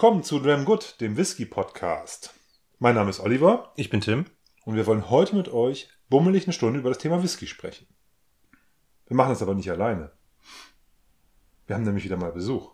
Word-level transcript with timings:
Willkommen 0.00 0.22
zu 0.22 0.38
Dram 0.38 0.64
Good, 0.64 1.00
dem 1.00 1.16
Whisky 1.16 1.44
Podcast. 1.44 2.32
Mein 2.78 2.94
Name 2.94 3.10
ist 3.10 3.18
Oliver 3.18 3.72
Ich 3.74 3.90
bin 3.90 4.00
Tim. 4.00 4.26
und 4.64 4.76
wir 4.76 4.86
wollen 4.86 5.10
heute 5.10 5.34
mit 5.34 5.48
euch 5.48 5.88
bummelig 6.08 6.44
eine 6.44 6.52
Stunde 6.52 6.78
über 6.78 6.90
das 6.90 6.98
Thema 6.98 7.20
Whisky 7.20 7.48
sprechen. 7.48 7.88
Wir 9.08 9.16
machen 9.16 9.30
das 9.30 9.42
aber 9.42 9.56
nicht 9.56 9.68
alleine. 9.72 10.12
Wir 11.66 11.74
haben 11.74 11.82
nämlich 11.82 12.04
wieder 12.04 12.16
mal 12.16 12.30
Besuch. 12.30 12.70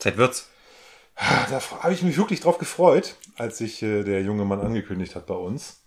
Zeit 0.00 0.16
wird's. 0.16 0.50
Da 1.14 1.60
habe 1.84 1.92
ich 1.94 2.02
mich 2.02 2.16
wirklich 2.18 2.40
drauf 2.40 2.58
gefreut, 2.58 3.14
als 3.36 3.58
sich 3.58 3.80
äh, 3.84 4.02
der 4.02 4.20
junge 4.22 4.44
Mann 4.44 4.62
angekündigt 4.62 5.14
hat 5.14 5.26
bei 5.26 5.36
uns. 5.36 5.84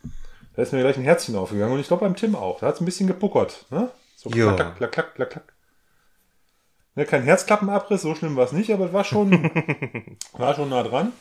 Da 0.56 0.62
ist 0.62 0.72
mir 0.72 0.80
gleich 0.80 0.96
ein 0.96 1.04
Herzchen 1.04 1.36
aufgegangen 1.36 1.74
und 1.74 1.82
ich 1.82 1.88
glaube 1.90 2.06
beim 2.06 2.16
Tim 2.16 2.34
auch. 2.34 2.62
Da 2.62 2.68
hat 2.68 2.76
es 2.76 2.82
ein 2.82 2.86
bisschen 2.86 3.08
gepuckert. 3.08 3.66
Ne? 3.72 3.92
So 4.16 4.30
Ja. 4.30 4.54
klack, 4.56 4.78
klack, 4.78 4.92
klack, 4.94 5.16
klack, 5.16 5.30
klack. 5.32 5.54
Ne, 6.98 7.06
kein 7.06 7.22
Herzklappenabriss, 7.22 8.02
so 8.02 8.16
schlimm 8.16 8.36
war 8.36 8.46
es 8.46 8.52
nicht, 8.54 8.74
aber 8.74 8.88
es 8.88 8.94
war 8.94 9.04
schon, 9.04 9.32
war 10.34 10.56
schon 10.56 10.70
nah 10.70 10.82
dran. 10.82 11.14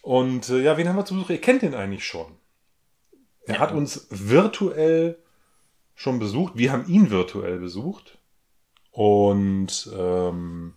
Und 0.00 0.48
äh, 0.48 0.62
ja, 0.62 0.78
wen 0.78 0.88
haben 0.88 0.96
wir 0.96 1.04
zu 1.04 1.12
Besuch? 1.14 1.28
Ihr 1.28 1.40
kennt 1.42 1.60
den 1.60 1.74
eigentlich 1.74 2.06
schon. 2.06 2.32
Er 3.46 3.56
Ja. 3.56 3.60
hat 3.60 3.72
uns 3.72 4.06
virtuell 4.08 5.18
schon 5.94 6.18
besucht. 6.18 6.54
Wir 6.56 6.72
haben 6.72 6.86
ihn 6.88 7.10
virtuell 7.10 7.58
besucht. 7.58 8.16
Und 8.92 9.90
ähm, 9.94 10.72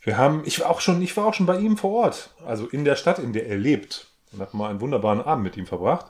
wir 0.00 0.16
haben, 0.16 0.42
ich 0.44 0.60
war 0.60 0.70
auch 0.70 0.80
schon, 0.80 1.02
ich 1.02 1.16
war 1.16 1.26
auch 1.26 1.34
schon 1.34 1.46
bei 1.46 1.58
ihm 1.58 1.76
vor 1.76 2.04
Ort, 2.04 2.30
also 2.46 2.68
in 2.68 2.84
der 2.84 2.94
Stadt, 2.94 3.18
in 3.18 3.32
der 3.32 3.48
er 3.48 3.56
lebt. 3.56 4.06
Und 4.30 4.40
habe 4.40 4.56
mal 4.56 4.70
einen 4.70 4.80
wunderbaren 4.80 5.20
Abend 5.22 5.42
mit 5.42 5.56
ihm 5.56 5.66
verbracht. 5.66 6.06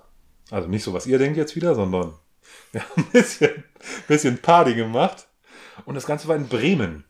Also 0.51 0.69
nicht 0.69 0.83
so, 0.85 0.93
was 0.93 1.07
ihr 1.07 1.17
denkt 1.19 1.39
jetzt 1.39 1.57
wieder, 1.57 1.75
sondern 1.75 2.13
wir 2.73 2.83
haben 2.83 2.93
ein 3.03 3.11
bisschen, 3.13 3.65
bisschen 4.09 4.43
Party 4.43 4.75
gemacht. 4.75 5.27
Und 5.85 5.95
das 5.95 6.07
Ganze 6.07 6.29
war 6.29 6.37
in 6.37 6.49
Bremen. 6.49 7.05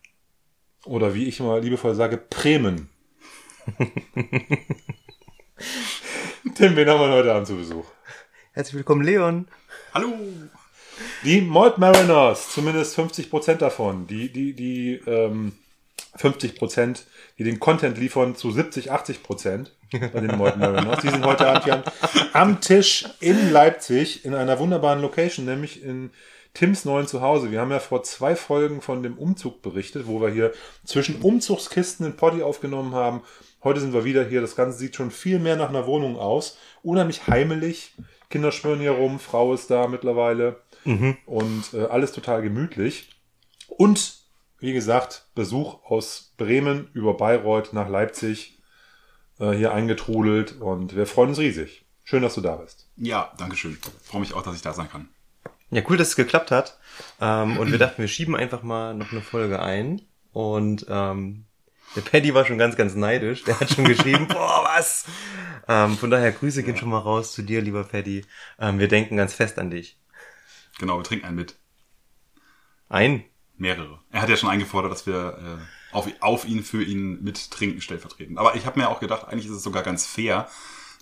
Oder 0.85 1.15
wie 1.15 1.27
ich 1.27 1.41
immer 1.41 1.61
liebevoll 1.61 1.95
sage, 1.95 2.17
Bremen. 2.17 2.89
Tim, 6.55 6.75
wen 6.77 6.89
haben 6.89 7.01
wir 7.01 7.11
heute 7.11 7.33
Abend 7.33 7.47
zu 7.47 7.57
Besuch? 7.57 7.85
Herzlich 8.53 8.75
willkommen, 8.75 9.03
Leon. 9.03 9.47
Hallo! 9.95 10.13
Die 11.25 11.41
Malt 11.41 11.79
Mariners, 11.79 12.51
zumindest 12.51 12.99
50% 12.99 13.55
davon, 13.55 14.07
die, 14.07 14.33
die, 14.33 14.53
die 14.55 15.01
ähm, 15.07 15.53
50%, 16.19 17.03
die 17.39 17.45
den 17.45 17.61
Content 17.61 17.97
liefern 17.99 18.35
zu 18.37 18.51
70, 18.51 18.93
80% 18.93 19.69
bei 19.93 20.21
den 20.21 20.37
Malt 20.37 20.57
Mariners, 20.57 21.01
die 21.01 21.09
sind 21.09 21.25
heute 21.25 21.47
Abend 21.49 21.65
hier 21.65 21.85
am 22.33 22.61
Tisch 22.61 23.07
in 23.21 23.51
Leipzig 23.53 24.25
in 24.25 24.35
einer 24.35 24.59
wunderbaren 24.59 25.01
Location, 25.01 25.47
nämlich 25.47 25.83
in 25.83 26.11
Tims 26.55 26.85
neuen 26.85 27.07
Zuhause. 27.07 27.51
Wir 27.51 27.61
haben 27.61 27.71
ja 27.71 27.81
vor 27.81 28.03
zwei 28.03 28.37
Folgen 28.37 28.83
von 28.83 29.03
dem 29.03 29.17
Umzug 29.17 29.63
berichtet, 29.63 30.07
wo 30.07 30.21
wir 30.21 30.29
hier 30.29 30.53
zwischen 30.85 31.23
Umzugskisten 31.23 32.05
den 32.05 32.17
Poddy 32.17 32.43
aufgenommen 32.43 32.95
haben. 32.95 33.23
Heute 33.65 33.81
sind 33.81 33.95
wir 33.95 34.05
wieder 34.05 34.25
hier. 34.25 34.41
Das 34.41 34.57
Ganze 34.57 34.77
sieht 34.79 34.97
schon 34.97 35.11
viel 35.11 35.39
mehr 35.39 35.57
nach 35.57 35.71
einer 35.71 35.87
Wohnung 35.87 36.19
aus. 36.19 36.59
Unheimlich 36.83 37.27
heimelig. 37.27 37.95
Kinder 38.29 38.51
schwören 38.51 38.81
hier 38.81 38.93
rum, 38.93 39.19
Frau 39.19 39.53
ist 39.53 39.71
da 39.71 39.87
mittlerweile 39.87 40.63
und 41.27 41.75
äh, 41.75 41.85
alles 41.85 42.13
total 42.13 42.41
gemütlich. 42.43 43.11
Und 43.69 44.23
wie 44.59 44.73
gesagt, 44.73 45.27
Besuch 45.35 45.85
aus 45.85 46.33
Bremen 46.39 46.89
über 46.95 47.15
Bayreuth 47.15 47.73
nach 47.73 47.89
Leipzig 47.89 48.59
äh, 49.39 49.51
hier 49.53 49.75
eingetrudelt 49.75 50.61
und 50.61 50.97
wir 50.97 51.07
freuen 51.07 51.31
uns 51.31 51.39
riesig. 51.39 51.85
Schön, 52.05 52.23
dass 52.23 52.35
du 52.35 52.41
da 52.41 52.57
bist. 52.57 52.89
Ja, 52.97 53.33
danke 53.37 53.57
schön. 53.57 53.79
Freue 54.03 54.21
mich 54.21 54.33
auch, 54.33 54.43
dass 54.43 54.57
ich 54.57 54.63
da 54.63 54.73
sein 54.73 54.89
kann. 54.89 55.09
Ja, 55.73 55.83
cool, 55.89 55.97
dass 55.97 56.09
es 56.09 56.17
geklappt 56.17 56.51
hat. 56.51 56.79
Ähm, 57.19 57.57
und 57.57 57.73
wir 57.73 57.79
dachten, 57.79 58.03
wir 58.03 58.09
schieben 58.09 58.37
einfach 58.37 58.63
mal 58.63 58.93
noch 58.93 59.11
eine 59.11 59.23
Folge 59.23 59.61
ein. 59.63 60.03
Und 60.31 60.85
ähm, 60.89 61.47
der 61.97 62.03
Paddy 62.03 62.35
war 62.35 62.45
schon 62.45 62.59
ganz, 62.59 62.77
ganz 62.77 62.95
neidisch. 62.95 63.43
Der 63.45 63.59
hat 63.59 63.71
schon 63.71 63.87
geschrieben, 63.87 64.29
boah, 64.29 64.65
was? 64.65 65.07
Ähm, 65.67 65.97
von 65.97 66.11
daher 66.11 66.31
Grüße 66.31 66.63
gehen 66.63 66.77
schon 66.77 66.91
mal 66.91 66.99
raus 66.99 67.33
zu 67.33 67.41
dir, 67.41 67.63
lieber 67.63 67.85
Paddy. 67.85 68.27
Ähm, 68.59 68.79
wir 68.79 68.89
denken 68.89 69.17
ganz 69.17 69.33
fest 69.33 69.59
an 69.59 69.71
dich. 69.71 69.99
Genau, 70.79 70.99
wir 70.99 71.05
trinken 71.05 71.25
einen 71.25 71.37
mit. 71.37 71.57
Ein. 72.91 73.25
Mehrere. 73.57 73.99
Er 74.11 74.21
hat 74.21 74.29
ja 74.29 74.37
schon 74.37 74.51
eingefordert, 74.51 74.93
dass 74.93 75.07
wir 75.07 75.39
äh, 75.63 75.95
auf, 75.97 76.07
auf 76.21 76.45
ihn, 76.45 76.63
für 76.65 76.83
ihn 76.83 77.23
mit 77.23 77.51
trinken 77.51 77.81
stellvertretend. 77.81 78.37
Aber 78.37 78.57
ich 78.57 78.67
habe 78.67 78.79
mir 78.79 78.91
auch 78.91 79.01
gedacht, 79.01 79.27
eigentlich 79.27 79.47
ist 79.47 79.53
es 79.53 79.63
sogar 79.63 79.83
ganz 79.83 80.05
fair, 80.07 80.49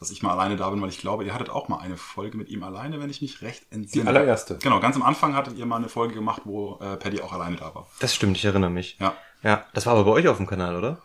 dass 0.00 0.10
ich 0.10 0.22
mal 0.22 0.32
alleine 0.32 0.56
da 0.56 0.68
bin, 0.70 0.80
weil 0.80 0.88
ich 0.88 0.98
glaube, 0.98 1.24
ihr 1.24 1.34
hattet 1.34 1.50
auch 1.50 1.68
mal 1.68 1.78
eine 1.78 1.96
Folge 1.98 2.36
mit 2.38 2.48
ihm 2.48 2.62
alleine, 2.62 3.00
wenn 3.00 3.10
ich 3.10 3.20
mich 3.20 3.42
recht 3.42 3.64
entsinne. 3.70 4.04
Die 4.04 4.08
allererste. 4.08 4.56
Genau, 4.62 4.80
ganz 4.80 4.96
am 4.96 5.02
Anfang 5.02 5.34
hattet 5.36 5.56
ihr 5.58 5.66
mal 5.66 5.76
eine 5.76 5.90
Folge 5.90 6.14
gemacht, 6.14 6.42
wo 6.46 6.78
äh, 6.80 6.96
Paddy 6.96 7.20
auch 7.20 7.32
alleine 7.34 7.56
da 7.56 7.74
war. 7.74 7.86
Das 8.00 8.14
stimmt, 8.14 8.36
ich 8.38 8.44
erinnere 8.46 8.70
mich. 8.70 8.96
Ja. 8.98 9.14
Ja, 9.42 9.64
das 9.74 9.86
war 9.86 9.92
aber 9.92 10.04
bei 10.04 10.10
euch 10.12 10.26
auf 10.28 10.38
dem 10.38 10.46
Kanal, 10.46 10.74
oder? 10.76 11.00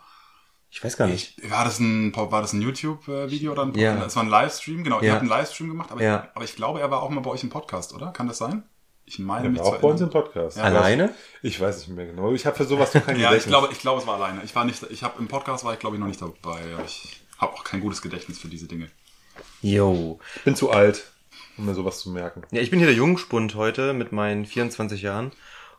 Ich 0.69 0.83
weiß 0.83 0.97
gar 0.97 1.07
nicht. 1.07 1.37
Ich, 1.41 1.51
war 1.51 1.63
das 1.63 1.79
ein, 1.79 2.13
war 2.15 2.41
das 2.41 2.53
ein 2.53 2.61
YouTube-Video 2.61 3.51
oder 3.51 3.63
ein, 3.63 3.73
Ja. 3.75 3.95
das 3.95 4.15
war 4.15 4.23
ein 4.23 4.29
Livestream? 4.29 4.83
Genau, 4.83 4.99
ihr 4.99 5.07
Ja. 5.07 5.11
habt 5.13 5.21
einen 5.21 5.29
Livestream 5.29 5.69
gemacht, 5.69 5.91
aber, 5.91 6.01
Ja. 6.01 6.23
ich, 6.29 6.35
aber 6.35 6.45
ich 6.45 6.55
glaube, 6.55 6.79
er 6.81 6.89
war 6.91 7.01
auch 7.03 7.09
mal 7.09 7.21
bei 7.21 7.29
euch 7.31 7.43
im 7.43 7.49
Podcast, 7.49 7.93
oder? 7.93 8.07
Kann 8.11 8.27
das 8.27 8.37
sein? 8.37 8.63
Ich 9.05 9.19
meine, 9.19 9.49
mich 9.49 9.61
auch 9.61 9.77
bei 9.77 9.87
uns 9.87 10.01
im. 10.01 10.09
Podcast. 10.09 10.57
Ja. 10.57 10.63
Alleine? 10.63 11.13
Ich 11.43 11.61
weiß 11.61 11.77
nicht 11.79 11.89
mehr 11.95 12.07
genau. 12.07 12.31
Ich 12.33 12.45
habe 12.47 12.55
für 12.57 12.65
sowas 12.65 12.93
noch 12.93 13.05
kein 13.05 13.19
Ja, 13.19 13.33
ich 13.33 13.45
glaube, 13.45 13.69
ich 13.71 13.79
glaube, 13.79 14.01
es 14.01 14.07
war 14.07 14.15
alleine. 14.15 14.41
Ich 14.43 14.55
war 14.55 14.65
nicht, 14.65 14.81
ich 14.89 15.03
habe 15.03 15.19
im 15.19 15.27
Podcast 15.27 15.63
war 15.63 15.73
ich 15.73 15.79
glaube 15.79 15.95
ich 15.95 15.99
noch 15.99 16.07
nicht 16.07 16.21
dabei. 16.21 16.59
Ich 16.85 17.21
habe 17.37 17.53
auch 17.53 17.63
kein 17.63 17.81
gutes 17.81 18.01
Gedächtnis 18.01 18.39
für 18.39 18.47
diese 18.47 18.67
Dinge. 18.67 18.89
Yo. 19.61 20.19
ich 20.35 20.43
bin 20.43 20.55
zu 20.55 20.71
alt, 20.71 21.11
um 21.57 21.65
mir 21.65 21.73
sowas 21.73 21.99
zu 21.99 22.09
merken. 22.09 22.43
Ja, 22.51 22.61
ich 22.61 22.69
bin 22.69 22.79
hier 22.79 22.87
der 22.87 22.95
Jungspund 22.95 23.55
heute 23.55 23.93
mit 23.93 24.11
meinen 24.11 24.45
24 24.45 25.01
Jahren. 25.01 25.31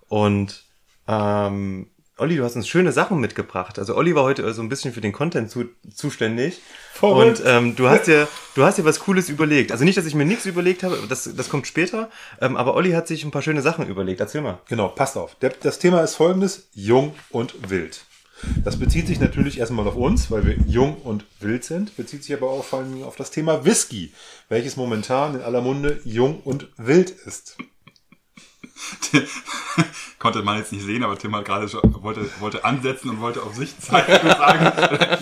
Und 0.08 0.64
ähm, 1.08 1.88
Olli, 2.18 2.36
du 2.36 2.44
hast 2.44 2.56
uns 2.56 2.66
schöne 2.66 2.92
Sachen 2.92 3.20
mitgebracht. 3.20 3.78
Also 3.78 3.94
Olli 3.94 4.14
war 4.14 4.22
heute 4.22 4.50
so 4.54 4.62
ein 4.62 4.70
bisschen 4.70 4.94
für 4.94 5.02
den 5.02 5.12
Content 5.12 5.50
zu, 5.50 5.66
zuständig. 5.94 6.60
Verrückt. 6.94 7.40
Und 7.40 7.46
ähm, 7.46 7.76
du 7.76 7.88
hast 7.88 8.06
dir, 8.06 8.26
du 8.54 8.64
hast 8.64 8.78
dir 8.78 8.86
was 8.86 9.00
Cooles 9.00 9.28
überlegt. 9.28 9.70
Also 9.70 9.84
nicht, 9.84 9.98
dass 9.98 10.06
ich 10.06 10.14
mir 10.14 10.24
nichts 10.24 10.46
überlegt 10.46 10.82
habe, 10.82 10.98
das, 11.10 11.30
das 11.36 11.50
kommt 11.50 11.66
später. 11.66 12.10
Ähm, 12.40 12.56
aber 12.56 12.74
Olli 12.74 12.92
hat 12.92 13.06
sich 13.06 13.22
ein 13.22 13.32
paar 13.32 13.42
schöne 13.42 13.60
Sachen 13.60 13.86
überlegt. 13.86 14.20
Erzähl 14.20 14.40
mal. 14.40 14.60
Genau, 14.66 14.88
passt 14.88 15.18
auf. 15.18 15.34
Der, 15.36 15.50
das 15.50 15.78
Thema 15.78 16.00
ist 16.00 16.14
folgendes: 16.14 16.68
Jung 16.72 17.14
und 17.28 17.68
wild. 17.68 18.05
Das 18.64 18.78
bezieht 18.78 19.06
sich 19.06 19.20
natürlich 19.20 19.58
erstmal 19.58 19.86
auf 19.86 19.96
uns, 19.96 20.30
weil 20.30 20.44
wir 20.44 20.56
jung 20.66 20.96
und 20.96 21.24
wild 21.40 21.64
sind, 21.64 21.96
bezieht 21.96 22.24
sich 22.24 22.34
aber 22.34 22.50
auch 22.50 22.64
vor 22.64 22.80
allem 22.80 23.02
auf 23.02 23.16
das 23.16 23.30
Thema 23.30 23.64
Whisky, 23.64 24.12
welches 24.48 24.76
momentan 24.76 25.36
in 25.36 25.40
aller 25.40 25.62
Munde 25.62 26.00
jung 26.04 26.40
und 26.40 26.68
wild 26.76 27.10
ist. 27.10 27.56
Konnte 30.18 30.42
man 30.42 30.58
jetzt 30.58 30.72
nicht 30.72 30.84
sehen, 30.84 31.02
aber 31.02 31.16
Tim 31.18 31.34
hat 31.34 31.44
gerade 31.44 31.68
schon, 31.68 31.80
wollte, 32.02 32.28
wollte 32.40 32.64
ansetzen 32.64 33.10
und 33.10 33.20
wollte 33.20 33.42
auf 33.42 33.54
sich 33.54 33.78
zeigen 33.78 34.12
und 34.12 34.36
sagen, 34.36 34.64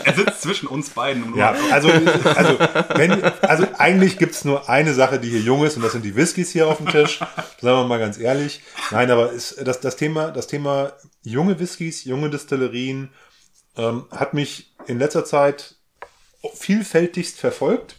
er 0.05 0.15
sitzt 0.15 0.43
zwischen 0.43 0.67
uns 0.67 0.91
beiden. 0.91 1.25
Und 1.25 1.37
Ja, 1.37 1.55
also, 1.71 1.89
also, 1.89 2.59
wenn, 2.95 3.23
also 3.43 3.67
eigentlich 3.79 4.19
gibt's 4.19 4.45
nur 4.45 4.69
eine 4.69 4.95
Sache, 4.95 5.19
die 5.21 5.31
hier 5.31 5.41
jung 5.41 5.65
ist, 5.65 5.77
und 5.77 5.83
das 5.83 5.93
sind 5.93 6.05
die 6.05 6.17
Whiskys 6.17 6.51
hier 6.51 6.69
auf 6.69 6.79
dem 6.79 6.89
Tisch. 6.89 7.19
Sagen 7.19 7.37
wir 7.61 7.85
mal 7.85 7.99
ganz 7.99 8.19
ehrlich. 8.19 8.63
Nein, 8.91 9.11
aber 9.11 9.33
ist, 9.33 9.57
das, 9.65 9.81
das, 9.81 9.97
Thema, 9.97 10.31
das 10.31 10.47
Thema 10.47 10.93
junge 11.25 11.59
Whiskys, 11.59 12.05
junge 12.05 12.31
Destillerien 12.31 13.11
ähm, 13.77 14.07
hat 14.11 14.35
mich 14.35 14.75
in 14.87 14.99
letzter 14.99 15.25
Zeit 15.25 15.77
vielfältigst 16.55 17.39
verfolgt. 17.39 17.97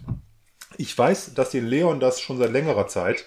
Ich 0.77 0.97
weiß, 0.97 1.33
dass 1.33 1.49
den 1.49 1.65
Leon 1.65 1.99
das 1.99 2.21
schon 2.21 2.37
seit 2.37 2.51
längerer 2.51 2.87
Zeit 2.87 3.25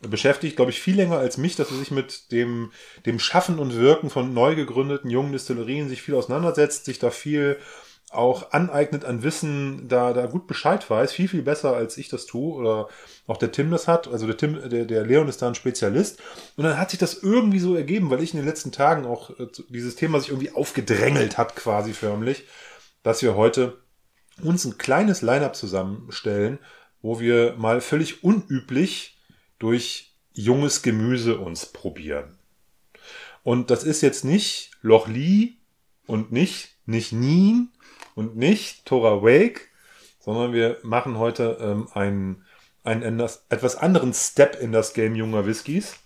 beschäftigt, 0.00 0.56
glaube 0.56 0.70
ich, 0.70 0.80
viel 0.80 0.96
länger 0.96 1.18
als 1.18 1.38
mich, 1.38 1.56
dass 1.56 1.70
er 1.70 1.76
sich 1.76 1.90
mit 1.90 2.30
dem, 2.30 2.72
dem 3.04 3.18
Schaffen 3.18 3.58
und 3.58 3.74
Wirken 3.74 4.10
von 4.10 4.32
neu 4.32 4.54
gegründeten 4.54 5.10
jungen 5.10 5.32
Destillerien 5.32 5.88
sich 5.88 6.02
viel 6.02 6.14
auseinandersetzt, 6.14 6.84
sich 6.84 6.98
da 6.98 7.10
viel 7.10 7.58
auch 8.10 8.52
aneignet 8.52 9.04
an 9.04 9.22
Wissen, 9.22 9.88
da, 9.88 10.12
da 10.12 10.26
gut 10.26 10.46
Bescheid 10.46 10.88
weiß, 10.88 11.12
viel, 11.12 11.28
viel 11.28 11.42
besser 11.42 11.74
als 11.74 11.98
ich 11.98 12.08
das 12.08 12.26
tue 12.26 12.54
oder 12.54 12.88
auch 13.28 13.36
der 13.36 13.52
Tim 13.52 13.70
das 13.70 13.86
hat. 13.86 14.08
Also 14.08 14.26
der 14.26 14.36
Tim, 14.36 14.68
der, 14.68 14.84
der 14.84 15.06
Leon 15.06 15.28
ist 15.28 15.40
da 15.40 15.46
ein 15.46 15.54
Spezialist. 15.54 16.20
Und 16.56 16.64
dann 16.64 16.76
hat 16.76 16.90
sich 16.90 16.98
das 16.98 17.22
irgendwie 17.22 17.60
so 17.60 17.76
ergeben, 17.76 18.10
weil 18.10 18.22
ich 18.22 18.34
in 18.34 18.40
den 18.40 18.46
letzten 18.48 18.72
Tagen 18.72 19.06
auch 19.06 19.30
äh, 19.38 19.46
dieses 19.68 19.94
Thema 19.94 20.18
sich 20.18 20.30
irgendwie 20.30 20.50
aufgedrängelt 20.50 21.38
hat, 21.38 21.54
quasi 21.54 21.92
förmlich, 21.92 22.44
dass 23.04 23.22
wir 23.22 23.36
heute 23.36 23.78
uns 24.42 24.64
ein 24.64 24.78
kleines 24.78 25.22
Line-up 25.22 25.54
zusammenstellen, 25.54 26.58
wo 27.00 27.20
wir 27.20 27.54
mal 27.56 27.80
völlig 27.80 28.24
unüblich 28.24 29.16
durch 29.60 30.16
junges 30.32 30.82
Gemüse 30.82 31.38
uns 31.38 31.66
probieren. 31.66 32.38
Und 33.44 33.70
das 33.70 33.84
ist 33.84 34.00
jetzt 34.00 34.24
nicht 34.24 34.72
Loch 34.82 35.06
Lee 35.06 35.52
und 36.06 36.32
nicht 36.32 36.78
nicht 36.88 37.12
Nien 37.12 37.70
und 38.14 38.36
nicht 38.36 38.86
Tora 38.86 39.22
Wake, 39.22 39.68
sondern 40.18 40.52
wir 40.52 40.78
machen 40.82 41.18
heute 41.18 41.58
ähm, 41.60 41.86
einen, 41.92 42.44
einen 42.88 43.20
etwas- 43.20 43.76
anderen 43.76 44.12
Step 44.14 44.58
in 44.60 44.72
das 44.72 44.92
Game 44.94 45.14
junger 45.14 45.46
Whiskys. 45.46 45.96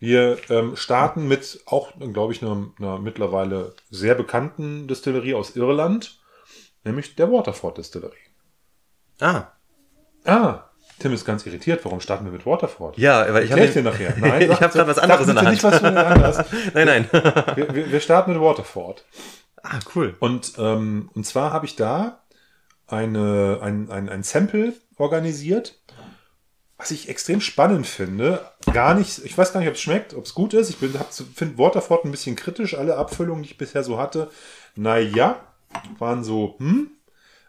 Wir 0.00 0.38
ähm, 0.48 0.76
starten 0.76 1.26
mit 1.26 1.60
auch, 1.66 1.92
glaube 2.12 2.32
ich, 2.32 2.42
einer, 2.42 2.68
einer 2.78 2.98
mittlerweile 2.98 3.74
sehr 3.90 4.14
bekannten 4.14 4.86
Distillerie 4.86 5.34
aus 5.34 5.56
Irland, 5.56 6.20
nämlich 6.84 7.16
der 7.16 7.30
Waterford 7.32 7.78
Distillery. 7.78 8.16
Ah, 9.20 9.48
Ah, 10.24 10.64
Tim 10.98 11.12
ist 11.12 11.24
ganz 11.24 11.46
irritiert. 11.46 11.84
Warum 11.84 12.00
starten 12.00 12.24
wir 12.26 12.32
mit 12.32 12.44
Waterford? 12.44 12.98
ja, 12.98 13.32
weil 13.32 13.44
ich 13.44 13.52
habe 13.52 13.64
ich 13.64 13.72
dir 13.72 13.82
nachher. 13.82 14.14
Nein, 14.18 14.42
ich 14.50 14.60
habe 14.60 14.72
gerade 14.72 14.88
was 14.90 14.98
anderes 14.98 15.28
in 15.28 15.34
der 15.36 15.44
Hand. 15.44 15.52
Nicht, 15.52 15.64
was 15.64 15.80
hast. 15.82 16.52
nein, 16.74 16.86
nein. 16.86 17.08
Wir, 17.56 17.74
wir, 17.74 17.92
wir 17.92 18.00
starten 18.00 18.32
mit 18.32 18.40
Waterford. 18.42 19.04
Ah, 19.62 19.78
cool. 19.94 20.16
Und, 20.20 20.52
ähm, 20.58 21.08
und 21.14 21.24
zwar 21.24 21.52
habe 21.52 21.66
ich 21.66 21.76
da 21.76 22.24
eine, 22.86 23.60
ein, 23.62 23.90
ein, 23.90 24.08
ein 24.08 24.22
Sample 24.22 24.74
organisiert, 24.96 25.78
was 26.78 26.92
ich 26.92 27.08
extrem 27.08 27.40
spannend 27.40 27.86
finde. 27.86 28.40
Gar 28.72 28.94
nicht, 28.94 29.24
ich 29.24 29.36
weiß 29.36 29.52
gar 29.52 29.60
nicht, 29.60 29.68
ob 29.68 29.74
es 29.74 29.80
schmeckt, 29.80 30.14
ob 30.14 30.24
es 30.24 30.34
gut 30.34 30.54
ist. 30.54 30.70
Ich 30.70 30.76
finde 30.76 31.58
Waterford 31.58 32.04
ein 32.04 32.12
bisschen 32.12 32.36
kritisch. 32.36 32.74
Alle 32.74 32.96
Abfüllungen, 32.96 33.42
die 33.42 33.50
ich 33.50 33.58
bisher 33.58 33.82
so 33.82 33.98
hatte, 33.98 34.30
naja, 34.76 35.40
waren 35.98 36.22
so, 36.22 36.54
hm, 36.58 36.92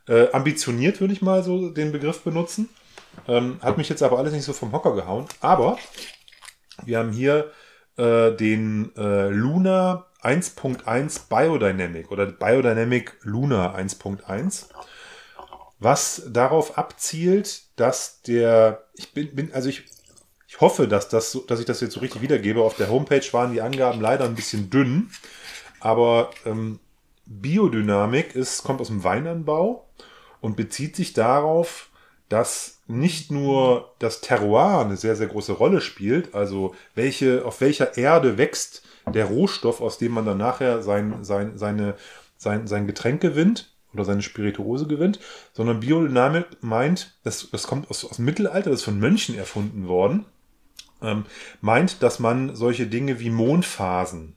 äh, 0.07 0.31
ambitioniert 0.31 0.99
würde 0.99 1.13
ich 1.13 1.21
mal 1.21 1.43
so 1.43 1.69
den 1.69 1.91
Begriff 1.91 2.21
benutzen. 2.23 2.69
Ähm, 3.27 3.59
hat 3.61 3.77
mich 3.77 3.89
jetzt 3.89 4.01
aber 4.01 4.17
alles 4.17 4.33
nicht 4.33 4.43
so 4.43 4.53
vom 4.53 4.71
Hocker 4.71 4.95
gehauen. 4.95 5.25
Aber 5.41 5.77
wir 6.83 6.97
haben 6.97 7.11
hier 7.11 7.51
äh, 7.97 8.31
den 8.31 8.95
äh, 8.95 9.29
Luna 9.29 10.07
1.1 10.23 11.29
Biodynamic 11.29 12.11
oder 12.11 12.25
Biodynamic 12.25 13.17
Luna 13.21 13.75
1.1, 13.75 14.69
was 15.79 16.23
darauf 16.27 16.77
abzielt, 16.77 17.63
dass 17.77 18.21
der, 18.23 18.85
ich 18.95 19.13
bin, 19.13 19.33
bin 19.35 19.53
also 19.53 19.69
ich, 19.69 19.85
ich 20.47 20.59
hoffe, 20.61 20.87
dass, 20.87 21.09
das, 21.09 21.31
so- 21.31 21.41
dass 21.41 21.59
ich 21.59 21.65
das 21.65 21.81
jetzt 21.81 21.93
so 21.93 21.99
richtig 22.01 22.21
wiedergebe. 22.21 22.61
Auf 22.61 22.75
der 22.75 22.89
Homepage 22.89 23.25
waren 23.31 23.53
die 23.53 23.61
Angaben 23.61 24.01
leider 24.01 24.25
ein 24.25 24.35
bisschen 24.35 24.69
dünn, 24.69 25.09
aber 25.79 26.31
ähm, 26.45 26.79
Biodynamik 27.25 28.35
ist, 28.35 28.63
kommt 28.63 28.81
aus 28.81 28.87
dem 28.87 29.03
Weinanbau 29.03 29.87
und 30.41 30.55
bezieht 30.57 30.95
sich 30.95 31.13
darauf, 31.13 31.89
dass 32.27 32.79
nicht 32.87 33.31
nur 33.31 33.93
das 33.99 34.21
Terroir 34.21 34.79
eine 34.81 34.97
sehr, 34.97 35.15
sehr 35.15 35.27
große 35.27 35.53
Rolle 35.53 35.81
spielt, 35.81 36.33
also 36.35 36.75
welche, 36.95 37.45
auf 37.45 37.61
welcher 37.61 37.97
Erde 37.97 38.37
wächst 38.37 38.83
der 39.13 39.25
Rohstoff, 39.25 39.81
aus 39.81 39.97
dem 39.97 40.11
man 40.11 40.25
dann 40.25 40.37
nachher 40.37 40.81
sein, 40.83 41.23
sein, 41.23 41.57
seine, 41.57 41.95
sein, 42.37 42.67
sein 42.67 42.87
Getränk 42.87 43.21
gewinnt 43.21 43.71
oder 43.93 44.05
seine 44.05 44.21
Spirituose 44.21 44.87
gewinnt, 44.87 45.19
sondern 45.53 45.79
Biodynamik 45.79 46.45
meint, 46.61 47.15
das, 47.23 47.49
das 47.51 47.67
kommt 47.67 47.89
aus, 47.89 48.05
aus 48.05 48.17
dem 48.17 48.25
Mittelalter, 48.25 48.69
das 48.69 48.79
ist 48.79 48.85
von 48.85 48.99
Mönchen 48.99 49.37
erfunden 49.37 49.87
worden, 49.87 50.25
ähm, 51.01 51.25
meint, 51.61 52.03
dass 52.03 52.19
man 52.19 52.55
solche 52.55 52.87
Dinge 52.87 53.19
wie 53.19 53.29
Mondphasen 53.29 54.35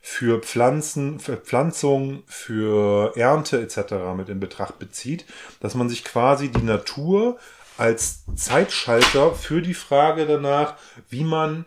für 0.00 0.40
Pflanzen, 0.40 1.18
für 1.18 1.36
Pflanzung, 1.36 2.22
für 2.26 3.16
Ernte 3.16 3.60
etc. 3.60 3.94
mit 4.16 4.28
in 4.28 4.38
Betracht 4.38 4.78
bezieht, 4.78 5.24
dass 5.60 5.74
man 5.74 5.88
sich 5.88 6.04
quasi 6.04 6.48
die 6.48 6.62
Natur 6.62 7.38
als 7.76 8.24
Zeitschalter 8.36 9.34
für 9.34 9.60
die 9.60 9.74
Frage 9.74 10.26
danach, 10.26 10.76
wie 11.10 11.24
man 11.24 11.66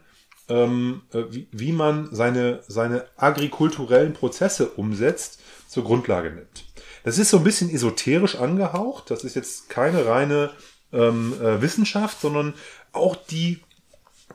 ähm, 0.49 1.03
äh, 1.13 1.23
wie, 1.29 1.47
wie 1.51 1.71
man 1.71 2.09
seine, 2.11 2.61
seine 2.67 3.05
agrikulturellen 3.15 4.13
Prozesse 4.13 4.69
umsetzt, 4.69 5.41
zur 5.67 5.83
Grundlage 5.83 6.31
nimmt. 6.31 6.65
Das 7.03 7.17
ist 7.17 7.29
so 7.29 7.37
ein 7.37 7.43
bisschen 7.43 7.69
esoterisch 7.69 8.35
angehaucht. 8.35 9.09
Das 9.11 9.23
ist 9.23 9.35
jetzt 9.35 9.69
keine 9.69 10.05
reine 10.05 10.51
ähm, 10.91 11.33
äh, 11.41 11.61
Wissenschaft, 11.61 12.21
sondern 12.21 12.53
auch 12.91 13.15
die 13.15 13.59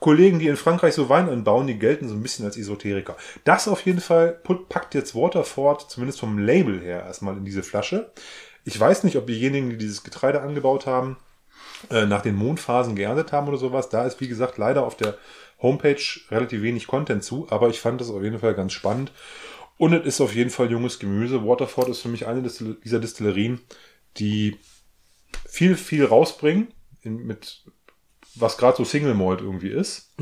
Kollegen, 0.00 0.38
die 0.38 0.48
in 0.48 0.56
Frankreich 0.56 0.94
so 0.94 1.08
Wein 1.08 1.28
anbauen, 1.28 1.66
die 1.66 1.78
gelten 1.78 2.08
so 2.08 2.14
ein 2.14 2.22
bisschen 2.22 2.44
als 2.44 2.56
Esoteriker. 2.56 3.16
Das 3.44 3.68
auf 3.68 3.84
jeden 3.86 4.00
Fall 4.00 4.40
packt 4.68 4.94
jetzt 4.94 5.14
Waterford, 5.14 5.90
zumindest 5.90 6.20
vom 6.20 6.38
Label 6.38 6.80
her, 6.80 7.04
erstmal 7.04 7.36
in 7.36 7.44
diese 7.44 7.62
Flasche. 7.62 8.10
Ich 8.64 8.78
weiß 8.78 9.04
nicht, 9.04 9.16
ob 9.16 9.26
diejenigen, 9.26 9.70
die 9.70 9.76
dieses 9.76 10.02
Getreide 10.02 10.42
angebaut 10.42 10.86
haben, 10.86 11.16
äh, 11.90 12.06
nach 12.06 12.22
den 12.22 12.34
Mondphasen 12.34 12.96
geerntet 12.96 13.32
haben 13.32 13.48
oder 13.48 13.56
sowas. 13.56 13.88
Da 13.88 14.04
ist, 14.04 14.20
wie 14.20 14.28
gesagt, 14.28 14.58
leider 14.58 14.84
auf 14.84 14.96
der 14.96 15.16
Homepage 15.62 16.02
relativ 16.30 16.62
wenig 16.62 16.86
Content 16.86 17.22
zu, 17.22 17.46
aber 17.50 17.68
ich 17.68 17.80
fand 17.80 18.00
das 18.00 18.10
auf 18.10 18.22
jeden 18.22 18.38
Fall 18.38 18.54
ganz 18.54 18.72
spannend. 18.72 19.12
Und 19.76 19.92
es 19.92 20.06
ist 20.06 20.20
auf 20.20 20.34
jeden 20.34 20.50
Fall 20.50 20.70
junges 20.70 20.98
Gemüse. 20.98 21.44
Waterford 21.44 21.88
ist 21.88 22.00
für 22.00 22.08
mich 22.08 22.26
eine 22.26 22.42
dieser 22.42 23.00
Distillerien, 23.00 23.60
die 24.16 24.56
viel, 25.48 25.76
viel 25.76 26.04
rausbringen, 26.04 26.68
in, 27.02 27.26
mit 27.26 27.64
was 28.36 28.56
gerade 28.56 28.76
so 28.76 28.84
Single 28.84 29.14
Malt 29.14 29.40
irgendwie 29.40 29.68
ist. 29.68 30.12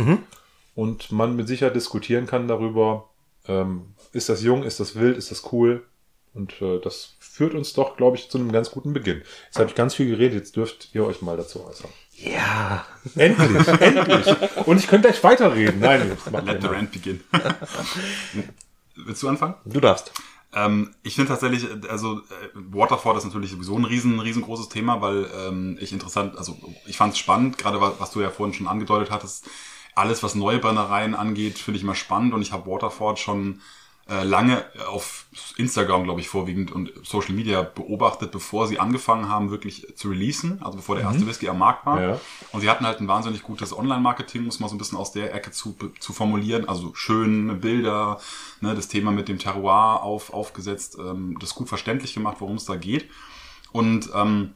Und 0.75 1.12
man 1.12 1.37
mit 1.37 1.49
Sicherheit 1.49 1.76
diskutieren 1.76 2.26
kann 2.26 2.49
darüber, 2.49 3.10
ähm, 3.46 3.94
ist 4.12 4.28
das 4.28 4.43
jung, 4.43 4.62
ist 4.62 4.81
das 4.81 4.96
wild, 4.96 5.16
ist 5.16 5.31
das 5.31 5.52
cool. 5.52 5.87
Und 6.34 6.62
äh, 6.62 6.81
das 6.81 7.16
führt 7.19 7.55
uns 7.55 7.75
doch, 7.75 7.96
glaube 7.98 8.16
ich, 8.16 8.31
zu 8.31 8.38
einem 8.38 8.52
ganz 8.52 8.70
guten 8.70 8.94
Beginn. 8.94 9.22
Jetzt 9.46 9.58
habe 9.58 9.69
ich 9.69 9.75
ganz 9.75 9.94
viel 9.94 10.08
geredet, 10.08 10.38
jetzt 10.38 10.56
dürft 10.56 10.94
ihr 10.94 11.05
euch 11.05 11.20
mal 11.20 11.37
dazu 11.37 11.62
äußern. 11.64 11.90
Ja. 12.14 12.87
Endlich, 13.16 13.69
endlich. 13.69 14.66
Und 14.66 14.78
ich 14.78 14.87
könnte 14.87 15.08
gleich 15.08 15.22
weiterreden. 15.22 15.81
Nein, 15.81 16.08
jetzt 16.08 16.31
macht 16.31 16.46
ihr 16.46 16.52
Let 16.55 16.62
the 16.62 16.69
rant 16.69 16.93
begin. 16.93 17.20
Willst 18.96 19.22
du 19.22 19.28
anfangen? 19.28 19.54
Du 19.64 19.80
darfst. 19.80 20.12
Ähm, 20.54 20.94
ich 21.02 21.14
finde 21.14 21.30
tatsächlich, 21.30 21.66
also 21.88 22.18
äh, 22.18 22.48
Waterford 22.54 23.16
ist 23.16 23.24
natürlich 23.24 23.50
sowieso 23.50 23.76
ein 23.76 23.84
riesen, 23.84 24.20
riesengroßes 24.20 24.68
Thema, 24.68 25.00
weil 25.00 25.30
ähm, 25.46 25.78
ich 25.80 25.92
interessant, 25.92 26.36
also 26.36 26.58
ich 26.86 26.96
fand 26.96 27.14
es 27.14 27.18
spannend, 27.18 27.56
gerade 27.56 27.80
was, 27.80 27.94
was 27.98 28.10
du 28.10 28.20
ja 28.20 28.30
vorhin 28.30 28.54
schon 28.54 28.68
angedeutet 28.68 29.10
hattest. 29.10 29.48
Alles, 29.94 30.22
was 30.22 30.34
neue 30.34 30.58
Brennereien 30.58 31.14
angeht, 31.14 31.58
finde 31.58 31.78
ich 31.78 31.84
immer 31.84 31.94
spannend 31.94 32.34
und 32.34 32.42
ich 32.42 32.52
habe 32.52 32.70
Waterford 32.70 33.18
schon 33.18 33.60
äh, 34.08 34.25
lange 34.25 34.64
auf 34.88 35.26
Instagram, 35.56 36.04
glaube 36.04 36.20
ich, 36.20 36.28
vorwiegend 36.28 36.72
und 36.72 36.93
Social 37.04 37.34
Media 37.34 37.62
beobachtet, 37.62 38.32
bevor 38.32 38.66
sie 38.66 38.81
angefangen 38.81 39.28
haben, 39.28 39.50
wirklich 39.50 39.87
zu 39.94 40.08
releasen, 40.08 40.60
also 40.60 40.76
bevor 40.76 40.96
der 40.96 41.04
erste 41.04 41.26
Whisky 41.26 41.49
am 41.49 41.58
Markt 41.58 41.87
war. 41.87 42.02
Ja. 42.02 42.20
Und 42.50 42.62
sie 42.62 42.69
hatten 42.69 42.84
halt 42.84 43.00
ein 43.00 43.06
wahnsinnig 43.06 43.43
gutes 43.43 43.76
Online-Marketing, 43.76 44.44
muss 44.44 44.58
man 44.58 44.69
so 44.69 44.75
ein 44.75 44.78
bisschen 44.78 44.99
aus 44.99 45.12
der 45.12 45.32
Ecke 45.32 45.52
zu, 45.52 45.76
zu 46.00 46.12
formulieren. 46.12 46.69
Also 46.69 46.94
schöne 46.94 47.54
Bilder, 47.54 48.20
ne, 48.60 48.75
das 48.75 48.88
Thema 48.88 49.12
mit 49.12 49.28
dem 49.28 49.38
Terroir 49.38 50.02
auf, 50.02 50.32
aufgesetzt, 50.32 50.96
ähm, 50.98 51.37
das 51.40 51.55
gut 51.55 51.69
verständlich 51.69 52.12
gemacht, 52.12 52.38
worum 52.40 52.56
es 52.56 52.64
da 52.64 52.75
geht. 52.75 53.08
Und 53.70 54.10
ähm, 54.14 54.55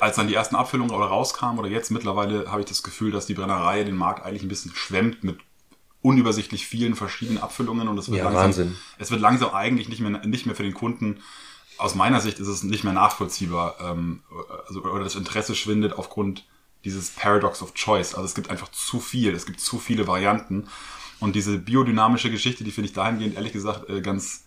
als 0.00 0.16
dann 0.16 0.28
die 0.28 0.34
ersten 0.34 0.56
Abfüllungen 0.56 0.94
oder 0.94 1.06
rauskamen 1.06 1.58
oder 1.58 1.68
jetzt 1.68 1.90
mittlerweile 1.90 2.50
habe 2.50 2.60
ich 2.60 2.66
das 2.66 2.82
Gefühl, 2.82 3.12
dass 3.12 3.26
die 3.26 3.34
Brennerei 3.34 3.84
den 3.84 3.96
Markt 3.96 4.24
eigentlich 4.24 4.42
ein 4.42 4.48
bisschen 4.48 4.74
schwemmt 4.74 5.24
mit 5.24 5.38
unübersichtlich 6.02 6.66
vielen 6.66 6.94
verschiedenen 6.94 7.38
Abfüllungen 7.42 7.88
und 7.88 7.98
es 7.98 8.08
wird 8.08 8.18
Ja, 8.18 8.24
langsam, 8.24 8.44
Wahnsinn. 8.44 8.76
es 8.98 9.10
wird 9.10 9.20
langsam 9.20 9.50
eigentlich 9.50 9.88
nicht 9.88 10.00
mehr, 10.00 10.24
nicht 10.26 10.46
mehr 10.46 10.54
für 10.54 10.62
den 10.62 10.74
Kunden 10.74 11.20
aus 11.80 11.94
meiner 11.94 12.20
Sicht 12.20 12.38
ist 12.38 12.48
es 12.48 12.62
nicht 12.62 12.84
mehr 12.84 12.92
nachvollziehbar, 12.92 13.76
ähm, 13.80 14.22
also, 14.68 14.82
oder 14.82 15.02
das 15.04 15.14
Interesse 15.14 15.54
schwindet 15.54 15.94
aufgrund 15.94 16.44
dieses 16.84 17.10
Paradox 17.10 17.62
of 17.62 17.74
Choice. 17.74 18.14
Also 18.14 18.24
es 18.26 18.34
gibt 18.34 18.50
einfach 18.50 18.70
zu 18.70 19.00
viel, 19.00 19.34
es 19.34 19.46
gibt 19.46 19.60
zu 19.60 19.78
viele 19.78 20.06
Varianten. 20.06 20.66
Und 21.20 21.36
diese 21.36 21.58
biodynamische 21.58 22.30
Geschichte, 22.30 22.64
die 22.64 22.70
finde 22.70 22.88
ich 22.88 22.94
dahingehend 22.94 23.34
ehrlich 23.34 23.52
gesagt 23.52 23.88
äh, 23.88 24.00
ganz 24.00 24.44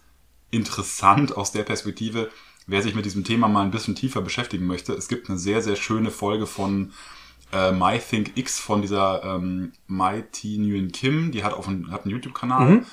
interessant 0.51 1.36
aus 1.36 1.51
der 1.51 1.63
Perspektive, 1.63 2.29
wer 2.67 2.81
sich 2.81 2.95
mit 2.95 3.05
diesem 3.05 3.24
Thema 3.24 3.48
mal 3.48 3.63
ein 3.63 3.72
bisschen 3.72 3.95
tiefer 3.95 4.22
beschäftigen 4.22 4.65
möchte. 4.65 4.93
Es 4.93 5.07
gibt 5.07 5.29
eine 5.29 5.38
sehr, 5.38 5.62
sehr 5.62 5.75
schöne 5.75 6.12
Folge 6.12 6.48
von 6.48 6.93
äh, 7.53 7.72
MyThinkX 7.72 8.60
von 8.60 8.81
dieser 8.81 9.24
ähm, 9.24 9.74
Mighty 9.88 10.57
Nguyen 10.57 10.91
Kim, 10.91 11.31
die 11.31 11.43
hat 11.43 11.53
auf 11.53 11.67
einen, 11.67 11.91
hat 11.91 12.03
einen 12.03 12.12
YouTube-Kanal, 12.12 12.69
ähm, 12.69 12.86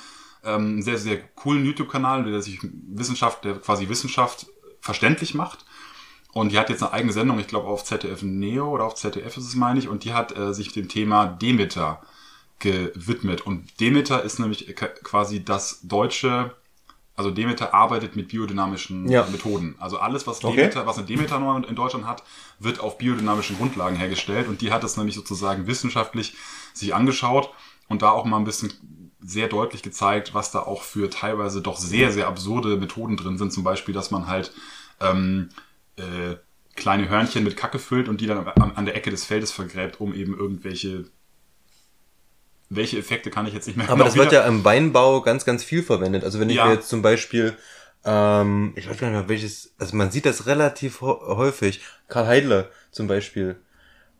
einen 0.43 0.81
sehr, 0.81 0.97
sehr 0.97 1.17
coolen 1.35 1.65
YouTube-Kanal, 1.65 2.23
der 2.23 2.41
sich 2.41 2.59
Wissenschaft, 2.61 3.43
der 3.43 3.55
quasi 3.55 3.89
Wissenschaft 3.89 4.47
verständlich 4.79 5.33
macht. 5.33 5.65
Und 6.33 6.51
die 6.51 6.57
hat 6.57 6.69
jetzt 6.69 6.81
eine 6.81 6.93
eigene 6.93 7.11
Sendung, 7.11 7.39
ich 7.39 7.47
glaube 7.47 7.67
auf 7.67 7.83
ZDF 7.83 8.21
Neo 8.21 8.69
oder 8.69 8.85
auf 8.85 8.95
ZDF 8.95 9.35
ist 9.37 9.47
es, 9.47 9.55
meine 9.55 9.79
ich, 9.79 9.89
und 9.89 10.05
die 10.05 10.13
hat 10.13 10.35
äh, 10.37 10.53
sich 10.53 10.71
dem 10.71 10.87
Thema 10.87 11.25
Demeter 11.25 12.01
gewidmet. 12.59 13.41
Und 13.41 13.79
Demeter 13.81 14.23
ist 14.23 14.39
nämlich 14.39 14.69
äh, 14.69 14.73
quasi 14.73 15.43
das 15.43 15.81
deutsche, 15.83 16.55
also 17.15 17.29
Demeter 17.29 17.73
arbeitet 17.73 18.15
mit 18.15 18.29
biodynamischen 18.29 19.09
Ja. 19.09 19.27
Methoden. 19.31 19.75
Also 19.79 19.97
alles, 19.99 20.27
was 20.27 20.43
Okay. 20.43 20.55
Demeter, 20.55 20.85
was 20.87 20.97
eine 20.97 21.05
Demeter 21.07 21.63
in 21.67 21.75
Deutschland 21.75 22.05
hat, 22.07 22.23
wird 22.59 22.79
auf 22.79 22.97
biodynamischen 22.97 23.57
Grundlagen 23.57 23.95
hergestellt. 23.95 24.47
Und 24.47 24.61
die 24.61 24.71
hat 24.71 24.83
es 24.83 24.97
nämlich 24.97 25.15
sozusagen 25.15 25.67
wissenschaftlich 25.67 26.35
sich 26.73 26.95
angeschaut 26.95 27.49
und 27.89 28.01
da 28.01 28.11
auch 28.11 28.25
mal 28.25 28.37
ein 28.37 28.45
bisschen 28.45 28.71
sehr 29.19 29.47
deutlich 29.47 29.83
gezeigt, 29.83 30.33
was 30.33 30.51
da 30.51 30.59
auch 30.59 30.81
für 30.83 31.09
teilweise 31.09 31.61
doch 31.61 31.77
sehr, 31.77 32.11
sehr 32.11 32.27
absurde 32.27 32.77
Methoden 32.77 33.17
drin 33.17 33.37
sind. 33.37 33.53
Zum 33.53 33.63
Beispiel, 33.63 33.93
dass 33.93 34.09
man 34.09 34.25
halt 34.27 34.51
ähm, 34.99 35.49
äh, 35.97 36.37
kleine 36.75 37.09
Hörnchen 37.09 37.43
mit 37.43 37.57
Kacke 37.57 37.77
füllt 37.77 38.07
und 38.09 38.21
die 38.21 38.27
dann 38.27 38.47
an, 38.47 38.71
an 38.75 38.85
der 38.85 38.95
Ecke 38.95 39.11
des 39.11 39.25
Feldes 39.25 39.51
vergräbt, 39.51 39.99
um 39.99 40.13
eben 40.13 40.35
irgendwelche 40.35 41.05
welche 42.73 42.97
Effekte 42.97 43.29
kann 43.29 43.45
ich 43.45 43.53
jetzt 43.53 43.67
nicht 43.67 43.75
mehr 43.77 43.87
Aber 43.87 43.95
genau 43.97 44.05
das 44.05 44.15
wird 44.15 44.31
wieder- 44.31 44.41
ja 44.43 44.47
im 44.47 44.63
Weinbau 44.63 45.21
ganz, 45.21 45.43
ganz 45.45 45.63
viel 45.63 45.83
verwendet. 45.83 46.23
Also 46.23 46.39
wenn 46.39 46.49
ich 46.49 46.55
Ja. 46.55 46.65
mir 46.67 46.73
jetzt 46.75 46.87
zum 46.89 47.01
Beispiel, 47.01 47.53
ähm, 48.05 48.71
ich 48.75 48.89
weiß 48.89 48.97
gar 48.97 49.09
nicht 49.09 49.19
mehr 49.19 49.29
welches, 49.29 49.73
also 49.77 49.95
man 49.95 50.09
sieht 50.09 50.25
das 50.25 50.47
relativ 50.47 51.01
häufig. 51.01 51.81
Karl 52.07 52.27
Heidler 52.27 52.69
zum 52.91 53.07
Beispiel. 53.07 53.57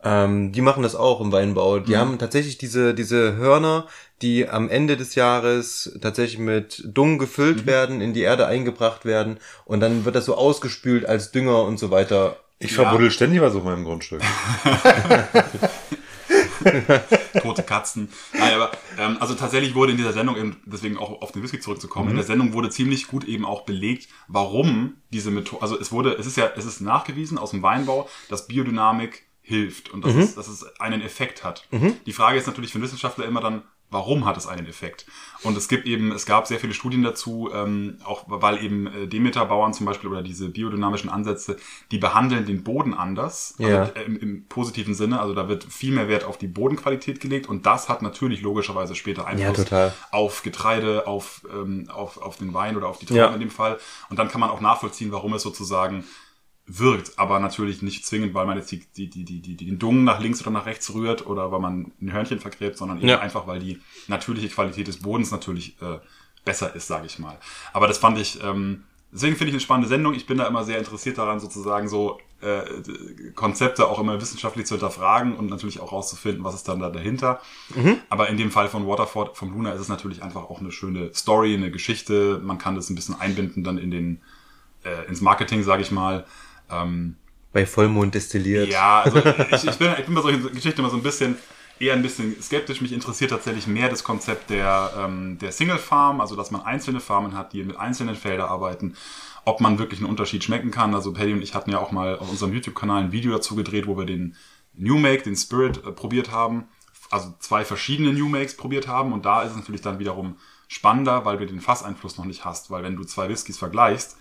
Ähm, 0.03 0.51
die 0.51 0.62
machen 0.62 0.81
das 0.84 0.96
auch 0.96 1.22
im 1.22 1.31
Weinbau. 1.31 1.79
Die 1.79 1.96
haben 1.96 2.17
tatsächlich 2.17 2.58
diese, 2.58 2.93
diese 2.96 3.36
Hörner, 3.38 3.86
die 4.24 4.50
am 4.50 4.67
Ende 4.70 4.98
des 4.98 5.13
Jahres 5.15 5.96
tatsächlich 6.01 6.39
mit 6.39 6.81
Dung 6.86 7.20
gefüllt 7.20 7.65
werden, 7.67 8.01
in 8.01 8.13
die 8.13 8.22
Erde 8.22 8.48
eingebracht 8.48 9.05
werden 9.05 9.38
und 9.65 9.79
dann 9.79 10.03
wird 10.03 10.15
das 10.15 10.25
so 10.25 10.36
ausgespült 10.36 11.05
als 11.05 11.31
Dünger 11.31 11.63
und 11.63 11.77
so 11.79 11.89
weiter. 11.91 12.38
Ich 12.60 12.72
Ja. 12.72 12.84
verbuddel 12.84 13.12
ständig 13.12 13.41
was 13.41 13.55
auf 13.55 13.63
meinem 13.63 13.84
Grundstück. 13.86 14.22
tote 17.39 17.63
Katzen. 17.63 18.09
Nein, 18.33 18.53
aber 18.53 18.71
ähm, 18.97 19.17
also 19.19 19.35
tatsächlich 19.35 19.75
wurde 19.75 19.91
in 19.91 19.97
dieser 19.97 20.13
Sendung, 20.13 20.38
eben, 20.38 20.61
deswegen 20.65 20.97
auch 20.97 21.21
auf 21.21 21.31
den 21.31 21.43
Whisky 21.43 21.59
zurückzukommen, 21.59 22.09
in 22.09 22.15
der 22.15 22.25
Sendung 22.25 22.53
wurde 22.53 22.69
ziemlich 22.69 23.07
gut 23.07 23.23
eben 23.23 23.45
auch 23.45 23.61
belegt, 23.61 24.09
warum 24.27 24.97
diese 25.11 25.31
Methode, 25.31 25.61
also 25.61 25.79
es 25.79 25.91
wurde, 25.91 26.13
es 26.13 26.25
ist 26.25 26.38
ja, 26.38 26.51
es 26.55 26.65
ist 26.65 26.81
nachgewiesen 26.81 27.38
aus 27.38 27.51
dem 27.51 27.61
Weinbau, 27.61 28.09
dass 28.29 28.47
Biodynamik 28.47 29.23
hilft 29.41 29.89
und 29.89 30.05
dass, 30.05 30.15
es, 30.15 30.35
dass 30.35 30.47
es 30.47 30.79
einen 30.79 31.01
Effekt 31.01 31.43
hat. 31.43 31.67
Die 32.05 32.13
Frage 32.13 32.38
ist 32.38 32.47
natürlich 32.47 32.71
für 32.71 32.75
einen 32.75 32.83
Wissenschaftler 32.85 33.25
immer 33.25 33.41
dann, 33.41 33.63
warum 33.89 34.25
hat 34.25 34.38
es 34.38 34.47
einen 34.47 34.67
Effekt? 34.67 35.05
Und 35.43 35.57
es 35.57 35.67
gibt 35.67 35.88
eben, 35.88 36.12
es 36.12 36.25
gab 36.25 36.45
sehr 36.48 36.60
viele 36.60 36.74
Studien 36.74 37.01
dazu, 37.01 37.50
ähm, 37.53 37.98
auch 38.03 38.25
weil 38.27 38.63
eben 38.63 38.86
äh, 38.88 39.07
Demeter-Bauern 39.07 39.74
zum 39.74 39.86
Beispiel 39.88 40.10
oder 40.10 40.21
diese 40.21 40.50
biodynamischen 40.50 41.10
Ansätze, 41.10 41.57
die 41.89 41.98
behandeln 41.98 42.45
den 42.45 42.63
Boden 42.63 42.93
anders, 42.93 43.55
also 43.57 43.69
Ja. 43.71 43.86
äh, 43.86 44.03
im, 44.03 44.19
im 44.19 44.45
positiven 44.48 44.93
Sinne. 44.93 45.19
Also 45.19 45.33
da 45.33 45.48
wird 45.50 45.63
viel 45.63 45.93
mehr 45.93 46.07
Wert 46.07 46.25
auf 46.25 46.38
die 46.38 46.48
Bodenqualität 46.48 47.19
gelegt 47.19 47.50
und 47.50 47.65
das 47.65 47.89
hat 47.89 48.01
natürlich 48.03 48.41
logischerweise 48.41 48.93
später 48.93 49.25
Einfluss 49.25 49.57
total. 49.57 49.93
auf 50.12 50.43
Getreide, 50.43 51.07
auf, 51.07 51.41
ähm, 51.51 51.89
auf, 51.91 52.21
auf 52.21 52.38
den 52.38 52.53
Wein 52.53 52.77
oder 52.77 52.88
auf 52.88 53.00
die 53.00 53.05
Trauben 53.07 53.19
Ja. 53.19 53.33
in 53.33 53.39
dem 53.39 53.50
Fall. 53.51 53.79
Und 54.10 54.19
dann 54.19 54.27
kann 54.27 54.41
man 54.41 54.50
auch 54.51 54.62
nachvollziehen, 54.62 55.12
warum 55.12 55.33
es 55.33 55.41
sozusagen 55.41 56.03
wirkt, 56.80 57.18
aber 57.20 57.40
natürlich 57.40 57.82
nicht 57.82 58.06
zwingend, 58.06 58.34
weil 58.34 58.46
man 58.46 58.58
jetzt 58.58 58.72
die, 58.72 58.80
die, 58.96 59.10
die, 59.10 59.24
die, 59.25 59.42
die, 59.42 59.56
den 59.56 59.80
Dung 59.80 60.04
nach 60.04 60.20
links 60.20 60.42
oder 60.42 60.51
nach 60.51 60.66
rechts 60.66 60.94
rührt 60.94 61.25
oder 61.25 61.51
weil 61.51 61.60
man 61.60 61.92
ein 62.01 62.12
Hörnchen 62.13 62.40
vergräbt, 62.40 62.78
sondern 62.78 62.98
eben 63.00 63.08
Ja. 63.10 63.20
einfach, 63.20 63.46
weil 63.48 63.60
die 63.60 63.80
natürliche 64.08 64.48
Qualität 64.48 64.88
des 64.88 64.98
Bodens 64.98 65.32
natürlich 65.32 65.82
äh, 65.82 66.00
besser 66.46 66.74
ist, 66.75 66.88
sage 66.88 67.06
ich 67.08 67.20
mal. 67.20 67.38
Aber 67.74 67.88
das 67.88 67.98
fand 67.98 68.18
ich, 68.18 68.42
ähm, 68.44 68.84
deswegen 69.12 69.36
finde 69.36 69.50
ich 69.50 69.56
eine 69.56 69.60
spannende 69.62 69.90
Sendung. 69.90 70.13
Ich 70.13 70.25
bin 70.28 70.38
da 70.38 70.48
immer 70.48 70.63
sehr 70.63 70.78
interessiert 70.78 71.18
daran, 71.18 71.40
sozusagen 71.40 71.88
so 71.90 72.20
äh, 72.42 72.63
Konzepte 73.36 73.88
auch 73.88 74.00
immer 74.00 74.20
wissenschaftlich 74.22 74.66
zu 74.66 74.75
hinterfragen 74.75 75.36
und 75.36 75.50
natürlich 75.50 75.80
auch 75.80 75.92
rauszufinden, 75.92 76.44
was 76.44 76.56
ist 76.56 76.68
dann 76.68 76.80
da 76.80 76.90
dahinter. 76.90 77.40
Aber 78.10 78.30
in 78.30 78.38
dem 78.38 78.50
Fall 78.50 78.68
von 78.70 78.88
Waterford, 78.88 79.38
vom 79.38 79.51
Luna, 79.54 79.74
ist 79.74 79.82
es 79.82 79.90
natürlich 79.90 80.24
einfach 80.24 80.44
auch 80.50 80.60
eine 80.60 80.72
schöne 80.72 81.13
Story, 81.13 81.54
eine 81.54 81.70
Geschichte. 81.70 82.40
Man 82.44 82.58
kann 82.58 82.75
das 82.75 82.90
ein 82.90 82.96
bisschen 82.96 83.20
einbinden 83.20 83.63
dann 83.63 83.78
in 83.78 83.92
den 83.92 84.22
äh, 84.84 85.08
ins 85.08 85.22
Marketing, 85.22 85.62
sage 85.63 85.82
ich 85.84 85.92
mal. 85.92 86.25
Ähm, 86.72 87.16
Bei 87.54 87.66
Vollmond 87.66 88.13
destilliert. 88.16 88.70
ja, 88.70 89.01
also 89.01 89.20
ich, 89.20 89.68
ich, 89.68 89.78
bin, 89.78 89.94
ich 90.00 90.06
bin 90.06 90.16
bei 90.16 90.22
solchen 90.22 90.51
Geschichten 90.54 90.80
immer 90.80 90.90
so 90.90 90.98
ein 90.98 91.04
bisschen 91.04 91.38
eher 91.82 91.94
ein 91.94 92.01
bisschen 92.01 92.40
skeptisch. 92.42 92.82
Mich 92.82 92.94
interessiert 92.94 93.32
tatsächlich 93.32 93.68
mehr 93.68 93.90
das 93.90 94.04
Konzept 94.04 94.50
der, 94.50 94.92
ähm, 94.98 95.38
der 95.40 95.51
Single 95.51 95.80
Farm, 95.80 96.22
also 96.22 96.36
dass 96.36 96.51
man 96.51 96.62
einzelne 96.62 97.00
Farmen 97.00 97.36
hat, 97.36 97.54
die 97.54 97.63
mit 97.63 97.78
einzelnen 97.78 98.16
Feldern 98.16 98.50
arbeiten. 98.50 98.96
Ob 99.44 99.60
man 99.60 99.80
wirklich 99.80 100.00
einen 100.00 100.10
Unterschied 100.10 100.44
schmecken 100.44 100.70
kann. 100.70 100.94
Also 100.94 101.12
Paddy 101.13 101.34
und 101.34 101.42
ich 101.42 101.56
hatten 101.56 101.72
ja 101.72 101.80
auch 101.80 101.92
mal 101.92 102.20
auf 102.20 102.30
unserem 102.30 102.54
YouTube-Kanal 102.54 103.04
ein 103.04 103.12
Video 103.12 103.32
dazu 103.32 103.56
gedreht, 103.56 103.88
wo 103.88 103.98
wir 103.98 104.06
den 104.06 104.36
New 104.75 105.00
Make, 105.00 105.24
den 105.24 105.36
Spirit 105.36 105.78
äh, 105.78 105.92
probiert 105.92 106.32
haben. 106.32 106.66
Also 107.10 107.34
zwei 107.40 107.66
verschiedene 107.66 108.13
New 108.13 108.30
Makes 108.30 108.56
probiert 108.56 108.88
haben. 108.88 109.12
Und 109.12 109.25
da 109.25 109.42
ist 109.42 109.51
es 109.51 109.58
natürlich 109.58 109.82
dann 109.82 109.98
wiederum 109.98 110.38
spannender, 110.68 111.25
weil 111.25 111.38
du 111.38 111.48
den 111.48 111.60
Fasseinfluss 111.60 112.18
noch 112.18 112.25
nicht 112.25 112.46
hast. 112.46 112.70
Weil 112.70 112.84
wenn 112.84 112.96
du 112.96 113.04
zwei 113.04 113.28
Whiskys 113.28 113.58
vergleichst, 113.58 114.18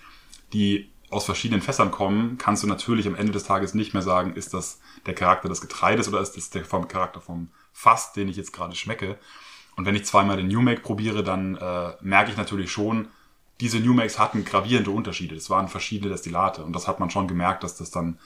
die 0.55 0.91
aus 1.11 1.25
verschiedenen 1.25 1.61
Fässern 1.61 1.91
kommen, 1.91 2.39
kannst 2.39 2.63
du 2.63 2.67
natürlich 2.67 3.07
am 3.07 3.17
Ende 3.17 3.33
des 3.33 3.45
Tages 3.45 3.75
nicht 3.75 3.93
mehr 3.95 4.03
sagen, 4.03 4.35
ist 4.35 4.55
das 4.55 4.81
der 5.07 5.15
Charakter 5.15 5.49
des 5.49 5.61
Getreides 5.61 6.09
oder 6.09 6.21
ist 6.21 6.37
das 6.37 6.51
der 6.51 6.65
vom 6.65 6.87
Charakter 6.89 7.21
vom 7.21 7.49
Fass, 7.73 8.13
den 8.13 8.29
ich 8.29 8.37
jetzt 8.37 8.53
gerade 8.53 8.77
schmecke. 8.77 9.19
Und 9.77 9.87
wenn 9.87 9.97
ich 9.97 10.05
zweimal 10.05 10.37
den 10.37 10.49
New 10.49 10.63
Make 10.63 10.83
probiere, 10.83 11.25
dann 11.25 11.57
äh, 11.57 11.93
merke 12.01 12.31
ich 12.31 12.37
natürlich 12.37 12.71
schon, 12.71 13.09
diese 13.61 13.81
New 13.81 13.93
Makes 13.93 14.19
hatten 14.19 14.45
gravierende 14.45 14.91
Unterschiede. 14.91 15.35
Es 15.35 15.51
waren 15.51 15.69
verschiedene 15.69 16.11
Destillate 16.11 16.65
und 16.65 16.73
das 16.75 16.89
hat 16.89 17.01
man 17.01 17.11
schon 17.11 17.29
gemerkt, 17.29 17.65
dass 17.65 17.77
das 17.77 17.91
dann, 17.91 18.19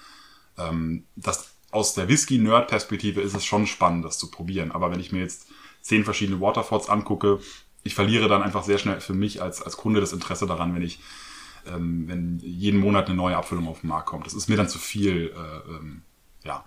ähm, 0.58 1.04
dass 1.16 1.50
aus 1.70 1.94
der 1.94 2.08
Whisky-Nerd-Perspektive 2.08 3.20
ist 3.20 3.34
es 3.34 3.44
schon 3.44 3.66
spannend, 3.66 4.04
das 4.04 4.18
zu 4.18 4.30
probieren. 4.30 4.70
Aber 4.70 4.90
wenn 4.90 5.00
ich 5.00 5.10
mir 5.10 5.20
jetzt 5.20 5.48
zehn 5.80 6.04
verschiedene 6.04 6.40
Waterfords 6.40 6.88
angucke, 6.88 7.40
ich 7.82 7.94
verliere 7.94 8.28
dann 8.28 8.42
einfach 8.42 8.62
sehr 8.62 8.78
schnell 8.78 9.00
für 9.00 9.12
mich 9.12 9.42
als, 9.42 9.60
als 9.60 9.76
Kunde 9.76 10.00
das 10.00 10.12
Interesse 10.12 10.46
daran, 10.46 10.74
wenn 10.74 10.82
ich 10.82 11.00
ähm, 11.66 12.04
wenn 12.08 12.38
jeden 12.42 12.80
Monat 12.80 13.06
eine 13.06 13.16
neue 13.16 13.36
Abfüllung 13.36 13.68
auf 13.68 13.80
den 13.80 13.88
Markt 13.88 14.06
kommt. 14.06 14.26
Das 14.26 14.34
ist 14.34 14.48
mir 14.48 14.56
dann 14.56 14.68
zu 14.68 14.78
viel, 14.78 15.32
äh, 15.34 15.70
ähm, 15.70 16.02
ja, 16.44 16.64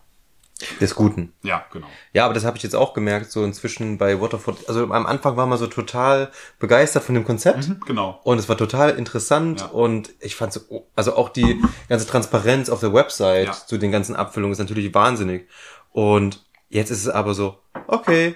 Des 0.81 0.95
Guten. 0.95 1.33
ja, 1.43 1.63
genau. 1.71 1.85
Ja, 2.13 2.25
aber 2.25 2.33
das 2.33 2.43
habe 2.43 2.57
ich 2.57 2.63
jetzt 2.63 2.75
auch 2.75 2.93
gemerkt, 2.95 3.31
so 3.31 3.43
inzwischen 3.45 3.97
bei 3.99 4.19
Waterford. 4.19 4.67
Also 4.67 4.91
am 4.91 5.05
Anfang 5.05 5.37
war 5.37 5.45
man 5.45 5.57
so 5.59 5.67
total 5.67 6.31
begeistert 6.59 7.03
von 7.03 7.13
dem 7.15 7.25
Konzept. 7.25 7.69
Genau. 7.85 8.19
Und 8.23 8.39
es 8.39 8.49
war 8.49 8.57
total 8.57 8.91
interessant 8.97 9.59
Ja. 9.61 9.67
und 9.67 10.13
ich 10.19 10.35
fand 10.35 10.53
so, 10.53 10.87
also 10.95 11.15
auch 11.15 11.29
die 11.29 11.61
ganze 11.89 12.07
Transparenz 12.07 12.69
auf 12.69 12.79
der 12.79 12.91
Website 12.93 13.45
Ja. 13.47 13.53
zu 13.53 13.77
den 13.77 13.91
ganzen 13.91 14.15
Abfüllungen 14.15 14.51
ist 14.53 14.57
natürlich 14.59 14.93
wahnsinnig. 14.95 15.47
Und 15.91 16.43
jetzt 16.69 16.89
ist 16.89 17.01
es 17.01 17.09
aber 17.09 17.33
so, 17.35 17.59
okay, 17.87 18.35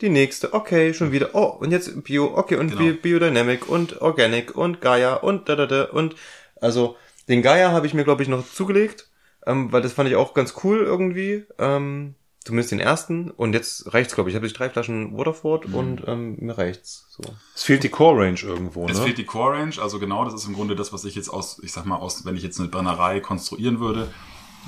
die 0.00 0.08
nächste, 0.08 0.54
okay, 0.54 0.94
schon 0.94 1.12
wieder, 1.12 1.30
oh, 1.34 1.56
und 1.60 1.70
jetzt 1.72 2.04
Bio, 2.04 2.36
okay, 2.36 2.56
und 2.56 2.68
Genau. 2.70 2.80
Bio, 2.80 2.94
Biodynamic 2.94 3.68
und 3.68 4.00
Organic 4.00 4.56
und 4.56 4.80
Gaia 4.80 5.14
und 5.14 5.48
da, 5.48 5.56
da, 5.56 5.66
da 5.66 5.84
und 5.84 6.14
also 6.60 6.96
den 7.28 7.42
Gaia 7.42 7.72
habe 7.72 7.86
ich 7.86 7.94
mir, 7.94 8.04
glaube 8.04 8.22
ich, 8.22 8.28
noch 8.28 8.44
zugelegt, 8.48 9.08
ähm, 9.46 9.70
weil 9.72 9.82
das 9.82 9.92
fand 9.92 10.08
ich 10.08 10.16
auch 10.16 10.34
ganz 10.34 10.54
cool 10.64 10.78
irgendwie. 10.80 11.44
Ähm, 11.58 12.14
zumindest 12.44 12.70
den 12.72 12.80
ersten. 12.80 13.30
Und 13.30 13.52
jetzt 13.52 13.92
reicht's, 13.92 14.14
glaube 14.14 14.30
ich. 14.30 14.34
Ich 14.34 14.36
habe 14.36 14.46
jetzt 14.46 14.58
drei 14.58 14.70
Flaschen 14.70 15.14
Waterford 15.18 15.68
Mhm. 15.68 15.74
und 15.74 16.02
ähm, 16.06 16.36
mir 16.40 16.56
reicht's. 16.56 17.06
So. 17.10 17.22
Es 17.54 17.62
fehlt 17.64 17.82
die 17.82 17.90
Core 17.90 18.24
Range 18.24 18.38
irgendwo, 18.42 18.86
Es 18.88 18.96
ne? 18.96 19.04
fehlt 19.04 19.18
die 19.18 19.26
Core 19.26 19.58
Range, 19.58 19.74
also 19.82 19.98
genau, 19.98 20.24
das 20.24 20.32
ist 20.32 20.46
im 20.46 20.54
Grunde 20.54 20.74
das, 20.74 20.90
was 20.92 21.04
ich 21.04 21.14
jetzt 21.14 21.28
aus, 21.28 21.60
ich 21.62 21.72
sag 21.72 21.84
mal, 21.84 21.96
aus, 21.96 22.24
wenn 22.24 22.36
ich 22.36 22.42
jetzt 22.42 22.58
eine 22.58 22.68
Brennerei 22.68 23.20
konstruieren 23.20 23.80
würde, 23.80 24.08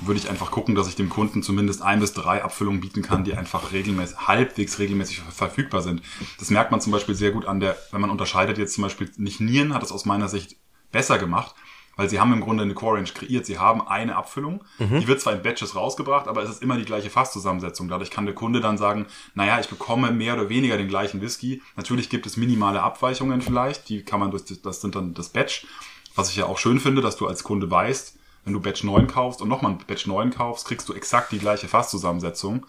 würde 0.03 0.19
ich 0.19 0.29
einfach 0.29 0.49
gucken, 0.51 0.73
dass 0.75 0.87
ich 0.87 0.95
dem 0.95 1.09
Kunden 1.09 1.43
zumindest 1.43 1.81
ein 1.81 1.99
bis 1.99 2.13
drei 2.13 2.43
Abfüllungen 2.43 2.81
bieten 2.81 3.01
kann, 3.01 3.23
die 3.23 3.35
einfach 3.35 3.71
regelmäßig, 3.71 4.17
halbwegs 4.27 4.79
regelmäßig 4.79 5.19
ver- 5.19 5.31
verfügbar 5.31 5.81
sind. 5.81 6.01
Das 6.39 6.49
merkt 6.49 6.71
man 6.71 6.81
zum 6.81 6.91
Beispiel 6.91 7.15
sehr 7.15 7.31
gut 7.31 7.45
an 7.45 7.59
der, 7.59 7.77
wenn 7.91 8.01
man 8.01 8.09
unterscheidet 8.09 8.57
jetzt 8.57 8.73
zum 8.73 8.83
Beispiel 8.83 9.11
nicht 9.17 9.39
Nieren 9.41 9.73
hat 9.73 9.83
es 9.83 9.91
aus 9.91 10.05
meiner 10.05 10.27
Sicht 10.27 10.55
besser 10.91 11.19
gemacht, 11.19 11.53
weil 11.97 12.09
sie 12.09 12.19
haben 12.19 12.33
im 12.33 12.41
Grunde 12.41 12.63
eine 12.63 12.73
Core 12.73 12.97
Range 12.97 13.09
kreiert. 13.13 13.45
Sie 13.45 13.59
haben 13.59 13.85
eine 13.87 14.15
Abfüllung, 14.15 14.63
die 14.79 15.07
wird 15.07 15.21
zwar 15.21 15.33
in 15.33 15.43
Batches 15.43 15.75
rausgebracht, 15.75 16.27
aber 16.27 16.41
es 16.41 16.49
ist 16.49 16.63
immer 16.63 16.77
die 16.77 16.85
gleiche 16.85 17.09
Fasszusammensetzung. 17.09 17.89
Dadurch 17.89 18.09
kann 18.09 18.25
der 18.25 18.33
Kunde 18.33 18.59
dann 18.59 18.77
sagen, 18.77 19.05
naja, 19.35 19.59
ich 19.59 19.67
bekomme 19.67 20.11
mehr 20.11 20.33
oder 20.33 20.49
weniger 20.49 20.77
den 20.77 20.87
gleichen 20.87 21.21
Whisky. 21.21 21.61
Natürlich 21.75 22.09
gibt 22.09 22.25
es 22.25 22.37
minimale 22.37 22.81
Abweichungen 22.81 23.41
vielleicht, 23.41 23.89
die 23.89 24.03
kann 24.03 24.19
man 24.19 24.31
durch, 24.31 24.43
das 24.63 24.81
sind 24.81 24.95
dann 24.95 25.13
das 25.13 25.29
Batch. 25.29 25.67
Was 26.15 26.29
ich 26.29 26.37
ja 26.37 26.45
auch 26.45 26.57
schön 26.57 26.79
finde, 26.79 27.01
dass 27.01 27.17
du 27.17 27.27
als 27.27 27.43
Kunde 27.43 27.69
weißt, 27.69 28.17
wenn 28.43 28.53
du 28.53 28.59
Batch 28.59 28.83
9 28.83 29.07
kaufst 29.07 29.41
und 29.41 29.49
nochmal 29.49 29.73
ein 29.73 29.77
Batch 29.85 30.07
9 30.07 30.31
kaufst, 30.31 30.67
kriegst 30.67 30.89
du 30.89 30.93
exakt 30.93 31.31
die 31.31 31.39
gleiche 31.39 31.67
Fasszusammensetzung. 31.67 32.65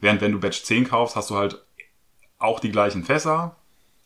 Während 0.00 0.20
wenn 0.20 0.32
du 0.32 0.40
Batch 0.40 0.62
10 0.62 0.88
kaufst, 0.88 1.16
hast 1.16 1.30
du 1.30 1.36
halt 1.36 1.62
auch 2.38 2.60
die 2.60 2.70
gleichen 2.70 3.04
Fässer, 3.04 3.56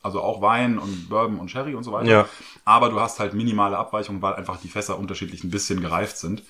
also 0.03 0.21
auch 0.21 0.43
Wein 0.43 0.79
und 0.79 1.09
Bourbon 1.09 1.39
und 1.39 1.51
Sherry 1.51 1.75
und 1.75 1.85
so 1.85 1.93
weiter. 1.93 2.11
Ja. 2.11 2.29
Aber 2.65 2.91
du 2.91 3.01
hast 3.01 3.21
halt 3.21 3.33
minimale 3.33 3.79
Abweichungen, 3.79 4.21
weil 4.21 4.35
einfach 4.35 4.61
die 4.61 4.69
Fässer 4.69 4.99
unterschiedlich 4.99 5.45
ein 5.45 5.51
bisschen 5.51 5.81
gereift 5.81 6.19
sind. 6.19 6.43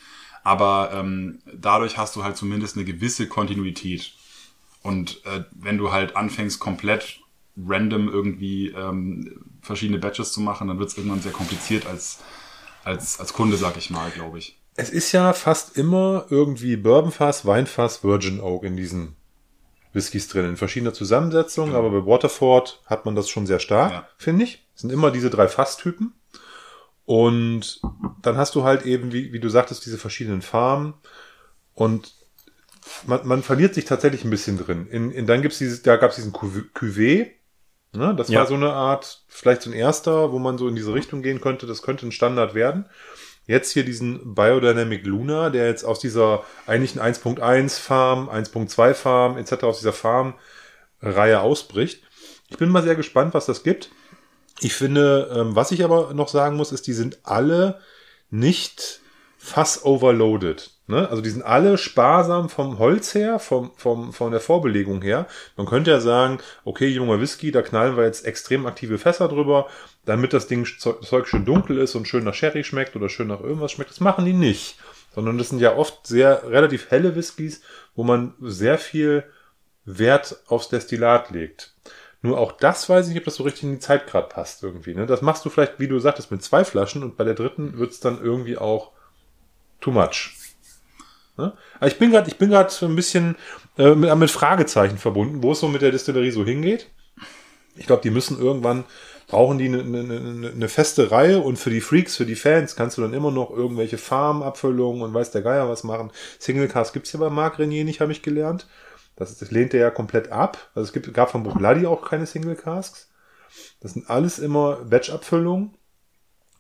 Aber 0.42 0.90
ähm, 0.92 1.40
dadurch 1.52 1.97
hast 1.97 2.16
du 2.16 2.25
halt 2.25 2.37
zumindest 2.37 2.76
eine 2.76 2.85
gewisse 2.85 3.28
Kontinuität. 3.28 4.12
Und 4.83 5.25
äh, 5.25 5.44
wenn 5.52 5.78
du 5.78 5.92
halt 5.92 6.16
anfängst, 6.16 6.59
komplett 6.59 7.21
random 7.56 8.09
irgendwie 8.09 8.68
ähm, 8.68 9.44
verschiedene 9.62 9.99
Batches 9.99 10.33
zu 10.33 10.40
machen, 10.40 10.68
dann 10.68 10.78
wird 10.78 10.90
es 10.90 10.99
irgendwann 10.99 11.21
sehr 11.21 11.33
kompliziert 11.33 11.87
als, 11.87 12.21
als, 12.84 13.18
als 13.20 13.32
Kunde, 13.32 13.56
sag 13.56 13.76
ich 13.76 13.90
mal, 13.90 14.10
glaube 14.10 14.38
ich. 14.38 14.60
Es 14.76 14.90
ist 14.90 15.12
ja 15.12 15.32
fast 15.32 15.76
immer 15.76 16.26
irgendwie 16.30 16.76
Bourbonfass, 16.76 17.46
Weinfass, 17.46 18.02
Virgin 18.02 18.40
Oak 18.40 18.64
in 18.64 18.76
diesen 18.76 19.16
Whiskys 19.92 20.26
drin, 20.28 20.46
in 20.46 20.56
verschiedener 20.56 20.92
Zusammensetzung, 20.92 21.74
aber 21.74 21.90
bei 21.90 22.04
Waterford 22.06 22.82
hat 22.86 23.04
man 23.04 23.14
das 23.14 23.28
schon 23.28 23.46
sehr 23.46 23.60
stark, 23.60 23.92
Ja. 23.92 24.08
finde 24.18 24.44
ich. 24.44 24.66
Es 24.74 24.80
sind 24.80 24.90
immer 24.90 25.12
diese 25.12 25.30
drei 25.30 25.46
Fasstypen. 25.46 26.12
Und 27.04 27.80
dann 28.22 28.36
hast 28.36 28.54
du 28.54 28.64
halt 28.64 28.84
eben, 28.86 29.12
wie, 29.12 29.32
wie 29.32 29.38
du 29.40 29.48
sagtest, 29.48 29.84
diese 29.86 29.98
verschiedenen 29.98 30.42
Farben. 30.42 30.94
Und 31.74 32.14
man, 33.06 33.26
man 33.26 33.42
verliert 33.42 33.74
sich 33.74 33.84
tatsächlich 33.84 34.24
ein 34.24 34.30
bisschen 34.30 34.58
drin. 34.58 34.86
In, 34.88 35.10
in, 35.10 35.26
dann 35.26 35.42
gibt's 35.42 35.58
dieses, 35.58 35.82
da 35.82 35.96
gab's 35.96 36.16
diesen 36.16 36.32
Cuvée. 36.32 37.30
Ne? 37.94 38.14
Das 38.16 38.28
Ja. 38.28 38.40
war 38.40 38.46
so 38.46 38.54
eine 38.54 38.72
Art, 38.72 39.22
vielleicht 39.28 39.62
so 39.62 39.70
ein 39.70 39.74
erster, 39.74 40.32
wo 40.32 40.38
man 40.38 40.58
so 40.58 40.68
in 40.68 40.74
diese 40.76 40.94
Richtung 40.94 41.22
gehen 41.22 41.40
könnte. 41.40 41.66
Das 41.66 41.82
könnte 41.82 42.06
ein 42.06 42.12
Standard 42.12 42.54
werden. 42.54 42.86
Jetzt 43.46 43.72
hier 43.72 43.84
diesen 43.84 44.34
Biodynamic 44.34 45.04
Luna, 45.06 45.50
der 45.50 45.66
jetzt 45.68 45.84
aus 45.84 45.98
dieser 45.98 46.44
eigentlichen 46.66 47.00
1.1 47.00 47.78
Farm, 47.78 48.28
2 48.68 48.94
Farm 48.94 49.36
etc. 49.36 49.64
aus 49.64 49.78
dieser 49.78 49.92
Farm-Reihe 49.92 51.40
ausbricht. 51.40 52.02
Ich 52.48 52.56
bin 52.56 52.70
mal 52.70 52.82
sehr 52.82 52.94
gespannt, 52.94 53.34
was 53.34 53.46
das 53.46 53.62
gibt. 53.62 53.90
Ich 54.60 54.74
finde, 54.74 55.30
ähm, 55.34 55.56
was 55.56 55.72
ich 55.72 55.84
aber 55.84 56.14
noch 56.14 56.28
sagen 56.28 56.56
muss, 56.56 56.72
ist, 56.72 56.86
die 56.86 56.92
sind 56.92 57.18
alle 57.24 57.80
nicht 58.30 59.00
fast 59.44 59.84
overloaded. 59.84 60.70
Ne? 60.86 61.06
Also 61.10 61.20
die 61.20 61.28
sind 61.28 61.42
alle 61.42 61.76
sparsam 61.76 62.48
vom 62.48 62.78
Holz 62.78 63.14
her, 63.14 63.38
vom, 63.38 63.72
vom, 63.76 64.14
von 64.14 64.30
der 64.30 64.40
Vorbelegung 64.40 65.02
her. 65.02 65.26
Man 65.56 65.66
könnte 65.66 65.90
ja 65.90 66.00
sagen, 66.00 66.38
okay, 66.64 66.88
junger 66.88 67.20
Whisky, 67.20 67.52
da 67.52 67.60
knallen 67.60 67.96
wir 67.96 68.04
jetzt 68.04 68.24
extrem 68.24 68.64
aktive 68.64 68.96
Fässer 68.96 69.28
drüber, 69.28 69.68
damit 70.06 70.32
das 70.32 70.46
Ding 70.46 70.66
Zeug 70.78 71.02
Zeug 71.04 71.28
schön 71.28 71.44
dunkel 71.44 71.76
ist 71.78 71.94
und 71.94 72.08
schön 72.08 72.24
nach 72.24 72.32
Sherry 72.32 72.64
schmeckt 72.64 72.96
oder 72.96 73.10
schön 73.10 73.28
nach 73.28 73.40
irgendwas 73.40 73.72
schmeckt. 73.72 73.90
Das 73.90 74.00
machen 74.00 74.24
die 74.24 74.32
nicht. 74.32 74.78
Sondern 75.14 75.36
das 75.36 75.50
sind 75.50 75.60
ja 75.60 75.76
oft 75.76 76.06
sehr 76.06 76.50
relativ 76.50 76.90
helle 76.90 77.14
Whiskys, 77.14 77.60
wo 77.94 78.02
man 78.02 78.34
sehr 78.40 78.78
viel 78.78 79.24
Wert 79.84 80.38
aufs 80.46 80.70
Destillat 80.70 81.30
legt. 81.30 81.74
Nur 82.22 82.38
auch 82.38 82.52
das 82.52 82.88
weiß 82.88 83.06
ich 83.06 83.12
nicht, 83.12 83.20
ob 83.20 83.26
das 83.26 83.36
so 83.36 83.42
richtig 83.42 83.64
in 83.64 83.72
die 83.72 83.78
Zeit 83.78 84.06
gerade 84.06 84.28
passt 84.28 84.62
irgendwie. 84.62 84.94
Ne? 84.94 85.04
Das 85.04 85.20
machst 85.20 85.44
du 85.44 85.50
vielleicht, 85.50 85.78
wie 85.78 85.88
du 85.88 85.98
sagtest, 85.98 86.30
mit 86.30 86.42
zwei 86.42 86.64
Flaschen 86.64 87.02
und 87.02 87.18
bei 87.18 87.24
der 87.24 87.34
dritten 87.34 87.76
wird's 87.76 88.00
dann 88.00 88.22
irgendwie 88.22 88.56
auch 88.56 88.93
too 89.84 89.90
much. 89.90 90.34
Ne? 91.36 91.52
Ich 91.82 91.98
bin 91.98 92.10
gerade, 92.10 92.30
ein 92.86 92.96
bisschen 92.96 93.36
äh, 93.76 93.94
mit, 93.94 94.14
mit 94.16 94.30
Fragezeichen 94.30 94.98
verbunden, 94.98 95.42
wo 95.42 95.52
es 95.52 95.60
so 95.60 95.68
mit 95.68 95.82
der 95.82 95.90
Distillerie 95.90 96.30
so 96.30 96.44
hingeht. 96.44 96.88
Ich 97.76 97.86
glaube, 97.86 98.02
die 98.02 98.10
müssen 98.10 98.38
irgendwann 98.38 98.84
brauchen 99.26 99.58
die 99.58 99.66
eine, 99.66 99.80
eine, 99.80 100.00
eine, 100.00 100.50
eine 100.50 100.68
feste 100.68 101.10
Reihe 101.10 101.40
und 101.40 101.58
für 101.58 101.70
die 101.70 101.80
Freaks, 101.80 102.16
für 102.16 102.26
die 102.26 102.34
Fans 102.34 102.76
kannst 102.76 102.98
du 102.98 103.02
dann 103.02 103.14
immer 103.14 103.30
noch 103.30 103.50
irgendwelche 103.50 103.98
Farmabfüllungen 103.98 105.02
und 105.02 105.14
weiß 105.14 105.30
der 105.30 105.42
Geier 105.42 105.68
was 105.68 105.82
machen. 105.82 106.10
Single 106.38 106.68
Cast 106.68 106.92
gibt's 106.92 107.12
ja 107.12 107.20
bei 107.20 107.30
Marc 107.30 107.58
Renier 107.58 107.84
nicht, 107.84 108.00
habe 108.00 108.12
ich 108.12 108.22
gelernt. 108.22 108.68
Das, 109.16 109.36
das 109.38 109.50
lehnt 109.50 109.72
er 109.74 109.80
ja 109.80 109.90
komplett 109.90 110.30
ab. 110.30 110.70
Also 110.74 110.88
es 110.88 110.92
gibt, 110.92 111.12
gab 111.14 111.30
von 111.30 111.42
Brugladi 111.42 111.86
auch 111.86 112.08
keine 112.08 112.26
Single 112.26 112.56
Casks. 112.56 113.08
Das 113.80 113.94
sind 113.94 114.10
alles 114.10 114.38
immer 114.38 114.76
Batch-Abfüllungen. 114.84 115.74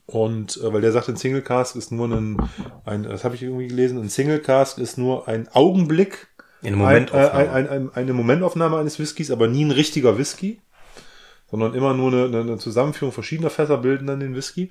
Und 0.06 0.58
äh, 0.58 0.72
weil 0.72 0.82
der 0.82 0.92
sagt, 0.92 1.08
ein 1.08 1.16
Single 1.16 1.42
Cask 1.42 1.76
ist 1.76 1.90
nur 1.90 2.08
ein, 2.08 2.36
ein 2.84 3.04
das 3.04 3.24
habe 3.24 3.34
ich 3.34 3.42
irgendwie 3.42 3.68
gelesen, 3.68 3.98
ein 3.98 4.10
Single 4.10 4.40
Cask 4.40 4.78
ist 4.78 4.98
nur 4.98 5.28
ein 5.28 5.48
Augenblick, 5.48 6.28
Eine 6.62 6.72
ein, 6.72 6.78
Momentaufnahme. 6.78 7.50
ein, 7.50 7.68
ein, 7.68 7.68
ein, 7.68 7.90
eine 7.94 8.12
Momentaufnahme 8.12 8.78
eines 8.78 8.98
Whiskys, 8.98 9.30
aber 9.30 9.48
nie 9.48 9.64
ein 9.64 9.70
richtiger 9.70 10.18
Whisky, 10.18 10.60
sondern 11.50 11.74
immer 11.74 11.94
nur 11.94 12.12
eine, 12.12 12.40
eine 12.40 12.58
Zusammenführung 12.58 13.12
verschiedener 13.12 13.50
Fässer 13.50 13.78
bilden 13.78 14.06
dann 14.06 14.20
den 14.20 14.34
Whisky. 14.34 14.70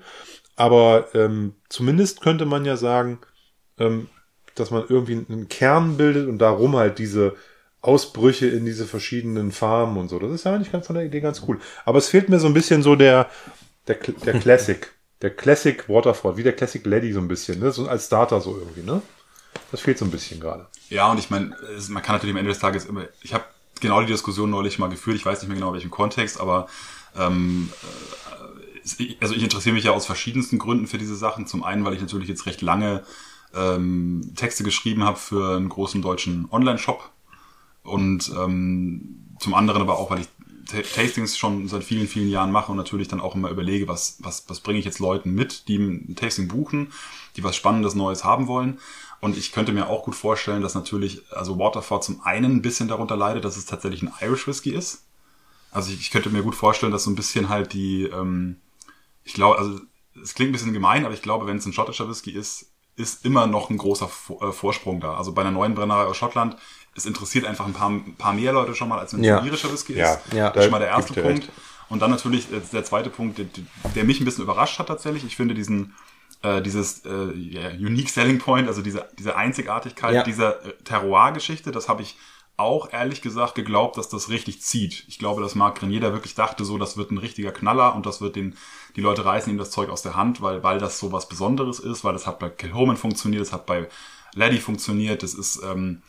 Aber 0.55 1.07
ähm, 1.15 1.55
zumindest 1.67 2.21
könnte 2.21 2.45
man 2.45 2.63
ja 2.65 2.77
sagen, 2.77 3.19
ähm, 3.79 4.07
dass 4.55 4.69
man 4.69 4.83
irgendwie 4.87 5.25
einen 5.27 5.47
Kern 5.47 5.97
bildet 5.97 6.27
und 6.27 6.37
darum 6.37 6.75
halt 6.75 6.99
diese 6.99 7.35
Ausbrüche 7.81 8.47
in 8.47 8.65
diese 8.65 8.85
verschiedenen 8.85 9.51
Farben 9.51 9.97
und 9.97 10.09
so. 10.09 10.19
Das 10.19 10.31
ist 10.31 10.45
ja 10.45 10.53
eigentlich 10.53 10.71
ganz 10.71 10.87
von 10.87 10.95
der 10.95 11.05
Idee 11.05 11.21
ganz 11.21 11.43
cool. 11.47 11.59
Aber 11.85 11.97
es 11.97 12.07
fehlt 12.07 12.29
mir 12.29 12.39
so 12.39 12.47
ein 12.47 12.53
bisschen 12.53 12.83
so 12.83 12.95
der, 12.95 13.29
der, 13.87 13.95
der 13.95 14.33
Classic. 14.39 14.91
Der 15.23 15.31
Classic 15.31 15.87
Waterford, 15.87 16.37
wie 16.37 16.43
der 16.43 16.53
Classic 16.53 16.85
Lady 16.85 17.13
so 17.13 17.19
ein 17.19 17.27
bisschen, 17.27 17.59
ne? 17.59 17.71
So 17.71 17.87
als 17.87 18.05
Starter 18.05 18.41
so 18.41 18.57
irgendwie, 18.57 18.83
ne? 18.83 19.01
Das 19.71 19.81
fehlt 19.81 19.97
so 19.97 20.05
ein 20.05 20.11
bisschen 20.11 20.39
gerade. 20.39 20.67
Ja, 20.89 21.09
und 21.09 21.17
ich 21.17 21.29
meine, 21.29 21.55
man 21.89 22.03
kann 22.03 22.15
natürlich 22.15 22.33
am 22.33 22.37
Ende 22.37 22.51
des 22.51 22.59
Tages 22.59 22.85
immer, 22.85 23.05
ich 23.21 23.33
habe 23.33 23.45
genau 23.79 24.01
die 24.01 24.07
Diskussion 24.07 24.49
neulich 24.49 24.79
mal 24.79 24.89
geführt, 24.89 25.15
ich 25.15 25.25
weiß 25.25 25.41
nicht 25.41 25.47
mehr 25.47 25.55
genau 25.55 25.69
in 25.69 25.75
welchem 25.75 25.91
Kontext, 25.91 26.39
aber 26.39 26.67
ähm, 27.17 27.71
äh, 28.99 29.15
also 29.21 29.33
ich 29.33 29.43
interessiere 29.43 29.73
mich 29.73 29.85
ja 29.85 29.91
aus 29.91 30.05
verschiedensten 30.05 30.59
Gründen 30.59 30.87
für 30.87 30.97
diese 30.97 31.15
Sachen. 31.15 31.47
Zum 31.47 31.63
einen, 31.63 31.85
weil 31.85 31.93
ich 31.93 32.01
natürlich 32.01 32.27
jetzt 32.27 32.45
recht 32.45 32.61
lange 32.61 33.03
ähm, 33.55 34.33
Texte 34.35 34.63
geschrieben 34.65 35.05
habe 35.05 35.17
für 35.17 35.55
einen 35.55 35.69
großen 35.69 36.01
deutschen 36.01 36.49
Online-Shop 36.51 37.09
und 37.83 38.29
ähm, 38.37 39.35
zum 39.39 39.53
anderen 39.53 39.81
aber 39.81 39.97
auch, 39.97 40.11
weil 40.11 40.19
ich 40.19 40.27
Tastings 40.65 41.37
schon 41.37 41.67
seit 41.67 41.83
vielen, 41.83 42.07
vielen 42.07 42.29
Jahren 42.29 42.51
mache 42.51 42.71
und 42.71 42.77
natürlich 42.77 43.07
dann 43.07 43.19
auch 43.19 43.35
immer 43.35 43.49
überlege, 43.49 43.87
was, 43.87 44.17
was, 44.19 44.49
was 44.49 44.59
bringe 44.59 44.79
ich 44.79 44.85
jetzt 44.85 44.99
Leuten 44.99 45.33
mit, 45.33 45.67
die 45.67 45.77
ein 45.77 46.15
Tasting 46.15 46.47
buchen, 46.47 46.91
die 47.35 47.43
was 47.43 47.55
Spannendes 47.55 47.95
Neues 47.95 48.23
haben 48.23 48.47
wollen. 48.47 48.79
Und 49.19 49.37
ich 49.37 49.51
könnte 49.51 49.71
mir 49.71 49.87
auch 49.87 50.03
gut 50.03 50.15
vorstellen, 50.15 50.61
dass 50.61 50.75
natürlich, 50.75 51.21
also 51.31 51.57
Waterford 51.57 52.03
zum 52.03 52.21
einen 52.21 52.57
ein 52.57 52.61
bisschen 52.61 52.87
darunter 52.87 53.15
leidet, 53.15 53.45
dass 53.45 53.57
es 53.57 53.65
tatsächlich 53.65 54.01
ein 54.01 54.13
Irish 54.21 54.47
Whisky 54.47 54.71
ist. 54.71 55.05
Also 55.71 55.91
ich, 55.91 55.99
ich 56.01 56.11
könnte 56.11 56.29
mir 56.29 56.43
gut 56.43 56.55
vorstellen, 56.55 56.91
dass 56.91 57.05
so 57.05 57.11
ein 57.11 57.15
bisschen 57.15 57.49
halt 57.49 57.73
die, 57.73 58.03
ähm, 58.03 58.57
ich 59.23 59.33
glaube, 59.33 59.57
also 59.57 59.79
es 60.21 60.33
klingt 60.33 60.49
ein 60.49 60.53
bisschen 60.53 60.73
gemein, 60.73 61.05
aber 61.05 61.13
ich 61.13 61.21
glaube, 61.21 61.47
wenn 61.47 61.57
es 61.57 61.65
ein 61.65 61.73
schottischer 61.73 62.09
Whisky 62.09 62.31
ist, 62.31 62.67
ist 62.95 63.25
immer 63.25 63.47
noch 63.47 63.69
ein 63.69 63.77
großer 63.77 64.09
äh, 64.41 64.51
Vorsprung 64.51 64.99
da. 64.99 65.15
Also 65.15 65.33
bei 65.33 65.41
einer 65.41 65.51
neuen 65.51 65.73
Brennerei 65.73 66.03
aus 66.03 66.17
Schottland, 66.17 66.57
es 66.95 67.05
interessiert 67.05 67.45
einfach 67.45 67.65
ein 67.65 67.73
paar, 67.73 67.89
ein 67.89 68.15
paar 68.15 68.33
mehr 68.33 68.53
Leute 68.53 68.75
schon 68.75 68.89
mal, 68.89 68.99
als 68.99 69.13
wenn 69.13 69.21
es 69.21 69.27
Ja. 69.27 69.39
ein 69.39 69.45
irischer 69.47 69.71
Whisky 69.71 69.93
Ja, 69.93 70.13
ist. 70.13 70.33
ja. 70.33 70.49
Das 70.49 70.57
ist 70.57 70.63
schon 70.65 70.71
mal 70.71 70.79
der 70.79 70.89
erste 70.89 71.13
Punkt. 71.21 71.49
Und 71.89 72.01
dann 72.01 72.11
natürlich 72.11 72.51
äh, 72.51 72.61
der 72.71 72.83
zweite 72.83 73.09
Punkt, 73.09 73.37
der, 73.37 73.45
der 73.95 74.03
mich 74.03 74.19
ein 74.19 74.25
bisschen 74.25 74.43
überrascht 74.43 74.79
hat 74.79 74.87
tatsächlich. 74.87 75.23
Ich 75.25 75.35
finde 75.35 75.53
diesen 75.53 75.93
äh, 76.41 76.61
dieses 76.61 77.05
äh, 77.05 77.31
ja, 77.35 77.69
Unique 77.69 78.09
Selling 78.09 78.37
Point, 78.37 78.67
also 78.67 78.81
diese, 78.81 79.07
diese 79.17 79.35
Einzigartigkeit 79.37 80.13
Ja. 80.13 80.23
dieser 80.23 80.63
äh, 80.65 80.73
Terroir-Geschichte, 80.83 81.71
das 81.71 81.87
habe 81.87 82.01
ich 82.01 82.17
auch 82.57 82.91
ehrlich 82.93 83.21
gesagt 83.21 83.55
geglaubt, 83.55 83.97
dass 83.97 84.09
das 84.09 84.29
richtig 84.29 84.61
zieht. 84.61 85.05
Ich 85.07 85.17
glaube, 85.19 85.41
dass 85.41 85.55
Marc 85.55 85.79
Grenier 85.79 86.01
da 86.01 86.11
wirklich 86.11 86.35
dachte, 86.35 86.65
so, 86.65 86.77
das 86.77 86.97
wird 86.97 87.11
ein 87.11 87.17
richtiger 87.17 87.51
Knaller 87.51 87.95
und 87.95 88.05
das 88.05 88.21
wird 88.21 88.35
den, 88.35 88.55
die 88.95 89.01
Leute 89.01 89.25
reißen 89.25 89.51
ihm 89.51 89.57
das 89.57 89.71
Zeug 89.71 89.89
aus 89.89 90.01
der 90.03 90.15
Hand, 90.15 90.41
weil, 90.41 90.61
weil 90.63 90.77
das 90.79 90.99
so 90.99 91.11
was 91.11 91.27
Besonderes 91.29 91.79
ist, 91.79 92.03
weil 92.03 92.13
das 92.13 92.27
hat 92.27 92.39
bei 92.39 92.49
Kilhoman 92.49 92.97
funktioniert, 92.97 93.41
das 93.41 93.53
hat 93.53 93.65
bei 93.65 93.87
Laddie 94.35 94.59
funktioniert, 94.59 95.23
das 95.23 95.33
ist 95.33 95.61
ähm, 95.63 96.03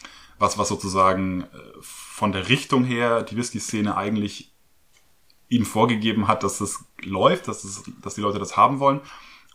was, 0.44 0.59
was 0.59 0.68
sozusagen 0.68 1.42
äh, 1.42 1.46
von 1.80 2.33
der 2.33 2.48
Richtung 2.48 2.85
her 2.85 3.22
die 3.22 3.37
Whisky-Szene 3.37 3.96
eigentlich 3.96 4.52
ihm 5.48 5.64
vorgegeben 5.66 6.26
hat, 6.28 6.42
dass 6.42 6.61
es 6.61 6.85
läuft, 7.02 7.48
dass, 7.48 7.64
es, 7.64 7.83
dass 8.02 8.14
die 8.14 8.20
Leute 8.20 8.38
das 8.38 8.57
haben 8.57 8.78
wollen. 8.80 9.00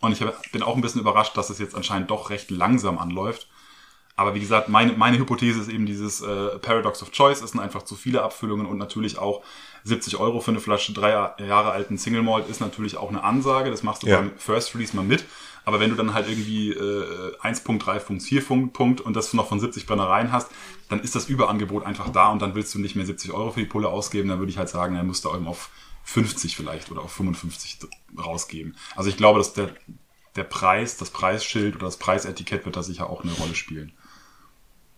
Und 0.01 0.11
ich 0.13 0.21
hab- 0.21 0.51
bin 0.51 0.63
auch 0.63 0.75
ein 0.75 0.81
bisschen 0.81 1.01
überrascht, 1.01 1.35
dass 1.37 1.49
es 1.49 1.59
jetzt 1.59 1.75
anscheinend 1.75 2.09
doch 2.09 2.29
recht 2.29 2.51
langsam 2.51 2.97
anläuft. 2.97 3.47
Aber 4.15 4.35
wie 4.35 4.39
gesagt, 4.41 4.67
meine, 4.69 4.93
meine 4.93 5.17
Hypothese 5.17 5.61
ist 5.61 5.69
eben 5.69 5.85
dieses 5.85 6.21
äh, 6.21 6.57
Paradox 6.59 7.01
of 7.01 7.11
Choice. 7.11 7.41
Es 7.41 7.51
sind 7.51 7.59
einfach 7.61 7.83
zu 7.83 7.95
viele 7.95 8.21
Abfüllungen 8.21 8.65
und 8.65 8.77
natürlich 8.77 9.17
auch 9.17 9.43
70 9.85 10.17
Euro 10.17 10.41
für 10.41 10.51
eine 10.51 10.59
Flasche 10.59 10.91
drei 10.93 11.11
Jahre 11.11 11.71
alten 11.71 11.97
Single 11.97 12.21
Malt 12.23 12.49
ist 12.49 12.59
natürlich 12.59 12.97
auch 12.97 13.09
eine 13.09 13.23
Ansage. 13.23 13.71
Das 13.71 13.81
machst 13.83 14.03
du 14.03 14.07
Ja. 14.07 14.17
beim 14.17 14.31
First 14.37 14.75
Release 14.75 14.93
mal 14.95 15.05
mit. 15.05 15.23
Aber 15.65 15.79
wenn 15.79 15.89
du 15.89 15.95
dann 15.95 16.13
halt 16.13 16.27
irgendwie 16.27 16.71
äh, 16.71 17.35
1.3.4 17.41 18.71
Punkt 18.71 19.01
und 19.01 19.15
das 19.15 19.33
noch 19.33 19.47
von 19.47 19.59
70 19.59 19.85
Brennereien 19.85 20.31
hast, 20.31 20.49
dann 20.89 20.99
ist 21.01 21.15
das 21.15 21.29
Überangebot 21.29 21.85
einfach 21.85 22.09
da 22.09 22.29
und 22.29 22.41
dann 22.41 22.55
willst 22.55 22.73
du 22.75 22.79
nicht 22.79 22.95
mehr 22.95 23.05
70 23.05 23.31
Euro 23.31 23.51
für 23.51 23.59
die 23.61 23.65
Pulle 23.67 23.87
ausgeben. 23.87 24.27
Dann 24.29 24.39
würde 24.39 24.51
ich 24.51 24.57
halt 24.57 24.69
sagen, 24.69 24.95
dann 24.95 25.07
musst 25.07 25.23
du 25.23 25.33
eben 25.33 25.47
auf 25.47 25.69
50 26.03 26.55
vielleicht 26.55 26.91
oder 26.91 27.01
auf 27.01 27.11
55 27.13 27.77
rausgeben. 28.17 28.75
Also 28.95 29.09
ich 29.09 29.17
glaube, 29.17 29.37
dass 29.39 29.53
der, 29.53 29.69
der 30.35 30.43
Preis, 30.43 30.97
das 30.97 31.11
Preisschild 31.11 31.75
oder 31.75 31.85
das 31.85 31.97
Preisetikett 31.97 32.65
wird 32.65 32.75
da 32.75 32.83
sicher 32.83 33.09
auch 33.09 33.23
eine 33.23 33.31
Rolle 33.33 33.55
spielen. 33.55 33.91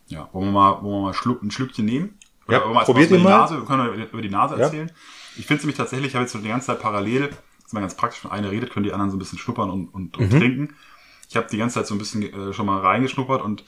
Ja, 0.08 0.30
wollen 0.34 0.48
wir 0.48 0.52
mal, 0.52 0.82
wollen 0.82 0.96
wir 0.96 1.02
mal 1.08 1.14
Schluck, 1.14 1.42
ein 1.44 1.52
Schlückchen 1.52 1.86
nehmen? 1.86 2.18
Ja, 2.50 2.64
wollen 2.64 2.74
wir 2.74 2.82
probiert 2.84 3.10
über 3.10 3.18
die 3.18 3.24
mal. 3.24 3.30
Nase, 3.30 3.58
wir 3.58 3.66
können 3.66 3.94
über- 3.94 4.10
über 4.12 4.22
die 4.22 4.30
Nase 4.30 4.56
Ja. 4.56 4.62
erzählen. 4.66 4.92
Ich 5.38 5.46
finde 5.46 5.60
es 5.60 5.64
nämlich 5.64 5.78
tatsächlich, 5.78 6.08
ich 6.10 6.16
habe 6.16 6.24
jetzt 6.24 6.34
so 6.34 6.40
die 6.40 6.48
ganze 6.50 6.68
Zeit 6.68 6.80
parallel, 6.82 7.30
das 7.30 7.68
ist 7.68 7.74
mal 7.74 7.80
ganz 7.82 7.96
praktisch, 7.96 8.24
wenn 8.24 8.32
einer 8.32 8.52
redet, 8.52 8.72
können 8.72 8.84
die 8.84 8.92
anderen 8.94 9.12
so 9.12 9.16
ein 9.16 9.20
bisschen 9.20 9.40
schnuppern 9.40 9.70
und, 9.70 9.88
und, 9.88 10.18
Mhm. 10.18 10.24
und 10.24 10.30
trinken. 10.32 10.76
Ich 11.30 11.38
habe 11.38 11.48
die 11.50 11.58
ganze 11.58 11.76
Zeit 11.76 11.88
so 11.88 11.96
ein 11.96 11.98
bisschen 11.98 12.24
äh, 12.24 12.54
schon 12.54 12.66
mal 12.66 12.80
reingeschnuppert 12.82 13.42
und 13.42 13.64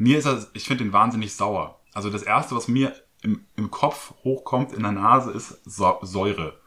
mir 0.00 0.18
ist 0.18 0.24
er, 0.24 0.46
ich 0.54 0.64
finde 0.64 0.84
den 0.84 0.94
wahnsinnig 0.94 1.34
sauer. 1.34 1.78
Also 1.92 2.08
das 2.08 2.22
erste, 2.22 2.56
was 2.56 2.68
mir 2.68 2.94
im, 3.22 3.44
im 3.56 3.70
Kopf 3.70 4.14
hochkommt 4.24 4.72
in 4.72 4.82
der 4.82 4.92
Nase, 4.92 5.30
ist 5.30 5.60
Säure. 5.66 6.58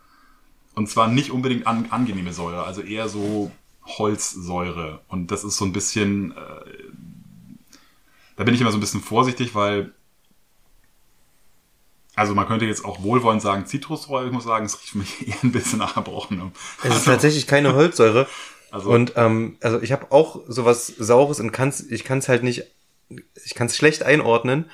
Und 0.75 0.87
zwar 0.87 1.07
nicht 1.07 1.31
unbedingt 1.31 1.65
an, 1.65 1.87
angenehme 1.89 2.31
Säure, 2.31 2.63
also 2.63 2.81
eher 2.81 3.09
so 3.09 3.51
Holzsäure. 3.85 5.01
Und 5.07 5.31
das 5.31 5.43
ist 5.43 5.57
so 5.57 5.65
ein 5.65 5.73
bisschen, 5.73 6.31
äh, 6.33 6.35
da 8.35 8.43
bin 8.43 8.53
ich 8.53 8.61
immer 8.61 8.71
so 8.71 8.77
ein 8.77 8.81
bisschen 8.81 9.01
vorsichtig, 9.01 9.55
weil, 9.55 9.93
also 12.13 12.35
man 12.35 12.45
könnte 12.45 12.65
jetzt 12.65 12.85
auch 12.85 13.01
wohlwollend 13.01 13.41
sagen 13.41 13.65
Zitrussäure, 13.65 14.27
ich 14.27 14.31
muss 14.31 14.43
sagen, 14.43 14.67
es 14.67 14.79
riecht 14.79 14.93
mich 14.93 15.27
eher 15.27 15.43
ein 15.43 15.51
bisschen 15.51 15.79
nach 15.79 15.95
Erbrochenem. 15.95 16.51
Es 16.83 16.97
ist 16.97 17.05
tatsächlich 17.05 17.47
keine 17.47 17.73
Holzsäure. 17.73 18.27
Also- 18.69 18.91
und 18.91 19.13
ähm, 19.15 19.57
also 19.61 19.81
ich 19.81 19.91
habe 19.91 20.11
auch 20.11 20.41
sowas 20.47 20.85
Saures 20.85 21.39
und 21.39 21.51
kann's, 21.51 21.81
ich 21.81 22.03
kann 22.03 22.19
es 22.19 22.29
halt 22.29 22.43
nicht, 22.43 22.63
ich 23.09 23.55
kann 23.55 23.67
es 23.67 23.77
schlecht 23.77 24.03
einordnen. 24.03 24.69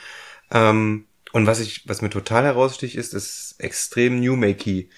Ähm, 0.52 1.06
und 1.32 1.46
was 1.46 1.60
ich, 1.60 1.88
was 1.88 2.02
mir 2.02 2.10
total 2.10 2.44
heraussticht, 2.44 2.96
ist, 2.96 3.14
ist 3.14 3.56
extrem 3.60 4.20
New 4.20 4.36
Makey. 4.36 4.90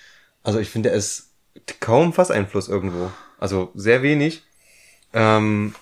Also 0.44 0.60
ich 0.60 0.70
finde, 0.70 0.91
es 0.91 1.32
kaum 1.80 2.13
Fasseinfluss 2.13 2.70
irgendwo. 2.70 3.12
Also 3.39 3.72
sehr 3.76 4.02
wenig. 4.02 4.44
Ähm, 5.13 5.76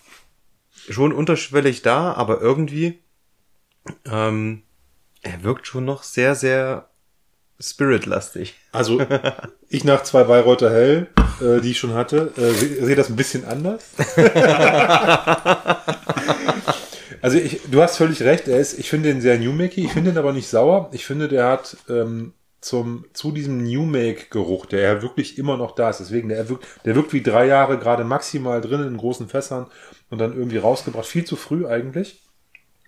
schon 0.90 1.14
unterschwellig 1.14 1.84
da, 1.84 2.14
aber 2.14 2.42
irgendwie 2.42 3.00
ähm, 4.06 4.64
er 5.22 5.44
wirkt 5.44 5.68
schon 5.68 5.86
noch 5.86 6.04
sehr, 6.04 6.36
sehr 6.36 6.90
spiritlastig. 7.60 8.56
Also, 8.72 9.02
ich 9.70 9.84
nach 9.84 10.04
zwei 10.04 10.24
Bayreuther 10.24 10.72
Hell, 10.72 11.08
äh, 11.42 11.60
die 11.62 11.72
ich 11.72 11.80
schon 11.80 11.94
hatte, 11.94 12.34
äh, 12.38 12.54
sehe 12.54 12.86
seh 12.86 12.96
das 12.96 13.10
ein 13.10 13.16
bisschen 13.16 13.46
anders. 13.46 13.84
also, 17.22 17.38
ich, 17.38 17.62
du 17.70 17.82
hast 17.82 17.98
völlig 17.98 18.22
recht, 18.22 18.48
er 18.48 18.60
ist, 18.60 18.78
ich 18.80 18.90
finde 18.90 19.10
ihn 19.10 19.22
sehr 19.22 19.38
New-Makey, 19.38 19.86
ich 19.86 19.92
finde 19.92 20.12
ihn 20.12 20.18
aber 20.18 20.34
nicht 20.34 20.48
sauer. 20.48 20.90
Ich 20.94 21.06
finde, 21.06 21.28
der 21.28 21.48
hat 21.48 21.78
ähm, 21.90 22.34
zum, 22.62 23.06
zu 23.14 23.32
diesem 23.32 23.64
New-Make-Geruch, 23.64 24.66
der 24.66 24.82
ja 24.82 25.02
wirklich 25.02 25.38
immer 25.38 25.58
noch 25.58 25.76
da 25.76 25.90
ist, 25.90 26.00
deswegen, 26.00 26.30
der 26.30 26.50
wirkt, 26.50 26.66
der 26.86 26.96
wirkt 26.96 27.14
wie 27.14 27.24
drei 27.24 27.46
Jahre 27.48 27.78
gerade 27.78 28.04
maximal 28.04 28.62
drin 28.62 28.86
in 28.86 28.98
großen 28.98 29.30
Fässern 29.30 29.68
und 30.10 30.20
dann 30.20 30.36
irgendwie 30.36 30.58
rausgebracht, 30.58 31.06
viel 31.06 31.26
zu 31.26 31.36
früh 31.36 31.66
eigentlich. 31.66 32.22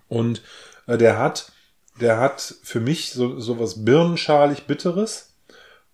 Und 0.08 0.42
äh, 0.86 0.98
der 0.98 1.18
hat, 1.18 1.52
der 2.00 2.18
hat 2.18 2.54
für 2.62 2.80
mich 2.80 3.12
so, 3.12 3.38
so 3.40 3.58
was 3.58 3.84
birnenschalig 3.84 4.66
Bitteres. 4.66 5.34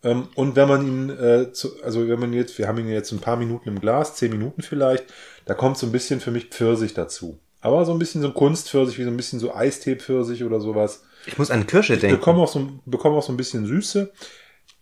Ähm, 0.03 0.29
und 0.35 0.57
wenn 0.57 0.69
man 0.69 0.87
ihn, 0.87 1.11
äh, 1.11 1.53
zu, 1.53 1.83
also 1.83 2.09
wenn 2.09 2.21
man 2.21 2.33
jetzt, 2.33 2.59
wir 2.59 2.67
haben 2.67 2.79
ihn 2.79 2.89
jetzt 2.89 3.13
ein 3.13 3.21
paar 3.21 3.37
Minuten 3.37 3.69
im 3.69 3.81
Glas, 3.81 4.17
zehn 4.17 4.31
Minuten 4.31 4.63
vielleicht, 4.63 5.05
da 5.45 5.55
kommt 5.55 5.79
so 5.79 5.87
ein 5.87 5.93
bisschen 5.93 6.21
für 6.21 6.31
mich 6.31 6.47
Pfirsich 6.47 6.95
dazu. 6.95 7.39
Aber 7.61 7.85
so 7.85 7.93
ein 7.93 7.99
bisschen 7.99 8.23
so 8.23 8.29
ein 8.29 8.35
Kunstpfirsich, 8.35 8.99
wie 8.99 9.05
so 9.05 9.11
ein 9.11 9.17
bisschen 9.17 9.41
so 9.41 9.55
Eistee-Pfirsich 9.55 10.45
oder 10.45 10.61
sowas. 10.61 11.03
Ich 11.27 11.39
muss 11.39 11.51
an 11.51 11.67
Kirsche 11.67 11.95
Ich 11.95 12.01
denken. 12.01 12.17
bekomme 12.17 12.41
auch, 12.41 12.49
so, 12.49 12.69
bekomme 12.87 13.17
auch 13.17 13.23
so 13.23 13.33
ein 13.33 13.37
bisschen 13.37 13.67
Süße. 13.67 14.13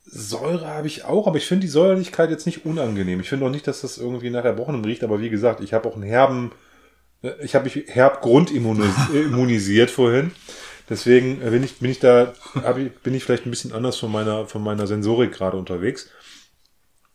Säure 0.05 0.67
habe 0.67 0.87
ich 0.87 1.05
auch, 1.05 1.27
aber 1.27 1.39
ich 1.39 1.47
finde 1.47 1.63
die 1.63 1.71
Säuerlichkeit 1.73 2.31
jetzt 2.31 2.47
nicht 2.47 2.65
unangenehm. 2.65 3.21
Ich 3.21 3.29
finde 3.29 3.47
auch 3.47 3.51
nicht, 3.51 3.67
dass 3.67 3.81
das 3.81 3.99
irgendwie 3.99 4.31
nach 4.31 4.45
Erbrochenem 4.45 4.85
riecht, 4.85 5.03
aber 5.03 5.21
wie 5.21 5.31
gesagt, 5.31 5.61
ich 5.61 5.73
habe 5.73 5.89
auch 5.89 5.95
einen 5.95 6.05
herben, 6.05 6.53
äh, 7.23 7.33
ich 7.43 7.55
habe 7.55 7.65
mich 7.65 7.87
herb 7.89 8.21
grundimmunisiert 8.23 9.91
vorhin. 9.91 10.33
Deswegen 10.89 11.41
bin 11.41 11.65
ich, 11.65 11.79
bin 11.79 11.91
ich 11.91 11.99
da, 11.99 12.35
ich, 12.77 12.93
bin 13.03 13.15
ich 13.15 13.25
vielleicht 13.25 13.47
ein 13.47 13.51
bisschen 13.51 13.73
anders 13.73 13.97
von 13.97 14.13
meiner, 14.13 14.47
von 14.47 14.63
meiner 14.63 14.87
Sensorik 14.87 15.33
gerade 15.33 15.57
unterwegs. 15.57 16.09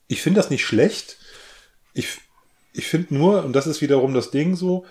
Ich 0.08 0.22
finde 0.22 0.42
das 0.42 0.50
nicht 0.50 0.66
schlecht. 0.66 1.18
Ich, 1.94 2.18
ich 2.74 2.88
finde 2.88 3.14
nur, 3.14 3.46
und 3.46 3.54
das 3.54 3.68
ist 3.68 3.80
wiederum 3.80 4.14
das 4.14 4.32
Ding 4.32 4.58
so, 4.58 4.86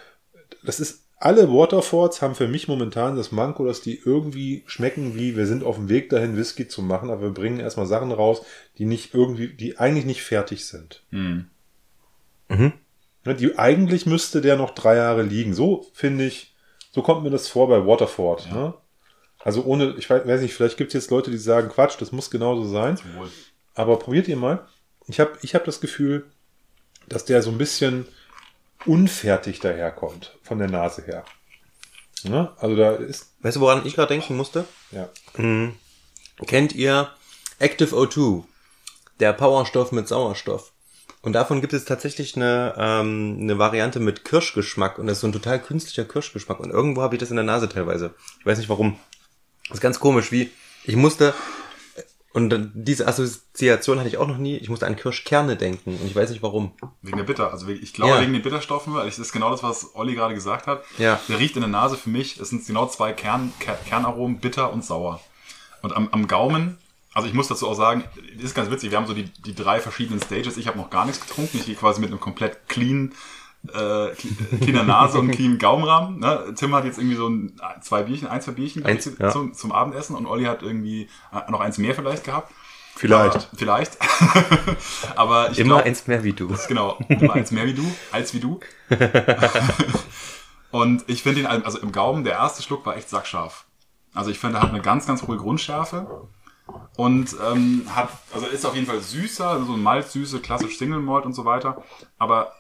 das 0.63 0.81
ist, 0.81 1.05
alle 1.19 1.53
Waterfords 1.53 2.23
haben 2.23 2.35
für 2.35 2.49
mich 2.49 2.67
momentan 2.67 3.15
das 3.15 3.31
Manko, 3.31 3.67
dass 3.67 3.83
die 3.83 4.01
irgendwie 4.03 4.63
schmecken 4.67 5.15
wie, 5.15 5.37
wir 5.37 5.47
sind 5.47 5.63
auf 5.63 5.77
dem 5.77 5.91
Weg 5.91 6.09
dahin, 6.09 6.37
Whisky 6.37 6.67
zu 6.67 6.81
machen, 6.81 7.11
aber 7.11 7.23
wir 7.23 7.31
bringen 7.31 7.61
erstmal 7.61 7.87
Sachen 7.87 8.11
raus, 8.11 8.43
die 8.79 8.87
nicht 8.87 9.15
irgendwie, 9.15 9.49
die 9.49 9.79
eigentlich 9.79 10.07
nicht 10.07 10.23
fertig 10.23 10.67
sind. 10.67 11.03
Hm. 11.11 11.51
Mhm. 12.49 12.73
Ne, 13.25 13.35
Die, 13.35 13.59
eigentlich 13.59 14.07
müsste 14.07 14.41
der 14.41 14.57
noch 14.57 14.71
drei 14.71 14.97
Jahre 14.97 15.23
liegen. 15.23 15.53
So 15.53 15.87
finde 15.93 16.27
ich, 16.27 16.55
so 16.91 17.03
kommt 17.03 17.23
mir 17.23 17.31
das 17.31 17.49
vor 17.49 17.69
bei 17.69 17.87
Waterford. 17.87 18.51
Ne? 18.51 18.75
Also 19.39 19.65
ohne, 19.65 19.95
ich 19.99 20.09
weiß, 20.09 20.27
weiß 20.27 20.41
nicht, 20.41 20.55
vielleicht 20.55 20.79
gibt 20.79 20.89
es 20.89 20.95
jetzt 20.95 21.11
Leute, 21.11 21.31
die 21.31 21.39
sagen, 21.39 21.69
Quatsch, 21.69 22.01
das 22.01 22.13
muss 22.13 22.31
genauso 22.31 22.65
sein. 22.65 22.99
Wohl. 23.17 23.29
Aber 23.75 23.99
probiert 23.99 24.27
ihr 24.29 24.37
mal. 24.37 24.67
Ich 25.07 25.21
habe 25.21 25.33
ich 25.43 25.55
hab 25.55 25.65
das 25.65 25.81
Gefühl, 25.81 26.27
dass 27.09 27.25
der 27.25 27.43
so 27.43 27.51
ein 27.51 27.59
bisschen 27.59 28.07
unfertig 28.87 29.61
daherkommt, 29.61 30.37
von 30.43 30.59
der 30.59 30.69
Nase 30.69 31.03
her. 31.05 31.25
Ne? 32.25 32.53
Also 32.59 32.77
da 32.77 32.93
ist, 32.93 33.33
Weißt 33.41 33.57
du, 33.57 33.61
woran 33.61 33.87
ich 33.87 33.95
gerade 33.95 34.15
denken 34.15 34.37
musste? 34.37 34.65
ja. 34.91 35.09
Mhm. 35.37 35.75
Kennt 36.47 36.75
ihr 36.75 37.11
Active 37.59 37.95
O2? 37.95 38.45
Der 39.21 39.35
Powerstoff 39.35 39.93
mit 39.93 40.09
Sauerstoff. 40.09 40.73
Und 41.21 41.35
davon 41.35 41.61
gibt 41.61 41.75
es 41.75 41.85
tatsächlich 41.85 42.35
eine, 42.35 42.75
ähm, 42.79 43.37
eine 43.41 43.59
Variante 43.59 44.01
mit 44.01 44.25
Kirschgeschmack. 44.25 44.99
Und 44.99 45.07
das 45.07 45.19
ist 45.19 45.21
so 45.21 45.27
ein 45.27 45.33
total 45.33 45.59
künstlicher 45.61 46.07
Kirschgeschmack. 46.07 46.59
Und 46.59 46.71
irgendwo 46.71 47.03
habe 47.03 47.15
ich 47.15 47.21
das 47.21 47.29
in 47.29 47.37
der 47.37 47.45
Nase 47.45 47.69
teilweise. 47.69 48.15
Ich 48.39 48.47
weiß 48.47 48.57
nicht 48.57 48.71
warum. 48.71 48.99
Das 49.69 49.77
ist 49.79 49.83
ganz 49.83 50.01
komisch, 50.01 50.33
wie 50.33 50.51
ich 50.85 50.97
musste, 50.97 51.35
und 52.33 52.51
dann 52.51 52.71
diese 52.75 53.09
Assoziation 53.09 53.99
hatte 53.99 54.09
ich 54.09 54.19
auch 54.19 54.29
noch 54.29 54.39
nie, 54.39 54.57
ich 54.57 54.69
musste 54.69 54.87
an 54.87 54.95
Kirschkerne 54.97 55.57
denken. 55.57 55.97
Und 56.01 56.07
ich 56.07 56.15
weiß 56.15 56.31
nicht 56.31 56.43
warum. 56.43 56.73
Wegen 57.03 57.17
der 57.17 57.25
Bitter. 57.25 57.53
Also 57.53 57.67
ich 57.69 57.93
glaube 57.93 58.13
Ja. 58.15 58.21
wegen 58.21 58.33
den 58.33 58.43
Bitterstoffen, 58.43 58.95
weil 58.95 59.07
das 59.07 59.19
ist 59.19 59.33
genau 59.33 59.51
das, 59.51 59.63
was 59.63 59.95
Olli 59.95 60.15
gerade 60.15 60.35
gesagt 60.35 60.67
hat. 60.69 60.85
Ja. 60.99 61.19
Der 61.29 61.39
riecht 61.41 61.57
in 61.57 61.63
der 61.63 61.71
Nase 61.71 61.97
für 61.97 62.11
mich, 62.11 62.39
es 62.39 62.51
sind 62.51 62.65
genau 62.67 62.87
zwei 62.87 63.13
Kern, 63.13 63.53
Ker 63.59 63.75
Kernaromen, 63.87 64.39
bitter 64.39 64.73
und 64.73 64.85
sauer. 64.85 65.21
Und 65.83 65.93
am, 65.97 66.09
am 66.13 66.29
Gaumen, 66.29 66.79
also 67.15 67.27
ich 67.27 67.35
muss 67.35 67.49
dazu 67.49 67.67
auch 67.67 67.75
sagen, 67.75 68.05
ist 68.39 68.55
ganz 68.55 68.71
witzig, 68.71 68.93
wir 68.93 68.99
haben 68.99 69.07
so 69.09 69.15
die, 69.15 69.25
die 69.25 69.55
drei 69.55 69.81
verschiedenen 69.81 70.23
Stages. 70.23 70.57
Ich 70.57 70.69
habe 70.69 70.79
noch 70.79 70.91
gar 70.91 71.07
nichts 71.07 71.21
getrunken. 71.27 71.57
Ich 71.59 71.67
gehe 71.67 71.75
quasi 71.75 72.01
mit 72.01 72.11
einem 72.11 72.21
komplett 72.21 72.69
clean, 72.69 73.13
äh, 73.69 74.09
cleaner 74.61 74.85
Nase 74.85 75.19
und 75.19 75.31
clean 75.31 75.59
Gaumenrahmen. 75.59 76.19
Ne? 76.19 76.55
Tim 76.57 76.75
hat 76.75 76.85
jetzt 76.85 76.99
irgendwie 76.99 77.17
so 77.17 77.29
ein, 77.29 77.61
zwei 77.83 78.03
Bierchen, 78.03 78.29
ein, 78.29 78.41
zwei 78.41 78.53
Bierchen 78.53 78.85
Eins, 78.85 79.05
zum, 79.05 79.17
ja. 79.19 79.31
zum, 79.31 79.55
zum 79.55 79.73
Abendessen 79.73 80.17
und 80.17 80.27
Olli 80.27 80.45
hat 80.45 80.63
irgendwie 80.63 81.09
äh, 81.33 81.51
noch 81.51 81.61
eins 81.61 81.79
mehr 81.79 81.95
vielleicht 81.95 82.25
gehabt. 82.25 82.53
Vielleicht. 82.97 83.37
Aber, 83.37 83.47
vielleicht. 83.57 83.99
Aber 85.17 85.51
ich 85.51 85.59
Immer 85.59 85.77
glaub, 85.77 85.87
eins 85.87 86.07
mehr 86.07 86.25
wie 86.25 86.33
du. 86.33 86.55
Genau, 86.69 86.99
immer 87.09 87.35
eins 87.35 87.51
mehr 87.51 87.67
wie 87.67 87.75
du, 87.75 87.85
als 88.13 88.35
wie 88.35 88.41
du. 88.41 88.61
Und 90.71 91.05
ich 91.09 91.23
finde 91.23 91.41
ihn, 91.41 91.47
also 91.47 91.79
im 91.79 91.93
Gaumen, 91.93 92.25
der 92.25 92.35
erste 92.35 92.63
Schluck 92.63 92.87
war 92.87 92.97
echt 92.97 93.09
sackscharf. 93.09 93.65
Also 94.15 94.31
ich 94.31 94.39
finde, 94.39 94.59
er 94.59 94.63
hat 94.63 94.71
eine 94.71 94.83
ganz, 94.83 95.07
ganz 95.07 95.23
hohe 95.23 95.37
Grundschärfe. 95.37 96.29
Und 96.97 97.35
ähm, 97.51 97.87
hat, 97.95 98.11
also 98.33 98.47
ist 98.47 98.65
auf 98.65 98.75
jeden 98.75 98.87
Fall 98.87 99.01
süßer, 99.01 99.49
also 99.49 99.65
so 99.65 99.77
Malzsüße, 99.77 100.41
klassisch 100.41 100.79
Single 100.79 101.01
Malt 101.01 101.25
und 101.25 101.33
so 101.33 101.45
weiter. 101.45 101.83
Aber 102.19 102.53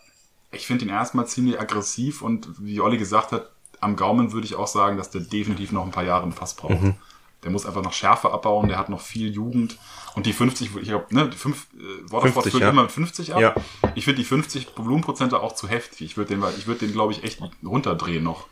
ich 0.52 0.66
finde 0.66 0.84
ihn 0.84 0.90
erstmal 0.90 1.26
ziemlich 1.26 1.60
aggressiv 1.60 2.22
und 2.22 2.48
wie 2.58 2.80
Olli 2.80 2.98
gesagt 2.98 3.32
hat, 3.32 3.50
am 3.80 3.96
Gaumen 3.96 4.32
würde 4.32 4.46
ich 4.46 4.56
auch 4.56 4.66
sagen, 4.66 4.96
dass 4.96 5.10
der 5.10 5.22
definitiv 5.22 5.72
noch 5.72 5.84
ein 5.84 5.90
paar 5.90 6.04
Jahre 6.04 6.24
im 6.24 6.32
Fass 6.32 6.54
braucht. 6.54 6.94
Der 7.42 7.50
muss 7.50 7.64
einfach 7.64 7.82
noch 7.82 7.94
Schärfe 7.94 8.32
abbauen, 8.32 8.68
der 8.68 8.78
hat 8.78 8.90
noch 8.90 9.00
viel 9.00 9.32
Jugend. 9.32 9.78
Und 10.14 10.26
die 10.26 10.32
50, 10.32 10.76
ich 10.76 10.88
glaube, 10.88 11.06
ne, 11.10 11.28
die 11.28 11.36
5, 11.36 11.68
äh, 11.74 12.12
Waterford 12.12 12.44
50, 12.44 12.52
füllt 12.52 12.62
ja. 12.62 12.70
immer 12.70 12.82
mit 12.82 12.92
50 12.92 13.34
ab. 13.34 13.40
Ja. 13.40 13.54
Ich 13.94 14.04
finde 14.04 14.20
die 14.20 14.26
50 14.26 14.68
Volumenprozente 14.76 15.40
auch 15.40 15.54
zu 15.54 15.68
heftig. 15.68 16.02
Ich 16.02 16.16
würde 16.16 16.34
den, 16.34 16.44
ich 16.58 16.66
würde 16.66 16.80
den, 16.80 16.92
glaube 16.92 17.12
ich, 17.12 17.24
echt 17.24 17.40
runterdrehen 17.64 18.22
noch. 18.22 18.46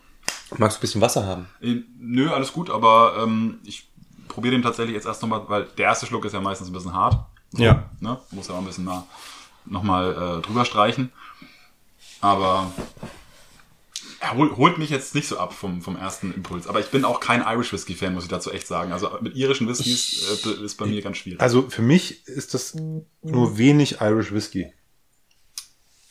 Magst 0.56 0.76
du 0.76 0.78
ein 0.78 0.82
bisschen 0.82 1.00
Wasser 1.02 1.26
haben? 1.26 1.46
Äh, 1.60 1.82
Nö, 1.98 2.30
alles 2.30 2.52
gut, 2.52 2.70
aber 2.70 3.22
ähm, 3.22 3.58
ich 3.64 3.90
probiere 4.28 4.54
den 4.54 4.62
tatsächlich 4.62 4.94
jetzt 4.94 5.06
erst 5.06 5.20
nochmal, 5.20 5.42
weil 5.48 5.64
der 5.76 5.86
erste 5.86 6.06
Schluck 6.06 6.24
ist 6.24 6.32
ja 6.32 6.40
meistens 6.40 6.68
ein 6.68 6.72
bisschen 6.72 6.94
hart. 6.94 7.18
So, 7.50 7.62
Ja. 7.62 7.90
Ne? 8.00 8.18
Muss 8.30 8.48
ja 8.48 8.54
auch 8.54 8.58
ein 8.58 8.64
bisschen 8.64 8.84
nah, 8.84 9.04
nochmal 9.66 10.38
äh, 10.38 10.46
drüber 10.46 10.64
streichen. 10.64 11.12
Aber 12.20 12.72
er 14.20 14.34
hol, 14.34 14.56
holt 14.56 14.78
mich 14.78 14.90
jetzt 14.90 15.14
nicht 15.14 15.28
so 15.28 15.38
ab 15.38 15.52
vom, 15.52 15.80
vom 15.82 15.96
ersten 15.96 16.32
Impuls. 16.34 16.66
Aber 16.66 16.80
ich 16.80 16.86
bin 16.88 17.04
auch 17.04 17.20
kein 17.20 17.42
Irish 17.42 17.72
Whisky 17.72 17.94
Fan, 17.94 18.14
muss 18.14 18.24
ich 18.24 18.28
dazu 18.30 18.50
echt 18.50 18.66
sagen. 18.66 18.92
Also 18.92 19.10
mit 19.20 19.36
irischen 19.36 19.68
Whiskys 19.68 20.44
äh, 20.44 20.64
ist 20.64 20.76
bei 20.76 20.86
mir 20.86 21.00
ganz 21.02 21.18
schwierig. 21.18 21.40
Also 21.40 21.68
für 21.70 21.82
mich 21.82 22.26
ist 22.26 22.54
das 22.54 22.74
nur 22.74 23.58
wenig 23.58 24.00
Irish 24.00 24.32
Whisky. 24.32 24.72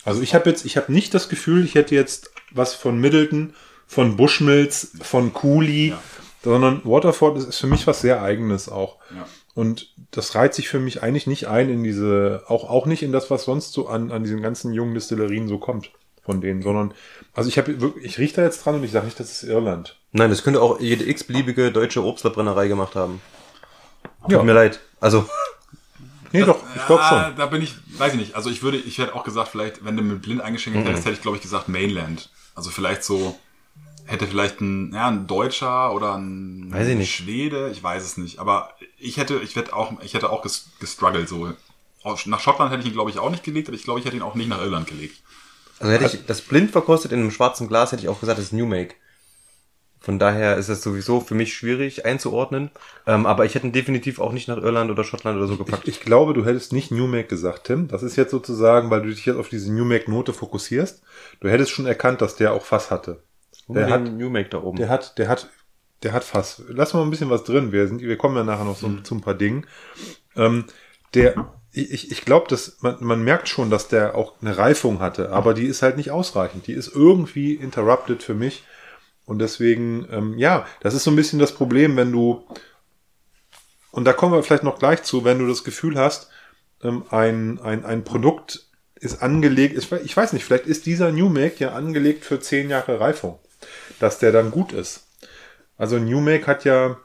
Also 0.06 0.22
ich 0.22 0.34
habe 0.34 0.50
jetzt, 0.50 0.66
ich 0.66 0.78
habe 0.78 0.92
nicht 0.94 1.14
das 1.14 1.28
Gefühl, 1.28 1.66
ich 1.66 1.76
hätte 1.76 1.94
jetzt 1.96 2.32
was 2.52 2.74
von 2.74 2.98
Middleton, 2.98 3.54
von 3.88 4.16
Bushmills, 4.16 4.92
von 5.02 5.34
Cooley, 5.34 5.90
Ja. 5.90 6.02
sondern 6.44 6.82
Waterford 6.86 7.38
ist, 7.38 7.46
ist 7.50 7.58
für 7.58 7.68
mich 7.68 7.86
was 7.88 8.00
sehr 8.02 8.22
eigenes 8.22 8.70
auch. 8.70 9.00
Ja. 9.14 9.28
Und 9.58 9.92
das 10.12 10.36
reiht 10.36 10.54
sich 10.54 10.70
für 10.70 10.80
mich 10.80 11.02
eigentlich 11.02 11.26
nicht 11.26 11.48
ein 11.48 11.72
in 11.72 11.84
diese, 11.84 12.44
auch, 12.46 12.70
auch 12.70 12.86
nicht 12.86 13.02
in 13.02 13.12
das, 13.12 13.32
was 13.32 13.46
sonst 13.46 13.74
so 13.74 13.88
an, 13.88 14.12
an 14.12 14.24
diesen 14.24 14.44
ganzen 14.44 14.72
jungen 14.72 14.94
Distillerien 14.94 15.48
so 15.48 15.58
kommt 15.58 15.90
von 16.22 16.42
denen, 16.42 16.62
sondern, 16.62 16.94
also 17.34 17.50
ich 17.50 17.58
habe 17.58 17.82
wirklich, 17.82 18.06
ich 18.06 18.20
rieche 18.20 18.36
da 18.36 18.44
jetzt 18.44 18.64
dran 18.64 18.76
und 18.76 18.84
ich 18.84 18.92
sage 18.92 19.06
nicht, 19.06 19.20
das 19.20 19.32
ist 19.32 19.50
Irland. 19.50 19.98
Nein, 20.12 20.30
das 20.30 20.44
könnte 20.44 20.62
auch 20.62 20.80
jede 20.80 21.10
x-beliebige 21.10 21.72
deutsche 21.72 22.04
Obstlerbrennerei 22.04 22.68
gemacht 22.68 22.94
haben. 22.94 23.20
Ja. 24.28 24.38
Tut 24.38 24.46
mir 24.46 24.54
leid. 24.54 24.80
Also, 25.00 25.28
Nee, 26.32 26.44
doch, 26.44 26.60
ich 26.76 26.86
glaube 26.86 27.02
schon. 27.10 27.36
Da 27.36 27.48
bin 27.48 27.64
ich, 27.64 27.74
weiß 27.98 28.14
ich 28.14 28.20
nicht. 28.20 28.36
Also 28.36 28.52
ich 28.52 28.62
würde, 28.62 28.78
ich 28.78 29.00
hätte 29.00 29.16
auch 29.16 29.24
gesagt, 29.24 29.48
vielleicht, 29.48 29.84
wenn 29.84 29.98
du 29.98 30.04
mit 30.04 30.22
blind 30.22 30.42
eingeschenkt 30.42 30.88
hättest, 30.88 31.06
hätte 31.06 31.16
ich, 31.16 31.22
glaube 31.24 31.38
ich, 31.38 31.42
gesagt 31.42 31.68
Mainland. 31.68 32.30
Also 32.54 32.70
vielleicht 32.70 33.04
so, 33.04 33.40
hätte 34.08 34.28
vielleicht 34.28 34.62
ein, 34.62 34.94
ja, 34.94 35.08
ein 35.08 35.28
Deutscher 35.28 35.94
oder 35.94 36.16
ein 36.18 36.72
Weiß 36.72 36.88
ich 36.88 36.96
nicht. 36.98 37.14
Schwede, 37.16 37.70
ich 37.72 37.82
weiß 37.84 38.04
es 38.04 38.18
nicht. 38.18 38.40
Aber 38.40 38.74
ich 38.98 39.18
hätte, 39.18 39.40
ich 39.44 39.56
hätte 39.56 39.76
auch, 39.76 39.94
ich 40.02 40.14
hätte 40.14 40.30
auch 40.30 40.44
ges- 40.46 40.66
gestruggelt 40.80 41.30
so. 41.30 41.54
Nach 42.26 42.40
Schottland 42.40 42.72
hätte 42.72 42.82
ich 42.82 42.88
ihn, 42.88 42.94
glaube 42.94 43.12
ich, 43.12 43.20
auch 43.20 43.30
nicht 43.30 43.44
gelegt, 43.44 43.68
aber 43.68 43.76
ich 43.76 43.84
glaube, 43.84 44.00
ich 44.00 44.06
hätte 44.06 44.16
ihn 44.16 44.22
auch 44.22 44.36
nicht 44.36 44.48
nach 44.50 44.62
Irland 44.62 44.88
gelegt. 44.88 45.22
also 45.80 45.92
hätte 45.92 46.06
ich 46.06 46.26
das 46.26 46.42
blind 46.42 46.72
verkostet 46.72 47.12
in 47.12 47.20
einem 47.20 47.32
schwarzen 47.32 47.68
Glas, 47.68 47.92
hätte 47.92 48.04
ich 48.04 48.10
auch 48.10 48.20
gesagt, 48.20 48.38
das 48.40 48.46
ist 48.48 48.54
New 48.54 48.66
Make. 48.66 48.96
Von 50.00 50.20
daher 50.20 50.56
ist 50.58 50.70
es 50.70 50.84
sowieso 50.84 51.20
für 51.20 51.36
mich 51.36 51.54
schwierig 51.54 52.06
einzuordnen. 52.06 52.72
Ähm, 53.06 53.26
aber 53.26 53.46
ich 53.46 53.56
hätte 53.56 53.68
ihn 53.68 53.74
definitiv 53.74 54.20
auch 54.20 54.32
nicht 54.32 54.48
nach 54.48 54.58
Irland 54.58 54.90
oder 54.90 55.04
Schottland 55.04 55.38
oder 55.38 55.48
so 55.48 55.58
gepackt. 55.58 55.88
Ich 55.88 56.00
glaube, 56.00 56.34
du 56.34 56.46
hättest 56.46 56.72
nicht 56.72 56.92
New 56.92 57.08
Make 57.08 57.28
gesagt, 57.28 57.66
Tim. 57.66 57.88
Das 57.90 58.04
ist 58.04 58.16
jetzt 58.16 58.32
sozusagen, 58.32 58.90
weil 58.90 59.02
du 59.02 59.10
dich 59.10 59.26
jetzt 59.26 59.38
auf 59.38 59.50
diese 59.50 59.74
New 59.74 59.86
Make 59.86 60.10
Note 60.10 60.34
fokussierst. 60.34 61.02
Du 61.42 61.50
hättest 61.50 61.72
schon 61.72 61.88
erkannt, 61.88 62.22
dass 62.22 62.36
der 62.36 62.54
auch 62.54 62.64
Fass 62.64 62.90
hatte. 62.92 63.24
Der 63.68 63.90
hat, 63.90 64.04
New 64.04 64.30
Make 64.30 64.50
da 64.50 64.62
oben. 64.62 64.78
der 64.78 64.90
hat, 64.90 65.18
der 65.18 65.28
hat, 65.28 65.50
der 66.04 66.14
hat 66.14 66.24
Fass. 66.24 66.64
Lass 66.70 66.94
mal 66.94 67.02
ein 67.02 67.10
bisschen 67.10 67.30
was 67.30 67.44
drin. 67.44 67.72
Wir 67.72 67.88
sind, 67.88 68.02
wir 68.02 68.18
kommen 68.18 68.36
ja 68.36 68.44
nachher 68.44 68.66
noch 68.66 68.78
so, 68.78 68.90
zu 69.02 69.16
ein 69.16 69.22
paar 69.22 69.34
Dingen. 69.34 69.66
Ähm, 70.36 70.66
der, 71.14 71.52
ich, 71.72 72.12
ich 72.12 72.22
glaube, 72.26 72.48
dass 72.48 72.78
man, 72.82 72.98
man 73.00 73.24
merkt 73.24 73.50
schon, 73.50 73.70
dass 73.70 73.88
der 73.88 74.16
auch 74.16 74.36
eine 74.42 74.58
Reifung 74.58 75.00
hatte, 75.00 75.32
aber 75.32 75.54
die 75.54 75.66
ist 75.66 75.82
halt 75.82 75.98
nicht 75.98 76.12
ausreichend. 76.12 76.68
Die 76.68 76.74
ist 76.74 76.94
irgendwie 76.94 77.54
interrupted 77.54 78.24
für 78.24 78.34
mich. 78.34 78.64
Und 79.26 79.40
deswegen, 79.40 80.08
ähm, 80.10 80.38
ja, 80.38 80.66
das 80.80 80.94
ist 80.94 81.04
so 81.04 81.12
ein 81.12 81.18
bisschen 81.18 81.38
das 81.38 81.54
Problem, 81.54 81.98
wenn 81.98 82.14
du, 82.14 82.48
und 83.92 84.06
da 84.06 84.14
kommen 84.14 84.34
wir 84.34 84.42
vielleicht 84.42 84.64
noch 84.64 84.80
gleich 84.80 85.04
zu, 85.04 85.26
wenn 85.26 85.40
du 85.40 85.48
das 85.48 85.66
Gefühl 85.66 86.00
hast, 86.00 86.30
ähm, 86.82 87.04
ein, 87.10 87.60
ein, 87.60 87.84
ein 87.84 88.04
Produkt 88.06 88.68
ist 88.96 89.22
angelegt, 89.22 89.78
ich, 89.78 89.92
ich 89.92 90.16
weiß 90.16 90.34
nicht, 90.34 90.46
vielleicht 90.46 90.66
ist 90.66 90.86
dieser 90.86 91.12
New 91.12 91.30
Make 91.30 91.56
ja 91.60 91.74
angelegt 91.74 92.24
für 92.24 92.40
zehn 92.40 92.70
Jahre 92.70 93.00
Reifung, 93.00 93.38
dass 94.00 94.20
der 94.20 94.32
dann 94.32 94.52
gut 94.52 94.72
ist. 94.74 95.08
Also 95.78 96.00
New 96.00 96.22
Make 96.22 96.48
hat 96.48 96.66
ja, 96.66 96.98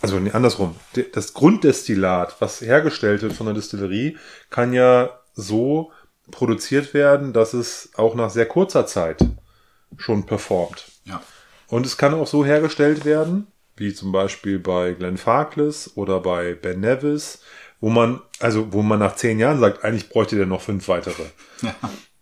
also 0.00 0.18
nee, 0.20 0.30
andersrum, 0.30 0.76
De- 0.94 1.10
das 1.10 1.34
Grunddestillat, 1.34 2.40
was 2.40 2.60
hergestellt 2.60 3.22
wird 3.22 3.32
von 3.32 3.46
der 3.46 3.54
Distillerie, 3.54 4.16
kann 4.50 4.72
ja 4.72 5.20
so 5.34 5.92
produziert 6.30 6.92
werden, 6.94 7.32
dass 7.32 7.54
es 7.54 7.90
auch 7.96 8.14
nach 8.14 8.30
sehr 8.30 8.46
kurzer 8.46 8.86
Zeit 8.86 9.24
schon 9.96 10.26
performt. 10.26 10.84
Ja. 11.04 11.22
Und 11.68 11.86
es 11.86 11.96
kann 11.96 12.14
auch 12.14 12.26
so 12.26 12.44
hergestellt 12.44 13.04
werden, 13.04 13.46
wie 13.76 13.94
zum 13.94 14.12
Beispiel 14.12 14.58
bei 14.58 14.92
Glenfarclas 14.92 15.96
oder 15.96 16.20
bei 16.20 16.54
Ben 16.54 16.80
Nevis, 16.80 17.40
wo 17.80 17.88
man, 17.88 18.20
also 18.40 18.72
wo 18.72 18.82
man 18.82 18.98
nach 18.98 19.16
zehn 19.16 19.38
Jahren 19.38 19.60
sagt, 19.60 19.84
eigentlich 19.84 20.08
bräuchte 20.08 20.36
der 20.36 20.46
noch 20.46 20.60
fünf 20.60 20.88
weitere. 20.88 21.22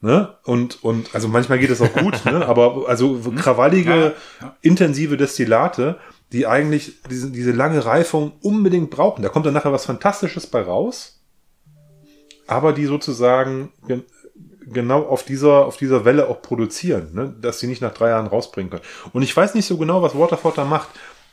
Ne? 0.01 0.37
Und, 0.45 0.85
und 0.85 1.15
also 1.15 1.27
manchmal 1.27 1.59
geht 1.59 1.71
es 1.71 1.81
auch 1.81 1.93
gut, 1.95 2.25
ne? 2.27 2.47
aber 2.47 2.85
also 2.87 3.19
krawallige, 3.37 3.91
Ja, 3.91 4.47
ja. 4.47 4.57
intensive 4.61 5.17
Destillate, 5.17 5.99
die 6.33 6.47
eigentlich 6.47 7.01
diese, 7.11 7.31
diese 7.31 7.53
lange 7.53 7.85
Reifung 7.85 8.33
unbedingt 8.43 8.91
brauchen. 8.91 9.23
Da 9.23 9.31
kommt 9.31 9.47
dann 9.47 9.55
nachher 9.55 9.73
was 9.73 9.87
Fantastisches 9.87 10.47
bei 10.47 10.61
raus, 10.61 11.23
aber 12.47 12.73
die 12.73 12.87
sozusagen 12.87 13.73
gen 13.87 14.05
genau 14.69 15.07
auf 15.07 15.23
dieser, 15.23 15.65
auf 15.65 15.77
dieser 15.77 16.05
Welle 16.05 16.29
auch 16.29 16.43
produzieren, 16.43 17.11
ne? 17.15 17.33
dass 17.41 17.61
sie 17.61 17.69
nicht 17.69 17.81
nach 17.81 17.95
drei 17.95 18.09
Jahren 18.09 18.27
rausbringen 18.27 18.69
können. 18.69 18.83
Und 19.13 19.23
ich 19.23 19.35
weiß 19.35 19.55
nicht 19.55 19.65
so 19.67 19.77
genau, 19.77 20.03
was 20.03 20.19
Waterford 20.19 20.59
da 20.59 20.65
macht. 20.65 20.89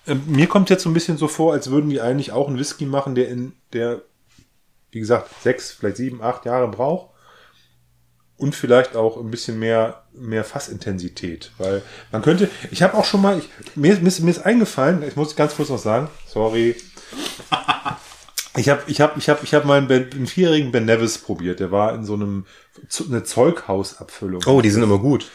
Ähm, 0.05 0.21
mir 0.27 0.45
kommt 0.45 0.69
jetzt 0.69 0.83
so 0.83 0.89
ein 0.89 0.93
bisschen 0.93 1.17
so 1.17 1.27
vor, 1.27 1.51
als 1.53 1.71
würden 1.71 1.89
die 1.89 1.99
eigentlich 1.99 2.31
auch 2.31 2.47
einen 2.47 2.59
Whisky 2.59 2.85
machen, 2.85 3.15
der 3.15 3.29
in 3.29 3.53
der, 3.73 4.03
wie 4.91 4.99
gesagt, 4.99 5.31
sechs, 5.41 5.71
vielleicht 5.71 5.97
sieben, 5.97 6.21
acht 6.21 6.45
Jahre 6.45 6.67
braucht 6.67 7.12
und 8.37 8.55
vielleicht 8.55 8.95
auch 8.95 9.17
ein 9.17 9.29
bisschen 9.31 9.59
mehr, 9.59 10.03
mehr 10.13 10.43
Fassintensität. 10.43 11.51
Weil 11.57 11.81
man 12.11 12.21
könnte, 12.21 12.49
ich 12.71 12.81
habe 12.81 12.95
auch 12.97 13.05
schon 13.05 13.21
mal, 13.21 13.37
ich, 13.39 13.49
mir, 13.75 13.95
mir, 13.97 14.07
ist- 14.07 14.19
mir 14.21 14.31
ist 14.31 14.45
eingefallen, 14.45 15.03
ich 15.07 15.15
muss 15.15 15.35
ganz 15.35 15.55
kurz 15.55 15.69
noch 15.69 15.77
sagen, 15.79 16.09
sorry. 16.27 16.75
Ich 18.55 18.69
habe 18.69 18.83
ich 18.85 19.01
hab, 19.01 19.17
ich 19.17 19.29
hab, 19.29 19.43
ich 19.43 19.53
hab 19.55 19.65
mal 19.65 19.77
einen, 19.79 19.87
Ben- 19.87 20.11
einen 20.11 20.27
vierjährigen 20.27 20.71
Ben 20.71 20.85
Nevis 20.85 21.17
probiert. 21.17 21.59
Der 21.59 21.71
war 21.71 21.95
in 21.95 22.05
so 22.05 22.13
einem 22.13 22.45
eine 23.09 23.23
Zeughausabfüllung. 23.23 24.43
Oh, 24.45 24.61
die 24.61 24.69
sind 24.69 24.83
immer 24.83 24.99
gut. 24.99 25.29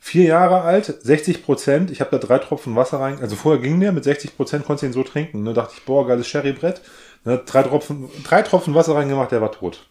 Vier 0.00 0.24
Jahre 0.24 0.62
alt, 0.62 0.86
60 1.02 1.44
Prozent. 1.44 1.90
Ich 1.90 2.00
habe 2.00 2.10
da 2.10 2.18
drei 2.24 2.38
Tropfen 2.38 2.74
Wasser 2.76 2.98
rein. 3.00 3.20
Also 3.20 3.36
vorher 3.36 3.60
ging 3.62 3.78
der 3.80 3.92
mit 3.92 4.04
60 4.04 4.36
Prozent, 4.36 4.64
konnte 4.64 4.86
ihn 4.86 4.92
so 4.92 5.02
trinken. 5.04 5.42
Ne, 5.44 5.54
dachte 5.54 5.74
ich, 5.76 5.84
boah, 5.84 6.06
geiles 6.06 6.26
Sherrybrett. 6.26 6.80
Ne, 7.24 7.40
drei 7.46 7.62
Tropfen, 7.62 8.08
drei 8.24 8.42
Tropfen 8.42 8.74
Wasser 8.74 8.94
reingemacht, 8.94 9.30
der 9.32 9.40
war 9.40 9.52
tot. 9.52 9.86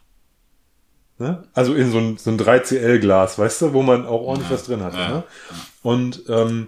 Ne? 1.19 1.43
Also 1.53 1.73
in 1.73 1.91
so 1.91 1.97
ein, 1.97 2.17
so 2.17 2.29
ein 2.29 2.39
3CL-Glas, 2.39 3.39
weißt 3.39 3.61
du, 3.61 3.73
wo 3.73 3.81
man 3.81 4.05
auch 4.05 4.21
ordentlich 4.21 4.51
was 4.51 4.65
drin 4.65 4.83
hatte. 4.83 4.97
ja, 4.97 5.09
Ne? 5.09 5.23
Und 5.81 6.23
ähm, 6.29 6.67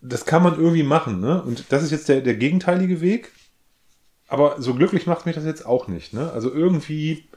das 0.00 0.24
kann 0.24 0.42
man 0.42 0.56
irgendwie 0.56 0.82
machen. 0.82 1.20
Ne? 1.20 1.42
Und 1.42 1.64
das 1.70 1.82
ist 1.82 1.90
jetzt 1.90 2.08
der, 2.08 2.20
der 2.20 2.34
gegenteilige 2.34 3.00
Weg. 3.00 3.32
Aber 4.28 4.62
so 4.62 4.74
glücklich 4.74 5.06
macht 5.06 5.26
mich 5.26 5.34
das 5.34 5.44
jetzt 5.44 5.66
auch 5.66 5.88
nicht. 5.88 6.12
Ne? 6.12 6.30
Also 6.32 6.52
irgendwie, 6.52 7.28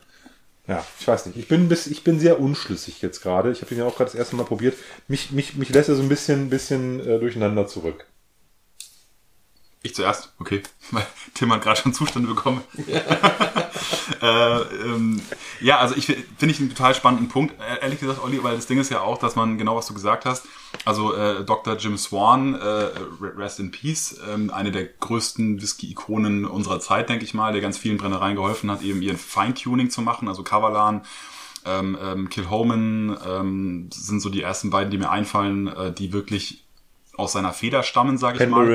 ja, 0.68 0.86
ich 1.00 1.08
weiß 1.08 1.26
nicht. 1.26 1.38
Ich 1.38 1.48
bin, 1.48 1.68
bis, 1.68 1.88
ich 1.88 2.04
bin 2.04 2.20
sehr 2.20 2.40
unschlüssig 2.40 3.02
jetzt 3.02 3.22
gerade. 3.22 3.52
Ich 3.52 3.62
habe 3.62 3.74
ihn 3.74 3.80
ja 3.80 3.86
auch 3.86 3.96
gerade 3.96 4.12
das 4.12 4.20
erste 4.20 4.36
Mal 4.36 4.46
probiert. 4.46 4.76
Mich, 5.08 5.32
mich, 5.32 5.56
mich 5.56 5.70
lässt 5.70 5.90
er 5.90 5.96
so 5.96 6.04
ein 6.04 6.10
bisschen, 6.10 6.52
bisschen 6.52 7.00
äh, 7.00 7.20
durcheinander 7.20 7.66
zurück. 7.66 8.06
Ich 9.82 9.96
zuerst, 9.96 10.32
okay. 10.40 10.62
Tim 11.34 11.52
hat 11.52 11.64
gerade 11.64 11.82
schon 11.82 11.94
Zustände 11.94 12.28
bekommen. 12.28 12.62
äh, 14.22 14.62
ähm, 14.62 15.22
ja, 15.62 15.78
also 15.80 15.96
ich 15.96 16.06
fi- 16.06 16.24
finde 16.38 16.54
ich 16.54 16.60
einen 16.60 16.70
total 16.70 16.94
spannenden 16.96 17.30
Punkt, 17.30 17.54
äh, 17.60 17.82
ehrlich 17.82 18.00
gesagt, 18.00 18.24
Olli, 18.24 18.44
weil 18.44 18.56
das 18.56 18.68
Ding 18.68 18.80
ist 18.80 18.90
ja 18.90 19.02
auch, 19.02 19.18
dass 19.18 19.36
man 19.36 19.58
genau 19.58 19.76
was 19.76 19.88
du 19.88 19.94
gesagt 19.94 20.26
hast. 20.26 20.46
Also 20.86 21.14
äh, 21.16 21.44
Dr. 21.44 21.78
Jim 21.78 21.98
Swan, 21.98 22.56
äh, 22.56 22.90
Rest 23.38 23.60
in 23.60 23.72
Peace, 23.72 24.20
ähm, 24.32 24.50
eine 24.52 24.72
der 24.72 24.86
größten 24.86 25.62
Whisky-Ikonen 25.62 26.46
unserer 26.46 26.80
Zeit, 26.80 27.10
denke 27.10 27.24
ich 27.26 27.34
mal, 27.34 27.52
der 27.54 27.62
ganz 27.62 27.78
vielen 27.78 27.98
Brennereien 27.98 28.36
geholfen 28.36 28.72
hat, 28.72 28.82
eben 28.82 29.02
ihren 29.02 29.18
Feintuning 29.18 29.90
zu 29.90 30.02
machen, 30.02 30.28
also 30.28 30.44
Kavalan. 30.44 31.02
Ähm, 31.66 31.98
ähm, 32.02 32.30
Kilhoman 32.30 33.18
ähm, 33.26 33.90
sind 33.94 34.20
so 34.20 34.30
die 34.30 34.42
ersten 34.42 34.70
beiden, 34.70 34.92
die 34.92 34.98
mir 34.98 35.10
einfallen, 35.10 35.68
äh, 35.68 35.94
die 35.94 36.12
wirklich 36.12 36.64
aus 37.16 37.32
seiner 37.32 37.54
Feder 37.54 37.84
stammen, 37.84 38.18
sage 38.18 38.36
ich 38.36 38.50
mal. 38.50 38.66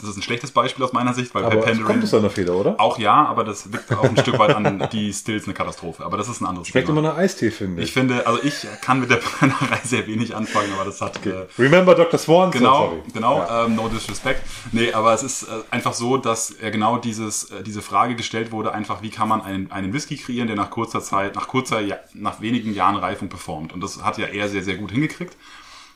Das 0.00 0.08
ist 0.10 0.16
ein 0.16 0.22
schlechtes 0.22 0.52
Beispiel 0.52 0.84
aus 0.84 0.92
meiner 0.92 1.12
Sicht, 1.12 1.34
weil 1.34 1.44
Aber 1.44 1.66
es 1.66 1.82
kommt 1.82 2.04
aus 2.04 2.10
seiner 2.10 2.30
Feder, 2.30 2.54
oder? 2.54 2.76
auch 2.78 3.00
ja, 3.00 3.26
aber 3.26 3.42
das 3.42 3.66
liegt 3.66 3.92
auch 3.92 4.04
ein 4.04 4.16
Stück 4.16 4.38
weit 4.38 4.54
an 4.54 4.88
die 4.92 5.12
Stills 5.12 5.44
eine 5.46 5.54
Katastrophe. 5.54 6.04
Aber 6.04 6.16
das 6.16 6.28
ist 6.28 6.40
ein 6.40 6.46
anderes 6.46 6.68
Schmeckt 6.68 6.88
immer 6.88 7.00
Thema. 7.00 7.14
nach 7.14 7.18
Eistee, 7.18 7.50
finde 7.50 7.82
Ich 7.82 7.88
ich. 7.88 7.94
finde, 7.94 8.24
also 8.26 8.40
ich 8.44 8.64
kann 8.80 9.00
mit 9.00 9.10
der 9.10 9.16
Brennerei 9.38 9.80
sehr 9.82 10.06
wenig 10.06 10.36
anfangen, 10.36 10.72
aber 10.74 10.84
das 10.84 11.00
hat 11.00 11.26
äh, 11.26 11.46
Remember 11.58 11.96
Dr. 11.96 12.16
Swan? 12.18 12.52
so, 12.52 12.58
Genau, 12.58 12.74
sorry. 12.86 13.02
genau, 13.12 13.38
Ja. 13.38 13.64
ähm, 13.64 13.74
no 13.74 13.88
disrespect. 13.88 14.42
Nee, 14.70 14.92
aber 14.92 15.12
es 15.14 15.24
ist 15.24 15.42
äh, 15.42 15.46
einfach 15.72 15.94
so, 15.94 16.16
dass 16.16 16.52
äh, 16.62 16.70
genau 16.70 16.98
dieses, 16.98 17.50
äh, 17.50 17.64
diese 17.64 17.82
Frage 17.82 18.14
gestellt 18.14 18.52
wurde, 18.52 18.72
einfach, 18.72 19.02
wie 19.02 19.10
kann 19.10 19.28
man 19.28 19.42
einen, 19.42 19.72
einen 19.72 19.92
Whisky 19.92 20.16
kreieren, 20.16 20.46
der 20.46 20.56
nach 20.56 20.70
kurzer 20.70 21.00
Zeit, 21.00 21.34
nach 21.34 21.48
kurzer, 21.48 21.80
ja, 21.80 21.96
nach 22.14 22.40
wenigen 22.40 22.72
Jahren 22.72 22.94
Reifung 22.96 23.28
performt. 23.28 23.72
Und 23.72 23.80
das 23.82 24.00
hat 24.04 24.16
ja 24.18 24.26
er 24.26 24.48
sehr, 24.48 24.62
sehr 24.62 24.76
gut 24.76 24.92
hingekriegt. 24.92 25.36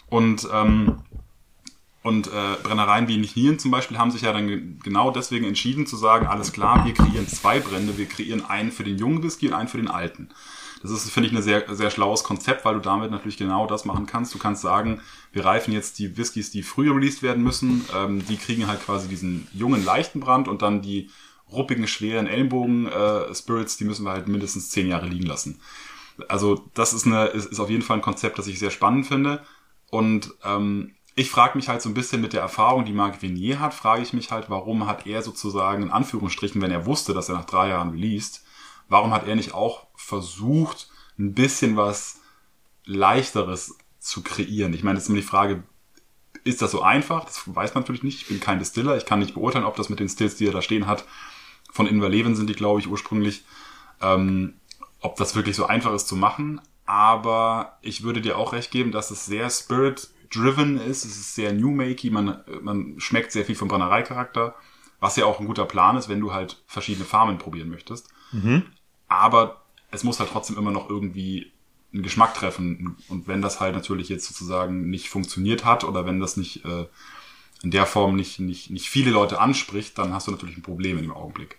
Und, 0.09 0.47
ähm, 0.53 0.99
und 2.03 2.27
äh, 2.27 2.57
Brennereien 2.63 3.09
wie 3.09 3.17
Nichnien 3.17 3.59
zum 3.59 3.71
Beispiel 3.71 3.99
haben 3.99 4.11
sich 4.11 4.23
ja 4.23 4.33
dann 4.33 4.49
ge- 4.49 4.63
genau 4.83 5.11
deswegen 5.11 5.45
entschieden 5.47 5.87
zu 5.87 5.97
sagen, 5.97 6.27
alles 6.27 6.53
klar, 6.53 6.85
wir 6.85 6.95
kreieren 6.95 7.29
zwei 7.29 7.61
Brände, 7.61 7.97
wir 7.97 8.07
kreieren 8.07 8.45
einen 8.45 8.73
für 8.73 8.85
den 8.85 8.99
jungen 8.99 9.23
Whisky 9.23 9.49
und 9.49 9.55
einen 9.55 9.69
für 9.69 9.77
den 9.77 9.89
alten. 9.89 10.29
Das 10.83 10.91
ist, 10.91 11.09
finde 11.11 11.29
ich, 11.29 11.35
ein 11.37 11.43
sehr, 11.43 11.65
sehr 11.77 11.91
schlaues 11.91 12.25
Konzept, 12.25 12.65
weil 12.65 12.75
du 12.75 12.81
damit 12.81 13.13
natürlich 13.13 13.37
genau 13.37 13.69
das 13.69 13.85
machen 13.85 14.07
kannst. 14.07 14.35
Du 14.35 14.39
kannst 14.39 14.63
sagen, 14.63 15.01
wir 15.33 15.45
reifen 15.45 15.73
jetzt 15.73 16.01
die 16.01 16.17
Whiskys, 16.17 16.51
die 16.51 16.65
früher 16.65 16.97
released 16.97 17.23
werden 17.23 17.45
müssen, 17.45 17.85
ähm, 17.95 18.27
die 18.27 18.37
kriegen 18.37 18.67
halt 18.67 18.85
quasi 18.85 19.07
diesen 19.07 19.47
jungen, 19.53 19.85
leichten 19.85 20.19
Brand 20.19 20.49
und 20.49 20.61
dann 20.61 20.83
die 20.83 21.09
ruppigen, 21.53 21.87
schweren 21.87 22.27
Ellenbogen-Spirits, 22.27 23.77
die 23.77 23.85
müssen 23.85 24.05
wir 24.05 24.11
halt 24.11 24.27
mindestens 24.27 24.71
zehn 24.71 24.89
Jahre 24.89 25.07
liegen 25.07 25.27
lassen. 25.27 25.61
Also 26.29 26.69
das 26.75 26.95
ist, 26.95 27.07
eine, 27.07 27.27
ist, 27.27 27.47
ist 27.47 27.61
auf 27.61 27.71
jeden 27.71 27.83
Fall 27.83 27.99
ein 27.99 28.03
Konzept, 28.03 28.39
das 28.39 28.49
ich 28.49 28.59
sehr 28.59 28.71
spannend 28.71 29.07
finde. 29.07 29.45
Und 29.91 30.35
ähm, 30.45 30.95
ich 31.15 31.31
frage 31.31 31.57
mich 31.57 31.69
halt 31.69 31.83
so 31.83 31.89
ein 31.89 31.95
bisschen 31.95 32.21
mit 32.21 32.33
der 32.33 32.41
Erfahrung, 32.41 32.85
die 32.85 32.93
Marc 32.93 33.21
Venier 33.23 33.61
hat, 33.61 33.75
frage 33.75 34.03
ich 34.03 34.13
mich 34.13 34.31
halt, 34.31 34.49
warum 34.49 34.87
hat 34.87 35.07
er 35.07 35.23
sozusagen 35.23 35.83
in 35.83 35.91
Anführungsstrichen, 35.91 36.61
wenn 36.63 36.71
er 36.71 36.87
wusste, 36.87 37.13
dass 37.13 37.29
er 37.29 37.35
nach 37.35 37.45
drei 37.45 37.69
Jahren 37.69 37.91
released, 37.91 38.45
warum 38.89 39.13
hat 39.13 39.27
er 39.27 39.37
nicht 39.37 39.53
auch 39.53 39.87
versucht, 39.95 40.89
ein 41.19 41.35
bisschen 41.35 41.77
was 41.77 42.21
leichteres 42.85 43.77
zu 43.99 44.23
kreieren? 44.23 44.73
Ich 44.73 44.83
meine, 44.83 44.95
das 44.95 45.05
ist 45.05 45.09
immer 45.11 45.21
die 45.21 45.27
Frage, 45.27 45.65
ist 46.45 46.63
das 46.63 46.71
so 46.71 46.83
einfach? 46.83 47.25
Das 47.25 47.43
weiß 47.47 47.75
man 47.75 47.83
natürlich 47.83 48.03
nicht. 48.03 48.23
Ich 48.23 48.29
bin 48.29 48.41
kein 48.41 48.59
Distiller. 48.59 48.97
Ich 48.97 49.07
kann 49.07 49.21
nicht 49.21 49.35
beurteilen, 49.35 49.65
ob 49.65 49.77
das 49.77 49.89
mit 49.91 50.01
den 50.01 50.09
Stills, 50.09 50.37
die 50.37 50.47
er 50.47 50.53
da 50.53 50.63
stehen 50.63 50.87
hat, 50.87 51.05
von 51.71 51.87
Inverleven 51.87 52.37
sind 52.37 52.51
die, 52.51 52.55
glaube 52.55 52.81
ich, 52.81 52.89
ursprünglich, 52.89 53.45
ähm, 54.01 54.55
ob 55.01 55.17
das 55.17 55.35
wirklich 55.35 55.57
so 55.57 55.67
einfach 55.67 55.95
ist 55.95 56.09
zu 56.09 56.17
machen. 56.17 56.61
Aber 56.85 57.79
ich 57.81 58.03
würde 58.03 58.21
dir 58.21 58.37
auch 58.37 58.53
recht 58.53 58.71
geben, 58.71 58.93
dass 58.93 59.11
es 59.11 59.25
sehr 59.25 59.49
spirit-driven 60.33 60.79
ist. 60.79 61.05
Es 61.05 61.17
ist 61.17 61.35
sehr 61.35 61.53
new-makey. 61.53 62.11
Man, 62.11 62.43
man 62.63 62.95
schmeckt 62.99 63.33
sehr 63.33 63.45
viel 63.45 63.55
vom 63.55 63.69
Brennereicharakter, 63.69 64.55
was 65.01 65.17
ja 65.17 65.27
auch 65.27 65.41
ein 65.41 65.47
guter 65.47 65.65
Plan 65.65 65.97
ist, 65.97 66.09
wenn 66.09 66.21
du 66.21 66.33
halt 66.33 66.63
verschiedene 66.67 67.05
Farmen 67.05 67.39
probieren 67.39 67.71
möchtest. 67.71 68.09
Aber 69.09 69.63
es 69.91 70.05
muss 70.05 70.21
halt 70.21 70.31
trotzdem 70.31 70.57
immer 70.57 70.71
noch 70.71 70.89
irgendwie 70.89 71.53
einen 71.93 72.03
Geschmack 72.03 72.35
treffen. 72.35 72.97
Und 73.09 73.29
wenn 73.29 73.43
das 73.43 73.61
halt 73.61 73.75
natürlich 73.75 74.09
jetzt 74.09 74.27
sozusagen 74.27 74.89
nicht 74.89 75.09
funktioniert 75.09 75.65
hat 75.65 75.85
oder 75.85 76.07
wenn 76.07 76.21
das 76.21 76.37
nicht 76.37 76.65
äh, 76.65 76.87
in 77.63 77.71
der 77.71 77.87
Form 77.87 78.17
nicht, 78.17 78.41
nicht, 78.41 78.71
nicht 78.71 78.89
viele 78.89 79.11
Leute 79.11 79.41
anspricht, 79.41 79.99
dann 79.99 80.15
hast 80.15 80.27
du 80.27 80.31
natürlich 80.31 80.57
ein 80.57 80.63
Problem 80.63 80.97
in 80.97 81.05
dem 81.05 81.13
Augenblick. 81.13 81.59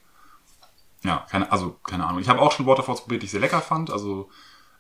Ja, 1.04 1.26
keine, 1.30 1.52
also 1.52 1.78
keine 1.84 2.08
Ahnung. 2.08 2.22
Ich 2.22 2.30
habe 2.30 2.42
auch 2.42 2.52
schon 2.52 2.66
Waterfalls 2.66 3.02
probiert, 3.02 3.22
die 3.22 3.26
ich 3.26 3.32
sehr 3.32 3.42
lecker 3.42 3.62
fand. 3.62 3.92
Also 3.92 4.30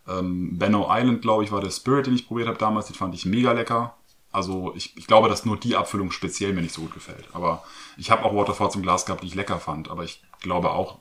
ähm, 0.07 0.57
Benno 0.57 0.87
Island, 0.89 1.21
glaube 1.21 1.43
ich, 1.43 1.51
war 1.51 1.61
der 1.61 1.71
Spirit, 1.71 2.07
den 2.07 2.15
ich 2.15 2.27
probiert 2.27 2.47
habe 2.47 2.57
damals. 2.57 2.87
Den 2.87 2.95
fand 2.95 3.15
ich 3.15 3.25
mega 3.25 3.51
lecker. 3.51 3.95
Also 4.31 4.73
ich, 4.75 4.97
ich 4.97 5.07
glaube, 5.07 5.29
dass 5.29 5.45
nur 5.45 5.57
die 5.57 5.75
Abfüllung 5.75 6.11
speziell 6.11 6.53
mir 6.53 6.61
nicht 6.61 6.73
so 6.73 6.81
gut 6.81 6.93
gefällt. 6.93 7.27
Aber 7.33 7.63
ich 7.97 8.11
habe 8.11 8.23
auch 8.25 8.35
Waterfalls 8.35 8.75
im 8.75 8.81
Glas 8.81 9.05
gehabt, 9.05 9.23
die 9.23 9.27
ich 9.27 9.35
lecker 9.35 9.59
fand. 9.59 9.89
Aber 9.89 10.03
ich 10.03 10.23
glaube 10.41 10.71
auch, 10.71 10.99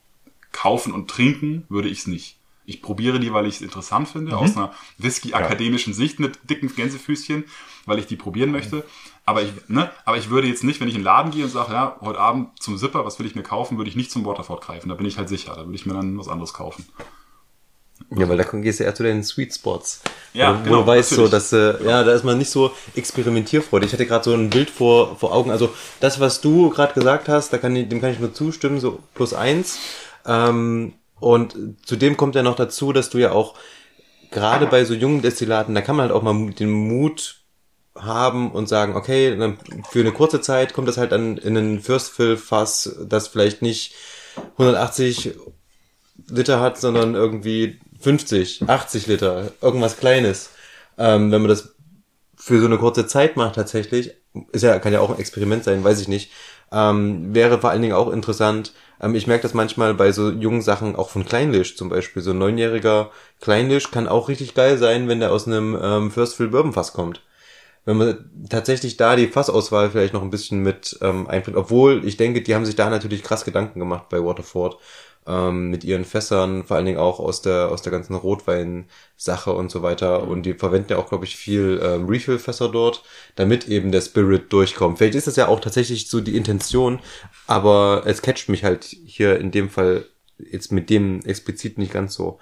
kaufen 0.52 0.92
und 0.92 1.10
trinken 1.10 1.64
würde 1.68 1.88
ich 1.88 2.00
es 2.00 2.06
nicht. 2.06 2.36
Ich 2.64 2.80
probiere 2.80 3.18
die, 3.18 3.32
weil 3.32 3.46
ich 3.46 3.56
es 3.56 3.62
interessant 3.62 4.06
finde, 4.06 4.36
aus 4.36 4.56
einer 4.56 4.72
Whisky-akademischen 4.98 5.94
Sicht 5.94 6.20
mit 6.20 6.38
dicken 6.48 6.72
Gänsefüßchen, 6.72 7.44
weil 7.86 7.98
ich 7.98 8.06
die 8.06 8.14
probieren 8.14 8.52
möchte. 8.52 8.84
Aber 9.24 9.42
ich, 9.42 9.50
ne, 9.66 9.90
aber 10.04 10.16
ich 10.16 10.30
würde 10.30 10.46
jetzt 10.46 10.62
nicht, 10.62 10.80
wenn 10.80 10.86
ich 10.86 10.94
in 10.94 11.00
den 11.00 11.06
Laden 11.06 11.32
gehe 11.32 11.44
und 11.44 11.50
sage, 11.50 11.72
ja, 11.72 11.96
heute 12.00 12.20
Abend 12.20 12.62
zum 12.62 12.78
Zipper, 12.78 13.04
was 13.04 13.18
will 13.18 13.26
ich 13.26 13.34
mir 13.34 13.42
kaufen, 13.42 13.78
würde 13.78 13.90
ich 13.90 13.96
nicht 13.96 14.12
zum 14.12 14.24
Waterford 14.24 14.62
greifen. 14.62 14.88
Da 14.90 14.94
bin 14.94 15.06
ich 15.06 15.18
halt 15.18 15.28
sicher. 15.28 15.54
Da 15.56 15.64
würde 15.64 15.74
ich 15.74 15.86
mir 15.86 15.94
dann 15.94 16.18
was 16.18 16.28
anderes 16.28 16.54
kaufen. 16.54 16.86
Ja, 18.16 18.29
weil 18.29 18.37
da 18.37 18.44
gehst 18.44 18.81
du 18.81 18.85
eher 18.85 18.94
zu 18.94 19.03
den 19.03 19.22
Sweet 19.22 19.55
Spots. 19.55 20.03
Ja, 20.35 20.59
wo, 20.59 20.64
genau, 20.64 20.81
du 20.83 20.87
weißt 20.87 21.11
so, 21.11 21.22
natürlich. 21.22 21.31
dass 21.31 21.53
äh, 21.53 21.85
ja, 21.85 22.05
da 22.05 22.12
ist 22.12 22.25
man 22.25 22.38
nicht 22.38 22.51
so 22.51 22.72
experimentierfreudig. 22.94 23.88
Ich 23.88 23.92
hatte 23.92 24.07
gerade 24.07 24.25
so 24.25 24.35
ein 24.35 24.51
Bild 24.51 24.70
vor, 24.70 25.16
vor 25.16 25.35
Augen. 25.35 25.51
Also 25.51 25.72
das, 26.01 26.20
was 26.20 26.40
du 26.40 26.70
gerade 26.70 26.94
gesagt 26.94 27.29
hast, 27.29 27.53
da 27.53 27.59
kann 27.59 27.75
ich, 27.75 27.88
dem 27.88 28.01
kann 28.01 28.12
ich 28.12 28.20
nur 28.20 28.35
zustimmen, 28.35 28.81
so 28.81 28.98
plus 29.14 29.33
eins. 29.33 29.79
Ähm, 30.27 30.94
und 31.20 31.57
zudem 31.85 32.16
kommt 32.16 32.35
ja 32.35 32.42
noch 32.42 32.57
dazu, 32.57 32.92
dass 32.92 33.09
du 33.09 33.18
ja 33.18 33.33
auch 33.33 33.55
gerade 34.31 34.66
bei 34.66 34.85
so 34.85 34.94
jungen 34.94 35.22
Destillaten, 35.22 35.75
da 35.75 35.81
kann 35.81 35.96
man 35.96 36.09
halt 36.09 36.14
auch 36.14 36.22
mal 36.22 36.51
den 36.53 36.70
Mut 36.70 37.37
haben 37.94 38.51
und 38.51 38.68
sagen, 38.68 38.96
okay, 38.96 39.37
für 39.90 40.01
eine 40.01 40.12
kurze 40.12 40.40
Zeit 40.40 40.72
kommt 40.72 40.88
das 40.88 40.96
halt 40.96 41.12
dann 41.12 41.37
in 41.37 41.57
ein 41.57 41.81
First 41.81 42.11
Fill 42.12 42.37
Fass, 42.37 42.96
das 43.07 43.29
vielleicht 43.29 43.62
nicht 43.62 43.94
180 44.53 45.35
Liter 46.29 46.61
hat, 46.61 46.79
sondern 46.79 47.14
irgendwie 47.14 47.81
50, 48.02 48.64
80 48.68 49.06
Liter, 49.06 49.52
irgendwas 49.60 49.96
Kleines. 49.96 50.50
Ähm, 50.98 51.32
wenn 51.32 51.42
man 51.42 51.48
das 51.48 51.74
für 52.36 52.60
so 52.60 52.66
eine 52.66 52.78
kurze 52.78 53.06
Zeit 53.06 53.36
macht 53.36 53.54
tatsächlich, 53.54 54.12
ist 54.52 54.62
ja, 54.62 54.78
kann 54.78 54.92
ja 54.92 55.00
auch 55.00 55.10
ein 55.10 55.18
Experiment 55.18 55.64
sein, 55.64 55.84
weiß 55.84 56.00
ich 56.00 56.08
nicht, 56.08 56.32
ähm, 56.72 57.34
wäre 57.34 57.60
vor 57.60 57.70
allen 57.70 57.82
Dingen 57.82 57.94
auch 57.94 58.10
interessant, 58.12 58.72
Ähm, 59.02 59.14
ich 59.16 59.26
merke 59.26 59.42
das 59.42 59.54
manchmal 59.54 59.94
bei 59.94 60.12
so 60.12 60.30
jungen 60.30 60.62
Sachen, 60.62 60.96
auch 60.96 61.10
von 61.10 61.24
Kleinlisch 61.24 61.76
zum 61.76 61.88
Beispiel. 61.88 62.22
So 62.22 62.30
ein 62.30 62.38
neunjähriger 62.38 63.10
Kleinlisch 63.40 63.90
kann 63.90 64.08
auch 64.08 64.28
richtig 64.28 64.54
geil 64.54 64.78
sein, 64.78 65.08
wenn 65.08 65.20
der 65.20 65.32
aus 65.32 65.46
einem 65.46 65.76
ähm, 65.82 66.10
First 66.12 66.36
Fill 66.36 66.48
Bourbon 66.48 66.72
Fass 66.72 66.92
kommt. 66.92 67.20
Wenn 67.84 67.96
man 67.96 68.30
tatsächlich 68.48 68.96
da 68.96 69.16
die 69.16 69.26
Fassauswahl 69.28 69.90
vielleicht 69.90 70.14
noch 70.14 70.22
ein 70.22 70.30
bisschen 70.30 70.60
mit 70.62 70.98
ähm, 71.02 71.26
einbringt, 71.28 71.58
obwohl 71.58 72.06
ich 72.06 72.16
denke, 72.16 72.42
die 72.42 72.54
haben 72.54 72.64
sich 72.66 72.76
da 72.76 72.90
natürlich 72.90 73.24
krass 73.24 73.44
Gedanken 73.44 73.80
gemacht 73.80 74.08
bei 74.08 74.22
Waterford 74.24 74.78
ähm, 75.26 75.70
mit 75.70 75.85
ihren 75.85 76.04
Fässern, 76.04 76.64
vor 76.64 76.76
allen 76.76 76.87
Dingen 76.87 76.98
auch 76.98 77.20
aus 77.20 77.42
der 77.42 77.68
aus 77.68 77.82
der 77.82 77.92
ganzen 77.92 78.14
Rotwein-Sache 78.14 79.52
und 79.52 79.70
so 79.70 79.82
weiter. 79.82 80.26
Und 80.26 80.44
die 80.44 80.54
verwenden 80.54 80.92
ja 80.92 80.98
auch, 80.98 81.08
glaube 81.08 81.24
ich, 81.24 81.37
viel 81.37 81.80
ähm, 81.82 82.06
Refill-Fässer 82.06 82.68
dort, 82.68 83.04
damit 83.37 83.68
eben 83.68 83.92
der 83.92 84.00
Spirit 84.00 84.52
durchkommt. 84.52 84.98
Vielleicht 84.98 85.14
ist 85.14 85.26
das 85.26 85.37
ja 85.37 85.48
auch 85.48 85.61
tatsächlich 85.61 86.08
so 86.08 86.20
die 86.20 86.37
Intention, 86.37 87.00
aber 87.46 88.02
es 88.06 88.22
catcht 88.22 88.48
mich 88.48 88.64
halt 88.64 88.85
hier 88.85 89.38
in 89.38 89.50
dem 89.50 89.70
Fall 89.70 90.06
jetzt 90.38 90.72
mit 90.72 90.90
dem 90.90 91.20
explizit 91.24 91.78
nicht 91.78 91.92
ganz 91.92 92.14
so. 92.14 92.38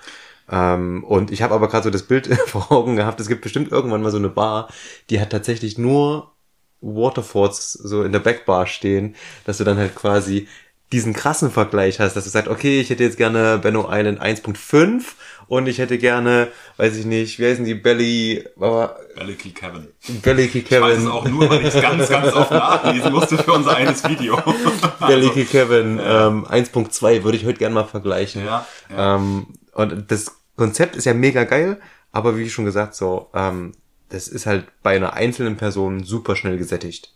Ähm, 0.51 1.05
und 1.05 1.31
ich 1.31 1.43
habe 1.43 1.55
aber 1.55 1.69
gerade 1.69 1.85
so 1.85 1.91
das 1.91 2.03
Bild 2.05 2.27
vor 2.47 2.73
Augen 2.73 2.97
gehabt, 2.97 3.21
es 3.21 3.29
gibt 3.29 3.43
bestimmt 3.43 3.71
irgendwann 3.71 4.03
mal 4.03 4.11
so 4.11 4.19
eine 4.19 4.31
Bar, 4.31 4.69
die 5.11 5.21
hat 5.21 5.31
tatsächlich 5.31 5.79
nur 5.79 6.33
Waterfords 6.81 7.75
so 7.75 8.03
in 8.03 8.13
der 8.13 8.21
Backbar 8.21 8.67
stehen, 8.67 9.15
dass 9.45 9.59
du 9.59 9.65
dann 9.65 9.77
halt 9.77 9.95
quasi 9.95 10.49
diesen 10.93 11.13
krassen 11.13 11.51
Vergleich 11.51 12.01
hast, 12.01 12.17
dass 12.17 12.25
du 12.25 12.31
sagst, 12.31 12.49
okay, 12.51 12.81
ich 12.81 12.91
hätte 12.91 13.05
jetzt 13.05 13.17
gerne 13.17 13.59
Benno 13.59 13.89
Island 13.91 14.21
1.5 14.21 15.03
und 15.47 15.67
ich 15.69 15.79
hätte 15.79 15.99
gerne, 15.99 16.49
weiß 16.79 16.97
ich 16.97 17.05
nicht, 17.07 17.39
wie 17.39 17.47
heißen 17.47 17.65
die, 17.65 17.75
Belly, 17.75 18.45
aber 18.59 18.97
Belly 19.17 19.35
Kill 19.35 19.53
Kevin. 19.53 19.89
Belly 20.23 20.49
Key 20.49 20.59
Ich 20.59 20.71
weiß 20.71 20.81
Kevin, 20.81 21.03
es 21.03 21.07
auch 21.07 21.25
nur, 21.29 21.49
weil 21.49 21.61
ich 21.61 21.75
es 21.75 21.81
ganz, 21.81 22.09
ganz 22.09 22.33
oft 22.35 22.51
nachlesen 22.51 23.13
musste 23.13 23.39
für 23.39 23.53
unser 23.53 23.77
eines 23.77 24.03
Video. 24.09 24.37
Belly 25.07 25.31
Key 25.31 25.45
Kevin 25.45 26.01
ähm, 26.03 26.45
1.2 26.47 27.23
würde 27.25 27.37
ich 27.37 27.47
heute 27.47 27.59
gerne 27.59 27.75
mal 27.77 27.85
vergleichen. 27.85 28.45
Ja, 28.45 28.67
ja. 28.91 29.17
Ähm, 29.17 29.47
und 29.73 30.11
das 30.11 30.37
Konzept 30.57 30.97
ist 30.97 31.05
ja 31.05 31.15
mega 31.15 31.45
geil, 31.45 31.81
aber 32.13 32.37
wie 32.37 32.51
schon 32.51 32.65
gesagt, 32.65 32.95
so, 32.97 33.29
ähm, 33.35 33.73
das 34.09 34.27
ist 34.27 34.47
halt 34.47 34.67
bei 34.83 34.97
einer 34.97 35.13
einzelnen 35.13 35.57
Person 35.57 36.03
super 36.03 36.35
schnell 36.35 36.59
gesättigt. 36.59 37.13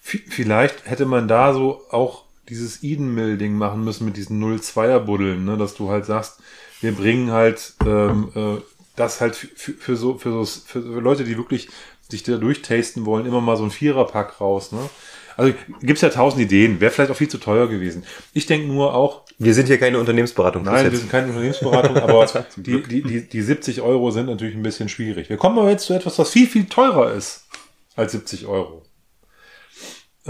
V- 0.00 0.18
Vielleicht 0.28 0.84
hätte 0.90 1.06
man 1.06 1.28
da 1.28 1.54
so 1.54 1.82
auch 1.90 2.24
dieses 2.48 2.82
Eden 2.82 3.14
Mill 3.14 3.38
Ding 3.38 3.54
machen 3.54 3.84
müssen 3.84 4.04
mit 4.04 4.16
diesen 4.16 4.42
0-2er 4.42 5.00
Buddeln, 5.00 5.44
ne? 5.44 5.56
dass 5.56 5.74
du 5.74 5.90
halt 5.90 6.06
sagst, 6.06 6.40
wir 6.80 6.92
bringen 6.92 7.30
halt 7.30 7.74
ähm, 7.86 8.30
äh, 8.34 8.62
das 8.96 9.20
halt 9.20 9.36
für, 9.36 9.72
für 9.72 9.96
so 9.96 10.18
für 10.18 10.44
so 10.44 10.60
für, 10.66 10.78
Leute, 10.78 11.24
die 11.24 11.36
wirklich 11.36 11.68
sich 12.08 12.22
da 12.22 12.36
durchtasten 12.36 13.06
wollen, 13.06 13.26
immer 13.26 13.40
mal 13.40 13.56
so 13.56 13.64
ein 13.64 13.70
Viererpack 13.70 14.40
raus. 14.40 14.72
Ne? 14.72 14.80
Also 15.36 15.54
gibt's 15.80 16.02
ja 16.02 16.08
tausend 16.08 16.42
Ideen, 16.42 16.80
wäre 16.80 16.90
vielleicht 16.90 17.10
auch 17.10 17.16
viel 17.16 17.28
zu 17.28 17.38
teuer 17.38 17.68
gewesen. 17.68 18.04
Ich 18.34 18.46
denke 18.46 18.66
nur 18.66 18.94
auch, 18.94 19.22
Wir 19.38 19.54
sind 19.54 19.68
hier 19.68 19.78
keine 19.78 19.98
Unternehmensberatung. 19.98 20.64
Nein, 20.64 20.90
wir 20.90 20.98
sind 20.98 21.10
keine 21.10 21.28
Unternehmensberatung, 21.28 21.96
aber 21.96 22.26
die, 22.56 22.82
die, 22.82 23.02
die, 23.02 23.28
die 23.28 23.42
70 23.42 23.80
Euro 23.80 24.10
sind 24.10 24.26
natürlich 24.26 24.54
ein 24.54 24.62
bisschen 24.62 24.88
schwierig. 24.88 25.30
Wir 25.30 25.36
kommen 25.36 25.58
aber 25.58 25.70
jetzt 25.70 25.86
zu 25.86 25.94
etwas, 25.94 26.18
was 26.18 26.30
viel, 26.30 26.46
viel 26.46 26.66
teurer 26.66 27.14
ist 27.14 27.46
als 27.96 28.12
70 28.12 28.46
Euro. 28.46 28.82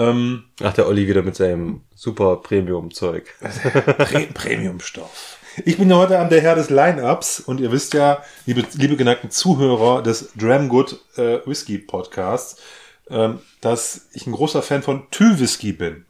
Ähm, 0.01 0.45
Ach, 0.63 0.73
der 0.73 0.87
Olli 0.87 1.07
wieder 1.07 1.23
mit 1.23 1.37
seinem 1.37 1.83
super 1.95 2.37
Premium-Zeug. 2.37 3.35
Pre 3.99 4.27
Premiumstoff. 4.33 5.37
Ich 5.67 5.77
bin 5.77 5.91
ja 5.91 5.97
heute 5.97 6.19
an 6.19 6.31
der 6.31 6.41
Herr 6.41 6.55
des 6.55 6.71
Line-Ups 6.71 7.41
und 7.41 7.61
ihr 7.61 7.71
wisst 7.71 7.93
ja, 7.93 8.23
liebe, 8.47 8.65
liebe 8.77 8.97
geneigten 8.97 9.31
Zuhörer 9.31 10.03
des 10.03 10.33
Dramgood 10.37 10.99
äh, 11.17 11.41
Whisky 11.45 11.77
Podcasts, 11.77 12.63
ähm, 13.11 13.41
dass 13.61 14.09
ich 14.15 14.27
ein 14.27 14.33
großer 14.33 14.63
Fan 14.63 14.83
von 14.83 15.11
Tü 15.11 15.39
Whisky 15.39 15.75
bin. 15.75 16.07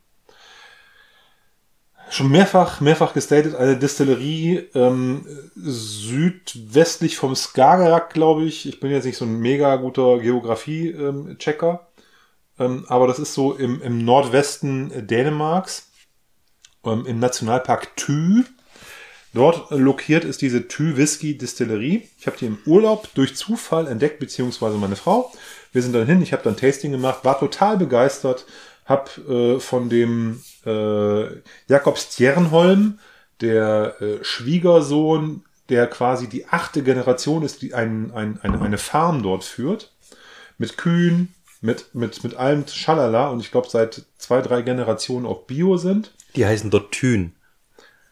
Schon 2.11 2.31
mehrfach, 2.31 2.81
mehrfach 2.81 3.13
gestatet, 3.13 3.57
eine 3.57 3.77
Distillerie 3.77 4.69
ähm, 4.75 5.27
südwestlich 5.57 7.17
vom 7.17 7.35
Skagerrak, 7.35 8.13
glaube 8.13 8.45
ich. 8.45 8.69
Ich 8.69 8.79
bin 8.79 8.91
jetzt 8.91 9.05
nicht 9.05 9.17
so 9.17 9.25
ein 9.25 9.39
mega 9.39 9.77
guter 9.77 10.19
Geografie-Checker, 10.19 11.89
ähm, 12.61 12.85
aber 12.89 13.07
das 13.07 13.19
ist 13.19 13.35
so 13.35 13.55
im, 13.55 13.83
im 13.83 14.05
Nordwesten 14.05 15.07
Dänemarks, 15.07 15.89
ähm, 16.85 17.07
im 17.07 17.19
Nationalpark 17.19 17.97
Thü. 17.97 18.45
Dort 19.33 19.71
lokiert 19.71 20.25
ist 20.25 20.43
diese 20.43 20.69
Thü 20.69 20.97
Whisky 20.97 21.39
Distillerie. 21.39 22.09
Ich 22.19 22.27
habe 22.27 22.37
die 22.37 22.47
im 22.47 22.59
Urlaub 22.67 23.09
durch 23.15 23.37
Zufall 23.37 23.87
entdeckt, 23.87 24.19
beziehungsweise 24.19 24.77
meine 24.77 24.97
Frau. 24.97 25.33
Wir 25.73 25.83
sind 25.83 25.95
dann 25.95 26.07
hin, 26.07 26.21
ich 26.21 26.33
habe 26.33 26.43
dann 26.43 26.57
Tasting 26.57 26.93
gemacht, 26.93 27.25
war 27.25 27.39
total 27.39 27.77
begeistert, 27.77 28.45
habe 28.85 29.57
äh, 29.57 29.61
von 29.61 29.89
dem 29.89 30.43
äh, 30.67 31.27
Jakob 31.69 31.97
Stjernholm, 31.97 32.99
der 33.41 34.03
äh, 34.03 34.23
Schwiegersohn, 34.23 35.45
der 35.69 35.87
quasi 35.87 36.29
die 36.29 36.47
achte 36.47 36.83
Generation 36.83 37.45
ist, 37.45 37.63
die 37.63 37.73
ein, 37.73 38.11
ein, 38.13 38.41
eine, 38.43 38.61
eine 38.61 38.79
Farm 38.79 39.23
dort 39.23 39.45
führt, 39.45 39.93
mit 40.59 40.77
Kühen, 40.77 41.33
mit, 41.61 41.95
mit, 41.95 42.23
mit 42.25 42.35
allem 42.37 42.67
Schalala 42.67 43.29
und 43.29 43.41
ich 43.41 43.51
glaube 43.51 43.69
seit 43.69 44.03
zwei, 44.19 44.41
drei 44.41 44.63
Generationen 44.63 45.27
auch 45.27 45.43
Bio 45.43 45.77
sind. 45.77 46.13
Die 46.37 46.47
heißen 46.47 46.71
dort 46.71 46.93
Thün. 46.93 47.35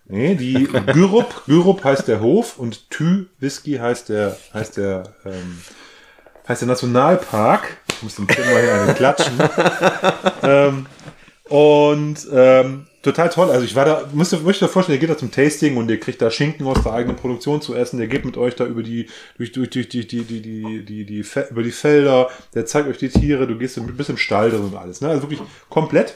Nee, 0.07 0.35
die 0.35 0.65
Gyrup, 0.65 1.45
Gyrup 1.47 1.85
heißt 1.85 2.09
der 2.09 2.21
Hof 2.21 2.59
und 2.59 2.91
Thü 2.91 3.27
Whisky 3.41 3.77
heißt 3.77 4.09
der, 4.09 4.37
heißt 4.55 4.79
der, 4.79 5.15
ähm, 5.25 5.61
heißt 6.49 6.63
der 6.63 6.69
Nationalpark. 6.69 7.77
Ich 7.89 8.03
muss 8.03 8.17
dem 8.17 8.27
Tim 8.27 8.45
mal 8.45 8.63
hier 8.63 8.75
einen 8.75 8.95
klatschen. 8.95 9.39
ähm, 10.43 10.87
und 11.45 12.27
ähm, 12.33 12.88
total 13.03 13.29
toll. 13.29 13.51
Also 13.51 13.65
ich 13.65 13.75
war 13.75 13.85
da, 13.85 14.09
müsst 14.13 14.33
ihr, 14.33 14.41
müsst 14.41 14.63
ihr 14.63 14.69
vorstellen, 14.69 14.97
ihr 14.97 15.01
geht 15.01 15.11
da 15.11 15.19
zum 15.19 15.31
Tasting 15.31 15.77
und 15.77 15.91
ihr 15.91 16.01
kriegt 16.01 16.21
da 16.21 16.31
Schinken 16.31 16.67
aus 16.67 16.83
der 16.83 16.93
eigenen 16.93 17.17
Produktion 17.17 17.61
zu 17.63 17.75
essen. 17.75 17.99
Der 17.99 18.09
geht 18.09 18.25
mit 18.25 18.37
euch 18.37 18.57
da 18.57 18.67
über 18.67 18.83
die, 18.83 19.09
durch, 19.37 19.53
durch, 19.53 19.71
durch, 19.71 19.89
die, 19.89 20.07
die, 20.07 20.25
die, 20.25 20.43
die, 20.43 20.85
die, 20.85 21.05
die, 21.05 21.25
über 21.51 21.63
die 21.63 21.71
Felder, 21.71 22.29
der 22.55 22.67
zeigt 22.67 22.89
euch 22.89 22.99
die 22.99 23.09
Tiere, 23.09 23.47
du 23.47 23.57
gehst 23.57 23.79
ein 23.79 23.87
bisschen 23.97 24.15
im 24.15 24.19
Stall 24.19 24.51
drin 24.51 24.63
und 24.63 24.77
alles. 24.77 25.01
Ne? 25.01 25.09
Also 25.09 25.23
wirklich 25.23 25.41
komplett. 25.69 26.15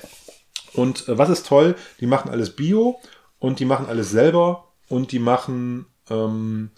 Und 0.75 1.09
äh, 1.09 1.19
was 1.19 1.31
ist 1.31 1.47
toll? 1.47 1.75
Die 2.01 2.07
machen 2.07 2.31
alles 2.31 2.51
Bio 2.51 3.01
und 3.39 3.61
die 3.61 3.65
machen 3.65 3.87
alles 3.87 4.11
selber 4.11 4.69
und 4.89 5.13
die 5.13 5.19
machen, 5.19 5.87
ähm, 6.11 6.71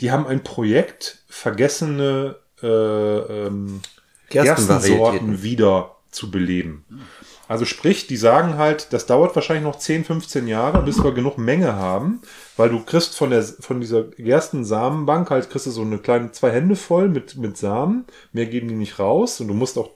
die 0.00 0.12
haben 0.12 0.26
ein 0.26 0.42
Projekt, 0.42 1.24
vergessene 1.28 2.36
äh, 2.62 2.66
ähm. 2.66 3.80
Gerstensorten 4.30 5.42
wieder 5.42 5.96
zu 6.10 6.30
beleben. 6.30 6.84
Also 7.48 7.64
sprich, 7.64 8.06
die 8.06 8.18
sagen 8.18 8.58
halt, 8.58 8.92
das 8.92 9.06
dauert 9.06 9.34
wahrscheinlich 9.34 9.64
noch 9.64 9.78
10, 9.78 10.04
15 10.04 10.46
Jahre, 10.46 10.82
bis 10.82 11.02
wir 11.02 11.12
genug 11.12 11.38
Menge 11.38 11.74
haben, 11.74 12.20
weil 12.58 12.68
du 12.68 12.84
kriegst 12.84 13.16
von 13.16 13.30
der 13.30 13.42
von 13.42 13.80
dieser 13.80 14.04
Gerstensamenbank 14.04 15.30
halt 15.30 15.48
kriegst 15.48 15.66
du 15.66 15.70
so 15.70 15.82
eine 15.82 15.98
kleine 15.98 16.30
zwei 16.32 16.50
Hände 16.50 16.76
voll 16.76 17.08
mit 17.08 17.36
mit 17.36 17.56
Samen, 17.56 18.04
mehr 18.32 18.46
geben 18.46 18.68
die 18.68 18.74
nicht 18.74 18.98
raus 18.98 19.40
und 19.40 19.48
du 19.48 19.54
musst 19.54 19.78
auch 19.78 19.90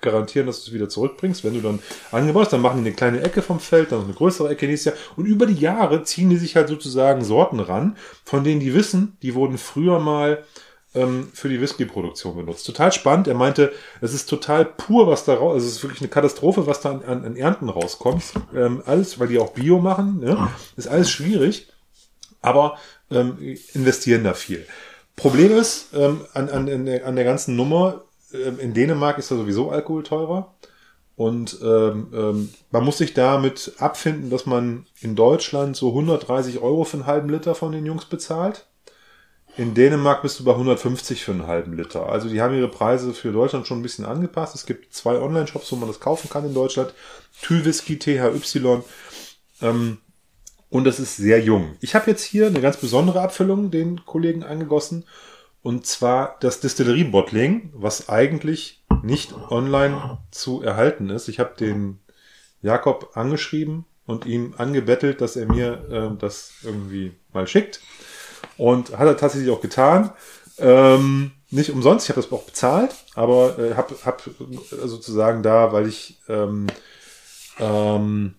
garantieren, 0.00 0.46
dass 0.46 0.62
du 0.62 0.68
es 0.68 0.74
wieder 0.74 0.88
zurückbringst. 0.88 1.44
Wenn 1.44 1.54
du 1.54 1.60
dann 1.60 1.78
angebaut 2.10 2.44
hast, 2.44 2.52
dann 2.52 2.62
machen 2.62 2.82
die 2.82 2.88
eine 2.88 2.96
kleine 2.96 3.22
Ecke 3.22 3.42
vom 3.42 3.60
Feld, 3.60 3.92
dann 3.92 4.04
eine 4.04 4.12
größere 4.12 4.48
Ecke 4.48 4.66
nächstes 4.66 4.94
Jahr. 4.94 5.02
Und 5.16 5.26
über 5.26 5.46
die 5.46 5.60
Jahre 5.60 6.02
ziehen 6.04 6.30
die 6.30 6.36
sich 6.36 6.56
halt 6.56 6.68
sozusagen 6.68 7.24
Sorten 7.24 7.60
ran, 7.60 7.96
von 8.24 8.44
denen 8.44 8.60
die 8.60 8.74
wissen, 8.74 9.16
die 9.22 9.34
wurden 9.34 9.58
früher 9.58 9.98
mal 9.98 10.44
ähm, 10.94 11.30
für 11.32 11.48
die 11.48 11.60
Whisky-Produktion 11.60 12.36
benutzt. 12.36 12.66
Total 12.66 12.92
spannend. 12.92 13.28
Er 13.28 13.34
meinte, 13.34 13.72
es 14.00 14.12
ist 14.12 14.28
total 14.28 14.64
pur, 14.64 15.06
was 15.06 15.24
da 15.24 15.34
raus, 15.34 15.54
also 15.54 15.66
es 15.66 15.76
ist 15.76 15.82
wirklich 15.82 16.00
eine 16.00 16.08
Katastrophe, 16.08 16.66
was 16.66 16.80
da 16.80 16.90
an, 16.90 17.04
an, 17.04 17.24
an 17.24 17.36
Ernten 17.36 17.68
rauskommt. 17.68 18.24
Ähm, 18.54 18.82
alles, 18.86 19.18
weil 19.20 19.28
die 19.28 19.38
auch 19.38 19.52
Bio 19.52 19.78
machen, 19.78 20.20
ne? 20.20 20.48
ist 20.76 20.88
alles 20.88 21.10
schwierig, 21.10 21.68
aber 22.42 22.76
ähm, 23.10 23.38
investieren 23.72 24.24
da 24.24 24.34
viel. 24.34 24.66
Problem 25.16 25.56
ist, 25.56 25.88
ähm, 25.94 26.22
an, 26.32 26.48
an, 26.48 26.68
an, 26.68 26.86
der, 26.86 27.06
an 27.06 27.14
der 27.14 27.24
ganzen 27.24 27.54
Nummer, 27.54 28.02
ähm, 28.32 28.58
in 28.58 28.74
Dänemark 28.74 29.18
ist 29.18 29.30
ja 29.30 29.36
sowieso 29.36 29.70
Alkohol 29.70 30.02
teurer. 30.02 30.54
Und 31.16 31.58
ähm, 31.62 32.08
ähm, 32.14 32.48
man 32.70 32.82
muss 32.82 32.96
sich 32.96 33.12
damit 33.12 33.74
abfinden, 33.78 34.30
dass 34.30 34.46
man 34.46 34.86
in 35.02 35.16
Deutschland 35.16 35.76
so 35.76 35.88
130 35.88 36.60
Euro 36.60 36.84
für 36.84 36.96
einen 36.96 37.06
halben 37.06 37.28
Liter 37.28 37.54
von 37.54 37.72
den 37.72 37.84
Jungs 37.84 38.06
bezahlt. 38.06 38.64
In 39.56 39.74
Dänemark 39.74 40.22
bist 40.22 40.38
du 40.38 40.44
bei 40.44 40.52
150 40.52 41.24
für 41.24 41.32
einen 41.32 41.46
halben 41.46 41.76
Liter. 41.76 42.08
Also 42.08 42.28
die 42.28 42.40
haben 42.40 42.54
ihre 42.54 42.68
Preise 42.68 43.12
für 43.12 43.32
Deutschland 43.32 43.66
schon 43.66 43.80
ein 43.80 43.82
bisschen 43.82 44.04
angepasst. 44.04 44.54
Es 44.54 44.64
gibt 44.64 44.94
zwei 44.94 45.20
Online-Shops, 45.20 45.70
wo 45.72 45.76
man 45.76 45.88
das 45.88 46.00
kaufen 46.00 46.30
kann 46.30 46.46
in 46.46 46.54
Deutschland. 46.54 46.94
Thü-Whisky, 47.42 47.98
THY. 47.98 48.82
Ähm, 49.60 49.98
und 50.70 50.84
das 50.84 51.00
ist 51.00 51.16
sehr 51.16 51.40
jung. 51.40 51.76
Ich 51.80 51.94
habe 51.94 52.10
jetzt 52.10 52.22
hier 52.22 52.46
eine 52.46 52.60
ganz 52.60 52.76
besondere 52.76 53.20
Abfüllung 53.20 53.70
den 53.70 54.04
Kollegen 54.06 54.44
angegossen. 54.44 55.04
Und 55.62 55.84
zwar 55.84 56.36
das 56.40 56.60
Distillerie-Bottling, 56.60 57.70
was 57.74 58.08
eigentlich 58.08 58.82
nicht 59.02 59.34
online 59.50 60.18
zu 60.30 60.62
erhalten 60.62 61.10
ist. 61.10 61.28
Ich 61.28 61.38
habe 61.38 61.54
den 61.58 61.98
Jakob 62.62 63.10
angeschrieben 63.14 63.84
und 64.06 64.26
ihm 64.26 64.54
angebettelt, 64.56 65.20
dass 65.20 65.36
er 65.36 65.46
mir 65.46 65.88
äh, 65.90 66.18
das 66.18 66.52
irgendwie 66.62 67.12
mal 67.32 67.46
schickt. 67.46 67.80
Und 68.56 68.96
hat 68.98 69.06
er 69.06 69.16
tatsächlich 69.16 69.50
auch 69.50 69.60
getan. 69.60 70.10
Ähm, 70.58 71.32
nicht 71.50 71.70
umsonst, 71.70 72.04
ich 72.04 72.10
habe 72.10 72.20
das 72.20 72.30
auch 72.32 72.44
bezahlt, 72.44 72.94
aber 73.14 73.58
äh, 73.58 73.74
habe 73.74 73.96
hab, 74.04 74.22
sozusagen 74.70 75.42
da, 75.42 75.72
weil 75.72 75.88
ich 75.88 76.20
ähm, 76.28 76.68
ähm, 77.58 78.34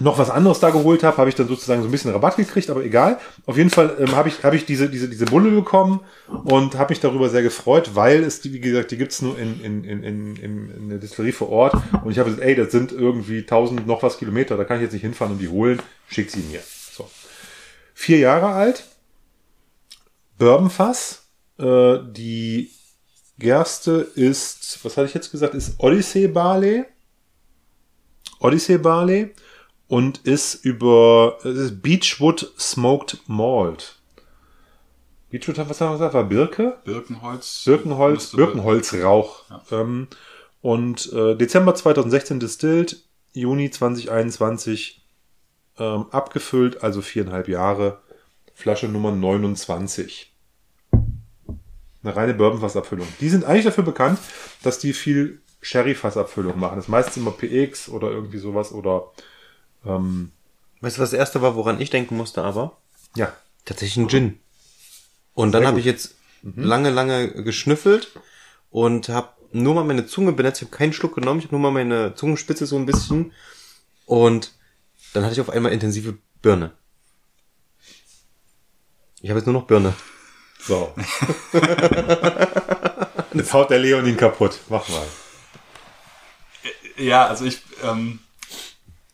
noch 0.00 0.18
was 0.18 0.30
anderes 0.30 0.60
da 0.60 0.70
geholt 0.70 1.02
habe, 1.02 1.18
habe 1.18 1.28
ich 1.28 1.34
dann 1.34 1.46
sozusagen 1.46 1.82
so 1.82 1.88
ein 1.88 1.90
bisschen 1.90 2.10
Rabatt 2.10 2.36
gekriegt, 2.36 2.70
aber 2.70 2.82
egal. 2.82 3.18
Auf 3.46 3.56
jeden 3.56 3.70
Fall 3.70 3.96
ähm, 4.00 4.16
habe 4.16 4.28
ich, 4.28 4.42
hab 4.42 4.54
ich 4.54 4.64
diese, 4.64 4.88
diese, 4.88 5.08
diese 5.08 5.26
Bulle 5.26 5.50
bekommen 5.50 6.00
und 6.44 6.76
habe 6.78 6.92
mich 6.92 7.00
darüber 7.00 7.28
sehr 7.28 7.42
gefreut, 7.42 7.90
weil 7.94 8.24
es, 8.24 8.42
wie 8.44 8.60
gesagt, 8.60 8.90
die 8.90 8.96
gibt's 8.96 9.20
nur 9.20 9.38
in, 9.38 9.62
in, 9.62 9.84
in, 9.84 10.02
in, 10.02 10.36
in, 10.36 10.70
in 10.70 10.88
der 10.88 10.98
Distillerie 10.98 11.32
vor 11.32 11.50
Ort. 11.50 11.74
Und 12.02 12.10
ich 12.10 12.18
habe 12.18 12.30
gesagt, 12.30 12.46
ey, 12.46 12.54
das 12.54 12.72
sind 12.72 12.92
irgendwie 12.92 13.40
1000 13.40 13.86
noch 13.86 14.02
was 14.02 14.18
Kilometer, 14.18 14.56
da 14.56 14.64
kann 14.64 14.78
ich 14.78 14.82
jetzt 14.82 14.92
nicht 14.92 15.02
hinfahren 15.02 15.34
und 15.34 15.38
die 15.38 15.48
holen, 15.48 15.80
schick 16.08 16.30
sie 16.30 16.40
mir. 16.50 16.60
So. 16.92 17.08
Vier 17.94 18.18
Jahre 18.18 18.46
alt, 18.46 18.84
Bourbonfass, 20.40 21.28
äh, 21.58 21.98
die 22.02 22.70
Gerste 23.38 24.08
ist, 24.14 24.82
was 24.82 24.96
hatte 24.96 25.06
ich 25.06 25.14
jetzt 25.14 25.30
gesagt, 25.30 25.54
ist 25.54 25.74
Odyssey 25.78 26.28
Barley. 26.28 26.86
Odyssey 28.38 28.78
Barley 28.78 29.34
und 29.86 30.18
ist 30.24 30.64
über 30.64 31.36
es 31.44 31.58
ist 31.58 31.82
Beechwood 31.82 32.54
Smoked 32.58 33.18
Malt. 33.26 34.00
Beechwood, 35.28 35.58
was 35.58 35.78
haben 35.82 35.90
wir 35.90 35.98
gesagt? 35.98 36.14
War 36.14 36.24
Birke? 36.24 36.78
Birkenholz. 36.84 37.64
Birkenholz, 37.66 38.32
Birkenholzrauch. 38.32 39.44
Ähm, 39.70 40.08
und 40.62 41.12
äh, 41.12 41.36
Dezember 41.36 41.74
2016 41.74 42.40
distilled, 42.40 43.04
Juni 43.34 43.70
2021 43.70 45.02
ähm, 45.78 46.06
abgefüllt, 46.10 46.82
also 46.82 47.02
viereinhalb 47.02 47.46
Jahre, 47.46 48.00
Flasche 48.54 48.88
Nummer 48.88 49.12
29. 49.12 50.29
Eine 52.02 52.16
reine 52.16 52.34
Bourbonfassabfüllung. 52.34 53.06
Die 53.20 53.28
sind 53.28 53.44
eigentlich 53.44 53.64
dafür 53.66 53.84
bekannt, 53.84 54.18
dass 54.62 54.78
die 54.78 54.92
viel 54.92 55.40
Sherry-Fassabfüllung 55.60 56.58
machen. 56.58 56.76
Das 56.76 56.86
ist 56.86 56.88
meistens 56.88 57.18
immer 57.18 57.32
PX 57.32 57.88
oder 57.90 58.10
irgendwie 58.10 58.38
sowas 58.38 58.72
oder 58.72 59.10
ähm, 59.84 60.32
Weißt 60.80 60.96
du, 60.96 61.02
was 61.02 61.10
das 61.10 61.18
erste 61.18 61.42
war, 61.42 61.56
woran 61.56 61.80
ich 61.80 61.90
denken 61.90 62.16
musste, 62.16 62.42
aber? 62.42 62.76
ja. 63.16 63.32
Tatsächlich 63.66 63.98
ein 63.98 64.08
Gin. 64.08 64.40
Und 65.34 65.52
dann 65.52 65.60
Sehr 65.62 65.68
habe 65.68 65.76
gut. 65.76 65.84
Mhm. 65.84 65.90
ich 65.90 66.02
jetzt 66.02 66.14
lange, 66.42 66.88
lange 66.88 67.44
geschnüffelt 67.44 68.08
und 68.70 69.10
habe 69.10 69.28
nur 69.52 69.74
mal 69.74 69.84
meine 69.84 70.06
Zunge 70.06 70.32
benetzt. 70.32 70.62
Ich 70.62 70.68
habe 70.68 70.76
keinen 70.76 70.94
Schluck 70.94 71.14
genommen. 71.14 71.40
Ich 71.40 71.44
habe 71.46 71.54
nur 71.54 71.60
mal 71.60 71.70
meine 71.70 72.14
Zungenspitze 72.14 72.64
so 72.64 72.76
ein 72.76 72.86
bisschen. 72.86 73.32
Und 74.06 74.54
dann 75.12 75.24
hatte 75.24 75.34
ich 75.34 75.40
auf 75.42 75.50
einmal 75.50 75.72
intensive 75.72 76.16
Birne. 76.40 76.72
Ich 79.20 79.28
habe 79.28 79.38
jetzt 79.38 79.46
nur 79.46 79.52
noch 79.52 79.66
Birne. 79.66 79.92
So. 80.66 80.94
Jetzt 83.32 83.52
haut 83.52 83.70
der 83.70 83.78
Leon 83.78 84.06
ihn 84.06 84.16
kaputt. 84.16 84.58
Mach 84.68 84.88
mal. 84.88 85.06
Ja, 86.96 87.26
also 87.26 87.44
ich, 87.44 87.62
ähm, 87.82 88.18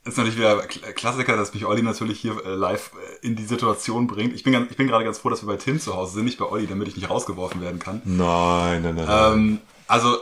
ist 0.05 0.17
natürlich 0.17 0.37
wieder 0.39 0.61
Kl- 0.65 0.93
Klassiker, 0.93 1.37
dass 1.37 1.55
mich 1.55 1.65
Olli 1.67 1.83
natürlich 1.83 2.21
hier 2.21 2.45
äh, 2.45 2.55
live 2.55 2.91
äh, 2.95 3.27
in 3.27 3.37
die 3.37 3.45
Situation 3.45 4.07
bringt. 4.07 4.35
Ich 4.35 4.43
bin, 4.43 4.67
ich 4.71 4.77
bin 4.77 4.89
gerade 4.89 5.05
ganz 5.05 5.19
froh, 5.19 5.31
dass 5.31 5.43
wir 5.43 5.47
bei 5.47 5.57
Tim 5.57 5.79
zu 5.81 5.95
Hause 5.95 6.15
sind, 6.15 6.25
nicht 6.25 6.39
bei 6.39 6.47
Olli, 6.47 6.67
damit 6.67 6.89
ich 6.89 6.97
nicht 6.97 7.11
rausgeworfen 7.11 7.61
werden 7.61 7.79
kann. 7.79 8.03
Nein, 8.05 8.83
nein, 8.83 8.95
nein. 8.97 9.07
nein. 9.07 9.33
Ähm, 9.33 9.61
also, 9.87 10.19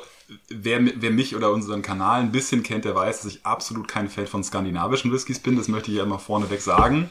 wer, 0.49 0.81
wer 0.97 1.11
mich 1.11 1.37
oder 1.37 1.51
unseren 1.53 1.83
Kanal 1.83 2.21
ein 2.21 2.33
bisschen 2.33 2.63
kennt, 2.63 2.85
der 2.85 2.95
weiß, 2.95 3.23
dass 3.23 3.33
ich 3.33 3.47
absolut 3.47 3.89
kein 3.89 4.09
Fan 4.11 4.27
von 4.27 4.43
skandinavischen 4.45 5.13
Whiskys 5.13 5.39
bin. 5.41 5.57
Das 5.57 5.69
möchte 5.69 5.91
ich 5.91 5.97
ja 5.99 6.03
immer 6.03 6.19
vorneweg 6.19 6.61
sagen. 6.61 7.09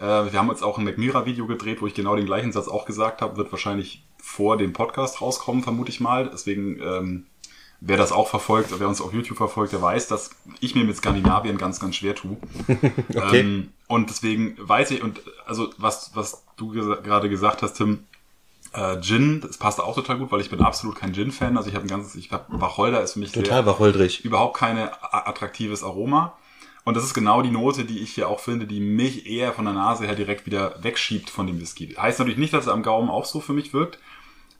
Äh, 0.00 0.32
wir 0.32 0.38
haben 0.38 0.48
jetzt 0.48 0.62
auch 0.62 0.78
ein 0.78 0.84
McMira-Video 0.84 1.46
gedreht, 1.46 1.80
wo 1.82 1.86
ich 1.86 1.94
genau 1.94 2.16
den 2.16 2.26
gleichen 2.26 2.52
Satz 2.52 2.68
auch 2.68 2.84
gesagt 2.86 3.20
habe. 3.22 3.36
Wird 3.36 3.52
wahrscheinlich 3.52 4.02
vor 4.18 4.56
dem 4.56 4.72
Podcast 4.72 5.20
rauskommen, 5.20 5.62
vermute 5.62 5.90
ich 5.90 6.00
mal. 6.00 6.28
Deswegen, 6.32 6.80
ähm, 6.82 7.26
wer 7.80 7.96
das 7.96 8.12
auch 8.12 8.28
verfolgt, 8.28 8.72
wer 8.78 8.88
uns 8.88 9.00
auf 9.00 9.12
YouTube 9.12 9.36
verfolgt, 9.36 9.72
der 9.72 9.82
weiß, 9.82 10.08
dass 10.08 10.30
ich 10.60 10.74
mir 10.74 10.84
mit 10.84 10.96
Skandinavien 10.96 11.58
ganz, 11.58 11.80
ganz 11.80 11.96
schwer 11.96 12.14
tue. 12.14 12.36
Okay. 13.14 13.40
Ähm, 13.40 13.70
und 13.88 14.08
deswegen 14.08 14.56
weiß 14.58 14.92
ich, 14.92 15.02
und 15.02 15.20
also 15.46 15.70
was, 15.76 16.12
was 16.14 16.44
du 16.56 16.72
gesa- 16.72 17.00
gerade 17.02 17.28
gesagt 17.28 17.62
hast, 17.62 17.74
Tim, 17.74 18.04
äh, 18.72 19.00
Gin, 19.00 19.40
das 19.40 19.58
passt 19.58 19.80
auch 19.80 19.96
total 19.96 20.18
gut, 20.18 20.30
weil 20.30 20.40
ich 20.40 20.48
bin 20.50 20.60
absolut 20.60 20.94
kein 20.96 21.12
Gin-Fan. 21.12 21.56
Also 21.56 21.68
ich 21.70 21.74
habe 21.74 21.84
ein 21.84 21.88
ganzes, 21.88 22.14
ich 22.14 22.30
habe 22.30 22.44
Wacholder 22.60 23.02
ist 23.02 23.14
für 23.14 23.18
mich 23.18 23.32
Total 23.32 23.66
wacholdrig. 23.66 24.24
überhaupt 24.24 24.56
keine 24.56 24.92
a- 25.02 25.28
attraktives 25.28 25.82
Aroma. 25.82 26.34
Und 26.84 26.96
das 26.96 27.04
ist 27.04 27.14
genau 27.14 27.42
die 27.42 27.50
Note, 27.50 27.84
die 27.84 27.98
ich 27.98 28.14
hier 28.14 28.28
auch 28.28 28.40
finde, 28.40 28.66
die 28.66 28.80
mich 28.80 29.26
eher 29.26 29.52
von 29.52 29.66
der 29.66 29.74
Nase 29.74 30.06
her 30.06 30.14
direkt 30.14 30.46
wieder 30.46 30.82
wegschiebt 30.82 31.28
von 31.28 31.46
dem 31.46 31.60
Whisky. 31.60 31.88
Heißt 31.88 32.18
natürlich 32.18 32.38
nicht, 32.38 32.54
dass 32.54 32.64
es 32.64 32.72
am 32.72 32.82
Gaumen 32.82 33.10
auch 33.10 33.26
so 33.26 33.40
für 33.40 33.52
mich 33.52 33.72
wirkt, 33.72 33.98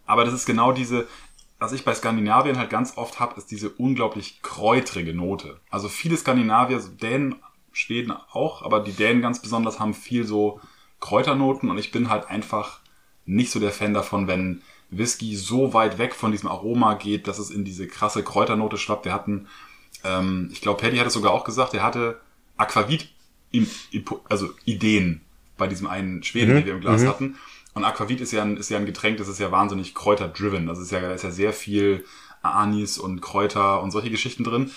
aber 0.07 0.25
das 0.25 0.35
ist 0.35 0.45
genau 0.45 0.73
diese, 0.73 1.07
was 1.59 1.73
ich 1.73 1.85
bei 1.85 1.95
Skandinavien 1.95 2.59
halt 2.59 2.71
ganz 2.71 2.97
oft 2.97 3.21
habe, 3.21 3.37
ist 3.37 3.51
diese 3.51 3.71
unglaublich 3.71 4.43
kräutrige 4.43 5.15
Note. 5.15 5.61
Also 5.71 5.89
viele 5.89 6.17
Skandinavier, 6.17 6.81
Dänen, 7.01 7.37
Schweden 7.73 8.13
auch, 8.33 8.63
aber 8.63 8.81
die 8.81 8.93
Dänen 8.93 9.23
ganz 9.23 9.41
besonders 9.41 9.79
haben 9.79 9.95
viel 9.95 10.25
so 10.25 10.61
Kräuternoten 10.99 11.71
und 11.71 11.79
ich 11.79 11.93
bin 11.93 12.11
halt 12.11 12.29
einfach 12.29 12.81
nicht 13.25 13.51
so 13.51 13.61
der 13.61 13.71
Fan 13.71 13.95
davon, 13.95 14.27
wenn 14.27 14.63
Whisky 14.91 15.37
so 15.37 15.73
weit 15.73 15.99
weg 15.99 16.15
von 16.15 16.33
diesem 16.33 16.49
Aroma 16.49 16.95
geht, 16.95 17.29
dass 17.29 17.39
es 17.39 17.51
in 17.51 17.65
diese 17.65 17.87
krasse 17.87 18.25
Kräuternote 18.25 18.77
schwappt. 18.77 19.05
Wir 19.05 19.15
hatten, 19.15 19.47
ähm, 20.05 20.49
ich 20.53 20.61
glaube, 20.61 20.81
Paddy 20.81 20.99
hat 20.99 21.07
es 21.07 21.15
sogar 21.15 21.33
auch 21.33 21.45
gesagt, 21.45 21.75
er 21.75 21.83
hatte 21.83 22.21
Aquavit, 22.57 23.09
im, 23.53 23.67
also 24.29 24.51
Ideen 24.65 25.23
bei 25.57 25.67
diesem 25.67 25.87
einen 25.87 26.23
Schweden, 26.23 26.55
den 26.55 26.67
wir 26.67 26.75
im 26.75 26.81
Glas 26.81 27.05
hatten. 27.05 27.37
Und 27.75 27.85
Aquavit 27.85 28.21
ist 28.21 28.33
ja 28.33 28.43
ein, 28.43 28.57
ist 28.57 28.71
ja 28.71 28.79
ein 28.79 28.87
Getränk, 28.87 29.19
das 29.19 29.29
ist 29.29 29.39
ja 29.39 29.53
wahnsinnig 29.53 29.95
kräuterdriven. 29.95 30.67
Das 30.67 30.79
ist 30.79 30.91
ja, 30.91 31.01
da 31.01 31.13
ist 31.13 31.25
ja 31.25 31.31
sehr 31.31 31.53
viel 31.53 32.05
Anis 32.43 32.99
und 32.99 33.21
Kräuter 33.21 33.83
und 33.83 33.91
solche 33.91 34.11
Geschichten 34.11 34.45
drin. 34.45 34.71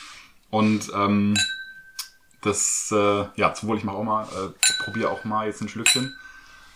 Und 0.50 0.92
ähm, 0.94 1.36
das, 2.42 2.92
äh, 2.92 3.26
ja, 3.36 3.54
zum 3.54 3.70
Wohl, 3.70 3.78
ich 3.78 3.84
mache 3.84 3.98
auch 3.98 4.04
mal, 4.04 4.24
äh, 4.24 4.84
probiere 4.84 5.10
auch 5.10 5.24
mal 5.24 5.48
jetzt 5.48 5.62
ein 5.62 5.70
Schlückchen. 5.70 6.14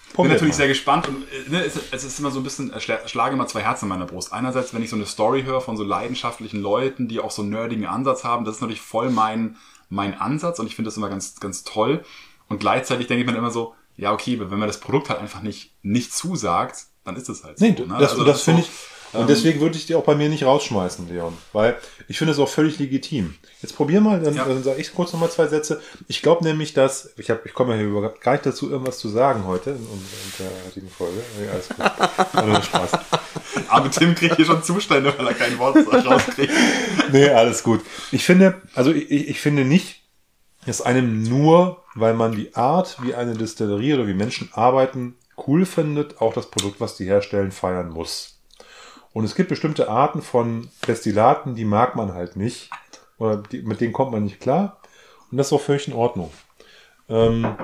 Bin 0.08 0.16
Probier 0.16 0.32
natürlich 0.34 0.53
mal. 0.53 0.58
sehr 0.58 0.68
gespannt 0.68 1.08
und 1.08 1.24
äh, 1.32 1.49
ne, 1.49 1.64
es, 1.64 1.76
es 1.91 2.03
ist 2.03 2.20
immer 2.20 2.32
so 2.32 2.39
ein 2.39 2.43
bisschen, 2.43 2.74
äh, 2.74 2.78
schla- 2.78 3.08
schlage 3.08 3.36
immer 3.36 3.45
zwei 3.47 3.62
Herzen 3.62 3.86
in 3.86 3.89
meiner 3.89 4.05
Brust. 4.05 4.34
Einerseits, 4.34 4.74
wenn 4.74 4.82
ich 4.82 4.89
so 4.89 4.95
eine 4.95 5.05
Story 5.05 5.43
höre 5.43 5.62
von 5.62 5.78
so 5.78 5.84
leidenschaftlichen 5.84 6.62
Leuten, 6.62 7.08
die 7.08 7.20
auch 7.20 7.30
so 7.32 7.41
einen 7.43 7.51
nerdigen 7.51 7.86
Ansatz 7.86 8.24
haben, 8.24 8.43
das 8.45 8.55
ist 8.55 8.62
natürlich 8.62 8.82
voll 8.82 9.10
mein, 9.12 9.58
mein 9.89 10.20
Ansatz 10.20 10.60
und 10.60 10.66
ich 10.68 10.76
finde 10.76 10.88
das 10.88 10.97
immer 10.97 11.10
ganz, 11.10 11.39
ganz 11.39 11.64
toll. 11.64 12.03
Und 12.49 12.60
gleichzeitig 12.60 13.08
denke 13.08 13.24
ich 13.26 13.30
mir 13.30 13.38
immer 13.38 13.51
so, 13.51 13.76
ja, 13.95 14.12
okay, 14.14 14.39
wenn 14.39 14.58
mir 14.60 14.68
das 14.68 14.80
Produkt 14.80 15.10
halt 15.10 15.20
einfach 15.20 15.41
nicht, 15.41 15.74
nicht 15.84 16.14
zusagt, 16.14 16.86
dann 17.03 17.16
ist 17.16 17.30
es 17.30 17.43
halt 17.43 17.60
so. 17.60 17.66
Nee, 17.66 17.72
ne? 17.72 17.95
das, 17.99 18.12
Also 18.12 18.24
das 18.24 18.38
ist 18.38 18.43
finde 18.43 18.62
so, 18.64 18.68
ich. 18.70 18.97
Und 19.14 19.30
deswegen 19.30 19.60
würde 19.62 19.78
ich 19.78 19.86
die 19.86 19.95
auch 19.95 20.03
bei 20.03 20.16
mir 20.16 20.30
nicht 20.30 20.43
rausschmeißen, 20.43 21.08
Leon. 21.10 21.38
Weil 21.53 21.78
ich 22.08 22.18
finde 22.18 22.34
es 22.34 22.39
auch 22.39 22.49
völlig 22.49 22.78
legitim. 22.78 23.36
Jetzt 23.62 23.76
probier 23.76 24.01
mal, 24.01 24.20
dann, 24.22 24.36
Ja. 24.36 24.45
dann 24.45 24.62
sage 24.64 24.82
ich 24.82 24.93
kurz 24.93 25.14
nochmal 25.14 25.32
zwei 25.32 25.47
Sätze. 25.47 25.82
Ich 26.08 26.22
glaube 26.22 26.43
nämlich, 26.43 26.74
dass, 26.74 27.12
ich 27.18 27.30
habe, 27.30 27.41
ich 27.45 27.53
komme 27.53 27.74
ja 27.74 27.80
hier 27.80 27.88
überhaupt 27.88 28.22
gar 28.22 28.34
nicht 28.34 28.45
dazu, 28.45 28.70
irgendwas 28.70 28.99
zu 28.99 29.10
sagen 29.10 29.45
heute 29.45 29.72
in, 29.72 29.78
der 30.39 30.49
heutigen 30.66 30.89
Folge. 30.89 31.22
Ja, 31.43 31.51
alles 31.51 31.70
gut. 31.70 32.45
Nur 32.45 32.62
Spaß. 32.64 32.91
Aber 33.70 33.89
Tim 33.91 34.14
kriegt 34.14 34.36
hier 34.36 34.45
schon 34.45 34.62
Zustände, 34.64 35.14
weil 35.18 35.28
er 35.28 35.34
kein 35.34 35.58
Wort 35.58 35.78
rauskriegt. 36.05 36.53
Nee, 37.12 37.30
alles 37.30 37.64
gut. 37.64 37.82
Ich 38.12 38.26
finde, 38.26 38.62
also 38.76 38.91
ich, 38.91 39.10
ich 39.10 39.39
finde 39.39 39.64
nicht, 39.64 40.01
dass 40.66 40.82
einem 40.82 41.24
nur, 41.24 41.84
weil 41.95 42.14
man 42.14 42.34
die 42.36 42.53
Art, 42.53 42.97
wie 43.01 43.16
eine 43.16 43.34
Distillerie 43.34 43.93
oder 43.93 44.08
wie 44.08 44.14
Menschen 44.14 44.49
arbeiten, 44.51 45.16
cool 45.47 45.66
findet, 45.66 46.20
auch 46.20 46.34
das 46.34 46.51
Produkt, 46.51 46.82
was 46.82 46.97
die 46.97 47.05
herstellen, 47.05 47.51
feiern 47.53 47.89
muss. 47.89 48.37
Und 49.18 49.24
es 49.24 49.34
gibt 49.34 49.49
bestimmte 49.49 49.89
Arten 49.89 50.22
von 50.22 50.70
Destillaten, 50.88 51.55
die 51.55 51.65
mag 51.65 51.95
man 51.95 52.13
halt 52.13 52.36
nicht. 52.36 52.70
Oder 53.18 53.38
die, 53.38 53.63
mit 53.63 53.82
denen 53.82 53.91
kommt 53.91 54.11
man 54.11 54.24
nicht 54.24 54.39
klar. 54.39 54.80
Und 55.32 55.39
das 55.39 55.47
ist 55.47 55.53
auch 55.53 55.61
völlig 55.61 55.88
in 55.88 55.95
Ordnung. 55.95 56.32
Ähm, 57.09 57.57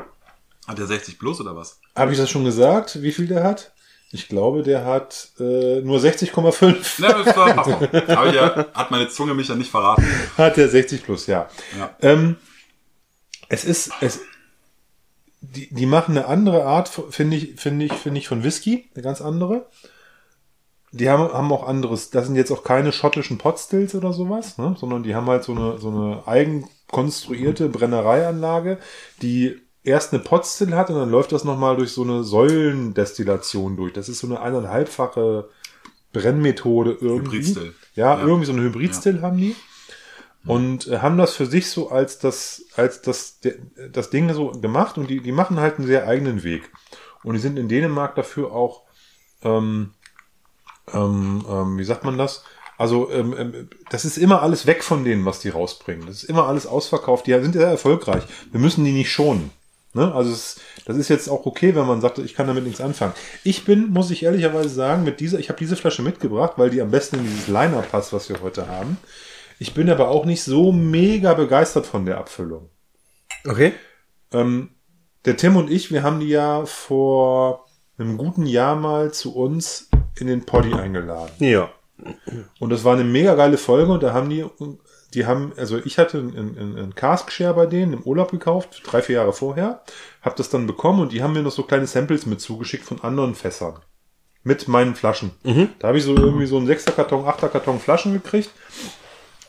Hat 0.68 0.80
der 0.80 0.88
60 0.88 1.20
plus 1.20 1.40
oder 1.40 1.56
was? 1.56 1.80
Habe 1.96 2.12
ich 2.12 2.18
das 2.18 2.32
schon 2.32 2.44
gesagt, 2.44 3.04
wie 3.04 3.12
viel 3.12 3.28
der 3.28 3.44
hat? 3.44 3.72
Ich 4.12 4.28
glaube, 4.30 4.64
der 4.64 4.84
hat 4.84 5.30
äh, 5.40 5.82
nur 5.82 6.00
60,5. 6.00 6.96
Na, 6.98 7.24
das 7.24 7.38
war, 7.38 7.54
passt 7.54 7.70
noch. 7.70 7.82
Aber 8.18 8.34
ja, 8.34 8.74
hat 8.74 8.90
meine 8.90 9.10
Zunge 9.10 9.36
mich 9.36 9.46
dann 9.46 9.60
nicht 9.60 9.70
verraten. 9.70 10.08
Hat 10.36 10.58
der 10.58 10.70
60 10.70 11.04
plus, 11.04 11.28
ja. 11.28 11.48
Ja. 11.78 11.96
Ähm, 12.02 12.38
es 13.50 13.64
ist, 13.64 13.92
es, 14.02 14.22
die, 15.40 15.72
die 15.72 15.86
machen 15.86 16.18
eine 16.18 16.26
andere 16.26 16.64
Art, 16.64 16.90
finde 17.12 17.38
ich, 17.38 17.62
finde 17.62 17.86
ich, 17.86 17.94
finde 17.94 18.18
ich, 18.18 18.28
von 18.28 18.44
Whisky, 18.44 18.90
eine 18.96 19.04
ganz 19.04 19.22
andere. 19.22 19.68
Die 20.96 21.10
haben, 21.10 21.34
haben 21.34 21.52
auch 21.52 21.68
anderes, 21.68 22.12
das 22.12 22.28
sind 22.28 22.36
jetzt 22.36 22.52
auch 22.52 22.64
keine 22.64 22.92
schottischen 22.92 23.38
Potstills 23.40 23.96
oder 23.96 24.14
sowas, 24.14 24.58
ne? 24.60 24.76
sondern 24.80 25.02
die 25.04 25.16
haben 25.16 25.26
halt 25.28 25.44
so 25.44 25.54
eine, 25.54 25.80
so 25.80 25.90
eine 25.90 26.28
eigen 26.28 26.68
konstruierte 26.88 27.68
Brennereianlage, 27.68 28.78
die 29.22 29.60
erst 29.84 30.14
eine 30.14 30.22
Potstill 30.22 30.76
hat 30.76 30.90
und 30.92 30.96
dann 30.98 31.10
läuft 31.10 31.32
das 31.32 31.44
nochmal 31.44 31.76
durch 31.78 31.92
so 31.92 32.04
eine 32.04 32.24
Säulendestillation 32.24 33.76
durch. 33.76 33.94
Das 33.94 34.08
ist 34.10 34.20
so 34.20 34.28
eine 34.28 34.40
eineinhalbfache 34.42 35.50
Brennmethode 36.12 36.98
irgendwie. 37.02 37.38
Hybridstill. 37.38 37.74
Ja, 37.96 38.18
Ja. 38.20 38.26
irgendwie 38.26 38.46
so 38.46 38.54
eine 38.54 38.62
Hybridstill 38.62 39.22
haben 39.22 39.38
die 39.38 39.56
und 40.46 40.88
äh, 40.88 41.00
haben 41.00 41.18
das 41.18 41.34
für 41.34 41.46
sich 41.46 41.70
so 41.70 41.90
als 41.90 42.20
das 42.20 42.66
als 42.76 43.02
das 43.02 43.40
de- 43.40 43.58
das 43.92 44.10
Ding 44.10 44.32
so 44.34 44.52
gemacht 44.52 44.98
und 44.98 45.10
die 45.10 45.22
die 45.22 45.32
machen 45.32 45.60
halt 45.60 45.78
einen 45.80 45.88
sehr 45.88 46.08
eigenen 46.08 46.44
Weg 46.44 46.70
und 47.24 47.34
die 47.34 47.40
sind 47.40 47.58
in 47.58 47.68
Dänemark 47.70 48.16
dafür 48.16 48.52
auch 48.52 48.84
ähm, 49.44 49.92
ähm, 50.92 51.46
ähm, 51.50 51.78
wie 51.78 51.84
sagt 51.84 52.04
man 52.04 52.18
das 52.18 52.44
Also 52.78 53.10
ähm, 53.12 53.36
ähm, 53.38 53.70
das 53.90 54.06
ist 54.06 54.18
immer 54.18 54.42
alles 54.42 54.66
weg 54.66 54.84
von 54.84 55.06
denen, 55.06 55.26
was 55.26 55.40
die 55.40 55.50
rausbringen. 55.50 56.08
Das 56.08 56.24
ist 56.24 56.30
immer 56.30 56.48
alles 56.48 56.68
ausverkauft. 56.68 57.28
Die 57.28 57.34
sind 57.34 57.54
sehr 57.54 57.68
erfolgreich. 57.68 58.24
Wir 58.52 58.60
müssen 58.60 58.84
die 58.84 58.92
nicht 58.92 59.12
schonen. 59.12 59.52
Ne? 59.94 60.14
Also 60.14 60.32
es, 60.32 60.60
das 60.86 60.98
ist 60.98 61.10
jetzt 61.10 61.30
auch 61.30 61.46
okay, 61.46 61.76
wenn 61.76 61.86
man 61.86 62.02
sagt, 62.02 62.18
ich 62.18 62.34
kann 62.34 62.48
damit 62.48 62.64
nichts 62.64 62.82
anfangen. 62.82 63.14
Ich 63.44 63.64
bin, 63.64 63.92
muss 63.92 64.12
ich 64.12 64.24
ehrlicherweise 64.24 64.70
sagen, 64.70 65.04
mit 65.04 65.20
dieser, 65.20 65.40
ich 65.40 65.50
habe 65.50 65.60
diese 65.60 65.76
Flasche 65.76 66.02
mitgebracht, 66.02 66.54
weil 66.58 66.72
die 66.72 66.82
am 66.82 66.92
besten 66.92 67.18
in 67.20 67.26
dieses 67.26 67.48
Liner 67.48 67.82
passt, 67.84 68.12
was 68.12 68.28
wir 68.28 68.42
heute 68.42 68.68
haben. 68.68 68.98
Ich 69.60 69.74
bin 69.74 69.90
aber 69.90 70.10
auch 70.10 70.26
nicht 70.26 70.44
so 70.44 70.72
mega 70.72 71.36
begeistert 71.36 71.86
von 71.86 72.06
der 72.06 72.18
Abfüllung. 72.18 72.70
Okay. 73.48 73.74
Ähm, 74.32 74.72
der 75.26 75.38
Tim 75.38 75.56
und 75.56 75.70
ich, 75.70 75.92
wir 75.92 76.04
haben 76.04 76.20
die 76.20 76.30
ja 76.30 76.66
vor 76.66 77.68
einem 77.98 78.18
guten 78.18 78.46
Jahr 78.46 78.76
mal 78.76 79.14
zu 79.14 79.36
uns 79.36 79.90
in 80.20 80.28
den 80.28 80.46
Poddy 80.46 80.74
eingeladen. 80.74 81.32
Ja. 81.40 81.70
Und 82.60 82.70
das 82.70 82.84
war 82.84 82.94
eine 82.94 83.04
mega 83.04 83.36
geile 83.36 83.58
Folge 83.58 83.92
und 83.92 84.04
da 84.04 84.14
haben 84.14 84.30
die, 84.30 84.46
die 85.14 85.26
haben, 85.26 85.54
also 85.58 85.78
ich 85.78 85.98
hatte 85.98 86.18
einen, 86.18 86.58
einen, 86.58 86.78
einen 86.78 86.96
Cask 86.96 87.32
Share 87.32 87.54
bei 87.54 87.66
denen 87.66 87.94
im 87.94 88.04
Urlaub 88.04 88.32
gekauft, 88.32 88.82
drei, 88.86 89.02
vier 89.02 89.18
Jahre 89.18 89.34
vorher, 89.34 89.84
hab 90.22 90.36
das 90.36 90.50
dann 90.50 90.68
bekommen 90.68 91.02
und 91.02 91.12
die 91.12 91.24
haben 91.24 91.34
mir 91.34 91.44
noch 91.44 91.52
so 91.52 91.64
kleine 91.64 91.88
Samples 91.88 92.26
mit 92.26 92.42
zugeschickt 92.42 92.86
von 92.86 93.02
anderen 93.02 93.36
Fässern. 93.36 93.80
Mit 94.46 94.68
meinen 94.68 94.96
Flaschen. 94.96 95.32
Da 95.80 95.88
habe 95.88 95.98
ich 95.98 96.04
so 96.04 96.16
irgendwie 96.16 96.48
so 96.48 96.58
einen 96.58 96.68
sechster 96.68 96.92
Karton, 96.92 97.26
achter 97.26 97.48
Karton 97.48 97.80
Flaschen 97.80 98.12
gekriegt. 98.12 98.50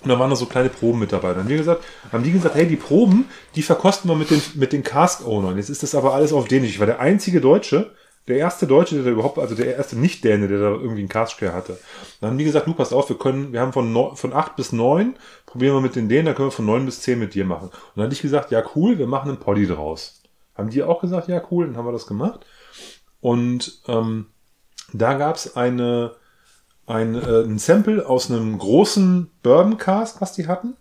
Und 0.03 0.11
da 0.11 0.19
waren 0.19 0.31
noch 0.31 0.37
so 0.37 0.47
kleine 0.47 0.69
Proben 0.69 1.01
mit 1.01 1.12
dabei. 1.12 1.31
Dann 1.33 1.45
haben, 1.45 1.49
gesagt, 1.49 1.83
haben 2.12 2.23
die 2.23 2.31
gesagt, 2.31 2.55
hey, 2.55 2.67
die 2.69 2.77
Proben, 2.77 3.25
die 3.57 3.62
verkosten 3.62 4.09
wir 4.09 4.15
mit 4.15 4.31
den, 4.31 4.41
mit 4.55 4.73
den 4.73 4.85
Cask-Ownern. 4.85 5.57
Jetzt 5.57 5.71
ist 5.71 5.83
das 5.83 5.95
aber 5.95 6.15
alles 6.15 6.33
auf 6.33 6.47
Dänisch. 6.47 6.71
Ich 6.71 6.79
war 6.79 6.87
der 6.87 7.01
einzige 7.01 7.41
Deutsche, 7.41 7.93
der 8.27 8.39
erste 8.39 8.66
Deutsche, 8.66 8.95
der 8.95 9.05
da 9.05 9.11
überhaupt, 9.11 9.39
also 9.39 9.55
der 9.55 9.77
erste 9.77 9.99
Nicht-Däne, 9.99 10.49
der 10.49 10.59
da 10.59 10.70
irgendwie 10.70 11.01
einen 11.01 11.09
Cask-Share 11.09 11.53
hatte. 11.53 11.79
Dann 12.20 12.31
haben 12.31 12.39
die 12.39 12.45
gesagt, 12.45 12.66
du, 12.66 12.72
pass 12.72 12.93
auf, 12.93 13.09
wir 13.09 13.18
können, 13.18 13.53
wir 13.53 13.61
haben 13.61 13.72
von, 13.72 13.93
neun, 13.93 14.16
von 14.16 14.33
acht 14.33 14.57
bis 14.57 14.72
neun, 14.72 15.16
probieren 15.45 15.75
wir 15.75 15.81
mit 15.81 15.95
den 15.95 16.09
Dänen, 16.09 16.27
dann 16.27 16.35
können 16.35 16.49
wir 16.49 16.53
von 16.53 16.66
neun 16.66 16.87
bis 16.87 17.01
zehn 17.03 17.18
mit 17.18 17.35
dir 17.35 17.45
machen. 17.45 17.68
Und 17.68 17.97
dann 17.97 18.05
hatte 18.05 18.14
ich 18.14 18.22
gesagt, 18.22 18.51
ja, 18.51 18.62
cool, 18.75 18.99
wir 18.99 19.07
machen 19.07 19.29
einen 19.29 19.41
Poddy 19.41 19.66
draus. 19.66 20.22
Haben 20.55 20.70
die 20.70 20.83
auch 20.83 21.01
gesagt, 21.01 21.29
ja, 21.29 21.43
cool, 21.51 21.66
dann 21.66 21.77
haben 21.77 21.87
wir 21.87 21.93
das 21.93 22.07
gemacht. 22.07 22.47
Und 23.20 23.81
ähm, 23.89 24.27
da 24.93 25.14
gab's 25.14 25.57
eine, 25.57 26.12
ein, 26.87 27.14
äh, 27.14 27.43
ein 27.43 27.59
Sample 27.59 28.09
aus 28.09 28.31
einem 28.31 28.57
großen 28.57 29.31
Bourbon 29.43 29.77
Cask, 29.77 30.20
was 30.20 30.33
die 30.33 30.47
hatten, 30.47 30.77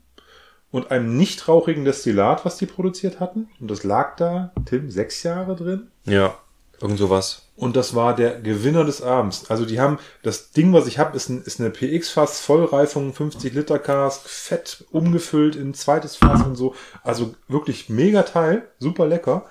und 0.71 0.91
einem 0.91 1.17
nicht 1.17 1.47
rauchigen 1.47 1.83
Destillat, 1.85 2.45
was 2.45 2.57
die 2.57 2.65
produziert 2.67 3.19
hatten. 3.19 3.49
Und 3.59 3.69
das 3.69 3.83
lag 3.83 4.15
da, 4.15 4.53
Tim, 4.65 4.89
sechs 4.89 5.23
Jahre 5.23 5.55
drin. 5.55 5.91
Ja. 6.05 6.35
Irgend 6.83 6.99
sowas. 6.99 7.43
Und 7.55 7.77
das 7.77 7.95
war 7.95 8.13
der 8.13 8.41
Gewinner 8.41 8.83
des 8.83 9.01
Abends. 9.01 9.49
Also 9.49 9.63
die 9.63 9.79
haben, 9.79 9.99
das 10.21 10.51
Ding, 10.51 10.73
was 10.73 10.85
ich 10.85 10.99
habe, 10.99 11.15
ist, 11.15 11.29
ein, 11.29 11.41
ist 11.43 11.61
eine 11.61 11.69
PX-Fass, 11.69 12.41
Vollreifung, 12.41 13.13
50 13.13 13.53
Liter 13.53 13.79
Cask, 13.79 14.27
fett 14.27 14.83
umgefüllt 14.91 15.55
in 15.55 15.73
zweites 15.73 16.17
Fass 16.17 16.43
und 16.43 16.57
so. 16.57 16.75
Also 17.01 17.35
wirklich 17.47 17.87
mega 17.87 18.23
Teil, 18.23 18.67
super 18.79 19.07
lecker. 19.07 19.45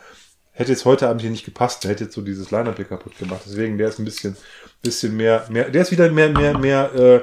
Hätte 0.51 0.73
jetzt 0.73 0.85
heute 0.85 1.09
Abend 1.09 1.23
hier 1.23 1.31
nicht 1.31 1.47
gepasst, 1.47 1.83
hätte 1.85 2.05
jetzt 2.05 2.15
so 2.15 2.21
dieses 2.21 2.51
Line-Up 2.51 2.77
hier 2.77 2.85
kaputt 2.85 3.17
gemacht. 3.19 3.41
Deswegen, 3.47 3.79
der 3.79 3.89
ist 3.89 3.99
ein 3.99 4.05
bisschen, 4.05 4.37
bisschen 4.83 5.17
mehr, 5.17 5.47
mehr, 5.49 5.71
der 5.71 5.81
ist 5.81 5.91
wieder 5.91 6.11
mehr, 6.11 6.29
mehr, 6.29 6.59
mehr 6.59 6.95
äh, 6.95 7.21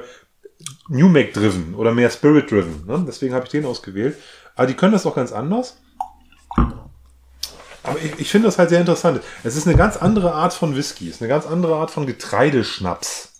New 0.88 1.08
Make 1.08 1.30
driven 1.30 1.76
oder 1.76 1.94
mehr 1.94 2.10
Spirit 2.10 2.50
driven. 2.50 2.84
Ne? 2.84 3.04
Deswegen 3.06 3.32
habe 3.32 3.44
ich 3.44 3.52
den 3.52 3.64
ausgewählt. 3.64 4.16
Aber 4.56 4.66
die 4.66 4.74
können 4.74 4.92
das 4.92 5.06
auch 5.06 5.14
ganz 5.14 5.30
anders. 5.30 5.76
Aber 7.82 7.98
ich, 7.98 8.18
ich 8.18 8.30
finde 8.30 8.48
das 8.48 8.58
halt 8.58 8.68
sehr 8.68 8.80
interessant. 8.80 9.22
Es 9.42 9.56
ist 9.56 9.66
eine 9.66 9.76
ganz 9.76 9.96
andere 9.96 10.34
Art 10.34 10.52
von 10.52 10.76
Whisky. 10.76 11.08
Es 11.08 11.16
ist 11.16 11.22
eine 11.22 11.28
ganz 11.28 11.46
andere 11.46 11.76
Art 11.76 11.90
von 11.90 12.06
Getreideschnaps. 12.06 13.32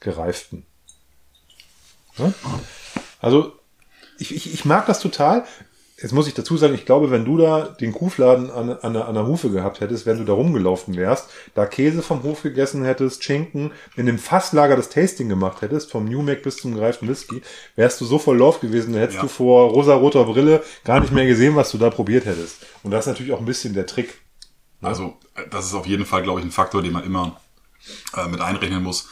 Gereiften. 0.00 0.66
Ne? 2.18 2.32
Also, 3.20 3.58
ich, 4.18 4.34
ich, 4.34 4.52
ich 4.52 4.64
mag 4.64 4.86
das 4.86 5.00
total. 5.00 5.44
Jetzt 6.00 6.12
muss 6.12 6.28
ich 6.28 6.34
dazu 6.34 6.58
sagen, 6.58 6.74
ich 6.74 6.84
glaube, 6.84 7.10
wenn 7.10 7.24
du 7.24 7.38
da 7.38 7.62
den 7.62 7.92
Kuhfladen 7.92 8.50
an, 8.50 8.68
an, 8.70 8.92
der, 8.92 9.08
an 9.08 9.14
der 9.14 9.26
Hufe 9.26 9.48
gehabt 9.50 9.80
hättest, 9.80 10.04
wenn 10.04 10.18
du 10.18 10.24
da 10.24 10.34
rumgelaufen 10.34 10.94
wärst, 10.94 11.30
da 11.54 11.64
Käse 11.64 12.02
vom 12.02 12.22
Hof 12.22 12.42
gegessen 12.42 12.84
hättest, 12.84 13.24
Schinken, 13.24 13.72
in 13.96 14.04
dem 14.04 14.18
Fasslager 14.18 14.76
das 14.76 14.90
Tasting 14.90 15.30
gemacht 15.30 15.62
hättest, 15.62 15.90
vom 15.90 16.04
New 16.04 16.20
Mac 16.20 16.42
bis 16.42 16.56
zum 16.56 16.74
gereiften 16.74 17.08
Whisky, 17.08 17.40
wärst 17.76 17.98
du 18.02 18.04
so 18.04 18.18
voll 18.18 18.36
Lauf 18.36 18.60
gewesen, 18.60 18.92
da 18.92 18.98
hättest 18.98 19.16
Ja. 19.16 19.22
du 19.22 19.28
vor 19.28 19.70
rosa-roter 19.70 20.24
Brille 20.24 20.62
gar 20.84 21.00
nicht 21.00 21.14
mehr 21.14 21.24
gesehen, 21.26 21.56
was 21.56 21.70
du 21.70 21.78
da 21.78 21.88
probiert 21.88 22.26
hättest. 22.26 22.58
Und 22.82 22.90
das 22.90 23.06
ist 23.06 23.12
natürlich 23.12 23.32
auch 23.32 23.40
ein 23.40 23.46
bisschen 23.46 23.72
der 23.72 23.86
Trick. 23.86 24.18
Also, 24.82 25.14
äh, 25.34 25.48
das 25.50 25.64
ist 25.64 25.74
auf 25.74 25.86
jeden 25.86 26.04
Fall, 26.04 26.22
glaube 26.22 26.40
ich, 26.40 26.46
ein 26.46 26.52
Faktor, 26.52 26.82
den 26.82 26.92
man 26.92 27.04
immer 27.04 27.40
äh, 28.14 28.28
mit 28.28 28.42
einrechnen 28.42 28.82
muss. 28.82 29.08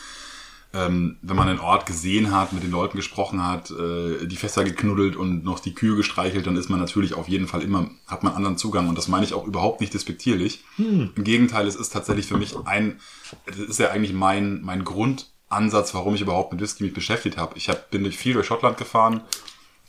Ähm, 0.77 1.18
wenn 1.22 1.37
man 1.37 1.47
den 1.47 1.61
Ort 1.61 1.87
gesehen 1.87 2.35
hat, 2.35 2.53
mit 2.53 2.64
den 2.64 2.72
Leuten 2.72 2.97
gesprochen 2.97 3.47
hat, 3.47 3.70
äh, 3.70 4.27
die 4.27 4.35
Fässer 4.37 4.64
geknuddelt 4.64 5.14
und 5.14 5.45
noch 5.45 5.61
die 5.61 5.72
Kühe 5.72 5.95
gestreichelt, 5.95 6.47
dann 6.49 6.57
ist 6.57 6.68
man 6.68 6.81
natürlich 6.81 7.14
auf 7.14 7.29
jeden 7.29 7.47
Fall 7.47 7.62
immer, 7.62 7.91
hat 8.09 8.25
man 8.25 8.35
anderen 8.35 8.59
Zugang 8.59 8.89
und 8.89 8.99
das 8.99 9.07
meine 9.07 9.25
ich 9.25 9.35
auch 9.35 9.47
überhaupt 9.47 9.81
nicht 9.81 9.95
despektierlich. 9.95 10.64
Im 10.79 11.12
Gegenteil, 11.16 11.68
es 11.68 11.77
ist 11.77 11.91
tatsächlich 11.93 12.27
für 12.27 12.37
mich 12.39 12.57
ein, 12.64 12.99
das 13.47 13.59
ist 13.59 13.79
ja 13.79 13.91
eigentlich 13.91 14.12
mein, 14.14 14.62
mein 14.62 14.83
Grundansatz, 14.85 15.95
warum 15.95 16.16
ich 16.16 16.20
überhaupt 16.22 16.53
mit 16.53 16.61
Whisky 16.61 16.83
mich 16.83 16.95
beschäftigt 16.95 17.37
habe. 17.37 17.57
Ich 17.57 17.68
hab, 17.68 17.91
bin 17.93 18.03
durch 18.03 18.16
viel 18.18 18.33
durch 18.35 18.47
Schottland 18.47 18.77
gefahren, 18.77 19.20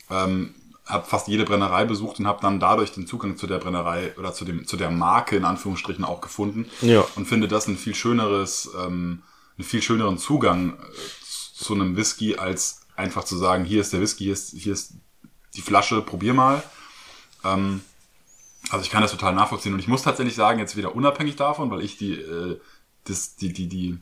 ähm, 0.08 0.54
habe 0.84 1.04
fast 1.04 1.26
jede 1.26 1.44
Brennerei 1.44 1.84
besucht 1.84 2.20
und 2.20 2.28
habe 2.28 2.40
dann 2.40 2.60
dadurch 2.60 2.92
den 2.92 3.08
Zugang 3.08 3.36
zu 3.36 3.48
der 3.48 3.58
Brennerei 3.58 4.14
oder 4.18 4.32
zu 4.32 4.44
dem 4.44 4.68
zu 4.68 4.76
der 4.76 4.90
Marke 4.92 5.34
in 5.36 5.44
Anführungsstrichen 5.44 6.04
auch 6.04 6.20
gefunden 6.20 6.66
Ja. 6.80 7.04
und 7.16 7.26
finde 7.26 7.48
das 7.48 7.66
ein 7.66 7.76
viel 7.76 7.94
schöneres 7.96 8.70
ähm, 8.80 9.22
einen 9.58 9.66
viel 9.66 9.82
schöneren 9.82 10.18
Zugang 10.18 10.74
äh, 10.74 10.76
zu 11.54 11.74
einem 11.74 11.96
Whisky 11.96 12.36
als 12.36 12.82
einfach 12.96 13.24
zu 13.24 13.36
sagen 13.36 13.64
hier 13.64 13.80
ist 13.80 13.92
der 13.92 14.00
Whisky 14.00 14.24
hier 14.24 14.32
ist 14.32 14.54
hier 14.56 14.72
ist 14.72 14.94
die 15.54 15.62
Flasche 15.62 16.02
probier 16.02 16.34
mal 16.34 16.62
ähm, 17.44 17.82
also 18.70 18.84
ich 18.84 18.90
kann 18.90 19.02
das 19.02 19.12
total 19.12 19.34
nachvollziehen 19.34 19.72
und 19.72 19.78
ich 19.78 19.88
muss 19.88 20.02
tatsächlich 20.02 20.34
sagen 20.34 20.58
jetzt 20.58 20.76
wieder 20.76 20.94
unabhängig 20.94 21.36
davon 21.36 21.70
weil 21.70 21.82
ich 21.82 21.96
die 21.96 22.14
äh, 22.14 22.60
das 23.04 23.36
die 23.36 23.52
die 23.52 23.68
die 23.68 23.98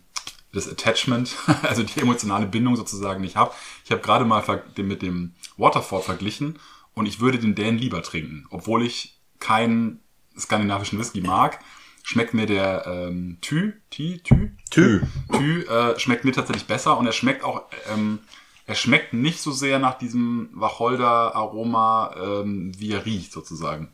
das 0.54 0.68
Attachment, 0.68 1.36
also 1.62 1.82
die 1.82 2.00
emotionale 2.00 2.46
Bindung 2.46 2.76
sozusagen 2.76 3.20
nicht 3.20 3.36
habe. 3.36 3.52
Ich 3.84 3.90
habe 3.90 4.00
gerade 4.00 4.24
mal 4.24 4.42
mit 4.76 5.02
dem 5.02 5.34
Waterford 5.56 6.04
verglichen 6.04 6.58
und 6.94 7.06
ich 7.06 7.20
würde 7.20 7.38
den 7.38 7.54
Dan 7.54 7.76
lieber 7.76 8.02
trinken, 8.02 8.46
obwohl 8.50 8.84
ich 8.84 9.18
keinen 9.40 10.00
skandinavischen 10.38 10.98
Whisky 10.98 11.20
mag. 11.20 11.60
Schmeckt 12.06 12.34
mir 12.34 12.44
der 12.44 12.84
ähm, 12.86 13.38
Thü, 13.40 13.72
Thü, 13.90 14.18
Thü, 14.22 14.50
Tü. 14.70 15.00
Thü 15.32 15.62
äh, 15.64 15.98
schmeckt 15.98 16.26
mir 16.26 16.32
tatsächlich 16.32 16.66
besser 16.66 16.98
und 16.98 17.06
er 17.06 17.12
schmeckt 17.12 17.42
auch, 17.42 17.62
ähm, 17.90 18.18
er 18.66 18.74
schmeckt 18.74 19.14
nicht 19.14 19.40
so 19.40 19.52
sehr 19.52 19.78
nach 19.78 19.96
diesem 19.96 20.50
Wacholder-Aroma, 20.52 22.14
ähm, 22.22 22.72
wie 22.78 22.92
er 22.92 23.06
riecht 23.06 23.32
sozusagen. 23.32 23.88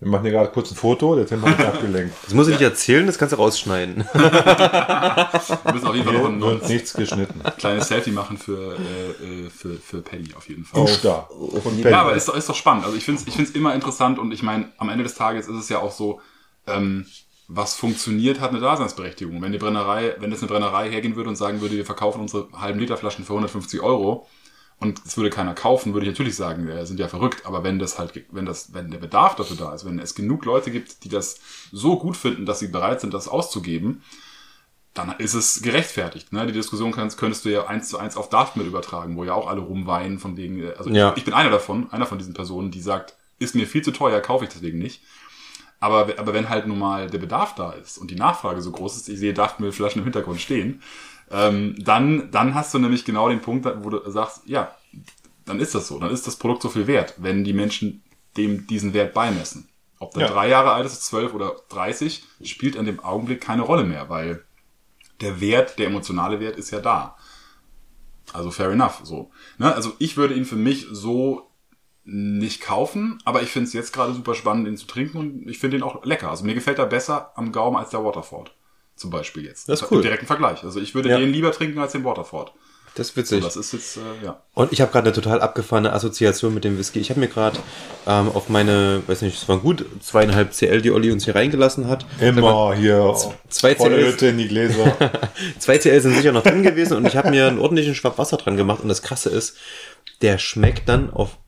Wir 0.00 0.10
machen 0.10 0.24
hier 0.24 0.32
gerade 0.32 0.50
kurz 0.50 0.70
ein 0.70 0.74
Foto, 0.74 1.16
der 1.16 1.26
Tim 1.26 1.40
hat 1.40 1.56
mich 1.56 1.66
abgelenkt. 1.74 2.14
Das 2.24 2.34
muss 2.34 2.48
ich 2.48 2.54
nicht 2.54 2.62
erzählen, 2.62 3.06
das 3.06 3.16
kannst 3.16 3.32
du 3.32 3.36
rausschneiden. 3.36 4.04
Wir 4.12 5.72
müssen 5.72 5.86
auf 5.86 5.94
jeden 5.94 6.04
Fall 6.06 6.14
noch 6.18 6.28
ein, 6.28 6.40
wird 6.42 6.68
nichts 6.68 6.92
geschnitten. 6.92 7.40
kleines 7.56 7.88
Selfie 7.88 8.10
machen 8.10 8.36
für, 8.36 8.76
äh, 8.76 9.46
äh, 9.46 9.48
für, 9.48 9.76
für 9.76 10.02
Paddy 10.02 10.34
auf 10.34 10.48
jeden 10.50 10.64
Fall. 10.66 10.80
Oh, 10.82 10.88
da. 11.02 11.28
Und 11.30 11.78
Ja, 11.78 12.02
aber 12.02 12.14
ist, 12.14 12.28
doch- 12.28 12.36
ist 12.36 12.48
doch 12.48 12.54
spannend. 12.56 12.84
Also 12.84 12.94
ich 12.96 13.04
finde 13.04 13.22
es 13.22 13.26
ich 13.26 13.34
find's 13.36 13.52
immer 13.52 13.74
interessant 13.74 14.18
und 14.18 14.32
ich 14.32 14.42
meine, 14.42 14.68
am 14.76 14.90
Ende 14.90 15.04
des 15.04 15.14
Tages 15.14 15.46
ist 15.48 15.56
es 15.56 15.68
ja 15.70 15.78
auch 15.78 15.92
so, 15.92 16.20
ähm, 16.66 17.06
was 17.48 17.74
funktioniert, 17.74 18.40
hat 18.40 18.50
eine 18.50 18.60
Daseinsberechtigung. 18.60 19.42
Wenn 19.42 19.52
die 19.52 19.58
Brennerei, 19.58 20.14
wenn 20.18 20.30
jetzt 20.30 20.42
eine 20.42 20.50
Brennerei 20.50 20.90
hergehen 20.90 21.16
würde 21.16 21.28
und 21.28 21.36
sagen 21.36 21.60
würde, 21.60 21.76
wir 21.76 21.84
verkaufen 21.84 22.20
unsere 22.20 22.48
halben 22.52 22.78
Liter 22.78 22.96
Flaschen 22.96 23.24
für 23.24 23.32
150 23.32 23.80
Euro 23.82 24.26
und 24.78 25.00
es 25.04 25.16
würde 25.16 25.30
keiner 25.30 25.54
kaufen, 25.54 25.92
würde 25.92 26.06
ich 26.06 26.12
natürlich 26.12 26.34
sagen, 26.36 26.66
wir 26.66 26.86
sind 26.86 26.98
ja 26.98 27.08
verrückt. 27.08 27.44
Aber 27.44 27.62
wenn 27.62 27.78
das 27.78 27.98
halt, 27.98 28.24
wenn 28.30 28.46
das, 28.46 28.72
wenn 28.74 28.90
der 28.90 28.98
Bedarf 28.98 29.36
dafür 29.36 29.56
da 29.56 29.74
ist, 29.74 29.84
wenn 29.84 29.98
es 29.98 30.14
genug 30.14 30.44
Leute 30.44 30.70
gibt, 30.70 31.04
die 31.04 31.08
das 31.08 31.40
so 31.72 31.98
gut 31.98 32.16
finden, 32.16 32.46
dass 32.46 32.58
sie 32.60 32.68
bereit 32.68 33.00
sind, 33.00 33.12
das 33.12 33.28
auszugeben, 33.28 34.02
dann 34.94 35.14
ist 35.18 35.34
es 35.34 35.62
gerechtfertigt. 35.62 36.32
Ne? 36.32 36.46
Die 36.46 36.52
Diskussion 36.52 36.92
kannst, 36.92 37.16
könntest 37.18 37.44
du 37.44 37.48
ja 37.48 37.66
eins 37.66 37.88
zu 37.88 37.98
eins 37.98 38.16
auf 38.16 38.28
Daft 38.28 38.56
mit 38.56 38.66
übertragen, 38.66 39.16
wo 39.16 39.24
ja 39.24 39.34
auch 39.34 39.46
alle 39.46 39.60
rumweinen 39.60 40.18
von 40.18 40.36
wegen, 40.36 40.62
äh, 40.62 40.74
also 40.76 40.90
Ja. 40.90 41.12
ich, 41.12 41.18
ich 41.18 41.24
bin 41.24 41.34
einer 41.34 41.50
davon, 41.50 41.90
einer 41.92 42.06
von 42.06 42.18
diesen 42.18 42.34
Personen, 42.34 42.70
die 42.70 42.80
sagt, 42.82 43.14
ist 43.38 43.54
mir 43.54 43.66
viel 43.66 43.82
zu 43.82 43.90
teuer, 43.90 44.20
kaufe 44.20 44.44
ich 44.44 44.50
deswegen 44.50 44.78
nicht. 44.78 45.02
Aber, 45.82 46.16
aber 46.16 46.32
wenn 46.32 46.48
halt 46.48 46.68
nun 46.68 46.78
mal 46.78 47.10
der 47.10 47.18
Bedarf 47.18 47.56
da 47.56 47.72
ist 47.72 47.98
und 47.98 48.08
die 48.12 48.14
Nachfrage 48.14 48.62
so 48.62 48.70
groß 48.70 48.96
ist, 48.96 49.08
ich 49.08 49.18
sehe 49.18 49.34
Daftmüllflaschen 49.34 49.98
im 49.98 50.04
Hintergrund 50.04 50.40
stehen, 50.40 50.80
ähm, 51.28 51.74
dann, 51.76 52.30
dann 52.30 52.54
hast 52.54 52.72
du 52.72 52.78
nämlich 52.78 53.04
genau 53.04 53.28
den 53.28 53.40
Punkt, 53.40 53.66
wo 53.82 53.90
du 53.90 54.08
sagst, 54.08 54.42
ja, 54.46 54.76
dann 55.44 55.58
ist 55.58 55.74
das 55.74 55.88
so, 55.88 55.98
dann 55.98 56.12
ist 56.12 56.24
das 56.28 56.36
Produkt 56.36 56.62
so 56.62 56.68
viel 56.68 56.86
wert, 56.86 57.14
wenn 57.16 57.42
die 57.42 57.52
Menschen 57.52 58.00
dem 58.36 58.68
diesen 58.68 58.94
Wert 58.94 59.12
beimessen. 59.12 59.68
Ob 59.98 60.12
der 60.12 60.22
Ja. 60.22 60.28
drei 60.32 60.48
Jahre 60.48 60.70
alt 60.70 60.86
ist, 60.86 61.04
zwölf 61.04 61.34
oder 61.34 61.56
30, 61.70 62.22
spielt 62.44 62.76
in 62.76 62.84
dem 62.84 63.00
Augenblick 63.00 63.40
keine 63.40 63.62
Rolle 63.62 63.82
mehr, 63.82 64.08
weil 64.08 64.44
der 65.20 65.40
Wert, 65.40 65.80
der 65.80 65.88
emotionale 65.88 66.38
Wert 66.38 66.58
ist 66.58 66.70
ja 66.70 66.78
da. 66.78 67.16
Also 68.32 68.52
fair 68.52 68.70
enough, 68.70 69.00
so. 69.02 69.32
Ne? 69.58 69.74
Also 69.74 69.94
ich 69.98 70.16
würde 70.16 70.34
ihn 70.34 70.44
für 70.44 70.54
mich 70.54 70.86
so 70.92 71.50
nicht 72.04 72.60
kaufen, 72.60 73.18
aber 73.24 73.42
ich 73.42 73.50
finde 73.50 73.68
es 73.68 73.72
jetzt 73.72 73.92
gerade 73.92 74.12
super 74.14 74.34
spannend, 74.34 74.66
ihn 74.66 74.76
zu 74.76 74.86
trinken 74.86 75.18
und 75.18 75.48
ich 75.48 75.58
finde 75.58 75.76
ihn 75.76 75.82
auch 75.82 76.04
lecker. 76.04 76.30
Also 76.30 76.44
mir 76.44 76.54
gefällt 76.54 76.78
er 76.78 76.86
besser 76.86 77.32
am 77.36 77.52
Gaumen 77.52 77.76
als 77.76 77.90
der 77.90 78.04
Waterford. 78.04 78.52
Zum 78.96 79.10
Beispiel 79.10 79.44
jetzt. 79.44 79.68
Das 79.68 79.80
ist 79.82 79.90
cool. 79.90 79.98
Im 79.98 80.02
direkten 80.02 80.26
Vergleich. 80.26 80.62
Also 80.64 80.80
ich 80.80 80.94
würde 80.94 81.08
Ja. 81.08 81.18
den 81.18 81.30
lieber 81.32 81.52
trinken 81.52 81.78
als 81.78 81.92
den 81.92 82.04
Waterford. 82.04 82.52
Das 82.94 83.08
ist 83.08 83.16
witzig. 83.16 83.40
So, 83.40 83.46
das 83.46 83.56
ist 83.56 83.72
jetzt, 83.72 83.96
äh, 83.96 84.00
ja. 84.24 84.42
Und 84.52 84.70
ich 84.70 84.82
habe 84.82 84.92
gerade 84.92 85.06
eine 85.06 85.14
total 85.14 85.40
abgefahrene 85.40 85.94
Assoziation 85.94 86.52
mit 86.52 86.64
dem 86.64 86.76
Whisky. 86.78 86.98
Ich 87.00 87.08
habe 87.08 87.20
mir 87.20 87.28
gerade 87.28 87.58
ähm, 88.06 88.28
auf 88.34 88.50
meine, 88.50 89.02
weiß 89.06 89.22
nicht, 89.22 89.40
es 89.40 89.48
waren 89.48 89.60
gut 89.62 89.86
zweieinhalb 90.02 90.52
CL, 90.52 90.82
die 90.82 90.90
Olli 90.90 91.10
uns 91.10 91.24
hier 91.24 91.34
reingelassen 91.34 91.88
hat. 91.88 92.04
Immer 92.20 92.74
hier 92.74 93.14
zwei 93.48 93.74
CLs. 93.74 94.12
Hütte 94.12 94.26
in 94.26 94.38
die 94.38 94.48
Gläser. 94.48 94.94
Zwei 95.58 95.78
CL 95.78 96.00
sind 96.02 96.16
sicher 96.16 96.32
noch 96.32 96.42
drin 96.42 96.62
gewesen 96.62 96.98
und 96.98 97.06
ich 97.06 97.16
habe 97.16 97.30
mir 97.30 97.46
einen 97.46 97.58
ordentlichen 97.58 97.94
Schwapp 97.94 98.18
Wasser 98.18 98.36
dran 98.36 98.58
gemacht 98.58 98.82
und 98.82 98.88
das 98.88 99.00
Krasse 99.00 99.30
ist, 99.30 99.56
der 100.20 100.36
schmeckt 100.36 100.86
dann 100.88 101.10
auf, 101.10 101.38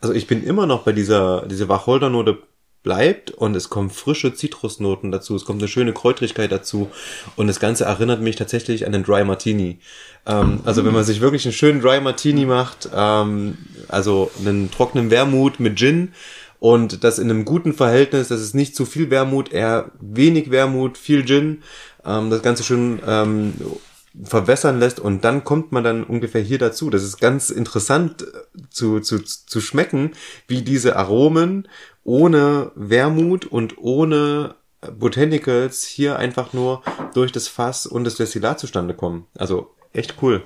also 0.00 0.14
ich 0.14 0.26
bin 0.26 0.42
immer 0.42 0.66
noch 0.66 0.82
bei 0.82 0.92
dieser, 0.92 1.46
diese 1.46 1.68
Wacholdernote 1.68 2.38
bleibt 2.82 3.30
und 3.30 3.54
es 3.56 3.68
kommen 3.68 3.90
frische 3.90 4.32
Zitrusnoten 4.32 5.12
dazu, 5.12 5.36
es 5.36 5.44
kommt 5.44 5.60
eine 5.60 5.68
schöne 5.68 5.92
Kräutrigkeit 5.92 6.50
dazu 6.50 6.90
und 7.36 7.46
das 7.46 7.60
Ganze 7.60 7.84
erinnert 7.84 8.22
mich 8.22 8.36
tatsächlich 8.36 8.86
an 8.86 8.92
den 8.92 9.02
Dry 9.02 9.24
Martini. 9.24 9.78
Ähm, 10.26 10.60
also 10.64 10.84
wenn 10.84 10.94
man 10.94 11.04
sich 11.04 11.20
wirklich 11.20 11.44
einen 11.44 11.52
schönen 11.52 11.82
Dry 11.82 12.00
Martini 12.00 12.46
macht, 12.46 12.88
ähm, 12.94 13.58
also 13.88 14.30
einen 14.38 14.70
trockenen 14.70 15.10
Wermut 15.10 15.60
mit 15.60 15.78
Gin 15.78 16.12
und 16.58 17.04
das 17.04 17.18
in 17.18 17.28
einem 17.28 17.44
guten 17.44 17.74
Verhältnis, 17.74 18.28
das 18.28 18.40
ist 18.40 18.54
nicht 18.54 18.74
zu 18.74 18.86
viel 18.86 19.10
Wermut, 19.10 19.52
eher 19.52 19.90
wenig 20.00 20.50
Wermut, 20.50 20.96
viel 20.96 21.26
Gin, 21.26 21.62
ähm, 22.06 22.30
das 22.30 22.40
Ganze 22.40 22.62
schön 22.62 23.00
ähm, 23.06 23.52
verwässern 24.24 24.78
lässt 24.78 24.98
und 24.98 25.24
dann 25.24 25.44
kommt 25.44 25.72
man 25.72 25.84
dann 25.84 26.04
ungefähr 26.04 26.42
hier 26.42 26.58
dazu. 26.58 26.90
Das 26.90 27.02
ist 27.02 27.20
ganz 27.20 27.50
interessant 27.50 28.22
äh, 28.22 28.60
zu, 28.70 29.00
zu, 29.00 29.18
zu 29.20 29.60
schmecken, 29.60 30.12
wie 30.48 30.62
diese 30.62 30.96
Aromen 30.96 31.68
ohne 32.02 32.72
Wermut 32.74 33.46
und 33.46 33.78
ohne 33.78 34.56
Botanicals 34.80 35.84
hier 35.84 36.18
einfach 36.18 36.52
nur 36.52 36.82
durch 37.14 37.32
das 37.32 37.48
Fass 37.48 37.86
und 37.86 38.04
das 38.04 38.16
Destillat 38.16 38.58
zustande 38.58 38.94
kommen. 38.94 39.26
Also 39.36 39.74
echt 39.92 40.16
cool. 40.22 40.42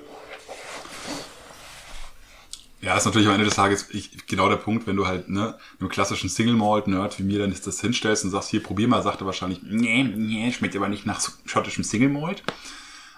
Ja, 2.81 2.95
ist 2.95 3.05
natürlich 3.05 3.27
am 3.27 3.33
Ende 3.33 3.45
des 3.45 3.55
Tages 3.55 3.87
ich, 3.89 4.27
genau 4.27 4.47
der 4.47 4.57
Punkt, 4.57 4.85
wenn 4.85 4.95
du 4.95 5.07
halt 5.07 5.27
ne, 5.27 5.57
einem 5.79 5.89
klassischen 5.89 6.29
Single 6.29 6.53
Malt 6.53 6.87
Nerd 6.87 7.17
wie 7.17 7.23
mir 7.23 7.39
dann 7.39 7.55
das 7.65 7.81
hinstellst 7.81 8.25
und 8.25 8.29
sagst, 8.29 8.49
hier 8.49 8.61
probier 8.61 8.87
mal, 8.87 9.01
sagt 9.01 9.21
er 9.21 9.25
wahrscheinlich, 9.25 9.61
nee, 9.63 10.03
nee, 10.03 10.51
schmeckt 10.51 10.75
aber 10.75 10.87
nicht 10.87 11.05
nach 11.05 11.19
schottischem 11.45 11.83
Single 11.83 12.09
Malt. 12.09 12.43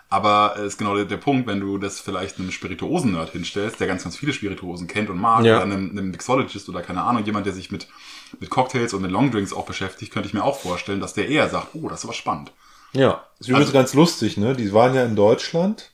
Aber 0.10 0.56
es 0.58 0.68
ist 0.74 0.78
genau 0.78 0.96
der, 0.96 1.04
der 1.06 1.18
Punkt, 1.18 1.48
wenn 1.48 1.60
du 1.60 1.78
das 1.78 2.00
vielleicht 2.00 2.40
einem 2.40 2.52
Spirituosen-Nerd 2.52 3.32
hinstellst, 3.32 3.80
der 3.80 3.88
ganz, 3.88 4.04
ganz 4.04 4.16
viele 4.16 4.32
Spirituosen 4.32 4.88
kennt 4.88 5.10
und 5.10 5.18
mag, 5.20 5.44
Ja. 5.44 5.56
oder 5.58 5.64
einem, 5.64 5.90
einem 5.92 6.12
Mixologist 6.12 6.70
oder 6.70 6.82
keine 6.82 7.02
Ahnung, 7.02 7.26
jemand, 7.26 7.46
der 7.46 7.54
sich 7.54 7.72
mit, 7.72 7.88
mit 8.40 8.50
Cocktails 8.50 8.94
und 8.94 9.02
mit 9.02 9.12
Longdrinks 9.12 9.52
auch 9.52 9.66
beschäftigt, 9.66 10.14
könnte 10.14 10.28
ich 10.28 10.34
mir 10.34 10.44
auch 10.46 10.58
vorstellen, 10.60 11.02
dass 11.02 11.14
der 11.14 11.28
eher 11.28 11.50
sagt, 11.50 11.70
oh, 11.74 11.90
das 11.90 12.00
ist 12.00 12.06
aber 12.06 12.14
spannend. 12.14 12.52
Ja. 12.94 13.26
ist 13.40 13.50
übrigens 13.50 13.74
ganz 13.74 13.94
lustig, 13.94 14.38
ne? 14.38 14.56
Die 14.56 14.72
waren 14.72 14.96
ja 14.96 15.04
in 15.04 15.18
Deutschland, 15.18 15.92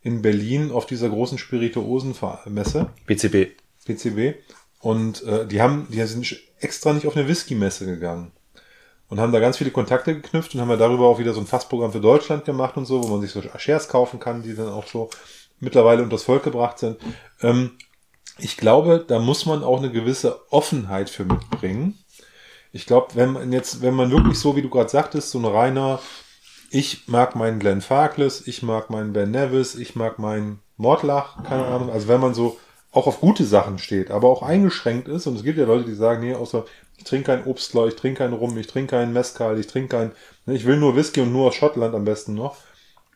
in 0.00 0.22
Berlin 0.22 0.70
auf 0.70 0.86
dieser 0.86 1.10
großen 1.10 1.36
Spirituosenmesse, 1.36 2.88
BCB. 3.06 3.50
PCB. 3.84 4.36
Und 4.80 5.22
äh, 5.24 5.46
die 5.46 5.60
haben, 5.60 5.86
die 5.90 6.02
sind 6.06 6.36
extra 6.58 6.92
nicht 6.92 7.06
auf 7.06 7.16
eine 7.16 7.28
Whisky-Messe 7.28 7.84
gegangen. 7.86 8.32
Und 9.12 9.20
haben 9.20 9.30
da 9.30 9.40
ganz 9.40 9.58
viele 9.58 9.70
Kontakte 9.70 10.14
geknüpft 10.14 10.54
und 10.54 10.62
haben 10.62 10.70
ja 10.70 10.76
darüber 10.78 11.06
auch 11.06 11.18
wieder 11.18 11.34
so 11.34 11.40
ein 11.40 11.46
Fassprogramm 11.46 11.92
für 11.92 12.00
Deutschland 12.00 12.46
gemacht 12.46 12.78
und 12.78 12.86
so, 12.86 13.04
wo 13.04 13.08
man 13.08 13.20
sich 13.20 13.30
so 13.30 13.42
Shares 13.58 13.88
kaufen 13.88 14.18
kann, 14.18 14.42
die 14.42 14.54
dann 14.54 14.70
auch 14.70 14.86
so 14.86 15.10
mittlerweile 15.60 16.02
unters 16.02 16.22
Volk 16.22 16.44
gebracht 16.44 16.78
sind. 16.78 16.96
Ähm, 17.42 17.72
ich 18.38 18.56
glaube, 18.56 19.04
da 19.06 19.18
muss 19.18 19.44
man 19.44 19.64
auch 19.64 19.80
eine 19.80 19.92
gewisse 19.92 20.40
Offenheit 20.50 21.10
für 21.10 21.26
mitbringen. 21.26 21.98
Ich 22.72 22.86
glaube, 22.86 23.08
wenn 23.12 23.34
man 23.34 23.52
jetzt, 23.52 23.82
wenn 23.82 23.92
man 23.92 24.10
wirklich 24.10 24.38
so, 24.38 24.56
wie 24.56 24.62
du 24.62 24.70
gerade 24.70 24.88
sagtest, 24.88 25.30
so 25.30 25.38
ein 25.40 25.44
reiner, 25.44 26.00
ich 26.70 27.06
mag 27.06 27.36
meinen 27.36 27.58
Glenn 27.58 27.82
Farkless, 27.82 28.46
ich 28.46 28.62
mag 28.62 28.88
meinen 28.88 29.12
Ben 29.12 29.30
Nevis, 29.30 29.74
ich 29.74 29.94
mag 29.94 30.18
meinen 30.18 30.60
Mordlach, 30.78 31.44
keine 31.44 31.66
Ahnung, 31.66 31.90
also 31.90 32.08
wenn 32.08 32.20
man 32.20 32.32
so 32.32 32.58
auch 32.92 33.06
auf 33.06 33.20
gute 33.20 33.44
Sachen 33.44 33.78
steht, 33.78 34.10
aber 34.10 34.28
auch 34.28 34.42
eingeschränkt 34.42 35.08
ist, 35.08 35.26
und 35.26 35.36
es 35.36 35.44
gibt 35.44 35.58
ja 35.58 35.66
Leute, 35.66 35.84
die 35.84 35.94
sagen, 35.94 36.22
nee, 36.22 36.34
außer 36.34 36.64
ich 36.96 37.04
trinke 37.04 37.26
kein 37.26 37.44
Obstler, 37.46 37.86
ich 37.86 37.96
trinke 37.96 38.18
keinen 38.18 38.34
Rum, 38.34 38.56
ich 38.58 38.66
trinke 38.66 38.96
keinen 38.96 39.12
Mezcal, 39.12 39.58
ich 39.58 39.66
trinke 39.66 39.96
kein, 39.96 40.12
ne, 40.46 40.54
ich 40.54 40.64
will 40.64 40.76
nur 40.76 40.96
Whisky 40.96 41.20
und 41.20 41.32
nur 41.32 41.48
aus 41.48 41.54
Schottland 41.54 41.94
am 41.94 42.04
besten 42.04 42.34
noch. 42.34 42.56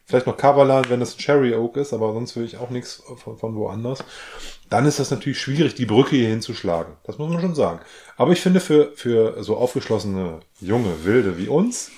Vielleicht 0.07 0.27
noch 0.29 0.37
Kavalan, 0.37 0.89
wenn 0.89 1.01
das 1.01 1.16
Cherry 1.16 1.55
Oak 1.55 1.77
ist, 1.77 1.93
aber 1.93 2.12
sonst 2.12 2.37
will 2.37 2.45
ich 2.45 2.59
auch 2.59 2.70
nichts 2.70 3.03
von, 3.16 3.39
von 3.39 3.57
woanders. 3.57 4.05
Dann 4.70 4.87
ist 4.87 5.01
das 5.01 5.11
natürlich 5.11 5.41
schwierig, 5.41 5.74
die 5.74 5.87
Brücke 5.87 6.14
hier 6.14 6.29
hinzuschlagen. 6.29 6.95
Das 7.05 7.18
muss 7.18 7.29
man 7.29 7.41
schon 7.41 7.57
sagen. 7.57 7.81
Aber 8.16 8.31
ich 8.33 8.41
finde, 8.41 8.61
für, 8.61 8.93
für 8.95 9.43
so 9.43 9.57
aufgeschlossene, 9.57 10.41
junge, 10.61 11.05
wilde 11.05 11.39
wie 11.39 11.49
uns, 11.49 11.91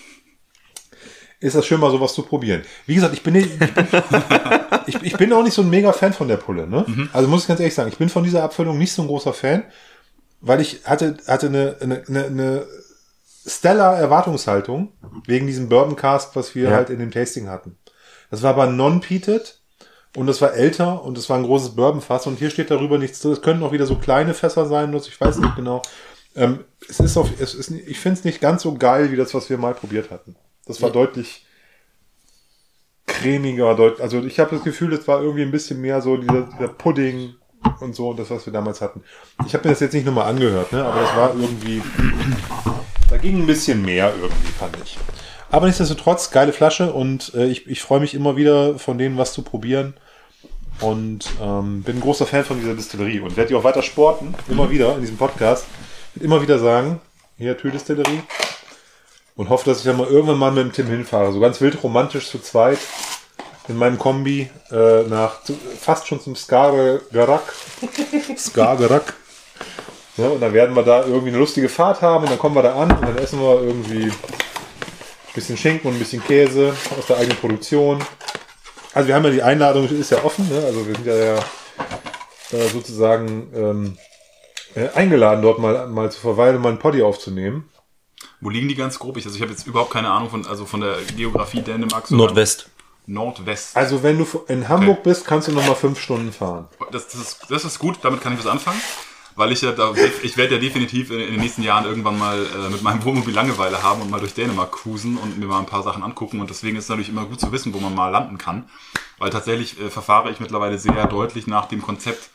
ist 1.40 1.54
das 1.54 1.66
schön, 1.66 1.80
mal 1.80 1.90
sowas 1.90 2.14
zu 2.14 2.22
probieren. 2.22 2.62
Wie 2.86 2.94
gesagt, 2.94 3.14
ich 3.14 3.22
bin, 3.22 3.34
nicht, 3.34 3.50
ich 3.60 3.74
bin, 3.74 3.86
ich, 4.86 5.02
ich 5.02 5.16
bin 5.16 5.32
auch 5.32 5.42
nicht 5.42 5.54
so 5.54 5.62
ein 5.62 5.70
mega 5.70 5.92
Fan 5.92 6.12
von 6.12 6.28
der 6.28 6.38
Pulle. 6.38 6.66
Ne? 6.66 6.84
Also 7.12 7.28
muss 7.28 7.42
ich 7.42 7.48
ganz 7.48 7.60
ehrlich 7.60 7.74
sagen, 7.74 7.90
ich 7.90 7.98
bin 7.98 8.08
von 8.08 8.24
dieser 8.24 8.42
Abfüllung 8.42 8.78
nicht 8.78 8.92
so 8.92 9.02
ein 9.02 9.08
großer 9.08 9.32
Fan, 9.32 9.64
weil 10.40 10.60
ich 10.60 10.84
hatte, 10.84 11.16
hatte 11.26 11.46
eine, 11.46 11.76
eine, 11.80 12.02
eine, 12.08 12.24
eine 12.26 12.66
stellar 13.46 13.98
Erwartungshaltung 13.98 14.92
wegen 15.26 15.46
diesem 15.46 15.68
Bourbon 15.68 15.96
Cask, 15.96 16.36
was 16.36 16.54
wir 16.54 16.70
Ja. 16.70 16.76
halt 16.76 16.90
in 16.90 16.98
dem 16.98 17.10
Tasting 17.10 17.48
hatten. 17.48 17.76
Das 18.30 18.42
war 18.42 18.50
aber 18.50 18.66
non-peated 18.66 19.60
und 20.16 20.26
das 20.26 20.40
war 20.40 20.54
älter 20.54 21.02
und 21.02 21.16
das 21.16 21.28
war 21.30 21.38
ein 21.38 21.44
großes 21.44 21.74
Bourbonfass 21.74 22.26
und 22.26 22.38
hier 22.38 22.50
steht 22.50 22.70
darüber 22.70 22.98
nichts 22.98 23.20
drin. 23.20 23.32
Es 23.32 23.42
können 23.42 23.62
auch 23.62 23.72
wieder 23.72 23.86
so 23.86 23.96
kleine 23.96 24.34
Fässer 24.34 24.66
sein, 24.66 24.92
das 24.92 25.08
ich 25.08 25.20
weiß 25.20 25.38
nicht 25.38 25.56
genau. 25.56 25.82
Ähm, 26.36 26.64
es 26.88 27.00
ist 27.00 27.16
auf, 27.16 27.30
es 27.40 27.54
ist, 27.54 27.70
ich 27.70 27.98
finde 27.98 28.18
es 28.18 28.24
nicht 28.24 28.40
ganz 28.40 28.62
so 28.62 28.74
geil 28.74 29.10
wie 29.10 29.16
das, 29.16 29.32
was 29.34 29.48
wir 29.48 29.58
mal 29.58 29.74
probiert 29.74 30.10
hatten. 30.10 30.36
Das 30.66 30.82
war 30.82 30.90
deutlich 30.90 31.46
cremiger, 33.06 33.74
deut, 33.74 34.00
also 34.00 34.22
ich 34.22 34.38
habe 34.38 34.54
das 34.54 34.64
Gefühl, 34.64 34.92
es 34.92 35.08
war 35.08 35.22
irgendwie 35.22 35.42
ein 35.42 35.50
bisschen 35.50 35.80
mehr 35.80 36.02
so 36.02 36.16
dieser, 36.18 36.42
dieser 36.42 36.68
Pudding 36.68 37.34
und 37.80 37.94
so, 37.94 38.12
das, 38.12 38.30
was 38.30 38.46
wir 38.46 38.52
damals 38.52 38.80
hatten. 38.80 39.02
Ich 39.46 39.54
habe 39.54 39.66
mir 39.66 39.74
das 39.74 39.80
jetzt 39.80 39.94
nicht 39.94 40.06
nochmal 40.06 40.28
angehört, 40.28 40.72
ne? 40.72 40.84
aber 40.84 41.00
das 41.00 41.16
war 41.16 41.34
irgendwie, 41.34 41.82
da 43.10 43.16
ging 43.16 43.38
ein 43.38 43.46
bisschen 43.46 43.84
mehr 43.84 44.12
irgendwie, 44.20 44.52
fand 44.58 44.76
ich. 44.82 44.98
Aber 45.50 45.66
nichtsdestotrotz, 45.66 46.30
geile 46.30 46.52
Flasche 46.52 46.92
und 46.92 47.32
äh, 47.34 47.46
ich, 47.46 47.66
ich 47.66 47.80
freue 47.80 48.00
mich 48.00 48.14
immer 48.14 48.36
wieder 48.36 48.78
von 48.78 48.98
denen 48.98 49.16
was 49.16 49.32
zu 49.32 49.42
probieren. 49.42 49.94
Und 50.80 51.30
ähm, 51.42 51.82
bin 51.82 51.96
ein 51.96 52.00
großer 52.00 52.26
Fan 52.26 52.44
von 52.44 52.60
dieser 52.60 52.74
Distillerie 52.74 53.18
und 53.18 53.36
werde 53.36 53.48
die 53.48 53.54
auch 53.56 53.64
weiter 53.64 53.82
sporten, 53.82 54.34
immer 54.48 54.70
wieder 54.70 54.94
in 54.94 55.00
diesem 55.00 55.16
Podcast. 55.16 55.66
Immer 56.20 56.40
wieder 56.40 56.60
sagen, 56.60 57.00
hier 57.36 57.56
Tür 57.58 57.72
Distillerie. 57.72 58.22
Und 59.34 59.48
hoffe, 59.48 59.68
dass 59.68 59.78
ich 59.78 59.84
dann 59.84 59.96
mal 59.96 60.06
irgendwann 60.06 60.38
mal 60.38 60.52
mit 60.52 60.64
dem 60.64 60.72
Tim 60.72 60.86
hinfahre. 60.86 61.32
So 61.32 61.40
ganz 61.40 61.60
wild 61.60 61.82
romantisch 61.82 62.28
zu 62.28 62.38
zweit 62.38 62.78
in 63.68 63.76
meinem 63.76 63.98
Kombi 63.98 64.50
äh, 64.70 65.02
nach 65.02 65.42
zu, 65.42 65.54
fast 65.80 66.06
schon 66.06 66.20
zum 66.20 66.34
Skagerrak. 66.34 67.54
Skagerrak. 68.36 69.14
Ja, 70.16 70.28
und 70.28 70.40
dann 70.40 70.52
werden 70.52 70.74
wir 70.74 70.82
da 70.82 71.04
irgendwie 71.04 71.28
eine 71.28 71.38
lustige 71.38 71.68
Fahrt 71.68 72.02
haben 72.02 72.24
und 72.24 72.30
dann 72.30 72.38
kommen 72.38 72.56
wir 72.56 72.62
da 72.62 72.74
an 72.74 72.90
und 72.90 73.02
dann 73.02 73.18
essen 73.18 73.40
wir 73.40 73.62
irgendwie 73.62 74.04
ein 74.04 75.34
bisschen 75.34 75.56
Schinken 75.56 75.88
und 75.88 75.96
ein 75.96 75.98
bisschen 76.00 76.24
Käse 76.24 76.74
aus 76.98 77.06
der 77.06 77.18
eigenen 77.18 77.36
Produktion. 77.36 78.02
Also 78.94 79.06
wir 79.06 79.14
haben 79.14 79.24
ja 79.24 79.30
die 79.30 79.42
Einladung, 79.42 79.88
ist 79.88 80.10
ja 80.10 80.24
offen, 80.24 80.48
ne? 80.48 80.60
also 80.64 80.86
wir 80.86 80.94
sind 80.94 81.06
ja, 81.06 81.16
ja 81.16 81.38
äh, 82.50 82.68
sozusagen 82.68 83.52
ähm, 83.54 83.98
äh, 84.74 84.88
eingeladen, 84.94 85.42
dort 85.42 85.58
mal, 85.58 85.86
mal 85.86 86.10
zu 86.10 86.20
verweilen 86.20 86.56
und 86.56 86.62
mal 86.62 86.70
einen 86.70 86.78
Poddy 86.78 87.02
aufzunehmen. 87.02 87.68
Wo 88.40 88.50
liegen 88.50 88.68
die 88.68 88.74
ganz 88.74 88.98
grob? 88.98 89.16
Ich, 89.16 89.26
also 89.26 89.36
ich 89.36 89.42
habe 89.42 89.52
jetzt 89.52 89.66
überhaupt 89.66 89.92
keine 89.92 90.10
Ahnung 90.10 90.30
von, 90.30 90.46
also 90.46 90.64
von 90.64 90.80
der 90.80 90.96
Geografie 91.16 91.60
Dänemarks. 91.60 92.10
Nordwest. 92.10 92.70
Nordwest. 93.08 93.76
Also 93.76 94.02
wenn 94.02 94.18
du 94.18 94.26
in 94.48 94.68
Hamburg 94.68 95.02
bist, 95.02 95.26
kannst 95.26 95.48
du 95.48 95.52
noch 95.52 95.66
mal 95.66 95.74
fünf 95.74 95.98
Stunden 95.98 96.30
fahren. 96.30 96.68
Das, 96.92 97.08
das, 97.08 97.20
ist, 97.20 97.46
das 97.48 97.64
ist 97.64 97.78
gut, 97.78 97.98
damit 98.02 98.20
kann 98.20 98.34
ich 98.34 98.38
was 98.38 98.46
anfangen. 98.46 98.80
Weil 99.34 99.52
ich 99.52 99.62
ja 99.62 99.70
da, 99.70 99.94
ich 100.22 100.36
werde 100.36 100.56
ja 100.56 100.60
definitiv 100.60 101.12
in, 101.12 101.20
in 101.20 101.30
den 101.30 101.40
nächsten 101.40 101.62
Jahren 101.62 101.84
irgendwann 101.84 102.18
mal 102.18 102.44
äh, 102.44 102.70
mit 102.70 102.82
meinem 102.82 103.04
Wohnmobil 103.04 103.32
Langeweile 103.32 103.84
haben 103.84 104.02
und 104.02 104.10
mal 104.10 104.18
durch 104.18 104.34
Dänemark 104.34 104.72
cruisen 104.72 105.16
und 105.16 105.38
mir 105.38 105.46
mal 105.46 105.60
ein 105.60 105.66
paar 105.66 105.84
Sachen 105.84 106.02
angucken. 106.02 106.40
Und 106.40 106.50
deswegen 106.50 106.76
ist 106.76 106.84
es 106.84 106.90
natürlich 106.90 107.08
immer 107.08 107.24
gut 107.24 107.40
zu 107.40 107.52
wissen, 107.52 107.72
wo 107.72 107.78
man 107.78 107.94
mal 107.94 108.08
landen 108.08 108.36
kann. 108.36 108.68
Weil 109.18 109.30
tatsächlich 109.30 109.80
äh, 109.80 109.90
verfahre 109.90 110.30
ich 110.30 110.40
mittlerweile 110.40 110.76
sehr 110.76 111.06
deutlich 111.06 111.46
nach 111.46 111.66
dem 111.66 111.82
Konzept, 111.82 112.30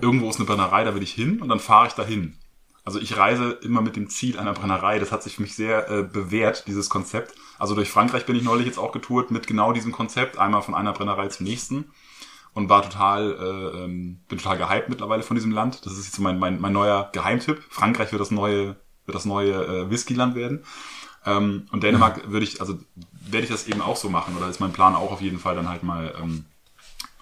irgendwo 0.00 0.30
ist 0.30 0.36
eine 0.36 0.46
Brennerei, 0.46 0.84
da 0.84 0.94
will 0.94 1.02
ich 1.02 1.12
hin 1.12 1.40
und 1.42 1.48
dann 1.48 1.60
fahre 1.60 1.88
ich 1.88 1.94
dahin. 1.94 2.36
Also 2.84 2.98
ich 2.98 3.16
reise 3.16 3.58
immer 3.62 3.82
mit 3.82 3.96
dem 3.96 4.08
Ziel 4.08 4.38
einer 4.38 4.52
Brennerei. 4.52 4.98
Das 4.98 5.12
hat 5.12 5.22
sich 5.22 5.36
für 5.36 5.42
mich 5.42 5.54
sehr 5.54 5.90
äh, 5.90 6.02
bewährt, 6.02 6.64
dieses 6.66 6.88
Konzept. 6.88 7.34
Also 7.60 7.74
durch 7.76 7.90
Frankreich 7.90 8.26
bin 8.26 8.34
ich 8.36 8.42
neulich 8.42 8.66
jetzt 8.66 8.78
auch 8.78 8.90
getourt 8.90 9.30
mit 9.30 9.46
genau 9.46 9.72
diesem 9.72 9.92
Konzept. 9.92 10.38
Einmal 10.38 10.62
von 10.62 10.74
einer 10.74 10.92
Brennerei 10.92 11.28
zum 11.28 11.44
nächsten. 11.46 11.90
Und 12.52 12.68
war 12.68 12.82
total, 12.82 13.30
äh, 13.32 13.84
ähm, 13.84 14.18
bin 14.28 14.38
total 14.38 14.58
gehypt 14.58 14.88
mittlerweile 14.88 15.22
von 15.22 15.36
diesem 15.36 15.52
Land. 15.52 15.86
Das 15.86 15.92
ist 15.92 16.06
jetzt 16.06 16.18
mein, 16.18 16.38
mein, 16.40 16.60
mein 16.60 16.72
neuer 16.72 17.08
Geheimtipp. 17.12 17.62
Frankreich 17.68 18.10
wird 18.10 18.20
das 18.20 18.32
neue, 18.32 18.74
wird 19.06 19.14
das 19.14 19.24
neue 19.24 19.52
äh, 19.52 19.90
Whiskyland 19.90 20.34
werden. 20.34 20.64
Ähm, 21.26 21.66
und 21.70 21.82
Dänemark 21.84 22.28
würde 22.30 22.44
ich, 22.44 22.60
also 22.60 22.78
werde 23.28 23.44
ich 23.44 23.50
das 23.52 23.68
eben 23.68 23.80
auch 23.82 23.96
so 23.96 24.08
machen. 24.08 24.36
Oder 24.36 24.48
ist 24.48 24.58
mein 24.58 24.72
Plan 24.72 24.96
auch 24.96 25.12
auf 25.12 25.20
jeden 25.20 25.38
Fall 25.38 25.54
dann 25.54 25.68
halt 25.68 25.84
mal 25.84 26.12
ähm, 26.20 26.44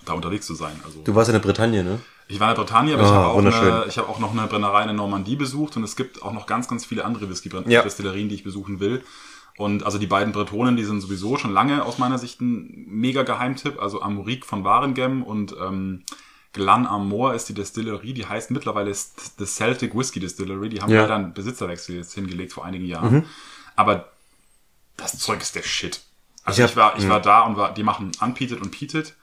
da 0.06 0.14
unterwegs 0.14 0.46
zu 0.46 0.54
sein. 0.54 0.80
Also 0.84 1.02
Du 1.04 1.14
warst 1.14 1.28
in 1.28 1.34
der 1.34 1.40
Bretagne, 1.40 1.84
ne? 1.84 2.00
ich 2.28 2.40
war 2.40 2.48
in 2.50 2.54
der 2.56 2.62
Bretagne, 2.62 2.94
aber 2.94 3.02
ich 3.02 3.08
Ah, 3.08 3.14
habe 3.14 3.26
auch, 3.26 3.38
eine, 3.38 3.84
ich 3.88 3.98
habe 3.98 4.08
auch 4.08 4.18
noch 4.20 4.32
eine 4.32 4.46
Brennerei 4.46 4.82
in 4.82 4.88
der 4.88 4.96
Normandie 4.96 5.36
besucht 5.36 5.76
und 5.76 5.82
es 5.82 5.96
gibt 5.96 6.22
auch 6.22 6.32
noch 6.32 6.46
ganz, 6.46 6.68
ganz 6.68 6.86
viele 6.86 7.04
andere 7.04 7.24
Ja. 7.24 7.30
Whisky-Destillerien, 7.30 8.28
die 8.28 8.34
ich 8.36 8.44
besuchen 8.44 8.80
will. 8.80 9.02
Und 9.58 9.82
also 9.82 9.98
die 9.98 10.06
beiden 10.06 10.32
Bretonen, 10.32 10.76
die 10.76 10.84
sind 10.84 11.00
sowieso 11.00 11.36
schon 11.36 11.52
lange 11.52 11.84
aus 11.84 11.98
meiner 11.98 12.16
Sicht 12.18 12.40
ein 12.40 12.86
mega 12.88 13.24
Geheimtipp. 13.24 13.82
Also 13.82 14.00
Amorique 14.00 14.46
von 14.46 14.64
Warengem 14.64 15.22
und 15.22 15.54
ähm, 15.60 16.04
Glan 16.52 16.86
Amor 16.86 17.34
ist 17.34 17.48
die 17.48 17.54
Destillerie, 17.54 18.14
die 18.14 18.24
heißt 18.26 18.50
mittlerweile 18.52 18.94
The 18.94 19.44
Celtic 19.44 19.94
Whiskey 19.96 20.20
Distillery. 20.20 20.68
Die 20.70 20.80
haben 20.80 20.90
Ja. 20.92 21.02
leider 21.02 21.16
einen 21.16 21.34
Besitzerwechsel 21.34 21.96
jetzt 21.96 22.14
hingelegt 22.14 22.52
vor 22.52 22.64
einigen 22.64 22.86
Jahren. 22.86 23.26
Aber 23.76 24.08
das 24.96 25.18
Zeug 25.18 25.40
ist 25.42 25.54
der 25.54 25.62
Shit. 25.62 26.00
Also 26.44 26.62
Ich 26.62 26.70
ich, 26.70 26.76
hab- 26.76 26.94
war, 26.94 26.98
ich 26.98 27.08
war 27.08 27.20
da 27.20 27.42
und 27.42 27.56
war, 27.56 27.74
die 27.74 27.82
machen 27.82 28.12
Unpeated 28.20 28.60
und 28.62 28.70
Peated. 28.70 29.14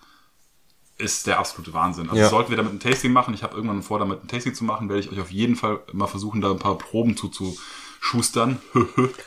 Ist 0.97 1.27
der 1.27 1.39
absolute 1.39 1.73
Wahnsinn. 1.73 2.09
Also 2.09 2.21
Ja. 2.21 2.29
sollten 2.29 2.51
wir 2.51 2.57
damit 2.57 2.71
ein 2.73 2.79
Tasting 2.79 3.11
machen. 3.11 3.33
Ich 3.33 3.43
habe 3.43 3.55
irgendwann 3.55 3.83
vor, 3.83 3.99
damit 3.99 4.23
ein 4.23 4.27
Tasting 4.29 4.53
zu 4.53 4.63
machen, 4.63 4.87
werde 4.87 5.01
ich 5.01 5.11
euch 5.11 5.19
auf 5.19 5.31
jeden 5.31 5.55
Fall 5.57 5.79
mal 5.91 6.07
versuchen, 6.07 6.39
da 6.39 6.51
ein 6.51 6.59
paar 6.59 6.77
Proben 6.77 7.17
zuzuschustern. 8.05 8.59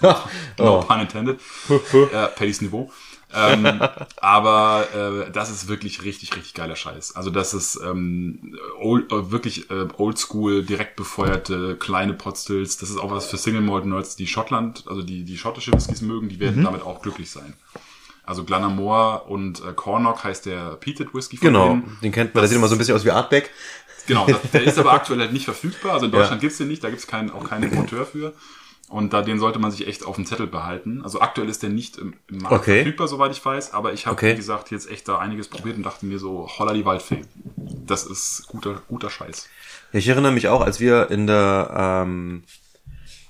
no 0.00 0.14
Oh. 0.58 0.80
pun 0.80 1.00
intended. 1.00 1.40
äh, 1.68 2.26
Paddys 2.28 2.60
Niveau. 2.60 2.90
ähm, 3.34 3.80
aber 4.22 4.86
äh, 5.26 5.30
das 5.30 5.50
ist 5.50 5.68
wirklich 5.68 6.02
richtig, 6.02 6.34
richtig 6.36 6.54
geiler 6.54 6.76
Scheiß. 6.76 7.14
Also 7.14 7.28
das 7.30 7.52
ist 7.52 7.78
ähm, 7.84 8.56
old, 8.80 9.12
äh, 9.12 9.30
wirklich 9.30 9.70
äh, 9.70 9.86
oldschool, 9.98 10.62
direkt 10.64 10.96
befeuerte 10.96 11.76
kleine 11.76 12.14
Potstills. 12.14 12.78
Das 12.78 12.88
ist 12.88 12.96
auch 12.98 13.10
was 13.10 13.26
für 13.26 13.36
Single 13.36 13.60
Malt 13.60 13.84
Nerds, 13.84 14.16
die 14.16 14.26
Schottland, 14.26 14.84
also 14.88 15.02
die, 15.02 15.24
die 15.24 15.36
schottische 15.36 15.72
Whiskys 15.72 16.00
mögen, 16.00 16.28
die 16.30 16.40
werden 16.40 16.64
damit 16.64 16.82
auch 16.82 17.02
glücklich 17.02 17.30
sein. 17.30 17.52
Also 18.24 18.44
Glenamore 18.44 19.22
und 19.24 19.62
äh, 19.62 19.72
Cornock 19.74 20.24
heißt 20.24 20.46
der 20.46 20.76
Peated 20.76 21.14
Whisky 21.14 21.36
von 21.36 21.46
Genau, 21.48 21.68
denen. 21.68 21.98
den 22.02 22.12
kennt 22.12 22.34
man, 22.34 22.42
der 22.42 22.48
sieht 22.48 22.56
immer 22.58 22.68
so 22.68 22.74
ein 22.74 22.78
bisschen 22.78 22.94
aus 22.94 23.04
wie 23.04 23.10
Artback. 23.10 23.50
Genau, 24.06 24.26
das, 24.26 24.38
der 24.52 24.62
ist 24.64 24.78
aber 24.78 24.92
aktuell 24.92 25.20
halt 25.20 25.32
nicht 25.34 25.44
verfügbar. 25.44 25.92
Also 25.94 26.06
in 26.06 26.12
Deutschland 26.12 26.40
Ja. 26.42 26.46
gibt's 26.48 26.56
den 26.58 26.68
nicht, 26.68 26.82
da 26.82 26.88
gibt's 26.88 27.06
keinen, 27.06 27.30
auch 27.30 27.44
keinen 27.44 27.64
Importeur 27.70 28.06
für. 28.06 28.32
Und 28.90 29.12
da 29.12 29.20
den 29.20 29.38
sollte 29.38 29.58
man 29.58 29.70
sich 29.70 29.86
echt 29.86 30.06
auf 30.06 30.16
dem 30.16 30.24
Zettel 30.24 30.46
behalten. 30.46 31.02
Also 31.02 31.20
aktuell 31.20 31.48
ist 31.50 31.62
der 31.62 31.68
nicht 31.68 31.98
im, 31.98 32.14
im 32.28 32.38
Markt 32.38 32.54
Okay. 32.56 32.76
verfügbar, 32.76 33.06
soweit 33.06 33.32
ich 33.32 33.44
weiß. 33.44 33.74
Aber 33.74 33.92
ich 33.92 34.06
habe, 34.06 34.14
Okay. 34.14 34.32
wie 34.32 34.36
gesagt, 34.36 34.70
jetzt 34.70 34.90
echt 34.90 35.06
da 35.08 35.18
einiges 35.18 35.48
probiert 35.48 35.76
und 35.76 35.82
dachte 35.82 36.06
mir 36.06 36.18
so, 36.18 36.48
holla 36.58 36.72
die 36.72 36.86
Waldfee. 36.86 37.24
Das 37.86 38.04
ist 38.04 38.46
guter, 38.48 38.80
guter 38.88 39.10
Scheiß. 39.10 39.46
Ja, 39.92 39.98
Ich 39.98 40.08
erinnere 40.08 40.32
mich 40.32 40.48
auch, 40.48 40.62
als 40.62 40.80
wir 40.80 41.10
in 41.10 41.26
der, 41.26 42.02
ähm, 42.06 42.44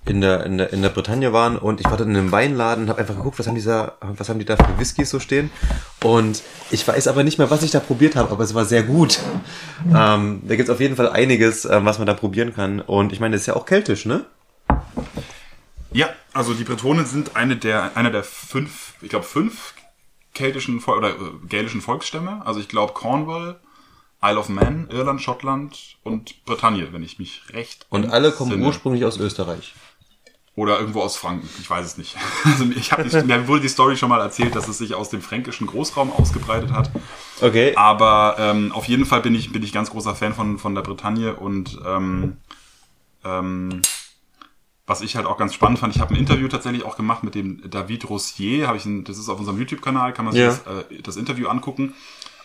in 0.07 0.21
der, 0.21 0.47
in 0.47 0.59
der, 0.59 0.73
in 0.73 0.81
der 0.81 0.89
Bretagne 0.91 1.33
waren 1.33 1.57
und 1.59 1.81
ich 1.81 1.87
war 1.91 1.97
dann 1.97 2.11
in 2.11 2.17
einem 2.17 2.33
Weinladen 2.33 2.85
und 2.85 2.91
habe 2.91 3.01
einfach 3.01 3.17
geguckt, 3.17 3.39
was 3.41 3.47
haben 3.49 3.57
dieser, 3.57 3.99
was 4.01 4.29
haben 4.29 4.39
die 4.39 4.45
da 4.47 4.57
für 4.57 4.79
Whiskys 4.79 5.11
so 5.11 5.19
stehen. 5.21 5.51
Und 6.05 6.41
ich 6.71 6.87
weiß 6.87 7.09
aber 7.09 7.25
nicht 7.25 7.39
mehr, 7.39 7.51
was 7.51 7.63
ich 7.65 7.73
da 7.73 7.81
probiert 7.81 8.15
habe, 8.17 8.31
aber 8.31 8.45
es 8.45 8.55
war 8.55 8.65
sehr 8.65 8.85
gut. 8.85 9.19
Ähm, 9.95 10.41
da 10.47 10.57
gibt's 10.57 10.71
auf 10.71 10.81
jeden 10.81 10.97
Fall 10.97 11.11
einiges, 11.11 11.65
ähm, 11.65 11.85
was 11.85 11.99
man 11.99 12.07
da 12.07 12.15
probieren 12.15 12.55
kann. 12.55 12.81
Und 12.81 13.13
ich 13.13 13.21
meine, 13.21 13.33
das 13.33 13.43
ist 13.43 13.47
ja 13.49 13.57
auch 13.57 13.67
keltisch, 13.67 14.07
ne? 14.07 14.25
Ja, 15.93 16.11
also 16.33 16.55
die 16.55 16.65
Bretonen 16.65 17.07
sind 17.07 17.37
eine 17.37 17.57
der, 17.57 17.97
einer 17.97 18.11
der 18.11 18.25
fünf, 18.25 18.95
ich 19.01 19.09
glaube 19.09 19.25
fünf 19.25 19.75
keltischen 20.35 20.81
Vol 20.81 20.99
oder 20.99 21.11
äh, 21.11 21.15
gälischen 21.49 21.81
Volksstämme. 21.81 22.43
Also 22.45 22.61
ich 22.61 22.69
glaube 22.69 22.93
Cornwall, 22.93 23.59
Isle 24.23 24.39
of 24.39 24.49
Man, 24.49 24.89
Irland, 24.91 25.23
Schottland 25.23 25.97
und 26.03 26.45
Bretagne, 26.45 26.93
wenn 26.93 27.03
ich 27.03 27.19
mich 27.19 27.43
recht 27.53 27.87
Und 27.89 28.11
alle 28.11 28.33
kommen 28.33 28.51
entsinne. 28.53 28.67
ursprünglich 28.67 29.05
aus 29.05 29.19
Österreich. 29.19 29.75
Oder 30.55 30.81
irgendwo 30.81 31.03
aus 31.03 31.17
Franken, 31.17 31.49
ich 31.61 31.71
weiß 31.71 31.87
es 31.87 31.99
nicht. 31.99 32.17
Also 32.45 32.65
ich 32.65 32.91
habe 32.91 33.05
nicht, 33.05 33.27
mir 33.27 33.47
wurde 33.47 33.61
die 33.61 33.69
Story 33.69 33.97
schon 33.97 34.09
mal 34.09 34.21
erzählt, 34.21 34.57
dass 34.57 34.67
es 34.67 34.79
sich 34.79 34.95
aus 34.95 35.09
dem 35.09 35.23
fränkischen 35.23 35.69
Großraum 35.69 36.13
ausgebreitet 36.13 36.73
hat. 36.73 36.91
Okay. 37.41 37.77
Aber 37.77 38.35
ähm, 38.39 38.73
auf 38.73 38.87
jeden 38.87 39.07
Fall 39.07 39.21
bin 39.21 39.37
ich, 39.37 39.53
bin 39.53 39.63
ich 39.63 39.73
ganz 39.73 39.91
großer 39.91 40.17
Fan 40.17 40.35
von, 40.35 40.59
von 40.59 40.75
der 40.75 40.83
Bretagne 40.83 41.35
und 41.37 41.79
ähm, 41.87 42.39
ähm, 43.25 43.83
was 44.89 45.03
ich 45.03 45.15
halt 45.17 45.27
auch 45.27 45.37
ganz 45.37 45.55
spannend 45.55 45.79
fand, 45.79 45.95
ich 45.95 46.01
habe 46.01 46.15
ein 46.15 46.19
Interview 46.19 46.49
tatsächlich 46.49 46.83
auch 46.85 46.97
gemacht 46.97 47.23
mit 47.23 47.35
dem 47.35 47.71
David 47.71 48.09
Rossier, 48.09 48.67
habe 48.67 48.79
ich 48.79 48.85
ein, 48.87 49.05
das 49.05 49.19
ist 49.19 49.29
auf 49.29 49.39
unserem 49.39 49.59
YouTube-Kanal, 49.59 50.13
kann 50.15 50.25
man 50.25 50.35
sich 50.35 50.43
Ja. 50.43 50.49
das, 50.65 50.91
äh, 50.91 51.03
das 51.03 51.17
Interview 51.17 51.47
angucken. 51.49 51.95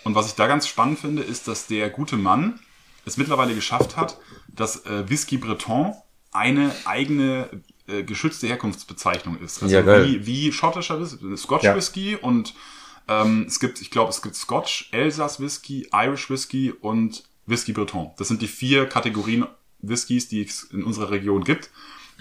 Und 0.03 0.13
was 0.13 0.27
ich 0.27 0.33
da 0.35 0.47
ganz 0.47 0.67
spannend 0.67 0.99
finde, 0.99 1.23
ist, 1.23 1.47
dass 1.47 1.67
der 1.67 1.89
gute 1.89 2.17
Mann 2.17 2.59
es 3.05 3.15
mittlerweile 3.17 3.55
geschafft 3.55 3.95
hat, 3.95 4.17
dass 4.49 4.85
äh, 4.85 5.09
Whisky 5.09 5.37
Breton 5.37 5.93
eine 6.33 6.73
eigene 6.85 7.49
äh, 7.87 8.03
geschützte 8.03 8.47
Herkunftsbezeichnung 8.47 9.39
ist. 9.39 9.63
Also 9.63 9.75
Ja, 9.75 10.03
wie, 10.05 10.25
wie 10.25 10.51
schottischer 10.51 10.99
Whisky, 10.99 11.37
Scotch 11.37 11.63
Ja. 11.63 11.75
Whisky 11.75 12.15
und 12.17 12.53
ähm, 13.07 13.45
es 13.47 13.59
gibt, 13.59 13.81
ich 13.81 13.89
glaube, 13.91 14.09
es 14.09 14.21
gibt 14.21 14.35
Scotch, 14.35 14.89
Elsass 14.91 15.39
Whisky, 15.39 15.87
Irish 15.93 16.29
Whisky 16.29 16.71
und 16.71 17.23
Whisky 17.45 17.71
Breton. 17.73 18.11
Das 18.17 18.27
sind 18.29 18.41
die 18.41 18.47
vier 18.47 18.85
Kategorien 18.87 19.45
Whiskys, 19.81 20.27
die 20.29 20.41
es 20.43 20.63
in 20.63 20.83
unserer 20.83 21.11
Region 21.11 21.43
gibt. 21.43 21.69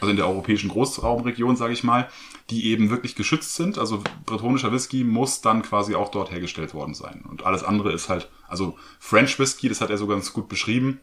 Also 0.03 0.11
in 0.11 0.16
der 0.16 0.26
europäischen 0.26 0.68
Großraumregion, 0.68 1.55
sage 1.55 1.74
ich 1.74 1.84
mal, 1.84 2.09
die 2.50 2.66
eben 2.66 2.90
wirklich 2.90 3.14
geschützt 3.14 3.55
sind. 3.55 3.78
Also 3.78 4.03
bretonischer 4.26 4.72
Whisky 4.72 5.05
muss 5.05 5.42
dann 5.42 5.62
quasi 5.62 5.94
auch 5.94 6.11
dort 6.11 6.32
hergestellt 6.32 6.74
worden 6.74 6.92
sein. 6.92 7.24
Und 7.30 7.46
alles 7.46 7.62
andere 7.62 7.92
ist 7.92 8.09
halt, 8.09 8.28
also 8.48 8.76
French 8.98 9.38
Whisky, 9.38 9.68
das 9.68 9.80
hat 9.80 9.90
er 9.90 9.98
so 9.98 10.09
ganz 10.09 10.32
gut 10.32 10.48
beschrieben. 10.48 10.98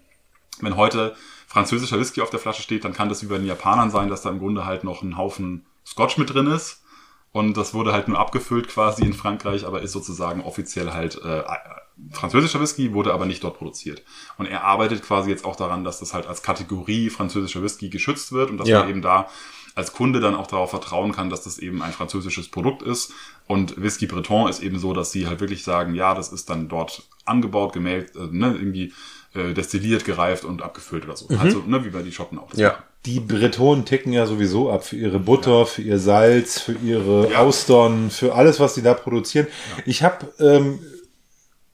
Wenn 0.60 0.76
heute 0.76 1.16
französischer 1.48 1.98
Whisky 1.98 2.20
auf 2.20 2.30
der 2.30 2.42
Flasche 2.42 2.62
steht, 2.62 2.84
dann 2.84 2.92
kann 2.92 3.08
das 3.08 3.24
wie 3.24 3.28
bei 3.28 3.38
den 3.38 3.48
Japanern 3.48 3.90
sein, 3.90 4.10
dass 4.10 4.22
da 4.22 4.32
im 4.32 4.40
Grunde 4.40 4.66
halt 4.66 4.84
noch 4.84 5.02
ein 5.02 5.16
Haufen 5.16 5.66
Scotch 5.86 6.18
mit 6.18 6.34
drin 6.34 6.48
ist. 6.48 6.84
Und 7.32 7.56
das 7.56 7.74
wurde 7.74 7.94
halt 7.94 8.10
nur 8.10 8.20
abgefüllt 8.20 8.68
quasi 8.68 9.06
in 9.06 9.14
Frankreich, 9.14 9.66
aber 9.66 9.82
ist 9.82 9.94
sozusagen 9.94 10.42
offiziell 10.42 10.92
halt 10.92 11.24
äh, 11.24 11.42
französischer 12.12 12.60
Whisky, 12.62 12.94
wurde 12.94 13.14
aber 13.14 13.26
nicht 13.26 13.44
dort 13.44 13.58
produziert. 13.58 14.04
Und 14.38 14.46
er 14.48 14.64
arbeitet 14.64 15.04
quasi 15.04 15.30
jetzt 15.30 15.46
auch 15.46 15.56
daran, 15.56 15.84
dass 15.84 16.00
das 16.00 16.14
halt 16.14 16.28
als 16.28 16.42
Kategorie 16.42 17.10
französischer 17.10 17.62
Whisky 17.64 17.90
geschützt 17.90 18.32
wird 18.32 18.50
und 18.50 18.58
dass 18.58 18.68
Ja. 18.68 18.80
man 18.82 18.90
eben 18.90 19.02
da 19.02 19.28
als 19.76 19.94
Kunde 19.94 20.20
dann 20.20 20.36
auch 20.36 20.48
darauf 20.48 20.72
vertrauen 20.72 21.12
kann, 21.14 21.30
dass 21.30 21.44
das 21.44 21.58
eben 21.60 21.82
ein 21.82 21.94
französisches 21.94 22.50
Produkt 22.50 22.82
ist. 22.82 23.14
Und 23.48 23.82
Whisky 23.82 24.08
Breton 24.08 24.50
ist 24.50 24.62
eben 24.62 24.78
so, 24.80 24.94
dass 24.94 25.12
sie 25.12 25.28
halt 25.28 25.40
wirklich 25.40 25.64
sagen, 25.64 25.94
ja, 25.96 26.14
das 26.16 26.34
ist 26.34 26.50
dann 26.50 26.68
dort 26.68 27.04
angebaut, 27.26 27.74
gemelkt, 27.74 28.16
äh, 28.16 28.28
ne, 28.32 28.48
irgendwie 28.58 28.92
äh, 29.36 29.54
destilliert, 29.54 30.06
gereift 30.06 30.44
und 30.44 30.64
abgefüllt 30.64 31.06
oder 31.06 31.16
so. 31.16 31.28
Also, 31.38 31.60
ne, 31.66 31.86
wie 31.86 31.90
bei 31.90 32.02
die 32.02 32.12
Schotten 32.12 32.40
auch. 32.40 32.54
Ja. 32.56 32.70
machen. 32.70 32.84
Die 33.06 33.20
Bretonen 33.22 33.86
ticken 33.86 34.12
ja 34.12 34.26
sowieso 34.26 34.70
ab 34.72 34.84
für 34.84 34.98
ihre 34.98 35.20
Butter, 35.20 35.66
für 35.66 35.82
ihr 35.84 36.00
Salz, 36.00 36.60
für 36.60 36.74
ihre 36.74 37.32
Ja. 37.32 37.40
Austern, 37.40 38.10
für 38.10 38.34
alles, 38.36 38.60
was 38.60 38.76
sie 38.76 38.82
da 38.82 38.94
produzieren. 38.94 39.48
Ich 39.86 40.04
habe 40.04 40.28
ähm, 40.40 40.80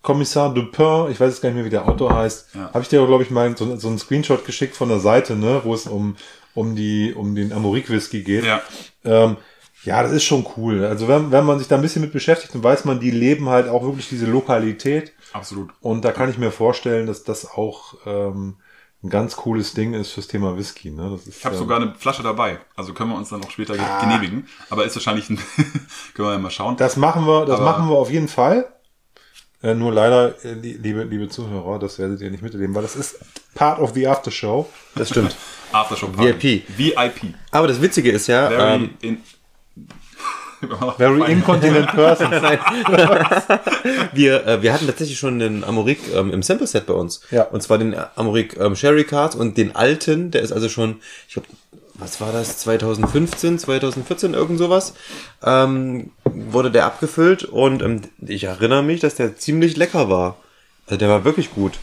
Kommissar 0.06 0.54
Dupin, 0.54 1.12
ich 1.12 1.20
weiß 1.20 1.32
jetzt 1.34 1.42
gar 1.42 1.50
nicht 1.50 1.56
mehr, 1.56 1.66
wie 1.66 1.70
der 1.70 1.88
Autor 1.90 2.16
heißt, 2.16 2.50
Ja. 2.56 2.68
habe 2.74 2.82
ich 2.82 2.88
dir, 2.88 3.06
glaube 3.06 3.24
ich, 3.24 3.32
mal 3.32 3.58
so, 3.58 3.76
so 3.78 3.88
einen 3.90 3.98
Screenshot 4.00 4.46
geschickt 4.46 4.76
von 4.76 4.88
der 4.90 5.00
Seite, 5.00 5.36
ne, 5.36 5.62
wo 5.64 5.74
es 5.74 5.88
um, 5.88 6.16
um, 6.54 6.76
die, 6.76 7.14
um 7.14 7.36
den 7.36 7.52
Amorique 7.52 7.90
Whisky 7.90 8.22
geht. 8.24 8.46
Ja. 8.46 8.62
Ähm, 9.04 9.38
ja, 9.84 10.02
das 10.02 10.12
ist 10.14 10.24
schon 10.24 10.46
cool. 10.58 10.86
Also 10.86 11.08
wenn, 11.08 11.32
wenn 11.32 11.46
man 11.46 11.60
sich 11.60 11.68
da 11.68 11.76
ein 11.76 11.82
bisschen 11.82 12.02
mit 12.02 12.14
beschäftigt, 12.14 12.56
dann 12.56 12.64
weiß 12.64 12.86
man, 12.86 13.00
die 13.00 13.12
leben 13.12 13.50
halt 13.50 13.68
auch 13.68 13.84
wirklich 13.84 14.08
diese 14.10 14.26
Lokalität. 14.26 15.12
Absolut. 15.34 15.70
Und 15.82 16.06
da 16.06 16.12
kann 16.12 16.30
ich 16.30 16.38
mir 16.38 16.52
vorstellen, 16.52 17.06
dass 17.08 17.24
das 17.24 17.52
auch 17.52 17.96
ähm, 18.06 18.56
ein 19.04 19.10
ganz 19.12 19.36
cooles 19.36 19.74
Ding 19.76 19.94
ist 19.94 20.12
fürs 20.12 20.28
Thema 20.28 20.58
Whisky. 20.58 20.90
Ne? 20.90 21.10
Das 21.12 21.28
ist, 21.28 21.38
Ich 21.40 21.46
habe 21.46 21.54
ähm, 21.56 21.60
sogar 21.60 21.80
eine 21.82 21.94
Flasche 21.98 22.24
dabei. 22.24 22.58
Also 22.76 22.94
können 22.94 23.12
wir 23.12 23.18
uns 23.18 23.30
dann 23.30 23.44
auch 23.44 23.52
später 23.52 23.76
Ah. 23.80 24.02
genehmigen. 24.02 24.48
Aber 24.72 24.86
ist 24.86 24.96
wahrscheinlich 24.96 25.30
ein 25.30 25.38
können 26.16 26.28
wir 26.30 26.32
ja 26.34 26.40
mal 26.40 26.50
schauen. 26.50 26.78
Das 26.78 26.96
machen 26.98 27.26
wir, 27.28 27.46
das 27.46 27.60
Aber- 27.60 27.72
machen 27.72 27.90
wir 27.90 27.96
auf 27.98 28.10
jeden 28.12 28.28
Fall. 28.28 28.68
Äh, 29.66 29.74
nur 29.74 29.92
leider, 29.92 30.36
äh, 30.46 30.54
li- 30.54 30.78
liebe, 30.82 31.04
liebe 31.04 31.28
Zuhörer, 31.28 31.80
das 31.80 31.98
werdet 31.98 32.22
ihr 32.22 32.30
nicht 32.30 32.44
miterleben, 32.44 32.76
weil 32.76 32.84
das 32.84 32.96
ist 32.96 33.18
part 33.56 33.80
of 33.80 33.94
the 33.96 34.08
after 34.08 34.30
show. 34.30 34.70
Das 34.96 35.10
stimmt. 35.10 35.36
Aftershow 35.72 36.08
VIP. 36.16 36.64
VIP. 36.78 37.34
Aber 37.50 37.68
das 37.68 37.82
Witzige 37.82 38.12
ist 38.12 38.28
ja, 38.28 38.48
Very 38.48 38.76
ähm, 38.76 38.90
in 39.02 39.18
Very 40.98 41.32
incontinent 41.32 41.88
person. 41.92 42.32
wir, 44.14 44.46
äh, 44.48 44.62
wir 44.62 44.74
hatten 44.74 44.86
tatsächlich 44.88 45.18
schon 45.18 45.40
den 45.40 45.64
Amorik 45.64 46.00
ähm, 46.14 46.32
im 46.32 46.44
Sample 46.44 46.68
Set 46.68 46.86
bei 46.86 46.94
uns. 46.94 47.22
Ja. 47.32 47.44
Und 47.44 47.62
zwar 47.62 47.78
den 47.78 47.96
Amorik 48.16 48.58
ähm, 48.60 48.76
Sherry 48.76 49.04
Card 49.04 49.36
und 49.36 49.58
den 49.58 49.76
alten, 49.76 50.32
der 50.32 50.42
ist 50.42 50.52
also 50.52 50.70
schon, 50.70 50.98
ich 51.28 51.34
glaube, 51.34 51.48
was 51.98 52.22
war 52.22 52.32
das, 52.32 52.60
2015, 52.60 53.60
2014, 53.60 54.34
irgend 54.34 54.58
sowas, 54.58 54.94
ähm, 55.44 56.12
wurde 56.26 56.72
der 56.72 56.86
abgefüllt 56.86 57.44
und 57.44 57.82
ähm, 57.82 58.02
ich 58.20 58.44
erinnere 58.44 58.84
mich, 58.84 59.00
dass 59.00 59.16
der 59.16 59.38
ziemlich 59.38 59.78
lecker 59.78 60.10
war. 60.10 60.38
Also 60.86 60.98
der 60.98 61.10
war 61.10 61.24
wirklich 61.24 61.52
gut. 61.52 61.80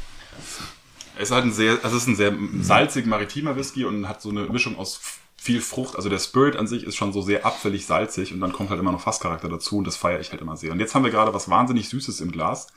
Es 1.16 1.28
ist 1.28 1.34
halt 1.34 1.44
ein 1.44 1.52
sehr, 1.52 1.78
also 1.82 1.96
es 1.96 2.02
ist 2.02 2.08
ein 2.08 2.16
sehr 2.16 2.32
salzig 2.60 3.06
maritimer 3.06 3.56
Whisky 3.56 3.84
und 3.84 4.08
hat 4.08 4.22
so 4.22 4.30
eine 4.30 4.44
Mischung 4.44 4.78
aus 4.78 5.00
viel 5.36 5.60
Frucht. 5.60 5.96
Also 5.96 6.08
der 6.08 6.18
Spirit 6.18 6.56
an 6.56 6.66
sich 6.66 6.84
ist 6.84 6.96
schon 6.96 7.12
so 7.12 7.20
sehr 7.20 7.44
abfällig 7.44 7.86
salzig 7.86 8.32
und 8.32 8.40
dann 8.40 8.52
kommt 8.52 8.70
halt 8.70 8.80
immer 8.80 8.92
noch 8.92 9.00
Fasscharakter 9.00 9.48
dazu 9.48 9.78
und 9.78 9.86
das 9.86 9.96
feiere 9.96 10.20
ich 10.20 10.30
halt 10.30 10.40
immer 10.40 10.56
sehr. 10.56 10.72
Und 10.72 10.80
jetzt 10.80 10.94
haben 10.94 11.04
wir 11.04 11.10
gerade 11.10 11.34
was 11.34 11.48
wahnsinnig 11.48 11.88
Süßes 11.88 12.20
im 12.20 12.30
Glas. 12.32 12.68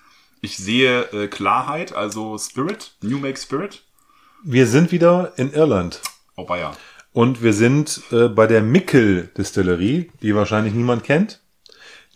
Ich 0.41 0.57
sehe 0.57 1.03
äh, 1.11 1.27
Klarheit, 1.27 1.93
also 1.93 2.37
Spirit, 2.37 2.95
New 3.01 3.19
Make 3.19 3.39
Spirit. 3.39 3.83
Wir 4.43 4.67
sind 4.67 4.91
wieder 4.91 5.33
in 5.37 5.53
Irland. 5.53 6.01
Oh, 6.35 6.45
ja. 6.55 6.75
Und 7.15 7.41
wir 7.41 7.53
sind 7.53 8.01
äh, 8.11 8.27
bei 8.27 8.45
der 8.45 8.61
Mickel 8.61 9.29
Distillerie, 9.37 10.11
die 10.21 10.35
wahrscheinlich 10.35 10.73
niemand 10.73 11.05
kennt. 11.05 11.39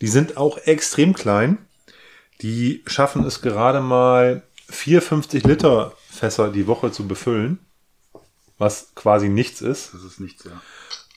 Die 0.02 0.08
sind 0.08 0.36
auch 0.36 0.58
extrem 0.58 1.14
klein. 1.14 1.56
Die 2.42 2.82
schaffen 2.86 3.24
es 3.24 3.40
gerade 3.40 3.80
mal 3.80 4.42
450 4.68 5.44
Liter 5.44 5.94
Fässer 6.10 6.52
die 6.52 6.66
Woche 6.66 6.92
zu 6.92 7.08
befüllen, 7.08 7.60
was 8.58 8.94
quasi 8.94 9.30
nichts 9.30 9.62
ist. 9.62 9.94
Das 9.94 10.04
ist 10.04 10.20
nichts, 10.20 10.44
ja. 10.44 10.60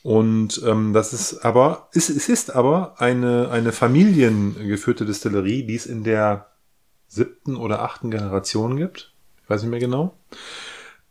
Und 0.02 0.62
ähm, 0.64 0.94
das 0.94 1.12
ist 1.12 1.44
aber, 1.44 1.90
es, 1.92 2.08
es 2.08 2.30
ist 2.30 2.54
aber 2.54 3.02
eine, 3.02 3.50
eine 3.50 3.70
familiengeführte 3.70 5.04
Distillerie, 5.04 5.66
die 5.66 5.74
es 5.74 5.84
in 5.84 6.04
der 6.04 6.46
siebten 7.06 7.54
oder 7.54 7.82
achten 7.82 8.10
Generation 8.10 8.78
gibt. 8.78 9.12
Ich 9.42 9.50
weiß 9.50 9.60
nicht 9.60 9.70
mehr 9.70 9.78
genau. 9.78 10.16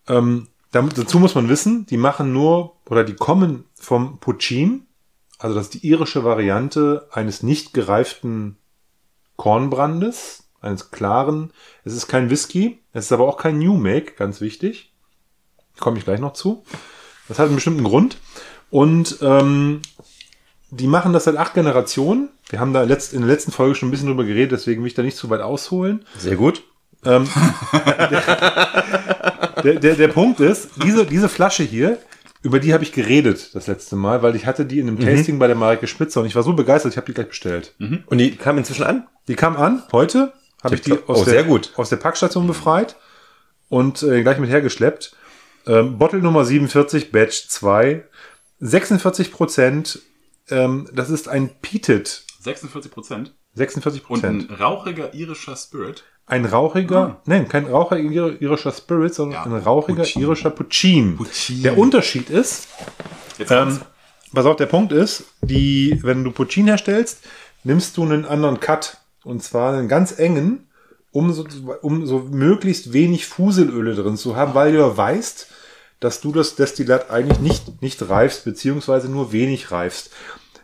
Ähm, 0.07 0.47
dazu 0.73 1.19
muss 1.19 1.35
man 1.35 1.49
wissen, 1.49 1.85
die 1.85 1.97
machen 1.97 2.33
nur 2.33 2.77
oder 2.89 3.03
die 3.03 3.15
kommen 3.15 3.65
vom 3.75 4.19
Puccin, 4.19 4.87
also 5.37 5.55
das 5.55 5.65
ist 5.65 5.73
die 5.73 5.87
irische 5.87 6.23
Variante 6.23 7.07
eines 7.11 7.43
nicht 7.43 7.73
gereiften 7.73 8.57
Kornbrandes, 9.35 10.45
eines 10.61 10.91
klaren. 10.91 11.51
Es 11.83 11.93
ist 11.93 12.07
kein 12.07 12.29
Whisky, 12.29 12.79
es 12.93 13.05
ist 13.05 13.11
aber 13.11 13.27
auch 13.27 13.37
kein 13.37 13.59
New 13.59 13.75
Make, 13.75 14.13
ganz 14.13 14.39
wichtig. 14.39 14.93
Komme 15.79 15.97
ich 15.97 16.05
gleich 16.05 16.19
noch 16.19 16.33
zu. 16.33 16.63
Das 17.27 17.39
hat 17.39 17.47
einen 17.47 17.55
bestimmten 17.55 17.83
Grund. 17.83 18.17
Und 18.69 19.17
ähm, 19.21 19.81
die 20.71 20.87
machen 20.87 21.13
das 21.13 21.25
seit 21.25 21.35
acht 21.35 21.53
Generationen. 21.53 22.29
Wir 22.49 22.59
haben 22.59 22.73
da 22.73 22.83
letzt, 22.83 23.13
in 23.13 23.19
der 23.19 23.29
letzten 23.29 23.51
Folge 23.51 23.75
schon 23.75 23.89
ein 23.89 23.91
bisschen 23.91 24.07
drüber 24.07 24.23
geredet, 24.23 24.53
deswegen 24.53 24.81
will 24.81 24.87
ich 24.87 24.93
da 24.93 25.03
nicht 25.03 25.17
zu 25.17 25.29
weit 25.29 25.41
ausholen. 25.41 26.05
Sehr 26.17 26.35
gut. 26.35 26.63
Ähm, 27.03 27.27
der, 29.63 29.75
der, 29.79 29.95
der 29.95 30.07
Punkt 30.09 30.39
ist, 30.39 30.69
diese, 30.83 31.05
diese 31.05 31.29
Flasche 31.29 31.63
hier, 31.63 31.97
über 32.41 32.59
die 32.59 32.73
habe 32.73 32.83
ich 32.83 32.91
geredet 32.91 33.51
das 33.55 33.67
letzte 33.67 33.95
Mal, 33.95 34.21
weil 34.21 34.35
ich 34.35 34.45
hatte 34.45 34.65
die 34.65 34.79
in 34.79 34.87
einem 34.87 34.99
Tasting 34.99 35.39
bei 35.39 35.47
der 35.47 35.55
Marike 35.55 35.87
Spitzer 35.87 36.19
und 36.21 36.27
ich 36.27 36.35
war 36.35 36.43
so 36.43 36.53
begeistert, 36.53 36.91
ich 36.91 36.97
habe 36.97 37.05
die 37.07 37.13
gleich 37.13 37.29
bestellt. 37.29 37.73
Und 37.79 38.17
die 38.17 38.35
kam 38.35 38.57
inzwischen 38.57 38.83
an? 38.83 39.07
Die 39.27 39.35
kam 39.35 39.55
an, 39.55 39.81
heute 39.93 40.33
habe 40.63 40.75
ich 40.75 40.81
die 40.81 40.91
aus, 40.93 40.99
Oh, 41.07 41.13
der, 41.23 41.33
sehr 41.33 41.43
gut. 41.45 41.71
aus 41.77 41.89
der 41.89 41.97
Packstation 41.97 42.45
befreit 42.47 42.95
und 43.69 44.03
äh, 44.03 44.21
gleich 44.23 44.37
mit 44.39 44.49
hergeschleppt. 44.49 45.15
Ähm, 45.65 45.97
Bottle 45.97 46.19
Nummer 46.19 46.43
47, 46.43 47.11
Batch 47.13 47.47
2, 47.47 48.03
46 48.59 49.31
Prozent. 49.31 49.99
Ähm, 50.49 50.89
das 50.93 51.09
ist 51.09 51.27
ein 51.29 51.49
Peated, 51.61 52.23
46 52.41 52.91
Prozent. 52.91 53.33
46 53.55 54.01
Und 54.01 54.07
Prozent. 54.07 54.49
ein 54.49 54.55
rauchiger 54.55 55.13
irischer 55.13 55.55
Spirit. 55.55 56.03
Ein 56.25 56.45
rauchiger, 56.45 57.21
nein, 57.25 57.47
kein 57.49 57.65
rauchiger 57.65 58.41
irischer 58.41 58.71
Spirit, 58.71 59.13
sondern 59.13 59.43
Ja, 59.51 59.57
ein 59.57 59.61
rauchiger 59.61 60.03
Puccin. 60.03 60.21
irischer 60.21 60.49
Puccin. 60.51 61.17
Puccin. 61.17 61.63
Der 61.63 61.77
Unterschied 61.77 62.29
ist, 62.29 62.67
Jetzt 63.37 63.51
ähm, 63.51 63.79
was 64.31 64.45
auch 64.45 64.55
der 64.55 64.67
Punkt 64.67 64.93
ist, 64.93 65.25
die, 65.41 65.99
wenn 66.01 66.23
du 66.23 66.31
Puccin 66.31 66.65
herstellst, 66.67 67.19
nimmst 67.63 67.97
du 67.97 68.03
einen 68.03 68.25
anderen 68.25 68.59
Cut. 68.59 68.97
Und 69.23 69.43
zwar 69.43 69.73
einen 69.73 69.87
ganz 69.87 70.17
engen, 70.17 70.67
um 71.11 71.31
so, 71.33 71.45
um 71.81 72.05
so 72.05 72.19
möglichst 72.31 72.93
wenig 72.93 73.25
Fuselöle 73.27 73.93
drin 73.95 74.17
zu 74.17 74.35
haben, 74.35 74.53
weil 74.53 74.71
du 74.71 74.79
ja 74.79 74.97
weißt, 74.97 75.47
dass 75.99 76.19
du 76.21 76.31
das 76.31 76.55
Destillat 76.55 77.09
eigentlich 77.09 77.39
nicht, 77.39 77.81
nicht 77.81 78.09
reifst, 78.09 78.43
beziehungsweise 78.45 79.09
nur 79.09 79.31
wenig 79.31 79.71
reifst. 79.71 80.09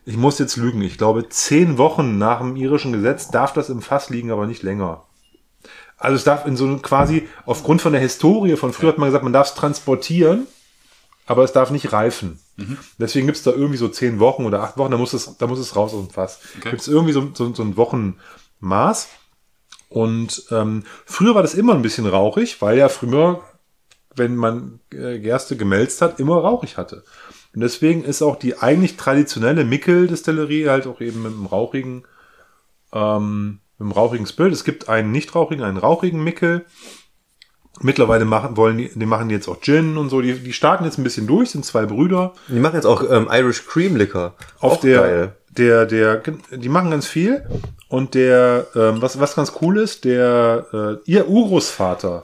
Ich 0.05 0.17
muss 0.17 0.39
jetzt 0.39 0.57
lügen. 0.57 0.81
Ich 0.81 0.97
glaube, 0.97 1.29
zehn 1.29 1.77
Wochen 1.77 2.17
nach 2.17 2.39
dem 2.39 2.55
irischen 2.55 2.91
Gesetz 2.93 3.29
darf 3.29 3.53
das 3.53 3.69
im 3.69 3.81
Fass 3.81 4.09
liegen, 4.09 4.31
aber 4.31 4.47
nicht 4.47 4.63
länger. 4.63 5.05
Also 5.99 6.15
es 6.15 6.23
darf 6.23 6.45
in 6.45 6.55
so 6.55 6.65
einem 6.65 6.81
quasi, 6.81 7.27
aufgrund 7.45 7.81
von 7.81 7.91
der 7.91 8.01
Historie 8.01 8.55
von 8.55 8.73
früher 8.73 8.89
hat 8.89 8.97
man 8.97 9.09
gesagt, 9.09 9.23
man 9.23 9.33
darf 9.33 9.49
es 9.49 9.55
transportieren, 9.55 10.47
aber 11.25 11.43
es 11.43 11.51
darf 11.51 11.71
nicht 11.71 11.91
reifen. 11.91 12.39
Deswegen 12.97 13.27
gibt's 13.27 13.43
da 13.43 13.51
irgendwie 13.51 13.77
so 13.77 13.87
zehn 13.87 14.19
Wochen 14.19 14.45
oder 14.45 14.63
acht 14.63 14.77
Wochen, 14.77 14.91
da 14.91 14.97
muss 14.97 15.13
es, 15.13 15.37
da 15.37 15.47
muss 15.47 15.59
es 15.59 15.75
raus 15.75 15.93
aus 15.93 16.07
dem 16.07 16.09
Fass. 16.09 16.39
Okay. 16.57 16.71
Gibt's 16.71 16.87
irgendwie 16.87 17.13
so, 17.13 17.29
so, 17.33 17.53
so 17.53 17.63
ein 17.63 17.77
Wochenmaß. 17.77 19.09
Und 19.89 20.43
ähm, 20.51 20.83
früher 21.05 21.35
war 21.35 21.41
das 21.41 21.53
immer 21.53 21.73
ein 21.73 21.81
bisschen 21.81 22.05
rauchig, 22.05 22.61
weil 22.61 22.77
ja 22.77 22.89
früher, 22.89 23.41
wenn 24.15 24.35
man 24.35 24.79
äh, 24.91 25.19
Gerste 25.19 25.57
gemälzt 25.57 26.01
hat, 26.01 26.19
immer 26.19 26.37
rauchig 26.37 26.77
hatte. 26.77 27.03
Und 27.53 27.61
deswegen 27.61 28.03
ist 28.03 28.21
auch 28.21 28.35
die 28.35 28.57
eigentlich 28.57 28.97
traditionelle 28.97 29.65
Mickel-Distillerie 29.65 30.67
halt 30.67 30.85
auch 30.85 31.01
eben 31.01 31.23
mit 31.23 31.33
einem 31.33 31.47
rauchigen, 31.47 32.03
ähm, 32.93 33.59
einem 33.79 33.91
rauchigen 33.91 34.25
Spirit. 34.25 34.53
Es 34.53 34.63
gibt 34.63 34.89
einen 34.89 35.11
nicht 35.11 35.35
rauchigen, 35.35 35.63
einen 35.63 35.77
rauchigen 35.77 36.23
Mickel. 36.23 36.65
Mittlerweile 37.81 38.25
machen, 38.25 38.57
wollen 38.57 38.77
die, 38.77 38.91
die 38.93 39.05
machen 39.05 39.29
jetzt 39.29 39.47
auch 39.47 39.61
Gin 39.61 39.97
und 39.97 40.09
so. 40.09 40.21
Die, 40.21 40.33
die 40.33 40.53
starten 40.53 40.83
jetzt 40.83 40.97
ein 40.97 41.03
bisschen 41.03 41.27
durch, 41.27 41.51
sind 41.51 41.63
zwei 41.63 41.85
Brüder. 41.85 42.33
Die 42.49 42.59
machen 42.59 42.75
jetzt 42.75 42.85
auch 42.85 43.09
ähm, 43.09 43.29
Irish 43.31 43.65
Cream 43.65 43.95
Liquor. 43.95 44.35
Auf 44.59 44.73
auch 44.73 44.79
der, 44.81 45.01
geil. 45.01 45.35
der, 45.57 45.85
der, 45.85 46.23
die 46.51 46.69
machen 46.69 46.91
ganz 46.91 47.07
viel. 47.07 47.45
Und 47.87 48.15
der, 48.15 48.67
ähm, 48.75 49.01
was, 49.01 49.19
was 49.19 49.35
ganz 49.35 49.53
cool 49.61 49.77
ist, 49.77 50.03
der, 50.03 50.65
äh, 50.73 51.09
ihr 51.09 51.29
Urgroßvater, 51.29 52.23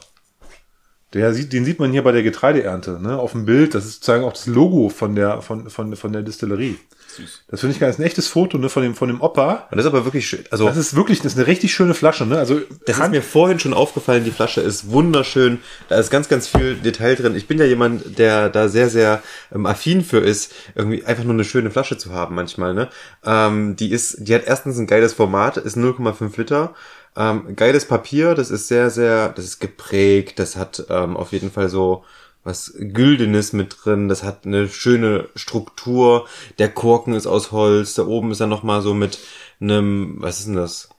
der 1.13 1.33
sieht, 1.33 1.53
den 1.53 1.63
sieht 1.63 1.79
man 1.79 1.91
hier 1.91 2.03
bei 2.03 2.11
der 2.11 2.23
Getreideernte, 2.23 2.99
ne, 3.01 3.17
auf 3.17 3.31
dem 3.31 3.45
Bild. 3.45 3.73
Das 3.73 3.85
ist 3.85 3.93
sozusagen 3.95 4.25
auch 4.25 4.33
das 4.33 4.47
Logo 4.47 4.89
von 4.89 5.15
der, 5.15 5.41
von, 5.41 5.69
von, 5.69 5.95
von 5.95 6.11
der 6.11 6.23
Distillerie. 6.23 6.77
Süß. 7.15 7.43
Das 7.47 7.59
finde 7.59 7.73
ich 7.73 7.79
ganz 7.79 7.99
ein 7.99 8.03
echtes 8.03 8.27
Foto, 8.27 8.57
ne, 8.57 8.69
von 8.69 8.83
dem, 8.83 8.95
von 8.95 9.07
dem 9.07 9.21
Opa. 9.21 9.67
Und 9.71 9.77
das 9.77 9.85
ist 9.85 9.91
aber 9.91 10.05
wirklich 10.05 10.27
schön. 10.27 10.43
Also 10.51 10.65
Das 10.65 10.77
ist 10.77 10.95
wirklich, 10.95 11.19
das 11.21 11.33
ist 11.33 11.37
eine 11.37 11.47
richtig 11.47 11.73
schöne 11.73 11.93
Flasche, 11.93 12.25
ne, 12.25 12.37
also, 12.37 12.61
Das 12.85 12.99
ist 12.99 13.09
mir 13.09 13.21
vorhin 13.21 13.59
schon 13.59 13.73
aufgefallen, 13.73 14.23
die 14.23 14.31
Flasche 14.31 14.61
ist 14.61 14.89
wunderschön. 14.91 15.59
Da 15.89 15.97
ist 15.97 16.09
ganz, 16.09 16.29
ganz 16.29 16.47
viel 16.47 16.75
Detail 16.75 17.15
drin. 17.15 17.35
Ich 17.35 17.47
bin 17.47 17.57
ja 17.57 17.65
jemand, 17.65 18.17
der 18.17 18.49
da 18.49 18.67
sehr, 18.67 18.89
sehr 18.89 19.21
ähm, 19.53 19.65
affin 19.65 20.03
für 20.03 20.19
ist, 20.19 20.53
irgendwie 20.75 21.05
einfach 21.05 21.23
nur 21.23 21.33
eine 21.33 21.43
schöne 21.43 21.71
Flasche 21.71 21.97
zu 21.97 22.13
haben 22.13 22.35
manchmal. 22.35 22.73
Ne? 22.73 22.89
Ähm, 23.25 23.75
die 23.75 23.91
ist, 23.91 24.27
die 24.27 24.35
hat 24.35 24.43
erstens 24.45 24.77
ein 24.77 24.87
geiles 24.87 25.13
Format, 25.13 25.57
ist 25.57 25.77
0,5 25.77 26.37
Liter. 26.37 26.73
Ähm, 27.17 27.55
geiles 27.55 27.85
Papier, 27.85 28.35
das 28.35 28.51
ist 28.51 28.67
sehr, 28.67 28.89
sehr, 28.89 29.29
das 29.29 29.45
ist 29.45 29.59
geprägt, 29.59 30.37
das 30.37 30.57
hat 30.57 30.85
ähm, 30.89 31.15
auf 31.15 31.31
jeden 31.31 31.49
Fall 31.49 31.69
so 31.69 32.03
was 32.45 32.73
Güldenes 32.77 33.51
mit 33.53 33.75
drin, 33.83 34.07
das 34.07 34.23
hat 34.23 34.45
eine 34.45 34.69
schöne 34.69 35.27
Struktur, 35.35 36.27
der 36.59 36.69
Korken 36.69 37.13
ist 37.13 37.25
aus 37.27 37.51
Holz, 37.51 37.95
da 37.95 38.05
oben 38.05 38.31
ist 38.31 38.39
er 38.39 38.47
nochmal 38.47 38.81
so 38.81 38.93
mit 38.93 39.19
einem, 39.59 40.17
was 40.19 40.39
ist 40.39 40.47
denn 40.47 40.55
das? 40.55 40.89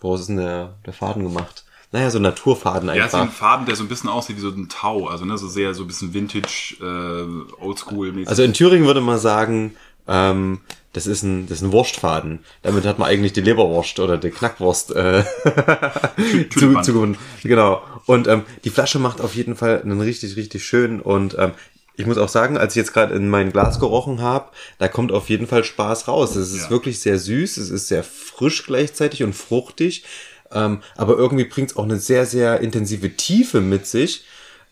Woraus 0.00 0.20
ist 0.20 0.28
denn 0.28 0.36
der, 0.36 0.78
der 0.84 0.92
Faden 0.92 1.24
gemacht? 1.24 1.64
Naja, 1.92 2.10
so 2.10 2.18
Naturfaden 2.18 2.88
Ja, 2.88 3.06
ist 3.06 3.12
wie 3.12 3.16
ein 3.16 3.22
einfach. 3.22 3.34
Faden, 3.34 3.66
der 3.66 3.76
so 3.76 3.84
ein 3.84 3.88
bisschen 3.88 4.08
aussieht 4.10 4.36
wie 4.36 4.40
so 4.40 4.48
ein 4.48 4.68
Tau. 4.68 5.06
Also, 5.06 5.24
ne, 5.24 5.36
so 5.38 5.48
sehr, 5.48 5.74
so 5.74 5.84
ein 5.84 5.86
bisschen 5.86 6.14
Vintage, 6.14 6.76
äh, 6.80 7.62
Oldschool-mäßig. 7.62 8.28
Also 8.28 8.42
in 8.42 8.54
Thüringen 8.54 8.86
würde 8.86 9.02
man 9.02 9.18
sagen, 9.18 9.76
ähm, 10.08 10.60
das 10.92 11.06
ist 11.06 11.22
ein, 11.22 11.46
das 11.48 11.58
ist 11.58 11.62
ein 11.64 11.72
Wurstfaden. 11.72 12.40
Damit 12.62 12.84
hat 12.84 12.98
man 12.98 13.08
eigentlich 13.08 13.32
die 13.32 13.40
Leberwurst 13.40 13.98
oder 13.98 14.18
die 14.18 14.30
Knackwurst 14.30 14.90
äh, 14.94 15.24
zu, 16.50 16.60
Tulpan. 16.60 16.84
zu 16.84 16.92
gewonnen. 16.92 17.18
Genau. 17.42 17.82
Und 18.06 18.28
ähm, 18.28 18.42
die 18.64 18.70
Flasche 18.70 18.98
macht 18.98 19.20
auf 19.20 19.34
jeden 19.34 19.56
Fall 19.56 19.80
einen 19.80 20.00
richtig, 20.00 20.36
richtig 20.36 20.64
schön. 20.64 21.00
Und 21.00 21.36
ähm, 21.38 21.52
ich 21.96 22.04
muss 22.06 22.18
auch 22.18 22.28
sagen, 22.28 22.58
als 22.58 22.74
ich 22.74 22.78
jetzt 22.78 22.92
gerade 22.92 23.14
in 23.14 23.28
mein 23.30 23.52
Glas 23.52 23.78
gerochen 23.80 24.20
habe, 24.20 24.50
da 24.78 24.88
kommt 24.88 25.12
auf 25.12 25.30
jeden 25.30 25.46
Fall 25.46 25.64
Spaß 25.64 26.08
raus. 26.08 26.36
Es 26.36 26.52
ist 26.52 26.64
Ja. 26.64 26.70
wirklich 26.70 27.00
sehr 27.00 27.18
süß, 27.18 27.56
es 27.56 27.70
ist 27.70 27.88
sehr 27.88 28.04
frisch 28.04 28.66
gleichzeitig 28.66 29.22
und 29.22 29.34
fruchtig. 29.34 30.04
Ähm, 30.50 30.82
aber 30.96 31.16
irgendwie 31.16 31.44
bringt 31.44 31.70
es 31.70 31.76
auch 31.78 31.84
eine 31.84 31.98
sehr, 31.98 32.26
sehr 32.26 32.60
intensive 32.60 33.16
Tiefe 33.16 33.62
mit 33.62 33.86
sich. 33.86 34.24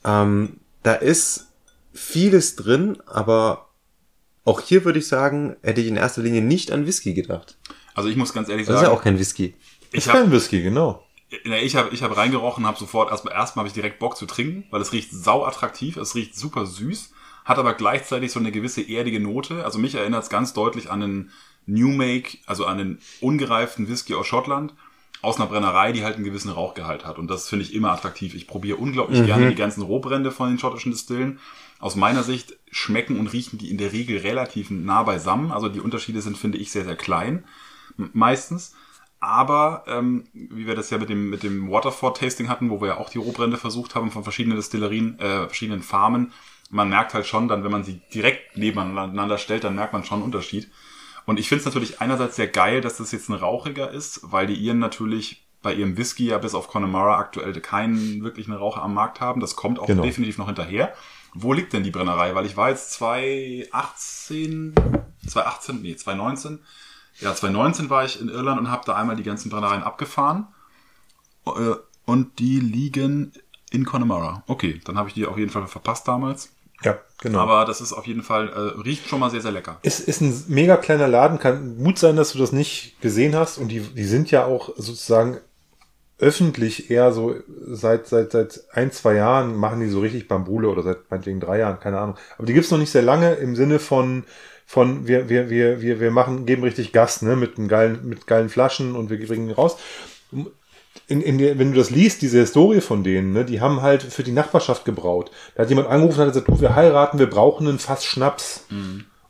Ähm, 0.04 0.58
da 0.82 0.92
ist 0.94 1.46
vieles 1.94 2.56
drin, 2.56 2.98
aber 3.06 3.68
auch 4.44 4.60
hier 4.60 4.84
würde 4.84 4.98
ich 4.98 5.08
sagen, 5.08 5.56
hätte 5.62 5.80
ich 5.80 5.88
in 5.88 5.96
erster 5.96 6.22
Linie 6.22 6.42
nicht 6.42 6.72
an 6.72 6.86
Whisky 6.86 7.14
gedacht. 7.14 7.58
also 7.94 8.08
ich 8.08 8.16
muss 8.16 8.32
ganz 8.32 8.48
ehrlich 8.48 8.66
Das 8.66 8.76
ist 8.76 8.80
sagen, 8.80 8.92
ja 8.92 8.98
auch 8.98 9.02
kein 9.02 9.18
Whisky. 9.18 9.54
ich 9.92 9.98
ist 9.98 10.08
habe 10.08 10.20
kein 10.20 10.32
Whisky, 10.32 10.62
genau. 10.62 11.04
ich 11.62 11.76
hab, 11.76 11.92
ich 11.92 12.02
hab 12.02 12.16
reingerochen, 12.16 12.66
habe 12.66 12.78
sofort, 12.78 13.10
erstmal 13.10 13.34
erstmal 13.34 13.62
habe 13.62 13.68
ich 13.68 13.74
direkt 13.74 13.98
Bock 13.98 14.16
zu 14.16 14.26
trinken, 14.26 14.64
weil 14.70 14.80
es 14.80 14.92
riecht 14.92 15.12
sau 15.12 15.44
attraktiv, 15.44 15.96
es 15.96 16.14
riecht 16.14 16.36
super 16.36 16.66
süß, 16.66 17.12
hat 17.44 17.58
aber 17.58 17.74
gleichzeitig 17.74 18.32
so 18.32 18.40
eine 18.40 18.52
gewisse 18.52 18.82
erdige 18.82 19.20
Note. 19.20 19.64
Also 19.64 19.78
mich 19.78 19.94
erinnert 19.94 20.22
es 20.24 20.30
ganz 20.30 20.52
deutlich 20.52 20.90
an 20.90 21.02
einen 21.02 21.30
New 21.66 21.88
Make, 21.88 22.38
also 22.46 22.64
an 22.64 22.80
einen 22.80 22.98
ungereiften 23.20 23.88
Whisky 23.88 24.14
aus 24.14 24.26
Schottland, 24.26 24.74
aus 25.22 25.36
einer 25.36 25.46
Brennerei, 25.46 25.92
die 25.92 26.04
halt 26.04 26.16
einen 26.16 26.24
gewissen 26.24 26.50
Rauchgehalt 26.50 27.04
hat. 27.04 27.18
Und 27.18 27.28
das 27.28 27.48
finde 27.48 27.64
ich 27.64 27.74
immer 27.74 27.92
attraktiv. 27.92 28.34
Ich 28.34 28.46
probiere 28.46 28.78
unglaublich 28.78 29.24
gerne 29.26 29.50
die 29.50 29.54
ganzen 29.54 29.82
Rohbrände 29.82 30.30
von 30.30 30.48
den 30.48 30.58
schottischen 30.58 30.92
Distillen. 30.92 31.38
Aus 31.78 31.96
meiner 31.96 32.22
Sicht 32.22 32.56
schmecken 32.70 33.18
und 33.18 33.32
riechen 33.32 33.58
die 33.58 33.70
in 33.70 33.78
der 33.78 33.92
Regel 33.92 34.18
relativ 34.18 34.70
nah 34.70 35.02
beisammen. 35.02 35.52
Also 35.52 35.68
die 35.68 35.80
Unterschiede 35.80 36.22
sind, 36.22 36.38
finde 36.38 36.58
ich, 36.58 36.70
sehr, 36.70 36.84
sehr 36.84 36.96
klein. 36.96 37.44
Meistens. 37.96 38.74
Aber 39.20 39.84
ähm, 39.86 40.24
wie 40.32 40.66
wir 40.66 40.74
das 40.74 40.88
ja 40.88 40.96
mit 40.96 41.10
dem, 41.10 41.28
mit 41.28 41.42
dem 41.42 41.70
Waterford-Tasting 41.70 42.48
hatten, 42.48 42.70
wo 42.70 42.80
wir 42.80 42.88
ja 42.88 42.96
auch 42.96 43.10
die 43.10 43.18
Rohbrände 43.18 43.58
versucht 43.58 43.94
haben 43.94 44.10
von 44.10 44.22
verschiedenen 44.22 44.56
Destillerien, 44.56 45.18
äh, 45.18 45.46
verschiedenen 45.46 45.82
Farmen, 45.82 46.32
man 46.70 46.88
merkt 46.88 47.12
halt 47.12 47.26
schon 47.26 47.48
dann, 47.48 47.64
wenn 47.64 47.70
man 47.70 47.84
sie 47.84 48.00
direkt 48.14 48.56
nebeneinander 48.56 49.38
stellt, 49.38 49.64
dann 49.64 49.74
merkt 49.74 49.92
man 49.92 50.04
schon 50.04 50.18
einen 50.18 50.24
Unterschied. 50.24 50.70
Und 51.30 51.38
ich 51.38 51.48
finde 51.48 51.60
es 51.60 51.64
natürlich 51.66 52.00
einerseits 52.00 52.34
sehr 52.34 52.48
geil, 52.48 52.80
dass 52.80 52.96
das 52.96 53.12
jetzt 53.12 53.28
ein 53.28 53.34
rauchiger 53.34 53.88
ist, 53.92 54.20
weil 54.32 54.48
die 54.48 54.54
Iren 54.56 54.80
natürlich 54.80 55.46
bei 55.62 55.72
ihrem 55.72 55.96
Whisky 55.96 56.26
ja 56.26 56.38
bis 56.38 56.56
auf 56.56 56.66
Connemara 56.66 57.18
aktuell 57.18 57.52
keinen 57.60 58.24
wirklichen 58.24 58.52
Raucher 58.52 58.82
am 58.82 58.94
Markt 58.94 59.20
haben. 59.20 59.40
Das 59.40 59.54
kommt 59.54 59.78
auch 59.78 59.86
Genau. 59.86 60.02
definitiv 60.02 60.38
noch 60.38 60.46
hinterher. 60.46 60.92
Wo 61.32 61.52
liegt 61.52 61.72
denn 61.72 61.84
die 61.84 61.92
Brennerei? 61.92 62.34
Weil 62.34 62.46
ich 62.46 62.56
war 62.56 62.70
jetzt 62.70 62.90
2018, 62.94 64.74
2018, 65.28 65.82
nee, 65.82 65.94
2019. 65.94 66.58
Ja, 67.20 67.32
2019 67.32 67.90
war 67.90 68.04
ich 68.04 68.20
in 68.20 68.28
Irland 68.28 68.58
und 68.58 68.68
habe 68.72 68.82
da 68.84 68.96
einmal 68.96 69.14
die 69.14 69.22
ganzen 69.22 69.50
Brennereien 69.50 69.84
abgefahren. 69.84 70.48
Äh, 71.46 71.74
Und 72.06 72.40
die 72.40 72.58
liegen 72.58 73.30
in 73.70 73.84
Connemara. 73.84 74.42
Okay, 74.48 74.80
dann 74.84 74.98
habe 74.98 75.08
ich 75.08 75.14
die 75.14 75.26
auf 75.26 75.38
jeden 75.38 75.52
Fall 75.52 75.68
verpasst 75.68 76.08
damals. 76.08 76.52
Ja, 76.82 76.98
genau. 77.20 77.40
Aber 77.40 77.64
das 77.64 77.80
ist 77.80 77.92
auf 77.92 78.06
jeden 78.06 78.22
Fall, 78.22 78.48
äh, 78.48 78.80
riecht 78.80 79.08
schon 79.08 79.20
mal 79.20 79.30
sehr, 79.30 79.40
sehr 79.40 79.52
lecker. 79.52 79.78
Es 79.82 80.00
ist 80.00 80.20
ein 80.20 80.44
mega 80.48 80.76
kleiner 80.76 81.08
Laden, 81.08 81.38
kann 81.38 81.76
gut 81.76 81.98
sein, 81.98 82.16
dass 82.16 82.32
du 82.32 82.38
das 82.38 82.52
nicht 82.52 83.00
gesehen 83.00 83.34
hast. 83.34 83.58
Und 83.58 83.68
die, 83.68 83.80
die 83.80 84.04
sind 84.04 84.30
ja 84.30 84.44
auch 84.44 84.70
sozusagen 84.76 85.38
öffentlich 86.20 86.90
eher 86.90 87.12
so 87.12 87.34
seit, 87.66 88.06
seit, 88.06 88.32
seit 88.32 88.64
ein, 88.72 88.92
zwei 88.92 89.14
Jahren 89.14 89.56
machen 89.56 89.80
die 89.80 89.88
so 89.88 90.00
richtig 90.00 90.28
Bambule 90.28 90.68
oder 90.68 90.82
seit 90.82 91.10
meinetwegen 91.10 91.40
drei 91.40 91.58
Jahren, 91.58 91.80
keine 91.80 91.98
Ahnung. 91.98 92.16
Aber 92.36 92.46
die 92.46 92.52
gibt's 92.52 92.70
noch 92.70 92.78
nicht 92.78 92.90
sehr 92.90 93.02
lange 93.02 93.34
im 93.34 93.56
Sinne 93.56 93.78
von, 93.78 94.24
von 94.66 95.06
wir, 95.06 95.28
wir, 95.28 95.48
wir, 95.48 95.80
wir, 95.80 95.98
wir 95.98 96.10
machen, 96.10 96.44
geben 96.46 96.62
richtig 96.62 96.92
Gas, 96.92 97.22
ne, 97.22 97.36
mit, 97.36 97.58
einem 97.58 97.68
geilen, 97.68 98.06
mit 98.06 98.26
geilen 98.26 98.50
Flaschen 98.50 98.94
und 98.96 99.08
wir 99.08 99.26
bringen 99.26 99.48
ihn 99.48 99.54
raus. 99.54 99.78
In, 101.06 101.20
in 101.20 101.38
der, 101.38 101.58
wenn 101.58 101.72
du 101.72 101.78
das 101.78 101.90
liest, 101.90 102.22
diese 102.22 102.40
Historie 102.40 102.80
von 102.80 103.02
denen, 103.02 103.32
ne, 103.32 103.44
die 103.44 103.60
haben 103.60 103.82
halt 103.82 104.02
für 104.02 104.22
die 104.22 104.32
Nachbarschaft 104.32 104.84
gebraut. 104.84 105.30
Da 105.54 105.62
hat 105.62 105.68
jemand 105.68 105.88
angerufen 105.88 106.20
und 106.20 106.26
hat 106.26 106.32
gesagt, 106.32 106.48
du, 106.48 106.60
wir 106.60 106.74
heiraten, 106.74 107.18
wir 107.18 107.28
brauchen 107.28 107.68
einen 107.68 107.78
Fass 107.78 108.04
Schnaps. 108.04 108.66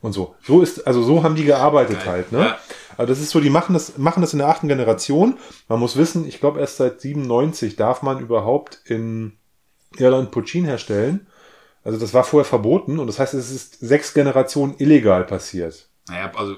Und 0.03 0.13
so. 0.13 0.35
So 0.43 0.63
ist, 0.63 0.87
also 0.87 1.03
so 1.03 1.23
haben 1.23 1.37
die 1.37 1.45
gearbeitet 1.45 1.99
Geil. 1.99 2.09
halt, 2.09 2.33
ne? 2.33 2.39
Ja. 2.39 2.59
Also 2.97 3.13
das 3.13 3.21
ist 3.21 3.31
so, 3.31 3.41
die 3.41 3.51
machen 3.51 3.75
das, 3.75 3.99
machen 3.99 4.21
das 4.23 4.33
in 4.33 4.39
der 4.39 4.49
achten 4.49 4.69
Generation. 4.69 5.39
Man 5.69 5.81
muss 5.81 5.97
wissen, 5.97 6.27
ich 6.27 6.41
glaube 6.41 6.61
erst 6.61 6.79
seit 6.79 7.01
97 7.01 7.77
darf 7.77 8.03
man 8.03 8.21
überhaupt 8.21 8.81
in 8.85 9.35
Irland 9.97 10.31
Puccin 10.31 10.65
herstellen. 10.65 11.27
Also 11.83 11.99
das 11.99 12.13
war 12.13 12.25
vorher 12.25 12.47
verboten 12.47 12.99
und 12.99 13.07
das 13.07 13.19
heißt, 13.19 13.35
es 13.35 13.51
ist 13.51 13.81
sechs 13.81 14.13
Generationen 14.13 14.75
illegal 14.79 15.25
passiert. 15.25 15.89
Naja, 16.09 16.31
also 16.35 16.57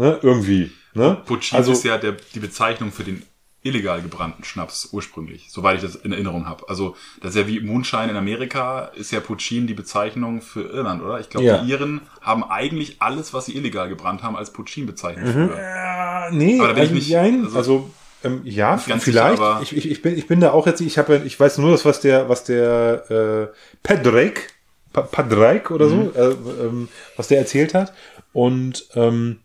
Ne? 0.00 0.18
Irgendwie. 0.22 0.72
Ne? 0.94 1.22
Puccin 1.26 1.58
also, 1.58 1.72
ist 1.72 1.84
ja 1.84 1.98
der, 1.98 2.16
die 2.34 2.40
Bezeichnung 2.40 2.90
für 2.90 3.04
den 3.04 3.22
illegal 3.62 4.00
gebrannten 4.00 4.42
Schnaps 4.44 4.88
ursprünglich, 4.92 5.48
soweit 5.50 5.76
ich 5.76 5.82
das 5.82 5.94
in 5.96 6.12
Erinnerung 6.12 6.46
habe. 6.48 6.68
Also 6.68 6.96
das 7.20 7.30
ist 7.30 7.36
ja 7.36 7.46
wie 7.46 7.60
Moonshine 7.60 8.10
in 8.10 8.16
Amerika, 8.16 8.86
ist 8.94 9.10
ja 9.12 9.20
Puccin 9.20 9.66
die 9.66 9.74
Bezeichnung 9.74 10.40
für 10.40 10.62
Irland, 10.62 11.02
oder? 11.02 11.20
Ich 11.20 11.28
glaube, 11.28 11.46
Ja. 11.46 11.58
die 11.62 11.70
Iren 11.70 12.00
haben 12.22 12.42
eigentlich 12.44 12.96
alles, 13.02 13.34
was 13.34 13.46
sie 13.46 13.56
illegal 13.56 13.88
gebrannt 13.90 14.22
haben, 14.22 14.34
als 14.36 14.50
Puccin 14.52 14.86
bezeichnet 14.86 15.34
Mhm. 15.36 15.50
Ja, 15.54 16.28
nee, 16.30 16.58
Aber 16.58 16.68
da 16.68 16.74
bin 16.74 16.82
ich 16.84 16.88
also, 16.90 16.94
nicht- 16.94 17.10
nein, 17.12 17.44
also- 17.44 17.56
also, 17.58 17.90
ähm, 18.24 18.40
ja, 18.44 18.76
ganz 18.86 19.04
vielleicht. 19.04 19.36
sicher, 19.38 19.60
ich, 19.62 19.76
ich, 19.76 19.90
ich, 19.90 20.02
bin, 20.02 20.16
ich 20.16 20.26
bin 20.26 20.40
da 20.40 20.52
auch 20.52 20.66
jetzt, 20.66 20.80
ich 20.80 20.96
habe, 20.98 21.20
ich 21.26 21.38
weiß 21.38 21.58
nur 21.58 21.70
das, 21.72 21.84
was 21.84 22.00
der, 22.00 22.28
was 22.30 22.44
der 22.44 23.10
äh, 23.52 23.56
Padraig, 23.82 24.54
Pa- 24.92 25.02
Padraig 25.02 25.70
oder 25.70 25.86
Mhm. 25.86 26.10
so, 26.14 26.20
äh, 26.20 26.30
ähm, 26.64 26.88
was 27.16 27.28
der 27.28 27.38
erzählt 27.38 27.74
hat. 27.74 27.92
Und 28.32 28.86
ähm, 28.94 29.40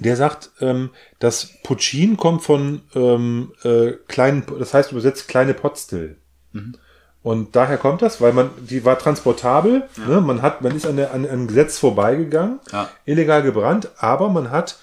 der 0.00 0.16
sagt, 0.16 0.50
ähm, 0.60 0.90
dass 1.18 1.48
Puccin 1.62 2.16
kommt 2.16 2.42
von 2.42 2.82
ähm, 2.94 3.52
äh, 3.62 3.92
kleinen, 4.08 4.44
das 4.58 4.74
heißt 4.74 4.92
übersetzt 4.92 5.28
kleine 5.28 5.54
Potstill. 5.54 6.16
Mhm. 6.52 6.74
Und 7.22 7.54
daher 7.54 7.76
kommt 7.76 8.00
das, 8.00 8.20
weil 8.22 8.32
man, 8.32 8.50
die 8.58 8.84
war 8.86 8.98
transportabel, 8.98 9.82
ne? 10.08 10.22
man 10.22 10.40
hat, 10.40 10.62
man 10.62 10.74
ist 10.74 10.86
an, 10.86 10.96
der, 10.96 11.12
an 11.12 11.26
einem 11.28 11.48
Gesetz 11.48 11.78
vorbeigegangen, 11.78 12.60
Ja. 12.72 12.88
illegal 13.04 13.42
gebrannt, 13.42 13.90
aber 13.98 14.30
man 14.30 14.50
hat, 14.50 14.78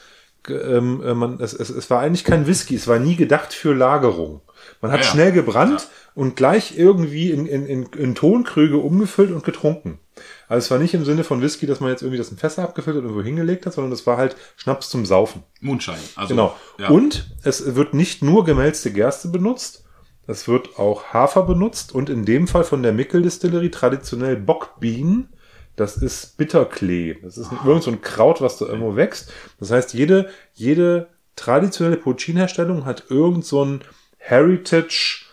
ähm, 0.47 1.01
äh, 1.03 1.15
man, 1.15 1.39
es, 1.41 1.53
es, 1.53 1.71
es 1.71 1.89
war 1.89 1.99
eigentlich 2.01 2.23
kein 2.23 2.45
Whisky, 2.45 2.75
es 2.75 2.87
war 2.87 2.99
nie 2.99 3.15
gedacht 3.15 3.53
für 3.53 3.73
Lagerung. 3.73 4.41
Man 4.81 4.91
hat 4.91 4.99
Ja, 4.99 5.05
ja. 5.05 5.11
schnell 5.11 5.31
gebrannt 5.31 5.87
und 6.17 6.35
gleich 6.35 6.75
irgendwie 6.75 7.29
in, 7.29 7.45
in, 7.45 7.67
in, 7.67 7.83
in 7.95 8.15
Tonkrüge 8.15 8.77
umgefüllt 8.77 9.29
und 9.31 9.43
getrunken. 9.43 9.99
Also 10.47 10.65
es 10.65 10.71
war 10.71 10.79
nicht 10.79 10.95
im 10.95 11.05
Sinne 11.05 11.23
von 11.23 11.43
Whisky, 11.43 11.67
dass 11.67 11.79
man 11.79 11.91
jetzt 11.91 12.01
irgendwie 12.01 12.17
das 12.17 12.31
in 12.31 12.37
Fässer 12.37 12.63
abgefüllt 12.63 12.97
und 12.97 13.03
irgendwo 13.03 13.21
hingelegt 13.21 13.67
hat, 13.67 13.73
sondern 13.73 13.91
es 13.91 14.07
war 14.07 14.17
halt 14.17 14.35
Schnaps 14.55 14.89
zum 14.89 15.05
Saufen. 15.05 15.43
Moonshine. 15.61 15.99
Also, 16.15 16.29
Genau. 16.29 16.55
Ja. 16.79 16.87
Und 16.89 17.35
es 17.43 17.75
wird 17.75 17.93
nicht 17.93 18.23
nur 18.23 18.45
gemälzte 18.45 18.91
Gerste 18.91 19.27
benutzt, 19.27 19.85
es 20.25 20.47
wird 20.47 20.79
auch 20.79 21.13
Hafer 21.13 21.43
benutzt 21.43 21.93
und 21.93 22.09
in 22.09 22.25
dem 22.25 22.47
Fall 22.47 22.63
von 22.63 22.81
der 22.81 22.93
Mickel 22.93 23.21
Distillery 23.21 23.69
traditionell 23.69 24.37
Bockbienen. 24.37 25.29
Das 25.75 25.97
ist 25.97 26.35
Bitterklee. 26.37 27.19
Das 27.21 27.37
ist 27.37 27.51
irgend 27.63 27.83
so 27.83 27.91
ein 27.91 28.01
Kraut, 28.01 28.41
was 28.41 28.57
da 28.57 28.65
irgendwo 28.65 28.95
wächst. 28.95 29.31
Das 29.59 29.69
heißt, 29.69 29.93
jede, 29.93 30.31
jede 30.55 31.09
traditionelle 31.35 31.97
Puccin-Herstellung 31.97 32.85
hat 32.85 33.03
irgend 33.09 33.45
so 33.45 33.63
ein 33.63 33.81
Heritage 34.17 35.26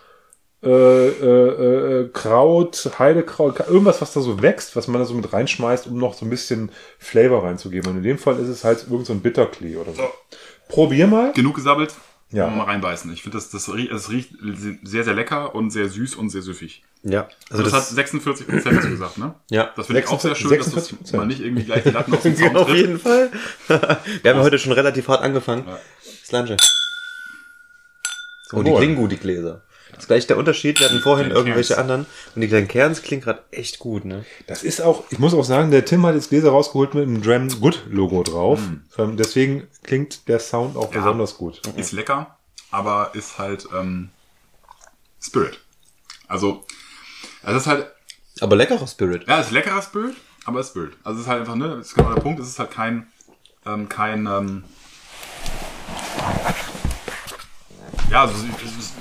äh, 0.65 1.09
äh, 1.09 2.01
äh, 2.03 2.09
Kraut, 2.13 2.91
Heidekraut, 2.99 3.61
irgendwas, 3.61 4.01
was 4.01 4.13
da 4.13 4.21
so 4.21 4.41
wächst, 4.43 4.75
was 4.77 4.89
man 4.89 5.01
da 5.01 5.07
so 5.07 5.15
mit 5.15 5.33
reinschmeißt, 5.33 5.87
um 5.87 5.99
noch 5.99 6.15
so 6.15 6.25
ein 6.27 6.31
bisschen 6.31 6.71
Flavor 6.99 7.45
reinzugeben. 7.45 7.91
Und 7.91 7.99
in 7.99 8.03
dem 8.03 8.19
Fall 8.19 8.39
ist 8.39 8.49
es 8.49 8.65
halt 8.65 8.87
irgend 8.91 9.07
so 9.07 9.13
ein 9.13 9.21
Bitterklee 9.21 9.77
oder 9.77 9.93
so. 9.93 10.03
So. 10.03 10.09
Probier 10.69 11.07
mal. 11.07 11.33
Genug 11.33 11.57
gesabbelt. 11.57 11.95
Ja. 12.31 12.49
Mal 12.49 12.65
reinbeißen. 12.65 13.13
Ich 13.13 13.23
finde, 13.23 13.37
das, 13.39 13.51
das, 13.51 13.69
rie- 13.73 13.89
es 13.89 14.11
riecht 14.11 14.31
sehr, 14.83 15.05
sehr 15.05 15.15
lecker 15.15 15.55
und 15.55 15.71
sehr 15.71 15.89
süß 15.89 16.17
und 16.17 16.31
sehr 16.31 16.43
süffig. 16.43 16.83
Ja. 17.05 17.29
Also 17.51 17.63
das, 17.63 17.73
das, 17.73 17.91
hat 17.91 17.95
46 17.95 18.47
Prozent 18.49 18.77
hast 18.79 18.85
du 18.87 18.91
gesagt, 18.91 19.19
ne? 19.19 19.35
Ja. 19.51 19.71
Das 19.77 19.87
finde 19.87 20.01
ich 20.01 20.09
auch 20.09 20.19
sehr 20.19 20.35
schön, 20.35 20.51
dass 20.59 20.71
das 20.73 20.91
46%. 20.91 21.17
man 21.17 21.29
nicht 21.29 21.41
irgendwie 21.41 21.65
gleich 21.65 21.85
die 21.85 21.91
Latten 21.91 22.13
aus 22.17 22.23
dem 22.23 22.35
Zaun 22.35 22.57
auf 22.57 22.67
trifft. 22.67 22.81
jeden 22.81 22.99
Fall. 22.99 23.31
Wir 23.69 23.79
haben 23.79 24.39
ja 24.39 24.43
heute 24.43 24.59
schon 24.59 24.73
relativ 24.73 25.07
hart 25.09 25.23
angefangen. 25.23 25.65
Ja. 25.69 25.79
Slange. 26.25 26.57
Oh, 28.53 28.63
die 28.63 28.73
klingen 28.73 28.97
gut, 28.97 29.13
die 29.13 29.17
Gläser. 29.17 29.63
Das 29.95 30.05
ist 30.05 30.07
gleich 30.09 30.27
der 30.27 30.37
Unterschied. 30.37 30.81
Wir 30.81 30.89
hatten 30.89 31.01
vorhin 31.01 31.31
irgendwelche 31.31 31.79
anderen. 31.79 32.07
Und 32.35 32.41
die 32.41 32.49
kleinen 32.49 32.69
Kerns 32.69 33.03
klingen 33.03 33.23
gerade 33.23 33.43
echt 33.51 33.79
gut, 33.79 34.05
ne? 34.05 34.25
Das 34.47 34.63
ist 34.63 34.81
auch, 34.83 35.05
ich 35.11 35.19
muss 35.19 35.35
auch 35.35 35.45
sagen, 35.45 35.71
der 35.71 35.85
Tim 35.85 36.05
hat 36.05 36.15
jetzt 36.15 36.31
Gläser 36.31 36.51
rausgeholt 36.51 36.95
mit 36.95 37.05
einem 37.05 37.23
Dram 37.23 37.49
Good 37.61 37.85
Logo 37.89 38.23
drauf. 38.23 38.61
Ähm, 38.99 39.17
deswegen 39.17 39.69
klingt 39.83 40.29
der 40.29 40.41
Sound 40.41 40.77
auch 40.77 40.93
Ja. 40.93 41.01
besonders 41.01 41.37
gut. 41.37 41.61
Ist 41.77 41.93
lecker, 41.93 42.37
aber 42.71 43.11
ist 43.15 43.39
halt 43.39 43.67
ähm, 43.75 44.11
Spirit. 45.21 45.61
Also, 46.29 46.65
es 47.43 47.55
ist 47.57 47.67
halt, 47.67 47.87
Aber 48.41 48.57
leckerer 48.57 48.87
Spirit. 48.87 49.27
ja, 49.29 49.39
es 49.41 49.47
ist 49.47 49.53
leckerer 49.53 49.83
Spirit, 49.83 50.17
aber 50.45 50.61
es 50.61 50.67
ist 50.67 50.73
Spirit. 50.73 50.93
Also 51.05 51.21
es 51.21 51.27
ist 51.27 51.31
halt 51.31 51.41
einfach, 51.41 51.55
ne, 51.55 51.69
das 51.77 51.89
ist 51.89 51.95
genau 51.95 52.13
der 52.15 52.21
Punkt, 52.21 52.41
es 52.41 52.49
ist 52.49 52.59
halt 52.59 52.71
kein, 52.71 53.07
ähm, 53.67 53.89
kein, 53.89 54.27
ähm, 54.27 54.65
ja, 58.11 58.23
also 58.23 58.35
es 58.35 58.43
ist, 58.79 58.94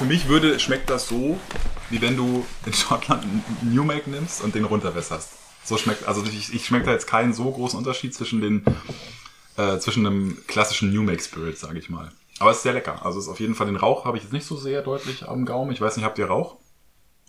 für 0.00 0.06
mich 0.06 0.28
würde, 0.28 0.58
schmeckt 0.58 0.88
das 0.88 1.08
so, 1.08 1.38
wie 1.90 2.00
wenn 2.00 2.16
du 2.16 2.46
in 2.64 2.72
Schottland 2.72 3.22
einen 3.22 3.44
New 3.60 3.84
Make 3.84 4.08
nimmst 4.08 4.42
und 4.42 4.54
den 4.54 4.64
runterwässerst. 4.64 5.28
So 5.62 5.76
schmeckt, 5.76 6.08
also 6.08 6.24
ich, 6.24 6.54
ich 6.54 6.64
schmeckt 6.64 6.86
da 6.86 6.92
jetzt 6.92 7.06
keinen 7.06 7.34
so 7.34 7.50
großen 7.50 7.78
Unterschied 7.78 8.14
zwischen 8.14 8.40
den, 8.40 8.64
äh, 9.58 9.76
zwischen 9.76 10.06
einem 10.06 10.38
klassischen 10.46 10.90
New 10.94 11.02
Make 11.02 11.22
Spirit, 11.22 11.58
sage 11.58 11.78
ich 11.78 11.90
mal. 11.90 12.10
Aber 12.38 12.50
es 12.50 12.56
ist 12.56 12.62
sehr 12.62 12.72
lecker. 12.72 13.04
Also 13.04 13.18
es 13.18 13.26
ist 13.26 13.30
auf 13.30 13.40
jeden 13.40 13.54
Fall 13.54 13.66
den 13.66 13.76
Rauch 13.76 14.06
habe 14.06 14.16
ich 14.16 14.22
jetzt 14.22 14.32
nicht 14.32 14.46
so 14.46 14.56
sehr 14.56 14.80
deutlich 14.80 15.28
am 15.28 15.44
Gaumen. 15.44 15.70
Ich 15.70 15.82
weiß 15.82 15.96
nicht, 15.98 16.06
habt 16.06 16.18
ihr 16.18 16.28
Rauch? 16.28 16.56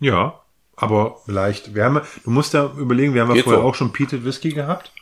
Ja, 0.00 0.40
aber 0.74 1.20
leicht. 1.26 1.76
Ja- 1.76 2.02
du 2.24 2.30
musst 2.30 2.54
da 2.54 2.72
überlegen, 2.78 3.12
wir 3.12 3.20
haben 3.20 3.36
ja 3.36 3.42
vorher 3.42 3.60
so. 3.60 3.68
auch 3.68 3.74
schon 3.74 3.92
Peated 3.92 4.24
Whisky 4.24 4.48
gehabt. 4.48 4.92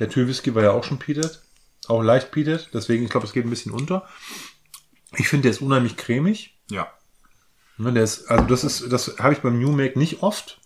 Der 0.00 0.08
Tür 0.08 0.26
Whisky 0.26 0.52
war 0.56 0.64
ja 0.64 0.72
auch 0.72 0.82
schon 0.82 0.98
Peated. 0.98 1.40
Auch 1.86 2.02
leicht 2.02 2.32
Peated. 2.32 2.70
Deswegen, 2.74 3.04
ich 3.04 3.10
glaube, 3.10 3.26
es 3.26 3.32
geht 3.32 3.46
ein 3.46 3.50
bisschen 3.50 3.70
unter. 3.70 4.08
Ich 5.16 5.28
finde, 5.28 5.42
der 5.42 5.52
ist 5.52 5.62
unheimlich 5.62 5.96
cremig. 5.96 6.58
Ja. 6.72 6.88
Ne, 7.78 7.92
der 7.92 8.02
ist, 8.04 8.28
also 8.30 8.44
das 8.44 8.64
ist, 8.64 8.92
das 8.92 9.16
habe 9.18 9.32
ich 9.32 9.40
beim 9.40 9.58
New 9.60 9.72
Make 9.72 9.98
nicht 9.98 10.22
oft. 10.22 10.60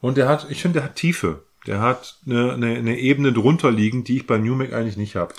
Und 0.00 0.16
der 0.16 0.28
hat, 0.28 0.46
ich 0.50 0.62
finde, 0.62 0.80
der 0.80 0.84
hat 0.88 0.96
Tiefe. 0.96 1.42
Der 1.66 1.80
hat 1.80 2.18
eine, 2.26 2.52
eine, 2.52 2.74
eine 2.76 2.98
Ebene 2.98 3.32
drunter 3.32 3.70
liegen, 3.70 4.04
die 4.04 4.18
ich 4.18 4.26
beim 4.26 4.42
New 4.44 4.54
Make 4.54 4.76
eigentlich 4.76 4.96
nicht 4.96 5.16
habe. 5.16 5.34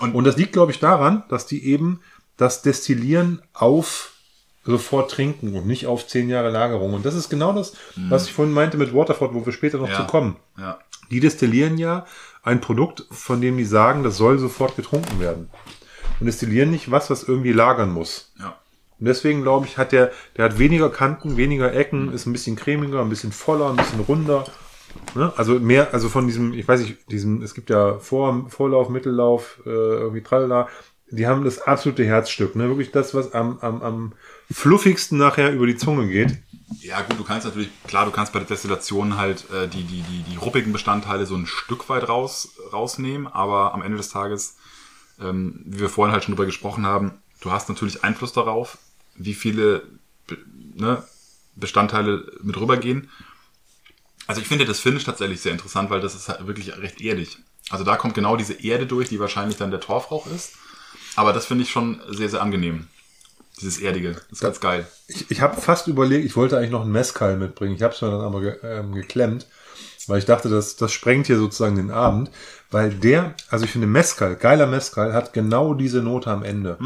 Und- 0.00 0.14
Und 0.14 0.24
das 0.24 0.36
liegt, 0.36 0.52
glaube 0.52 0.72
ich, 0.72 0.78
daran, 0.78 1.24
dass 1.28 1.46
die 1.46 1.64
eben 1.66 2.00
das 2.36 2.62
Destillieren 2.62 3.40
auf 3.52 4.12
sofort 4.66 5.10
trinken 5.10 5.54
und 5.54 5.66
nicht 5.66 5.86
auf 5.86 6.06
zehn 6.06 6.28
Jahre 6.30 6.50
Lagerung. 6.50 6.94
Und 6.94 7.04
das 7.04 7.14
ist 7.14 7.28
genau 7.28 7.52
das, 7.52 7.74
was 8.08 8.24
ich 8.26 8.32
vorhin 8.32 8.54
meinte 8.54 8.76
mit 8.78 8.94
Waterford, 8.94 9.34
wo 9.34 9.44
wir 9.44 9.52
später 9.52 9.76
noch 9.78 9.88
Ja. 9.90 9.96
zu 9.96 10.04
kommen. 10.06 10.36
Ja. 10.58 10.78
Die 11.10 11.20
destillieren 11.20 11.76
ja 11.76 12.06
ein 12.42 12.60
Produkt, 12.62 13.04
von 13.10 13.40
dem 13.42 13.56
die 13.58 13.64
sagen, 13.66 14.02
das 14.04 14.16
soll 14.16 14.38
sofort 14.38 14.74
getrunken 14.76 15.20
werden. 15.20 15.50
Und 16.18 16.26
destillieren 16.26 16.70
nicht 16.70 16.90
was, 16.90 17.10
was 17.10 17.24
irgendwie 17.24 17.52
lagern 17.52 17.90
muss. 17.92 18.32
Ja. 18.38 18.58
Und 19.04 19.08
deswegen 19.08 19.42
glaube 19.42 19.66
ich, 19.66 19.76
hat 19.76 19.92
der, 19.92 20.12
der 20.38 20.46
hat 20.46 20.58
weniger 20.58 20.88
Kanten, 20.88 21.36
weniger 21.36 21.74
Ecken, 21.74 22.10
ist 22.14 22.24
ein 22.24 22.32
bisschen 22.32 22.56
cremiger, 22.56 23.02
ein 23.02 23.10
bisschen 23.10 23.32
voller, 23.32 23.68
ein 23.68 23.76
bisschen 23.76 24.00
runder. 24.00 24.46
Ne? 25.14 25.30
Also 25.36 25.60
mehr, 25.60 25.92
also 25.92 26.08
von 26.08 26.26
diesem, 26.26 26.54
ich 26.54 26.66
weiß 26.66 26.80
nicht, 26.80 27.10
diesem, 27.10 27.42
es 27.42 27.52
gibt 27.52 27.68
ja 27.68 27.98
Vor, 27.98 28.46
Vorlauf, 28.48 28.88
Mittellauf, 28.88 29.60
äh, 29.66 29.68
irgendwie 29.68 30.22
tralala. 30.22 30.70
Die 31.10 31.26
haben 31.26 31.44
das 31.44 31.60
absolute 31.60 32.02
Herzstück, 32.02 32.56
ne? 32.56 32.66
Wirklich 32.68 32.92
das, 32.92 33.12
was 33.12 33.34
am, 33.34 33.58
am, 33.58 33.82
am 33.82 34.12
fluffigsten 34.50 35.18
nachher 35.18 35.52
über 35.52 35.66
die 35.66 35.76
Zunge 35.76 36.08
geht. 36.08 36.38
Ja, 36.80 37.02
gut, 37.02 37.18
du 37.18 37.24
kannst 37.24 37.44
natürlich, 37.44 37.68
klar, 37.86 38.06
du 38.06 38.10
kannst 38.10 38.32
bei 38.32 38.38
der 38.38 38.48
Destillation 38.48 39.18
halt 39.18 39.44
äh, 39.50 39.68
die, 39.68 39.84
die, 39.84 40.00
die, 40.00 40.22
die 40.22 40.36
ruppigen 40.38 40.72
Bestandteile 40.72 41.26
so 41.26 41.34
ein 41.34 41.44
Stück 41.44 41.90
weit 41.90 42.08
raus, 42.08 42.54
rausnehmen, 42.72 43.26
aber 43.26 43.74
am 43.74 43.82
Ende 43.82 43.98
des 43.98 44.08
Tages, 44.08 44.56
ähm, 45.20 45.60
wie 45.66 45.80
wir 45.80 45.90
vorhin 45.90 46.14
halt 46.14 46.24
schon 46.24 46.34
drüber 46.34 46.46
gesprochen 46.46 46.86
haben, 46.86 47.12
du 47.42 47.52
hast 47.52 47.68
natürlich 47.68 48.02
Einfluss 48.02 48.32
darauf, 48.32 48.78
wie 49.16 49.34
viele 49.34 49.82
ne, 50.74 51.02
Bestandteile 51.56 52.30
mit 52.42 52.58
rübergehen. 52.58 53.10
Also 54.26 54.40
ich 54.40 54.48
finde 54.48 54.64
das 54.64 54.80
Finish 54.80 55.04
tatsächlich 55.04 55.40
sehr 55.40 55.52
interessant, 55.52 55.90
weil 55.90 56.00
das 56.00 56.14
ist 56.14 56.28
halt 56.28 56.46
wirklich 56.46 56.76
recht 56.78 57.00
erdig. 57.00 57.38
Also 57.70 57.84
da 57.84 57.96
kommt 57.96 58.14
genau 58.14 58.36
diese 58.36 58.54
Erde 58.54 58.86
durch, 58.86 59.08
die 59.08 59.20
wahrscheinlich 59.20 59.56
dann 59.56 59.70
der 59.70 59.80
Torfrauch 59.80 60.26
ist. 60.26 60.54
Aber 61.16 61.32
das 61.32 61.46
finde 61.46 61.64
ich 61.64 61.70
schon 61.70 62.00
sehr, 62.10 62.28
sehr 62.28 62.42
angenehm. 62.42 62.88
Dieses 63.60 63.78
Erdige. 63.78 64.12
Das 64.12 64.24
ist 64.32 64.40
ganz 64.40 64.60
geil. 64.60 64.86
Ich, 65.06 65.30
ich 65.30 65.40
habe 65.40 65.60
fast 65.60 65.86
überlegt, 65.86 66.24
ich 66.24 66.34
wollte 66.34 66.56
eigentlich 66.56 66.72
noch 66.72 66.82
einen 66.82 66.92
Mezcal 66.92 67.36
mitbringen. 67.36 67.76
Ich 67.76 67.82
habe 67.82 67.94
es 67.94 68.02
mir 68.02 68.10
dann 68.10 68.20
aber 68.20 68.40
ge, 68.40 68.56
ähm, 68.64 68.92
geklemmt. 68.92 69.46
weil 70.08 70.18
ich 70.18 70.24
dachte, 70.24 70.48
das, 70.48 70.76
das 70.76 70.92
sprengt 70.92 71.26
hier 71.28 71.38
sozusagen 71.38 71.76
den 71.76 71.90
Abend, 71.90 72.30
weil 72.70 72.90
der, 72.90 73.34
also 73.48 73.64
ich 73.64 73.70
finde 73.70 73.86
Mezcal, 73.86 74.36
geiler 74.36 74.66
Mezcal, 74.66 75.12
hat 75.12 75.32
genau 75.32 75.74
diese 75.74 76.02
Note 76.02 76.30
am 76.30 76.42
Ende. 76.42 76.76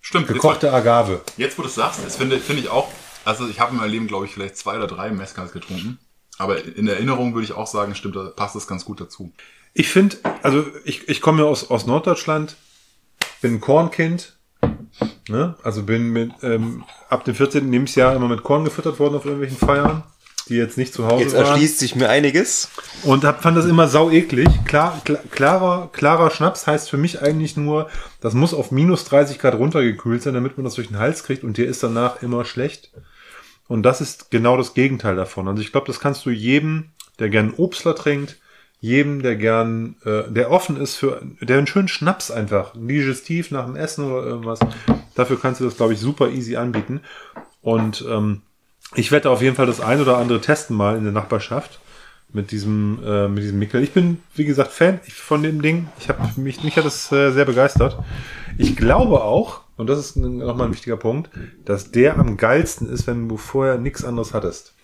Stimmt. 0.00 0.28
Gekochte 0.28 0.72
Agave. 0.72 1.20
Jetzt, 1.26 1.38
jetzt 1.38 1.58
wo 1.58 1.62
du 1.62 1.68
es 1.68 1.74
sagst, 1.74 2.04
das 2.04 2.16
finde, 2.16 2.38
finde 2.38 2.62
ich 2.62 2.68
auch, 2.68 2.88
also 3.24 3.48
ich 3.48 3.60
habe 3.60 3.72
in 3.72 3.78
meinem 3.78 3.90
Leben, 3.90 4.06
glaube 4.06 4.26
ich, 4.26 4.32
vielleicht 4.32 4.56
zwei 4.56 4.76
oder 4.76 4.86
drei 4.86 5.10
Mezcals 5.10 5.52
getrunken. 5.52 5.98
Aber 6.38 6.64
in 6.64 6.88
Erinnerung 6.88 7.34
würde 7.34 7.44
ich 7.44 7.52
auch 7.52 7.66
sagen, 7.66 7.94
stimmt, 7.94 8.16
da 8.16 8.30
passt 8.30 8.56
das 8.56 8.66
ganz 8.66 8.84
gut 8.86 9.00
dazu. 9.00 9.32
Ich 9.74 9.88
finde, 9.88 10.16
also 10.42 10.64
ich, 10.84 11.08
ich 11.08 11.20
komme 11.20 11.42
ja 11.42 11.48
aus, 11.48 11.70
aus 11.70 11.86
Norddeutschland, 11.86 12.56
bin 13.42 13.54
ein 13.54 13.60
Kornkind, 13.60 14.38
ne? 15.28 15.54
also 15.62 15.82
bin 15.82 16.10
mit, 16.10 16.32
ähm, 16.42 16.84
ab 17.08 17.24
dem 17.24 17.34
14. 17.34 17.70
Lebensjahr 17.70 18.16
immer 18.16 18.28
mit 18.28 18.42
Korn 18.42 18.64
gefüttert 18.64 18.98
worden 18.98 19.16
auf 19.16 19.26
irgendwelchen 19.26 19.58
Feiern, 19.58 20.02
die 20.50 20.56
jetzt 20.56 20.76
nicht 20.76 20.92
zu 20.92 21.06
Hause 21.06 21.24
Jetzt 21.24 21.34
waren. 21.34 21.46
erschließt 21.46 21.78
sich 21.78 21.94
mir 21.94 22.08
einiges. 22.08 22.68
Und 23.04 23.24
hab, 23.24 23.42
fand 23.42 23.56
das 23.56 23.64
immer 23.66 23.88
sau 23.88 24.10
eklig. 24.10 24.48
Klar, 24.66 25.00
klar, 25.04 25.20
klarer, 25.30 25.88
klarer 25.92 26.30
Schnaps 26.30 26.66
heißt 26.66 26.90
für 26.90 26.98
mich 26.98 27.22
eigentlich 27.22 27.56
nur, 27.56 27.88
das 28.20 28.34
muss 28.34 28.52
auf 28.52 28.70
minus 28.70 29.04
30 29.04 29.38
Grad 29.38 29.54
runtergekühlt 29.54 30.22
sein, 30.22 30.34
damit 30.34 30.58
man 30.58 30.64
das 30.64 30.74
durch 30.74 30.88
den 30.88 30.98
Hals 30.98 31.24
kriegt 31.24 31.44
und 31.44 31.56
dir 31.56 31.66
ist 31.66 31.82
danach 31.82 32.22
immer 32.22 32.44
schlecht. 32.44 32.90
Und 33.68 33.84
das 33.84 34.00
ist 34.00 34.30
genau 34.32 34.56
das 34.56 34.74
Gegenteil 34.74 35.14
davon. 35.14 35.46
Also 35.46 35.62
ich 35.62 35.70
glaube, 35.70 35.86
das 35.86 36.00
kannst 36.00 36.26
du 36.26 36.30
jedem, 36.30 36.90
der 37.20 37.28
gern 37.28 37.54
Obstler 37.56 37.94
trinkt, 37.94 38.38
jedem, 38.80 39.22
der 39.22 39.36
gern, 39.36 39.94
äh, 40.04 40.22
der 40.28 40.50
offen 40.50 40.76
ist 40.76 40.96
für, 40.96 41.22
der 41.40 41.58
einen 41.58 41.66
schönen 41.68 41.86
Schnaps 41.88 42.30
einfach, 42.30 42.74
ein 42.74 42.88
digestiv 42.88 43.50
nach 43.50 43.66
dem 43.66 43.76
Essen 43.76 44.10
oder 44.10 44.26
irgendwas, 44.26 44.58
dafür 45.14 45.38
kannst 45.40 45.60
du 45.60 45.64
das, 45.64 45.76
glaube 45.76 45.92
ich, 45.92 46.00
super 46.00 46.30
easy 46.30 46.56
anbieten. 46.56 47.00
Und 47.62 48.04
ähm, 48.08 48.42
ich 48.94 49.12
werde 49.12 49.30
auf 49.30 49.42
jeden 49.42 49.56
Fall 49.56 49.66
das 49.66 49.80
ein 49.80 50.00
oder 50.00 50.18
andere 50.18 50.40
testen 50.40 50.76
mal 50.76 50.96
in 50.96 51.04
der 51.04 51.12
Nachbarschaft 51.12 51.80
mit 52.32 52.50
diesem 52.50 53.00
äh, 53.04 53.28
mit 53.28 53.42
diesem 53.42 53.58
Mickel. 53.58 53.82
Ich 53.82 53.92
bin 53.92 54.22
wie 54.34 54.44
gesagt 54.44 54.70
Fan 54.70 55.00
von 55.08 55.42
dem 55.42 55.62
Ding. 55.62 55.88
Ich 55.98 56.08
habe 56.08 56.22
mich 56.40 56.62
mich 56.62 56.76
hat 56.76 56.84
es 56.84 57.10
äh, 57.12 57.30
sehr 57.32 57.44
begeistert. 57.44 57.98
Ich 58.58 58.76
glaube 58.76 59.22
auch 59.22 59.62
und 59.76 59.88
das 59.88 59.98
ist 59.98 60.16
nochmal 60.16 60.68
ein 60.68 60.72
wichtiger 60.74 60.98
Punkt, 60.98 61.30
dass 61.64 61.90
der 61.90 62.18
am 62.18 62.36
geilsten 62.36 62.88
ist, 62.88 63.06
wenn 63.06 63.28
du 63.28 63.36
vorher 63.38 63.78
nichts 63.78 64.04
anderes 64.04 64.34
hattest. 64.34 64.74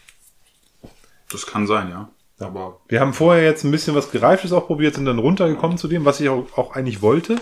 Das 1.31 1.47
kann 1.47 1.67
sein, 1.67 1.91
ja. 1.91 2.09
Aber 2.39 2.81
Wir 2.89 3.01
haben 3.01 3.13
vorher 3.13 3.45
jetzt 3.45 3.65
ein 3.65 3.71
bisschen 3.71 3.95
was 3.95 4.11
Gereiftes 4.11 4.53
auch 4.53 4.67
probiert, 4.67 4.95
sind 4.95 5.07
dann 5.07 5.19
runtergekommen 5.19 5.79
zu 5.79 5.89
dem, 5.89 6.05
was 6.05 6.21
ich 6.21 6.29
auch, 6.29 6.47
auch 6.57 6.75
eigentlich 6.75 7.03
wollte. 7.03 7.37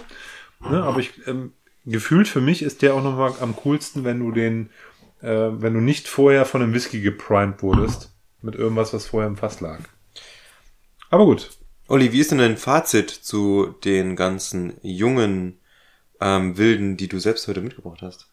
Ne? 0.69 0.83
Aber 0.83 0.99
ich 0.99 1.13
ähm, 1.27 1.53
gefühlt 1.85 2.29
für 2.29 2.41
mich 2.41 2.63
ist 2.63 2.83
der 2.83 2.95
auch 2.95 3.03
nochmal 3.03 3.33
am 3.41 3.57
coolsten, 3.57 4.05
wenn 4.05 4.21
du 4.21 4.33
den, 4.33 4.71
äh, 5.23 5.29
wenn 5.29 5.75
du 5.75 5.81
nicht 5.81 6.09
vorher 6.09 6.45
von 6.45 6.63
einem 6.63 6.75
Whisky 6.75 7.01
geprimed 7.01 7.63
wurdest 7.63 8.13
mit 8.43 8.55
irgendwas, 8.55 8.93
was 8.93 9.07
vorher 9.07 9.29
im 9.29 9.37
Fass 9.37 9.61
lag. 9.61 9.81
Aber 11.11 11.25
gut. 11.25 11.51
Olli, 11.87 12.13
wie 12.13 12.21
ist 12.21 12.31
denn 12.31 12.39
dein 12.39 12.57
Fazit 12.57 13.11
zu 13.11 13.75
den 13.85 14.17
ganzen 14.17 14.75
jungen 14.83 15.59
ähm, 16.21 16.57
Wilden, 16.57 16.97
die 16.97 17.09
du 17.09 17.19
selbst 17.19 17.47
heute 17.47 17.61
mitgebracht 17.61 18.01
hast? 18.03 18.27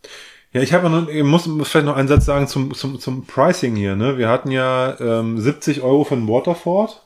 Ja, 0.54 0.62
ich 0.62 0.74
habe 0.74 0.90
noch, 0.90 1.08
ich 1.08 1.24
muss, 1.24 1.46
muss 1.46 1.70
vielleicht 1.70 1.86
noch 1.86 1.96
einen 1.96 2.08
Satz 2.08 2.26
sagen 2.26 2.48
zum, 2.48 2.74
zum, 2.74 3.00
zum 3.00 3.26
Pricing 3.26 3.76
hier. 3.76 3.96
Ne? 3.96 4.18
Wir 4.18 4.30
hatten 4.30 4.52
ja 4.52 5.00
ähm, 5.00 5.40
70 5.40 5.82
Euro 5.82 6.04
für 6.04 6.16
einen 6.16 6.28
Waterford. 6.28 7.06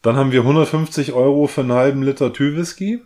Dann 0.00 0.16
haben 0.16 0.32
wir 0.32 0.40
150 0.40 1.12
Euro 1.12 1.46
für 1.46 1.60
einen 1.60 1.72
halben 1.72 2.02
Liter 2.02 2.32
Tü-Whisky. 2.32 3.02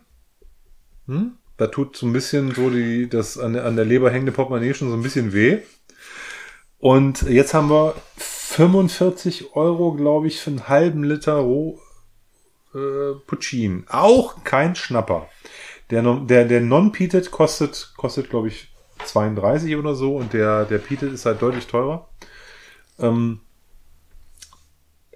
Hm? 1.07 1.37
Da 1.57 1.67
tut 1.67 1.97
so 1.97 2.05
ein 2.05 2.13
bisschen 2.13 2.53
so 2.53 2.69
die, 2.69 3.09
das 3.09 3.37
an 3.37 3.53
der, 3.53 3.65
an 3.65 3.75
der 3.75 3.85
Leber 3.85 4.11
hängende 4.11 4.31
Portemonnaie 4.31 4.73
schon 4.73 4.89
so 4.89 4.95
ein 4.95 5.01
bisschen 5.03 5.33
weh. 5.33 5.59
Und 6.79 7.23
jetzt 7.23 7.53
haben 7.55 7.69
wir 7.69 7.95
45 8.17 9.55
Euro, 9.55 9.93
glaube 9.93 10.27
ich, 10.27 10.39
für 10.39 10.51
einen 10.51 10.67
halben 10.67 11.03
Liter 11.03 11.33
Roh, 11.37 11.79
äh, 12.75 13.13
Puccin. 13.25 13.85
Auch 13.89 14.43
kein 14.43 14.75
Schnapper. 14.75 15.27
Der, 15.89 16.01
der, 16.03 16.45
der 16.45 16.61
Non-Peated 16.61 17.31
kostet, 17.31 17.93
kostet, 17.97 18.29
glaube 18.29 18.49
ich, 18.49 18.69
32 19.05 19.75
oder 19.75 19.95
so 19.95 20.15
und 20.17 20.33
der, 20.33 20.65
der 20.65 20.77
Peated 20.79 21.13
ist 21.13 21.25
halt 21.25 21.41
deutlich 21.41 21.65
teurer. 21.67 22.07
Ähm, 22.99 23.39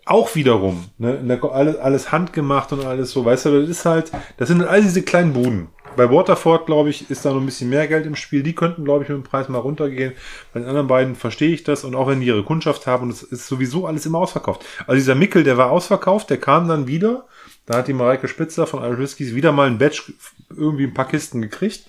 auch 0.05 0.33
wiederum, 0.35 0.85
ne, 0.97 1.17
der- 1.23 1.43
alles, 1.51 1.75
alles 1.77 2.11
handgemacht 2.11 2.71
und 2.73 2.83
alles 2.85 3.11
so, 3.11 3.23
weißt 3.23 3.45
du, 3.45 3.61
das 3.61 3.69
ist 3.69 3.85
halt, 3.85 4.11
das 4.37 4.47
sind 4.47 4.63
all 4.63 4.81
diese 4.81 5.03
kleinen 5.03 5.33
Buden. 5.33 5.67
Bei 5.97 6.09
Waterford, 6.09 6.65
glaube 6.65 6.89
ich, 6.89 7.09
ist 7.11 7.25
da 7.25 7.31
noch 7.31 7.41
ein 7.41 7.45
bisschen 7.45 7.69
mehr 7.69 7.87
Geld 7.87 8.05
im 8.05 8.15
Spiel. 8.15 8.43
Die 8.43 8.55
könnten, 8.55 8.85
glaube 8.85 9.03
ich, 9.03 9.09
mit 9.09 9.17
dem 9.17 9.23
Preis 9.23 9.49
mal 9.49 9.59
runtergehen. 9.59 10.13
Bei 10.53 10.59
den 10.59 10.69
anderen 10.69 10.87
beiden 10.87 11.15
verstehe 11.15 11.53
ich 11.53 11.63
das 11.63 11.83
und 11.83 11.95
auch 11.95 12.07
wenn 12.07 12.21
die 12.21 12.27
ihre 12.27 12.43
Kundschaft 12.43 12.87
haben 12.87 13.03
und 13.03 13.09
es 13.09 13.23
ist 13.23 13.47
sowieso 13.47 13.85
alles 13.87 14.05
immer 14.05 14.19
ausverkauft. 14.19 14.65
Also 14.87 14.93
dieser 14.93 15.15
Mickel, 15.15 15.43
der 15.43 15.57
war 15.57 15.69
ausverkauft, 15.69 16.29
der 16.29 16.37
kam 16.37 16.67
dann 16.67 16.87
wieder. 16.87 17.25
Da 17.65 17.77
hat 17.77 17.87
die 17.87 17.93
Mareike 17.93 18.27
Spitzer 18.27 18.67
von 18.67 18.83
Irish 18.83 18.99
Whiskies 18.99 19.35
wieder 19.35 19.51
mal 19.51 19.67
ein 19.67 19.77
Batch, 19.77 20.13
irgendwie 20.49 20.85
ein 20.85 20.93
paar 20.93 21.07
Kisten 21.07 21.41
gekriegt. 21.41 21.85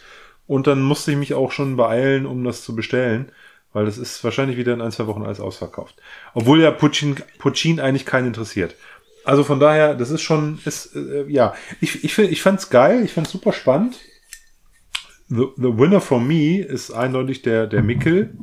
Und 0.46 0.66
dann 0.66 0.82
musste 0.82 1.12
ich 1.12 1.16
mich 1.16 1.34
auch 1.34 1.52
schon 1.52 1.76
beeilen, 1.76 2.26
um 2.26 2.42
das 2.44 2.64
zu 2.64 2.74
bestellen, 2.74 3.30
weil 3.72 3.86
das 3.86 3.98
ist 3.98 4.22
wahrscheinlich 4.24 4.56
wieder 4.56 4.74
in 4.74 4.80
ein, 4.80 4.90
zwei 4.90 5.06
Wochen 5.06 5.22
alles 5.22 5.40
ausverkauft. 5.40 5.94
Obwohl 6.34 6.60
ja 6.60 6.72
Puccin, 6.72 7.16
Puccin 7.38 7.80
eigentlich 7.80 8.04
keinen 8.04 8.26
interessiert. 8.26 8.74
Also 9.24 9.44
von 9.44 9.60
daher, 9.60 9.94
das 9.94 10.10
ist 10.10 10.22
schon, 10.22 10.58
ist, 10.64 10.96
äh, 10.96 11.24
ja, 11.28 11.54
ich, 11.80 12.04
ich, 12.04 12.18
ich 12.18 12.42
fand's 12.42 12.70
geil, 12.70 13.04
ich 13.04 13.12
fand's 13.12 13.30
super 13.30 13.52
spannend. 13.52 13.98
The, 15.28 15.46
the 15.56 15.78
winner 15.78 16.00
for 16.00 16.20
me 16.20 16.58
ist 16.60 16.90
eindeutig 16.90 17.42
der, 17.42 17.66
der 17.66 17.82
Mickel, 17.82 18.36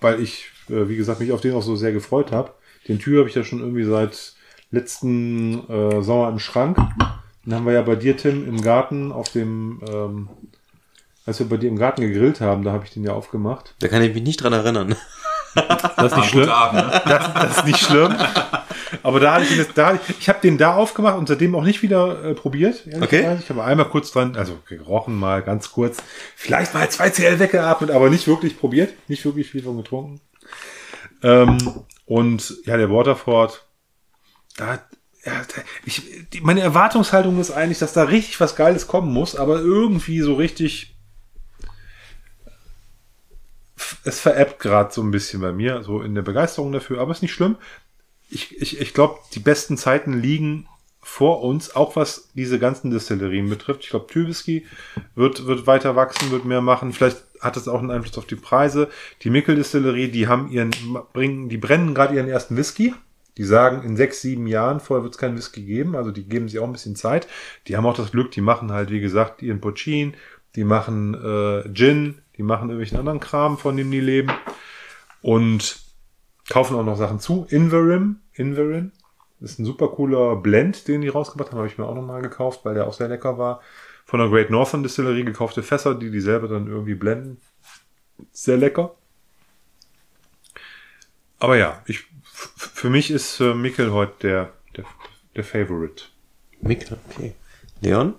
weil 0.00 0.20
ich, 0.20 0.50
äh, 0.68 0.88
wie 0.88 0.96
gesagt, 0.96 1.20
mich 1.20 1.32
auf 1.32 1.40
den 1.40 1.54
auch 1.54 1.62
so 1.62 1.76
sehr 1.76 1.92
gefreut 1.92 2.30
habe. 2.30 2.54
Den 2.88 2.98
Tür 2.98 3.20
habe 3.20 3.28
ich 3.28 3.34
ja 3.34 3.44
schon 3.44 3.60
irgendwie 3.60 3.84
seit 3.84 4.34
letzten 4.70 5.68
äh, 5.68 6.02
Sommer 6.02 6.28
im 6.28 6.38
Schrank. 6.38 6.76
Den 7.44 7.54
haben 7.54 7.66
wir 7.66 7.72
ja 7.72 7.82
bei 7.82 7.96
dir, 7.96 8.16
Tim, 8.16 8.46
im 8.46 8.60
Garten 8.60 9.12
auf 9.12 9.30
dem, 9.30 9.80
ähm, 9.88 10.28
als 11.24 11.38
wir 11.38 11.48
bei 11.48 11.56
dir 11.56 11.68
im 11.68 11.78
Garten 11.78 12.02
gegrillt 12.02 12.40
haben, 12.40 12.62
da 12.62 12.72
habe 12.72 12.84
ich 12.84 12.90
den 12.90 13.04
ja 13.04 13.12
aufgemacht. 13.12 13.74
Da 13.80 13.88
kann 13.88 14.02
ich 14.02 14.14
mich 14.14 14.22
nicht 14.22 14.42
dran 14.42 14.52
erinnern. 14.52 14.94
Das 15.54 16.12
ist 16.12 16.16
nicht 16.18 16.30
schlimm. 16.30 16.46
ne? 16.46 17.02
Das, 17.06 17.34
das 17.34 17.56
ist 17.58 17.66
nicht 17.66 17.78
schlimm. 17.80 18.14
Aber 19.02 19.20
da 19.20 19.34
hatte 19.34 19.44
ich 19.44 19.52
ihn 19.52 19.58
jetzt, 19.58 19.76
da, 19.76 19.98
ich 20.18 20.28
habe 20.28 20.40
den 20.42 20.58
da 20.58 20.74
aufgemacht 20.74 21.16
und 21.18 21.28
seitdem 21.28 21.54
auch 21.54 21.62
nicht 21.64 21.82
wieder 21.82 22.24
äh, 22.24 22.34
probiert. 22.34 22.82
Okay. 23.00 23.36
Ich 23.40 23.48
habe 23.50 23.62
einmal 23.64 23.86
kurz 23.88 24.10
dran, 24.12 24.36
also 24.36 24.58
gerochen 24.68 25.14
mal 25.18 25.42
ganz 25.42 25.72
kurz, 25.72 25.98
vielleicht 26.36 26.74
mal 26.74 26.88
zwei 26.90 27.10
CL 27.10 27.38
weggeatmet, 27.38 27.90
aber 27.90 28.10
nicht 28.10 28.26
wirklich 28.26 28.58
probiert, 28.58 28.92
nicht 29.08 29.24
wirklich 29.24 29.50
viel 29.50 29.62
von 29.62 29.76
getrunken. 29.76 30.20
Ähm, 31.22 31.58
und 32.06 32.54
ja, 32.64 32.76
der 32.76 32.90
Waterford, 32.90 33.64
da, 34.56 34.74
ja, 35.24 35.32
da- 35.54 35.62
ich, 35.84 36.02
die, 36.32 36.40
meine 36.40 36.60
Erwartungshaltung 36.60 37.38
ist 37.40 37.50
eigentlich, 37.50 37.78
dass 37.78 37.92
da 37.92 38.04
richtig 38.04 38.40
was 38.40 38.56
Geiles 38.56 38.86
kommen 38.86 39.12
muss, 39.12 39.36
aber 39.36 39.58
irgendwie 39.60 40.20
so 40.20 40.34
richtig 40.34 40.96
es 44.04 44.20
veräppt 44.20 44.60
gerade 44.60 44.92
so 44.92 45.02
ein 45.02 45.10
bisschen 45.10 45.40
bei 45.40 45.52
mir, 45.52 45.82
so 45.82 46.02
in 46.02 46.14
der 46.14 46.22
Begeisterung 46.22 46.72
dafür, 46.72 47.00
aber 47.00 47.12
ist 47.12 47.22
nicht 47.22 47.32
schlimm. 47.32 47.56
Ich, 48.28 48.60
ich, 48.60 48.80
ich 48.80 48.94
glaube, 48.94 49.18
die 49.34 49.40
besten 49.40 49.76
Zeiten 49.76 50.12
liegen 50.12 50.66
vor 51.02 51.42
uns, 51.42 51.74
auch 51.74 51.96
was 51.96 52.28
diese 52.34 52.58
ganzen 52.58 52.90
Destillerien 52.90 53.48
betrifft. 53.48 53.84
Ich 53.84 53.90
glaube, 53.90 54.06
Tübisky 54.06 54.66
wird, 55.14 55.46
wird 55.46 55.66
weiter 55.66 55.96
wachsen, 55.96 56.30
wird 56.30 56.44
mehr 56.44 56.60
machen. 56.60 56.92
Vielleicht 56.92 57.24
hat 57.40 57.56
es 57.56 57.68
auch 57.68 57.80
einen 57.80 57.90
Einfluss 57.90 58.18
auf 58.18 58.26
die 58.26 58.36
Preise. 58.36 58.88
Die 59.22 59.30
Mickel-Distillerie, 59.30 60.08
die 60.08 60.28
haben 60.28 60.50
ihren, 60.50 60.70
bringen, 61.12 61.48
die 61.48 61.56
brennen 61.56 61.94
gerade 61.94 62.14
ihren 62.14 62.28
ersten 62.28 62.56
Whisky. 62.56 62.94
Die 63.38 63.44
sagen, 63.44 63.82
in 63.82 63.96
sechs, 63.96 64.20
sieben 64.20 64.46
Jahren 64.46 64.80
vorher 64.80 65.02
wird 65.02 65.14
es 65.14 65.18
keinen 65.18 65.38
Whisky 65.38 65.62
geben. 65.62 65.96
Also 65.96 66.10
die 66.10 66.28
geben 66.28 66.48
sich 66.48 66.58
auch 66.58 66.66
ein 66.66 66.72
bisschen 66.72 66.96
Zeit. 66.96 67.26
Die 67.66 67.76
haben 67.76 67.86
auch 67.86 67.96
das 67.96 68.12
Glück, 68.12 68.30
die 68.32 68.42
machen 68.42 68.70
halt, 68.70 68.90
wie 68.90 69.00
gesagt, 69.00 69.40
ihren 69.40 69.60
Puccin, 69.60 70.14
die 70.56 70.64
machen 70.64 71.14
äh, 71.14 71.72
Gin, 71.72 72.18
die 72.40 72.44
machen 72.44 72.70
irgendwelchen 72.70 72.96
anderen 72.96 73.20
Kram, 73.20 73.58
von 73.58 73.76
dem 73.76 73.90
die 73.90 74.00
leben. 74.00 74.32
Und 75.20 75.78
kaufen 76.48 76.74
auch 76.74 76.84
noch 76.84 76.96
Sachen 76.96 77.20
zu. 77.20 77.46
Inverim, 77.50 78.20
Inverin, 78.32 78.92
das 79.40 79.52
ist 79.52 79.58
ein 79.58 79.66
super 79.66 79.88
cooler 79.88 80.36
Blend, 80.36 80.88
den 80.88 81.02
die 81.02 81.08
rausgebracht 81.08 81.50
haben, 81.50 81.58
habe 81.58 81.68
ich 81.68 81.76
mir 81.76 81.84
auch 81.84 81.94
nochmal 81.94 82.22
gekauft, 82.22 82.60
weil 82.64 82.72
der 82.72 82.86
auch 82.86 82.94
sehr 82.94 83.08
lecker 83.08 83.36
war. 83.36 83.60
Von 84.06 84.20
der 84.20 84.30
Great 84.30 84.48
Northern 84.48 84.82
Distillery 84.82 85.22
gekaufte 85.22 85.62
Fässer, 85.62 85.94
die 85.94 86.10
die 86.10 86.20
selber 86.22 86.48
dann 86.48 86.66
irgendwie 86.66 86.94
blenden. 86.94 87.42
Sehr 88.32 88.56
lecker. 88.56 88.94
Aber 91.40 91.58
ja, 91.58 91.82
ich, 91.84 92.06
für 92.32 92.88
mich 92.88 93.10
ist 93.10 93.38
äh, 93.40 93.52
Mikkel 93.52 93.92
heute 93.92 94.14
der, 94.22 94.52
der, 94.78 94.86
der 95.36 95.44
Favorite. 95.44 96.04
Mikkel, 96.62 96.98
okay. 97.10 97.34
Leon? 97.82 98.14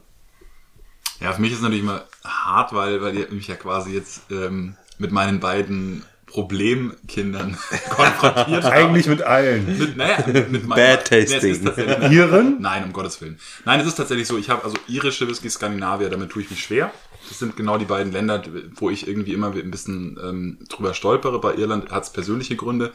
Ja, 1.20 1.34
für 1.34 1.42
mich 1.42 1.54
ist 1.54 1.58
es 1.58 1.64
natürlich 1.64 1.82
immer 1.82 2.06
hart, 2.24 2.74
weil, 2.74 3.02
weil 3.02 3.16
ihr 3.18 3.28
mich 3.32 3.48
ja 3.48 3.56
quasi 3.56 3.94
jetzt 3.94 4.32
ähm, 4.32 4.76
mit 4.98 5.12
meinen 5.12 5.40
beiden 5.40 6.04
Problemkindern 6.26 7.58
konfrontiert 7.90 8.64
habt. 8.64 8.74
Eigentlich 8.74 9.08
mit 9.08 9.22
allen. 9.22 9.78
Mit, 9.78 9.98
naja, 9.98 10.24
mit, 10.50 10.70
Bad 10.70 11.06
tasting. 11.06 11.74
Nee, 11.76 12.16
Iren? 12.16 12.62
Nein, 12.62 12.86
um 12.86 12.94
Gottes 12.94 13.20
Willen. 13.22 13.38
Nein, 13.66 13.82
es 13.82 13.88
ist 13.88 13.96
tatsächlich 13.96 14.28
so, 14.28 14.38
ich 14.38 14.50
habe 14.50 14.64
also 14.64 14.78
irische 14.88 15.28
Whisky, 15.28 15.50
Skandinavier, 15.50 16.10
damit 16.10 16.30
tue 16.30 16.44
ich 16.44 16.50
mich 16.50 16.64
schwer. 16.64 16.92
Das 17.28 17.40
sind 17.40 17.56
genau 17.56 17.78
die 17.78 17.86
beiden 17.86 18.12
Länder, 18.12 18.42
wo 18.76 18.90
ich 18.90 19.08
irgendwie 19.08 19.34
immer 19.34 19.52
ein 19.52 19.72
bisschen 19.72 20.18
ähm, 20.24 20.60
drüber 20.70 20.94
stolpere. 20.94 21.40
Bei 21.40 21.56
Irland 21.56 21.92
hat 21.92 22.04
es 22.04 22.10
persönliche 22.12 22.56
Gründe. 22.56 22.94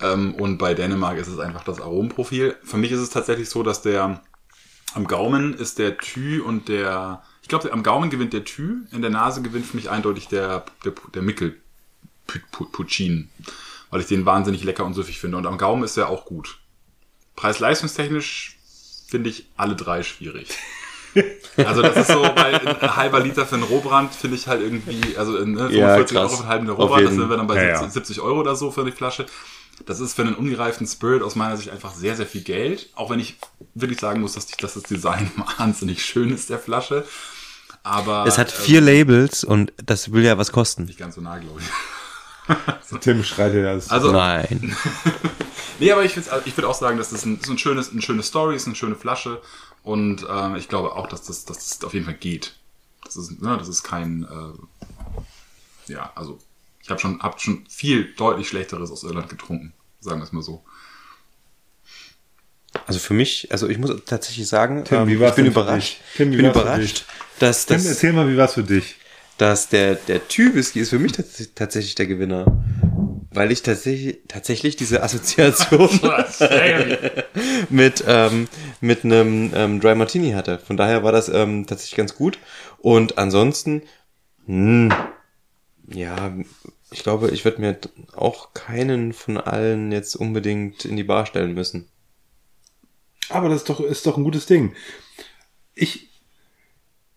Ähm, 0.00 0.34
und 0.34 0.58
bei 0.58 0.74
Dänemark 0.74 1.18
ist 1.18 1.28
es 1.28 1.38
einfach 1.38 1.64
das 1.64 1.80
Aromenprofil. 1.80 2.56
Für 2.62 2.76
mich 2.76 2.92
ist 2.92 3.00
es 3.00 3.10
tatsächlich 3.10 3.48
so, 3.48 3.62
dass 3.62 3.82
der 3.82 4.20
am 4.94 5.06
Gaumen 5.06 5.54
ist 5.54 5.78
der 5.78 5.98
Thü 5.98 6.40
und 6.40 6.68
der, 6.68 7.22
ich 7.48 7.50
glaube, 7.58 7.72
am 7.72 7.82
Gaumen 7.82 8.10
gewinnt 8.10 8.34
der 8.34 8.44
Thü, 8.44 8.82
in 8.92 9.00
der 9.00 9.10
Nase 9.10 9.40
gewinnt 9.40 9.64
für 9.64 9.74
mich 9.74 9.88
eindeutig 9.88 10.28
der, 10.28 10.66
der, 10.84 10.92
der 11.14 11.22
Mickel 11.22 11.56
Puccin, 12.26 13.30
weil 13.88 14.02
ich 14.02 14.06
den 14.06 14.26
wahnsinnig 14.26 14.64
lecker 14.64 14.84
und 14.84 14.92
süffig 14.92 15.18
finde. 15.18 15.38
Und 15.38 15.46
am 15.46 15.56
Gaumen 15.56 15.82
ist 15.82 15.96
er 15.96 16.10
auch 16.10 16.26
gut. 16.26 16.58
Preis-leistungstechnisch 17.36 18.58
finde 19.08 19.30
ich 19.30 19.46
alle 19.56 19.76
drei 19.76 20.02
schwierig. 20.02 20.48
Also 21.56 21.82
das 21.82 21.96
ist 21.96 22.08
so, 22.12 22.22
weil 22.22 22.54
ein 22.54 22.96
halber 22.96 23.18
Liter 23.18 23.44
für 23.44 23.56
einen 23.56 23.64
Rohbrand 23.64 24.14
finde 24.14 24.36
ich 24.36 24.46
halt 24.46 24.60
irgendwie, 24.60 25.16
also 25.16 25.32
ne, 25.32 25.68
45 25.68 26.14
Ja, 26.14 26.20
Euro 26.20 26.28
für 26.28 26.40
einen 26.42 26.48
halben 26.48 26.66
Liter 26.66 26.78
Rohbrand, 26.78 27.06
das 27.06 27.14
sind 27.14 27.30
wir 27.30 27.36
dann 27.36 27.46
bei 27.48 27.56
Ja, 27.56 27.78
70, 27.78 27.82
ja. 27.82 27.90
70 27.90 28.20
Euro 28.20 28.40
oder 28.40 28.54
so 28.54 28.70
für 28.70 28.84
die 28.84 28.92
Flasche. 28.92 29.26
Das 29.86 29.98
ist 29.98 30.14
für 30.14 30.22
einen 30.22 30.34
ungereiften 30.34 30.86
Spirit 30.86 31.22
aus 31.22 31.34
meiner 31.34 31.56
Sicht 31.56 31.70
einfach 31.70 31.94
sehr, 31.94 32.14
sehr 32.14 32.26
viel 32.26 32.42
Geld. 32.42 32.90
Auch 32.94 33.10
wenn 33.10 33.18
ich 33.18 33.36
wirklich 33.74 33.98
sagen 33.98 34.20
muss, 34.20 34.34
dass, 34.34 34.46
die, 34.46 34.56
dass 34.58 34.74
das 34.74 34.84
Design 34.84 35.32
wahnsinnig 35.58 36.04
schön 36.04 36.30
ist 36.30 36.50
der 36.50 36.58
Flasche. 36.60 37.04
Aber 37.88 38.26
Es 38.26 38.38
hat 38.38 38.52
ähm, 38.52 38.64
vier 38.64 38.80
Labels 38.80 39.44
und 39.44 39.72
das 39.84 40.12
will 40.12 40.24
ja 40.24 40.36
was 40.38 40.52
kosten. 40.52 40.84
nicht 40.84 40.98
ganz 40.98 41.14
so 41.14 41.20
nah, 41.20 41.38
glaube 41.38 41.60
ich. 41.60 41.66
Tim 43.00 43.22
schreitet 43.24 43.64
das. 43.64 43.90
Also, 43.90 44.12
Nein. 44.12 44.76
Nee, 45.80 45.92
aber 45.92 46.04
ich, 46.04 46.12
find's- 46.12 46.28
ich 46.44 46.56
würde 46.56 46.66
auch 46.68 46.74
sagen, 46.74 46.98
dass 46.98 47.10
das 47.10 47.24
ein, 47.24 47.38
so 47.40 47.52
ein 47.52 47.58
schönes, 47.58 47.92
eine 47.92 48.02
schöne 48.02 48.24
Story 48.24 48.56
ist, 48.56 48.66
eine 48.66 48.74
schöne 48.74 48.96
Flasche. 48.96 49.40
Und 49.84 50.26
ähm, 50.28 50.56
ich 50.56 50.68
glaube 50.68 50.96
auch, 50.96 51.06
dass 51.06 51.22
das, 51.22 51.44
dass 51.44 51.58
das 51.78 51.84
auf 51.84 51.94
jeden 51.94 52.04
Fall 52.04 52.14
geht. 52.14 52.56
Das 53.04 53.14
ist, 53.16 53.40
ne, 53.40 53.56
das 53.56 53.68
ist 53.68 53.84
kein, 53.84 54.24
äh, 54.24 55.92
ja, 55.92 56.10
also 56.16 56.38
ich 56.82 56.90
habe 56.90 57.00
schon, 57.00 57.20
hab 57.22 57.40
schon 57.40 57.64
viel 57.68 58.12
deutlich 58.16 58.48
Schlechteres 58.48 58.90
aus 58.90 59.04
Irland 59.04 59.28
getrunken, 59.28 59.72
sagen 60.00 60.18
wir 60.20 60.24
es 60.24 60.32
mal 60.32 60.42
so. 60.42 60.64
Also 62.88 62.98
für 62.98 63.14
mich, 63.14 63.48
also 63.52 63.68
ich 63.68 63.78
muss 63.78 63.92
tatsächlich 64.06 64.48
sagen, 64.48 64.84
Tim, 64.84 65.08
ähm, 65.08 65.22
ich 65.22 65.34
bin 65.34 65.46
überrascht. 65.46 65.98
Tim, 66.16 66.30
wie 66.30 66.36
ich 66.36 66.42
bin 66.42 66.50
überrascht, 66.50 67.04
dass, 67.38 67.66
Tim, 67.66 67.76
dass, 67.76 67.86
erzähl 67.86 68.12
mal, 68.12 68.28
wie 68.28 68.36
war's 68.36 68.54
für 68.54 68.64
dich? 68.64 68.96
dass 69.38 69.68
der, 69.68 69.94
der 69.94 70.26
Tü-Whisky 70.28 70.80
ist 70.80 70.90
für 70.90 70.98
mich 70.98 71.12
tats 71.12 71.54
tatsächlich 71.54 71.94
der 71.94 72.06
Gewinner. 72.06 72.60
Weil 73.30 73.52
ich 73.52 73.62
tatsächlich, 73.62 74.18
tatsächlich 74.26 74.76
diese 74.76 75.02
Assoziation 75.02 75.88
mit, 77.70 78.02
ähm, 78.06 78.48
mit 78.80 79.04
einem 79.04 79.52
ähm, 79.54 79.80
Dry 79.80 79.94
Martini 79.94 80.32
hatte. 80.32 80.58
Von 80.58 80.76
daher 80.76 81.04
war 81.04 81.12
das 81.12 81.28
ähm, 81.28 81.66
tatsächlich 81.66 81.96
ganz 81.96 82.16
gut. 82.16 82.38
Und 82.78 83.16
ansonsten, 83.18 83.82
hm, 84.46 84.92
ja, 85.88 86.32
ich 86.90 87.02
glaube, 87.02 87.30
ich 87.30 87.44
würde 87.44 87.60
mir 87.60 87.78
auch 88.16 88.54
keinen 88.54 89.12
von 89.12 89.36
allen 89.36 89.92
jetzt 89.92 90.16
unbedingt 90.16 90.84
in 90.84 90.96
die 90.96 91.04
Bar 91.04 91.26
stellen 91.26 91.54
müssen. 91.54 91.86
Aber 93.30 93.48
das 93.48 93.58
ist 93.58 93.68
doch, 93.70 93.80
ist 93.80 94.06
doch 94.06 94.16
ein 94.16 94.24
gutes 94.24 94.46
Ding. 94.46 94.74
Ich, 95.74 96.08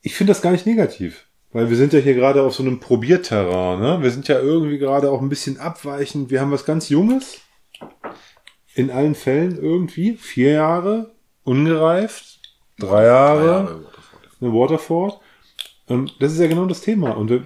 ich 0.02 0.16
finde 0.16 0.32
das 0.32 0.42
gar 0.42 0.52
nicht 0.52 0.66
negativ. 0.66 1.26
Weil 1.54 1.70
wir 1.70 1.76
sind 1.76 1.92
ja 1.92 2.00
hier 2.00 2.14
gerade 2.14 2.44
auf 2.44 2.56
so 2.56 2.64
einem 2.64 2.80
Probierterrain, 2.80 3.80
ne? 3.80 4.02
Wir 4.02 4.12
sind 4.12 4.28
ja 4.30 4.40
irgendwie 4.40 4.78
gerade 4.78 5.12
auch 5.12 5.22
ein 5.22 5.28
bisschen 5.28 5.60
abweichend. 5.60 6.30
Wir 6.30 6.40
haben 6.40 6.52
was 6.52 6.64
ganz 6.66 6.88
Junges. 6.88 7.42
In 8.74 8.90
allen 8.90 9.16
Fällen 9.16 9.62
irgendwie. 9.62 10.14
Vier 10.16 10.52
Jahre, 10.54 11.12
ungereift. 11.44 12.40
Drei 12.80 13.06
Jahre, 13.06 13.40
Drei 13.40 13.46
Jahre 13.48 13.84
Waterford. 13.84 14.42
eine 14.42 14.54
Waterford. 14.54 15.20
Und 15.88 16.16
das 16.22 16.32
ist 16.32 16.40
ja 16.40 16.48
genau 16.48 16.66
das 16.68 16.80
Thema. 16.82 17.12
Und 17.12 17.32
äh, 17.32 17.44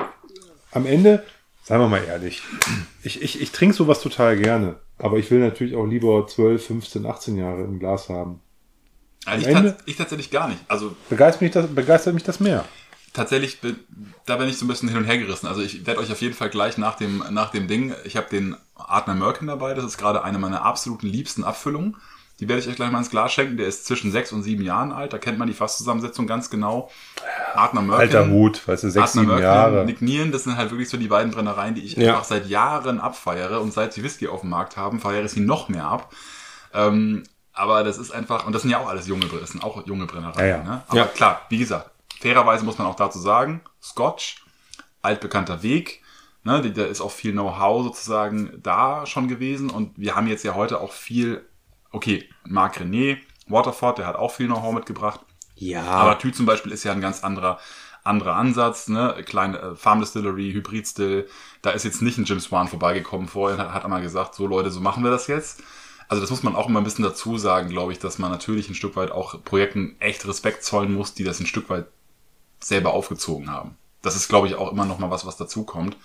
am 0.72 0.86
Ende, 0.86 1.24
seien 1.64 1.80
wir 1.80 1.88
mal 1.88 2.04
ehrlich, 2.04 2.44
ich, 3.04 3.24
ich, 3.24 3.42
ich 3.42 3.52
trinke 3.52 3.74
sowas 3.76 4.02
total 4.02 4.38
gerne. 4.38 4.76
Aber 5.00 5.18
ich 5.18 5.32
will 5.32 5.40
natürlich 5.40 5.76
auch 5.76 5.88
lieber 5.88 6.28
12, 6.28 6.64
15, 6.64 7.06
18 7.08 7.38
Jahre 7.38 7.64
im 7.64 7.80
Glas 7.80 8.08
haben. 8.08 8.40
Also 9.26 9.48
ich, 9.48 9.56
tats- 9.56 9.76
ich 9.86 9.96
tatsächlich 9.98 10.32
gar 10.32 10.48
nicht. 10.48 10.60
Also 10.68 10.96
Begeistert 11.10 11.42
mich 11.42 11.52
das, 11.52 11.68
begeistert 11.68 12.14
mich 12.14 12.24
das 12.24 12.40
mehr. 12.40 12.64
tatsächlich, 13.14 13.62
bin, 13.62 13.78
da 14.26 14.36
bin 14.38 14.48
ich 14.50 14.58
so 14.58 14.66
ein 14.66 14.68
bisschen 14.68 14.90
hin 14.90 14.98
und 14.98 15.06
her 15.06 15.18
gerissen. 15.18 15.48
Also 15.48 15.62
ich 15.62 15.86
werde 15.86 16.00
euch 16.02 16.12
auf 16.12 16.22
jeden 16.22 16.36
Fall 16.36 16.50
gleich 16.50 16.78
nach 16.78 16.96
dem, 16.96 17.24
nach 17.32 17.50
dem 17.52 17.68
Ding, 17.68 17.94
ich 18.04 18.18
habe 18.18 18.28
den 18.30 18.56
Adner 18.76 19.16
Merkin 19.16 19.48
dabei, 19.48 19.74
das 19.74 19.86
ist 19.86 19.98
gerade 19.98 20.24
eine 20.24 20.38
meiner 20.38 20.64
absoluten 20.64 21.08
liebsten 21.08 21.44
Abfüllungen. 21.44 21.96
Die 22.42 22.50
werde 22.50 22.62
ich 22.62 22.68
euch 22.68 22.76
gleich 22.76 22.92
mal 22.92 22.98
ins 23.00 23.10
Glas 23.10 23.32
schenken. 23.32 23.56
Der 23.56 23.66
ist 23.66 23.86
zwischen 23.86 24.12
sechs 24.12 24.34
und 24.34 24.44
sieben 24.44 24.62
Jahren 24.62 24.92
alt. 24.92 25.14
Da 25.14 25.18
kennt 25.18 25.38
man 25.40 25.48
die 25.48 25.54
Fasszusammensetzung 25.54 26.28
ganz 26.28 26.50
genau. 26.50 26.92
Adner 27.54 27.82
Merkin. 27.82 28.02
Alter 28.18 28.30
Hut, 28.30 28.68
weißt 28.68 28.84
du, 28.84 28.90
sechs, 28.92 29.12
Adner 29.12 29.22
sieben 29.22 29.28
Merkin, 29.28 29.44
Jahre. 29.46 29.86
Nick 29.86 30.02
Nieren, 30.02 30.34
das 30.34 30.44
sind 30.44 30.58
halt 30.58 30.70
wirklich 30.70 30.90
so 30.90 30.98
die 30.98 31.08
beiden 31.08 31.32
Brennereien, 31.32 31.76
die 31.76 31.82
ich 31.86 31.96
Ja. 31.96 32.10
einfach 32.12 32.26
seit 32.26 32.48
Jahren 32.50 33.00
abfeiere. 33.00 33.62
Und 33.62 33.72
seit 33.72 33.94
sie 33.94 34.04
Whisky 34.04 34.28
auf 34.28 34.42
dem 34.42 34.50
Markt 34.50 34.76
haben, 34.76 35.00
feiere 35.00 35.24
ich 35.24 35.32
sie 35.32 35.40
noch 35.40 35.70
mehr 35.70 35.86
ab. 35.86 36.14
Ähm, 36.74 37.24
aber 37.56 37.84
das 37.84 37.98
ist 37.98 38.12
einfach, 38.12 38.46
und 38.46 38.54
das 38.54 38.62
sind 38.62 38.72
ja 38.72 38.80
auch 38.80 38.88
alles 38.90 39.08
junge, 39.08 39.26
das 39.28 39.52
sind 39.52 39.64
auch 39.64 39.86
junge 39.88 40.06
Brennereien. 40.06 40.48
Ja, 40.50 40.58
ja. 40.58 40.64
Ne? 40.64 40.84
Aber 40.88 40.98
Ja. 40.98 41.06
klar, 41.06 41.42
wie 41.50 41.58
gesagt, 41.58 41.90
fairerweise 42.20 42.64
muss 42.66 42.78
man 42.78 42.88
auch 42.88 42.96
dazu 42.96 43.20
sagen, 43.20 43.62
Scotch, 43.82 44.44
altbekannter 45.02 45.64
Weg, 45.64 46.02
ne, 46.44 46.62
da 46.72 46.84
ist 46.86 47.02
auch 47.02 47.12
viel 47.12 47.32
Know-how 47.32 47.84
sozusagen 47.84 48.60
da 48.62 49.06
schon 49.06 49.28
gewesen 49.28 49.70
und 49.70 49.98
wir 49.98 50.16
haben 50.16 50.28
jetzt 50.28 50.44
ja 50.44 50.56
heute 50.56 50.80
auch 50.82 50.92
viel, 50.92 51.46
okay, 51.92 52.30
Marc 52.46 52.78
René, 52.80 53.18
Waterford, 53.48 54.00
der 54.00 54.08
hat 54.08 54.16
auch 54.16 54.32
viel 54.32 54.48
Know-how 54.48 54.74
mitgebracht, 54.74 55.20
Ja. 55.56 55.84
aber 55.84 56.18
Tü 56.20 56.32
zum 56.32 56.46
Beispiel 56.46 56.72
ist 56.72 56.84
ja 56.84 56.92
ein 56.92 57.02
ganz 57.02 57.24
anderer, 57.24 57.60
anderer 58.04 58.36
Ansatz, 58.36 58.88
ne? 58.88 59.16
Kleine 59.26 59.58
äh, 59.60 59.76
Farm 59.76 60.00
Distillery, 60.00 60.52
Hybrid 60.54 60.88
Still. 60.88 61.28
Da 61.64 61.72
ist 61.72 61.86
jetzt 61.86 62.04
nicht 62.04 62.20
ein 62.20 62.26
Jim 62.26 62.40
Swan 62.40 62.68
vorbeigekommen 62.68 63.28
vorher 63.28 63.58
hat, 63.58 63.74
hat 63.74 63.84
einmal 63.84 64.04
gesagt, 64.04 64.36
so 64.36 64.46
Leute, 64.46 64.70
so 64.70 64.80
machen 64.80 65.04
wir 65.04 65.10
das 65.10 65.26
jetzt. 65.26 65.64
Also 66.08 66.22
das 66.22 66.30
muss 66.30 66.44
man 66.44 66.56
auch 66.56 66.70
immer 66.70 66.80
ein 66.80 66.84
bisschen 66.84 67.04
dazu 67.04 67.38
sagen, 67.38 67.70
glaube 67.70 67.92
ich, 67.92 68.00
dass 68.00 68.20
man 68.20 68.32
natürlich 68.32 68.70
ein 68.70 68.76
Stück 68.76 68.96
weit 68.96 69.12
auch 69.12 69.44
Projekten 69.44 69.96
echt 70.00 70.28
Respekt 70.28 70.64
zollen 70.64 70.94
muss, 70.94 71.14
die 71.14 71.24
das 71.24 71.40
ein 71.40 71.48
Stück 71.48 71.70
weit 71.70 71.88
selber 72.60 72.94
aufgezogen 72.94 73.52
haben. 73.52 73.76
Das 74.02 74.16
ist, 74.16 74.28
glaube 74.28 74.48
ich, 74.48 74.56
auch 74.56 74.72
immer 74.72 74.86
noch 74.86 75.00
mal 75.00 75.10
was, 75.10 75.26
was 75.26 75.38
dazukommt. 75.38 75.98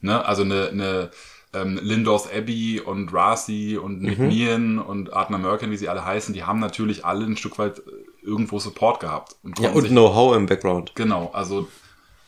Ne? 0.00 0.24
Also 0.24 0.42
eine, 0.42 0.68
eine 0.68 1.10
ähm, 1.56 1.78
Lindors 1.80 2.28
Abbey 2.30 2.80
und 2.80 3.12
Rasi 3.12 3.78
und 3.80 4.02
Nick 4.02 4.18
Meehan 4.18 4.78
und 4.78 5.12
Adner 5.12 5.38
Merkin, 5.38 5.70
wie 5.70 5.76
sie 5.76 5.88
alle 5.88 6.04
heißen, 6.04 6.34
die 6.34 6.44
haben 6.44 6.58
natürlich 6.58 7.04
alle 7.04 7.24
ein 7.24 7.36
Stück 7.36 7.58
weit 7.58 7.78
äh, 7.78 7.82
irgendwo 8.22 8.58
Support 8.58 9.00
gehabt. 9.00 9.36
Und 9.42 9.58
ja, 9.58 9.70
und 9.70 9.88
Know-how 9.88 10.36
im 10.36 10.46
Background. 10.46 10.92
Genau, 10.94 11.30
also 11.32 11.68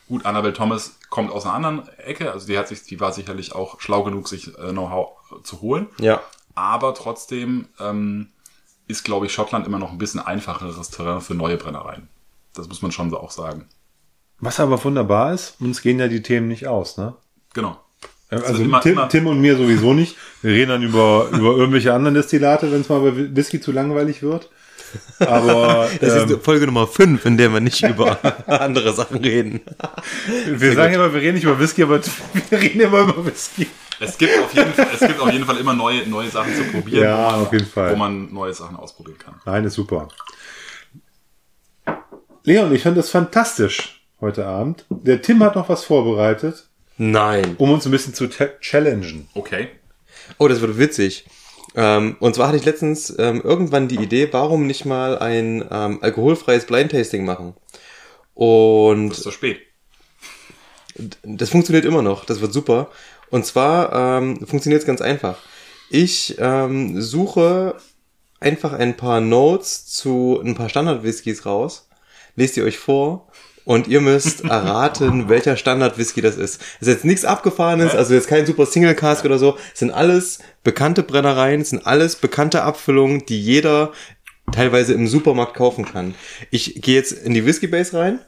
gut, 0.09 0.24
Annabelle 0.24 0.55
Thomas 0.55 0.97
kommt 1.11 1.32
aus 1.32 1.45
einer 1.45 1.55
anderen 1.55 1.89
Ecke, 1.99 2.32
also 2.32 2.47
die 2.47 2.57
hat 2.59 2.69
sich, 2.69 2.85
die 2.85 3.01
war 3.01 3.12
sicherlich 3.12 3.55
auch 3.55 3.81
schlau 3.81 4.05
genug, 4.05 4.28
sich 4.28 4.57
äh, 4.59 4.70
Know-how 4.70 5.11
zu 5.43 5.61
holen. 5.61 5.89
Ja. 6.01 6.23
Aber 6.59 6.93
trotzdem 6.94 7.66
ähm, 7.78 8.28
ist, 8.89 9.05
glaube 9.05 9.26
ich, 9.26 9.32
Schottland 9.32 9.64
immer 9.66 9.78
noch 9.78 9.93
ein 9.93 9.98
bisschen 9.98 10.18
einfacheres 10.20 10.90
Terrain 10.90 11.20
für 11.20 11.35
neue 11.35 11.56
Brennereien. 11.56 12.09
Das 12.55 12.66
muss 12.68 12.82
man 12.82 12.90
schon 12.90 13.10
so 13.10 13.20
auch 13.20 13.30
sagen. 13.30 13.66
Was 14.40 14.59
aber 14.59 14.82
wunderbar 14.82 15.32
ist, 15.35 15.60
uns 15.60 15.82
gehen 15.82 16.01
ja 16.01 16.09
die 16.09 16.22
Themen 16.22 16.48
nicht 16.48 16.66
aus, 16.66 16.97
ne? 16.97 17.14
Genau. 17.55 17.78
Also 18.30 18.48
wird 18.55 18.60
immer- 18.60 18.80
Tim, 18.80 18.93
immer- 18.93 19.09
Tim 19.09 19.26
und 19.28 19.40
mir 19.40 19.56
sowieso 19.56 19.94
nicht. 19.94 20.16
Wir 20.43 20.52
reden 20.52 20.70
dann 20.70 20.82
über, 20.82 21.28
über 21.32 21.56
irgendwelche 21.56 21.94
anderen 21.94 22.14
Destillate, 22.14 22.70
wenn 22.72 22.80
es 22.80 22.89
mal 22.89 23.01
bei 23.01 23.36
Whisky 23.36 23.60
zu 23.60 23.70
langweilig 23.72 24.22
wird. 24.22 24.51
Aber 25.19 25.89
Das 26.01 26.23
ähm, 26.23 26.31
ist 26.31 26.44
Folge 26.44 26.66
Nummer 26.66 26.86
5, 26.86 27.24
in 27.27 27.36
der 27.36 27.52
wir 27.52 27.60
nicht 27.60 27.82
über 27.82 28.19
andere 28.47 28.93
Sachen 28.93 29.19
reden. 29.19 29.60
wir 30.47 30.74
sagen 30.74 30.94
immer, 30.94 31.12
wir 31.12 31.20
reden 31.20 31.35
nicht 31.35 31.44
über 31.44 31.59
Whisky, 31.59 31.82
aber 31.82 32.01
wir 32.51 32.60
reden 32.60 32.81
immer 32.81 33.01
über 33.01 33.24
Whisky. 33.27 33.66
Es 34.01 34.16
gibt 34.16 34.39
auf 34.39 34.55
jeden 34.55 34.73
Fall, 34.73 34.86
es 34.94 35.01
gibt 35.01 35.20
auf 35.20 35.32
jeden 35.32 35.44
Fall 35.44 35.56
immer 35.59 35.74
neue, 35.74 36.06
neue 36.09 36.31
Sachen 36.31 36.55
zu 36.55 36.62
probieren, 36.65 37.02
Ja, 37.05 37.16
wo, 37.27 37.31
man, 37.32 37.40
auf 37.47 37.52
jeden 37.52 37.66
Fall. 37.66 37.93
wo 37.93 37.97
man 37.97 38.32
neue 38.32 38.55
Sachen 38.55 38.77
ausprobieren 38.77 39.19
kann. 39.19 39.35
Nein, 39.44 39.65
ist 39.65 39.74
super. 39.74 40.09
Leon, 42.44 42.74
ich 42.74 42.82
fand 42.82 42.97
das 42.97 43.10
fantastisch 43.10 44.01
heute 44.20 44.47
Abend. 44.47 44.85
Der 44.89 45.20
Tim 45.20 45.43
hat 45.43 45.56
noch 45.56 45.69
was 45.69 45.85
vorbereitet, 45.85 46.69
Nein. 46.97 47.56
um 47.59 47.70
uns 47.73 47.85
ein 47.86 47.90
bisschen 47.90 48.15
zu 48.15 48.28
challengen. 48.60 49.28
Okay. 49.35 49.69
Oh, 50.39 50.48
das 50.48 50.60
wird 50.60 50.78
witzig. 50.78 51.27
Ähm, 51.78 52.16
und 52.18 52.34
zwar 52.34 52.48
hatte 52.48 52.56
ich 52.56 52.64
letztens 52.64 53.14
ähm, 53.20 53.40
irgendwann 53.40 53.86
die 53.86 54.02
Idee, 54.02 54.28
warum 54.32 54.66
nicht 54.66 54.84
mal 54.84 55.16
ein 55.16 55.64
ähm, 55.70 55.98
alkoholfreies 56.02 56.66
Blind 56.66 56.90
Tasting 56.90 57.24
machen. 57.24 57.55
Und 58.34 59.10
Das 59.10 59.18
ist 59.18 59.22
zu 59.22 59.30
spät. 59.30 59.60
das 61.22 61.50
funktioniert 61.50 61.84
immer 61.84 62.02
noch. 62.02 62.24
Das 62.24 62.40
wird 62.40 62.52
super. 62.52 62.90
Und 63.30 63.46
zwar 63.46 63.92
ähm, 63.92 64.44
funktioniert 64.44 64.80
es 64.80 64.88
ganz 64.88 65.00
einfach. 65.00 65.38
Ich 65.88 66.34
ähm, 66.40 67.00
suche 67.00 67.76
einfach 68.40 68.72
ein 68.72 68.96
paar 68.96 69.20
Notes 69.20 69.86
zu 69.86 70.40
ein 70.44 70.56
paar 70.56 70.68
Standard-Whiskys 70.68 71.46
raus, 71.46 71.88
lest 72.34 72.56
die 72.56 72.62
euch 72.62 72.78
vor 72.78 73.28
und 73.69 73.86
ihr 73.86 74.01
müsst 74.01 74.45
erraten, 74.45 75.28
welcher 75.28 75.59
Standard-Whisky 75.59 76.23
das 76.23 76.36
ist. 76.39 76.62
Es 76.81 76.89
ist 76.89 76.95
jetzt 76.95 77.05
nichts 77.05 77.27
Abgefahrenes, 77.27 77.95
also 77.95 78.15
jetzt 78.15 78.27
kein 78.27 78.47
super 78.47 78.65
Single-Cask 78.65 79.27
oder 79.27 79.39
so. 79.39 79.59
Es 79.74 79.81
sind 79.81 79.90
alles 79.90 80.39
bekannte 80.65 81.03
Brennereien, 81.03 81.61
es 81.61 81.69
sind 81.69 81.86
alles 81.86 82.16
bekannte 82.16 82.62
Abfüllungen, 82.62 83.27
die 83.27 83.39
jeder 83.39 83.93
teilweise 84.53 84.95
im 84.95 85.07
Supermarkt 85.07 85.53
kaufen 85.53 85.85
kann. 85.85 86.15
Ich 86.51 86.81
gehe 86.81 86.95
jetzt 86.95 87.12
in 87.12 87.35
die 87.35 87.45
Whisky 87.45 87.66
Base 87.66 87.93
rein, 87.93 88.20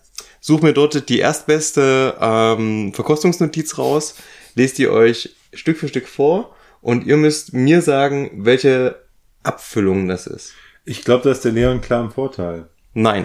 suche 0.42 0.62
mir 0.62 0.74
dort 0.74 1.08
die 1.08 1.20
erstbeste 1.20 2.16
ähm, 2.20 2.92
Verkostungsnotiz 2.92 3.78
raus, 3.78 4.16
lest 4.56 4.76
die 4.76 4.88
euch 4.88 5.34
Stück 5.54 5.78
für 5.78 5.88
Stück 5.88 6.06
vor 6.06 6.54
und 6.82 7.06
ihr 7.06 7.16
müsst 7.16 7.54
mir 7.54 7.80
sagen, 7.80 8.30
welche 8.44 8.96
Abfüllung 9.42 10.06
das 10.06 10.26
ist. 10.26 10.52
Ich 10.84 11.02
glaube, 11.02 11.24
da 11.24 11.30
ist 11.30 11.46
der 11.46 11.52
Leon 11.52 11.80
klar 11.80 12.04
im 12.04 12.10
Vorteil. 12.10 12.68
Nein. 12.92 13.24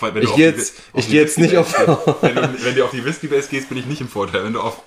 Weil 0.00 0.14
wenn 0.14 0.22
Ich 0.22 0.34
gehe 0.34 0.52
die- 0.52 0.58
jetzt- 0.58 0.74
auf 0.92 0.98
ich 1.00 1.04
die 1.06 1.10
gehe 1.12 1.20
jetzt 1.22 1.38
nicht 1.38 1.56
auf- 1.56 1.74
gehst, 1.74 1.88
wenn, 2.22 2.34
du, 2.34 2.64
wenn 2.64 2.74
du 2.74 2.84
auf 2.84 2.90
die 2.90 3.04
Whisky 3.04 3.26
Base 3.28 3.48
gehst, 3.48 3.68
bin 3.68 3.78
ich 3.78 3.86
nicht 3.86 4.00
im 4.00 4.08
Vorteil. 4.08 4.44
Wenn 4.44 4.52
du 4.52 4.60
auf, 4.60 4.82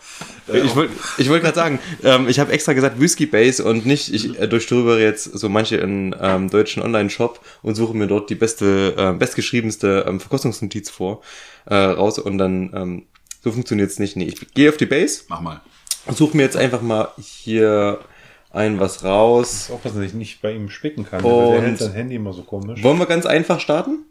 äh, 0.51 0.59
Ich 0.59 0.75
wollte 0.75 0.93
ich 1.17 1.29
wollt 1.29 1.41
gerade 1.41 1.55
sagen, 1.55 1.79
ähm, 2.03 2.27
ich 2.29 2.39
habe 2.39 2.51
extra 2.51 2.73
gesagt 2.73 2.99
Whisky 2.99 3.25
Base 3.25 3.63
und 3.63 3.85
nicht, 3.85 4.13
ich 4.13 4.39
äh, 4.39 4.47
durchstöbere 4.47 5.01
jetzt 5.01 5.23
so 5.23 5.49
manche 5.49 5.77
in 5.77 6.15
ähm, 6.21 6.49
deutschen 6.49 6.83
Online-Shop 6.83 7.39
und 7.63 7.75
suche 7.75 7.95
mir 7.95 8.07
dort 8.07 8.29
die 8.29 8.35
beste, 8.35 8.93
äh, 8.97 9.13
bestgeschriebenste 9.17 10.05
ähm, 10.07 10.19
Verkostungsnotiz 10.19 10.89
vor, 10.89 11.21
äh, 11.65 11.75
raus 11.75 12.19
und 12.19 12.37
dann, 12.37 12.71
ähm, 12.75 13.03
so 13.43 13.51
funktioniert's 13.51 13.99
nicht. 13.99 14.15
Nee, 14.15 14.25
ich 14.25 14.53
gehe 14.53 14.69
auf 14.69 14.77
die 14.77 14.85
Base 14.85 15.23
mach 15.27 15.41
mal. 15.41 15.61
und 16.05 16.15
suche 16.17 16.37
mir 16.37 16.43
jetzt 16.43 16.55
einfach 16.55 16.81
mal 16.81 17.09
hier 17.19 17.99
ein 18.51 18.79
was 18.79 19.03
raus. 19.03 19.69
Aufpassen, 19.73 19.97
dass 19.97 20.05
ich 20.09 20.13
nicht 20.13 20.41
bei 20.41 20.51
ihm 20.53 20.69
spicken 20.69 21.05
kann. 21.05 21.23
Und- 21.23 21.51
der 21.53 21.61
hält 21.63 21.79
sein 21.79 21.93
Handy 21.93 22.15
immer 22.15 22.33
so 22.33 22.43
komisch. 22.43 22.83
Wollen 22.83 22.99
wir 22.99 23.07
ganz 23.07 23.25
einfach 23.25 23.59
starten? 23.59 24.05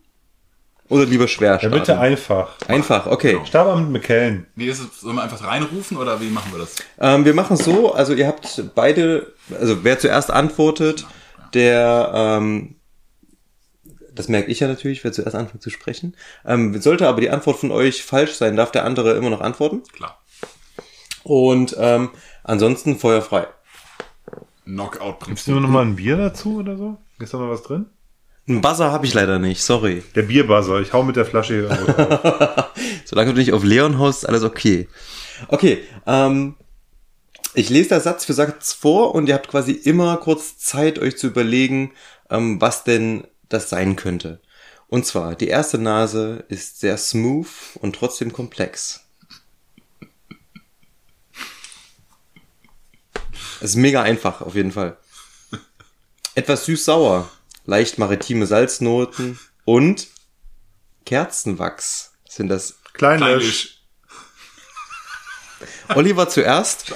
Oder 0.92 1.06
lieber 1.06 1.26
schwer 1.26 1.52
Ja, 1.52 1.58
starten? 1.58 1.74
bitte 1.78 1.98
einfach. 1.98 2.50
Einfach, 2.68 3.06
okay. 3.06 3.40
Stabsamt 3.46 3.90
McKellen. 3.90 4.46
Wie 4.56 4.66
ist 4.66 4.78
es? 4.78 5.00
Sollen 5.00 5.16
wir 5.16 5.22
einfach 5.22 5.42
reinrufen 5.42 5.96
oder 5.96 6.20
wie 6.20 6.28
machen 6.28 6.52
wir 6.52 6.58
das? 6.58 6.76
Ähm, 7.00 7.24
wir 7.24 7.32
machen 7.32 7.56
so, 7.56 7.94
also 7.94 8.12
ihr 8.12 8.26
habt 8.26 8.62
beide, 8.74 9.32
also 9.58 9.84
wer 9.84 9.98
zuerst 9.98 10.30
antwortet, 10.30 11.06
der, 11.54 12.10
ähm, 12.14 12.76
das 14.14 14.28
merke 14.28 14.50
ich 14.50 14.60
ja 14.60 14.68
natürlich, 14.68 15.02
wer 15.02 15.12
zuerst 15.12 15.34
anfängt 15.34 15.62
zu 15.62 15.70
sprechen. 15.70 16.14
Ähm, 16.44 16.78
sollte 16.82 17.08
aber 17.08 17.22
die 17.22 17.30
Antwort 17.30 17.58
von 17.58 17.70
euch 17.70 18.02
falsch 18.02 18.34
sein, 18.34 18.56
darf 18.56 18.70
der 18.70 18.84
andere 18.84 19.12
immer 19.16 19.30
noch 19.30 19.40
antworten. 19.40 19.82
Klar. 19.94 20.20
Und 21.24 21.74
ähm, 21.78 22.10
ansonsten 22.44 22.98
feuerfrei. 22.98 23.46
Gibst 24.26 24.66
Knockout-Prinzip. 24.66 25.46
du 25.46 25.52
mir 25.52 25.60
noch 25.62 25.70
mal 25.70 25.86
ein 25.86 25.96
Bier 25.96 26.16
dazu 26.18 26.58
oder 26.58 26.76
so? 26.76 26.98
Ist 27.18 27.32
da 27.32 27.38
noch 27.38 27.48
was 27.48 27.62
drin? 27.62 27.86
Einen 28.48 28.60
Buzzer 28.60 28.90
habe 28.90 29.06
ich 29.06 29.14
leider 29.14 29.38
nicht, 29.38 29.62
sorry. 29.62 30.02
Der 30.14 30.22
Bierbuzzer. 30.22 30.80
Ich 30.80 30.92
hau 30.92 31.02
mit 31.04 31.16
der 31.16 31.24
Flasche 31.24 31.68
hier. 31.68 32.70
Solange 33.04 33.32
du 33.32 33.38
nicht 33.38 33.52
auf 33.52 33.62
Leon 33.62 33.98
haust, 33.98 34.28
alles 34.28 34.42
okay. 34.42 34.88
Okay, 35.48 35.82
ähm, 36.06 36.56
ich 37.54 37.68
lese 37.68 37.90
der 37.90 38.00
Satz 38.00 38.24
für 38.24 38.32
Satz 38.32 38.72
vor 38.72 39.14
und 39.14 39.28
ihr 39.28 39.34
habt 39.34 39.48
quasi 39.48 39.72
immer 39.72 40.16
kurz 40.16 40.58
Zeit, 40.58 40.98
euch 40.98 41.18
zu 41.18 41.28
überlegen, 41.28 41.92
ähm, 42.30 42.60
was 42.60 42.82
denn 42.82 43.26
das 43.48 43.68
sein 43.68 43.94
könnte. 43.94 44.40
Und 44.88 45.06
zwar, 45.06 45.36
die 45.36 45.48
erste 45.48 45.78
Nase 45.78 46.44
ist 46.48 46.80
sehr 46.80 46.98
smooth 46.98 47.46
und 47.80 47.94
trotzdem 47.94 48.32
komplex. 48.32 49.00
Es 53.60 53.70
ist 53.70 53.76
mega 53.76 54.02
einfach, 54.02 54.40
auf 54.40 54.56
jeden 54.56 54.72
Fall. 54.72 54.96
Etwas 56.34 56.64
süß-sauer, 56.64 57.30
leicht 57.64 57.98
maritime 57.98 58.46
Salznoten 58.46 59.38
und 59.64 60.08
Kerzenwachs 61.04 62.14
sind 62.28 62.48
das. 62.48 62.78
Kleinlisch. 62.92 63.81
Kleinisch. 65.92 65.96
Oliver 65.96 66.28
zuerst. 66.28 66.94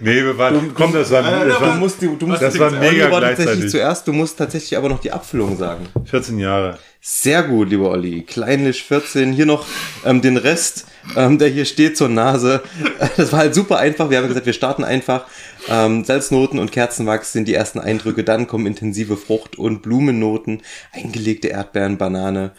Nee, 0.00 0.24
wir 0.24 0.36
waren, 0.38 0.72
komm, 0.74 0.92
das 0.92 1.10
war, 1.10 1.22
das 1.22 1.58
Du 1.58 1.60
war 1.64 1.74
musst, 1.76 2.02
du, 2.02 2.16
du 2.16 2.26
musst 2.26 2.42
das 2.42 2.58
war 2.58 2.70
mega 2.70 2.86
Oliver 3.06 3.20
tatsächlich 3.20 3.44
gleichzeitig. 3.46 3.70
zuerst, 3.70 4.08
du 4.08 4.12
musst 4.12 4.38
tatsächlich 4.38 4.76
aber 4.76 4.88
noch 4.88 5.00
die 5.00 5.12
Abfüllung 5.12 5.56
sagen. 5.56 5.86
14 6.04 6.38
Jahre. 6.38 6.78
Sehr 7.00 7.44
gut, 7.44 7.70
lieber 7.70 7.90
Olli. 7.90 8.22
Kleinlich 8.22 8.82
14. 8.82 9.32
Hier 9.32 9.46
noch 9.46 9.64
ähm, 10.04 10.20
den 10.20 10.36
Rest, 10.36 10.86
ähm, 11.16 11.38
der 11.38 11.48
hier 11.48 11.64
steht 11.64 11.96
zur 11.96 12.08
Nase. 12.08 12.62
Das 13.16 13.32
war 13.32 13.40
halt 13.40 13.54
super 13.54 13.78
einfach. 13.78 14.10
Wir 14.10 14.18
haben 14.18 14.28
gesagt, 14.28 14.46
wir 14.46 14.52
starten 14.52 14.84
einfach. 14.84 15.26
Ähm, 15.68 16.04
Salznoten 16.04 16.58
und 16.58 16.72
Kerzenwachs 16.72 17.32
sind 17.32 17.46
die 17.48 17.54
ersten 17.54 17.78
Eindrücke. 17.78 18.24
Dann 18.24 18.46
kommen 18.46 18.66
intensive 18.66 19.16
Frucht- 19.16 19.56
und 19.56 19.82
Blumennoten, 19.82 20.62
eingelegte 20.92 21.48
Erdbeeren, 21.48 21.98
Banane 21.98 22.52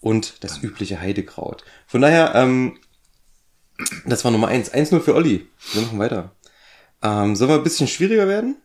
und 0.00 0.42
das 0.42 0.62
übliche 0.62 1.00
Heidekraut. 1.00 1.62
Von 1.86 2.00
daher, 2.00 2.32
ähm, 2.34 2.78
das 4.06 4.24
war 4.24 4.30
Nummer 4.30 4.48
eins. 4.48 4.70
1-0 4.72 5.00
für 5.00 5.14
Olli. 5.14 5.46
Wir 5.72 5.82
machen 5.82 5.98
weiter. 5.98 6.32
Ähm, 7.02 7.34
sollen 7.36 7.50
wir 7.50 7.56
ein 7.56 7.62
bisschen 7.64 7.88
schwieriger 7.88 8.28
werden? 8.28 8.56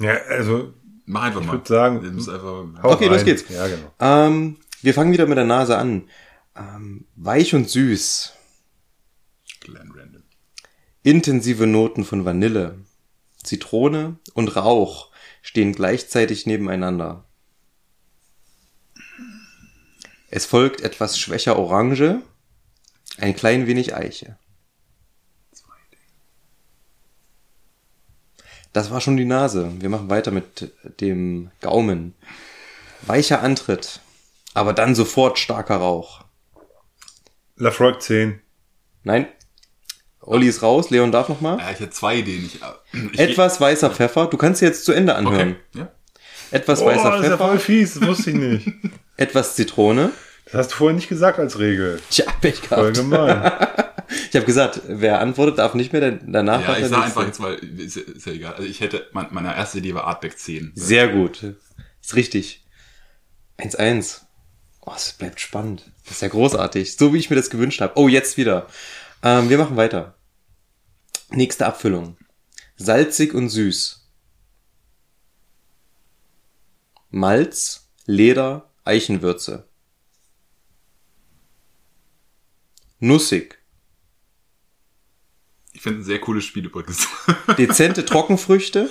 Ja, 0.00 0.14
also, 0.28 0.72
Mach 1.06 1.22
einfach 1.24 1.42
mal. 1.42 1.52
würd 1.52 1.66
sagen- 1.66 2.02
Wir 2.02 2.10
müssen 2.10 2.32
einfach, 2.34 2.82
hau 2.82 2.92
Okay, 2.92 3.06
los 3.08 3.18
rein. 3.18 3.24
geht's. 3.26 3.44
Ja, 3.48 3.66
genau. 3.66 3.92
Ähm, 4.00 4.56
wir 4.82 4.94
fangen 4.94 5.12
wieder 5.12 5.26
mit 5.26 5.36
der 5.38 5.44
Nase 5.44 5.76
an. 5.76 6.08
Ähm, 6.56 7.06
weich 7.16 7.54
und 7.54 7.68
süß. 7.68 8.32
Glenn 9.60 9.92
Random. 9.94 10.22
Intensive 11.02 11.66
Noten 11.66 12.04
von 12.04 12.24
Vanille, 12.24 12.78
Zitrone 13.42 14.16
und 14.34 14.56
Rauch 14.56 15.10
stehen 15.42 15.72
gleichzeitig 15.72 16.46
nebeneinander. 16.46 17.24
Es 20.30 20.44
folgt 20.46 20.80
etwas 20.82 21.18
schwächer 21.18 21.58
Orange, 21.58 22.20
ein 23.18 23.36
klein 23.36 23.66
wenig 23.66 23.94
Eiche. 23.94 24.36
Das 28.72 28.90
war 28.90 29.00
schon 29.00 29.16
die 29.16 29.24
Nase. 29.24 29.72
Wir 29.80 29.88
machen 29.88 30.10
weiter 30.10 30.30
mit 30.30 30.72
dem 31.00 31.50
Gaumen. 31.60 32.14
Weicher 33.02 33.42
Antritt, 33.42 34.00
aber 34.54 34.72
dann 34.72 34.94
sofort 34.94 35.38
starker 35.38 35.76
Rauch. 35.76 36.24
Lafroig 37.56 38.02
10. 38.02 38.40
Nein. 39.04 39.26
Olli 40.20 40.46
ist 40.48 40.62
raus, 40.62 40.90
Leon 40.90 41.10
darf 41.10 41.28
noch 41.28 41.40
mal. 41.40 41.58
Ja, 41.58 41.70
ich 41.70 41.80
hätte 41.80 41.90
zwei 41.90 42.16
Ideen. 42.16 42.44
Ich, 42.44 42.60
äh, 42.62 43.06
ich 43.12 43.18
Etwas 43.18 43.60
weißer 43.60 43.90
Pfeffer. 43.90 44.26
Du 44.26 44.36
kannst 44.36 44.60
sie 44.60 44.66
jetzt 44.66 44.84
zu 44.84 44.92
Ende 44.92 45.14
anhören. 45.14 45.56
Okay. 45.72 45.80
Ja. 45.80 45.92
Etwas 46.50 46.82
Oh, 46.82 46.86
weißer 46.86 47.10
das 47.10 47.20
ist 47.22 47.30
ja 47.30 47.36
voll 47.36 47.58
Pfeffer, 47.58 47.64
fies, 47.64 47.94
das 47.94 48.06
wusste 48.06 48.30
ich 48.30 48.36
nicht. 48.36 48.72
etwas 49.16 49.54
Zitrone. 49.56 50.10
Das 50.50 50.54
hast 50.54 50.72
du 50.72 50.76
vorher 50.76 50.94
nicht 50.96 51.08
gesagt 51.08 51.38
als 51.38 51.58
Regel. 51.58 52.00
Tja, 52.10 52.24
Pech 52.40 52.56
Voll 52.60 52.92
gehabt. 52.92 52.96
gemein. 52.96 53.52
Ich 54.30 54.36
habe 54.36 54.46
gesagt, 54.46 54.80
wer 54.86 55.20
antwortet, 55.20 55.58
darf 55.58 55.74
nicht 55.74 55.92
mehr, 55.92 56.00
denn 56.00 56.32
danach 56.32 56.62
Ja, 56.66 56.78
ich 56.78 56.86
sag 56.86 57.04
einfach 57.04 57.26
jetzt 57.26 57.40
mal, 57.40 57.54
ist, 57.56 57.96
ja- 57.96 58.02
ist 58.02 58.26
ja 58.26 58.32
egal. 58.32 58.54
Also 58.54 58.66
ich 58.66 58.80
hätte, 58.80 59.06
mein, 59.12 59.26
meine 59.32 59.54
erste 59.54 59.78
Idee 59.78 59.92
war 59.94 60.04
Artback 60.04 60.38
10. 60.38 60.72
Sehr 60.74 61.08
gut. 61.08 61.42
Ist 62.00 62.14
richtig. 62.16 62.64
1-1. 63.58 64.22
Oh, 64.80 64.92
es 64.96 65.12
bleibt 65.12 65.40
spannend. 65.40 65.90
Das 66.04 66.14
ist 66.14 66.22
ja 66.22 66.28
großartig. 66.28 66.96
So 66.96 67.12
wie 67.12 67.18
ich 67.18 67.28
mir 67.28 67.36
das 67.36 67.50
gewünscht 67.50 67.82
habe. 67.82 67.92
Oh, 67.96 68.08
jetzt 68.08 68.38
wieder. 68.38 68.66
Ähm, 69.22 69.50
wir 69.50 69.58
machen 69.58 69.76
weiter. 69.76 70.14
Nächste 71.30 71.66
Abfüllung. 71.66 72.16
Salzig 72.76 73.34
und 73.34 73.50
süß. 73.50 74.08
Malz, 77.10 77.90
Leder, 78.06 78.70
Eichenwürze. 78.84 79.67
Nussig. 83.00 83.58
Ich 85.72 85.82
finde 85.82 86.00
ein 86.00 86.04
sehr 86.04 86.20
cooles 86.20 86.44
Spiel 86.44 86.66
übrigens. 86.66 87.06
Dezente 87.58 88.04
Trockenfrüchte. 88.04 88.90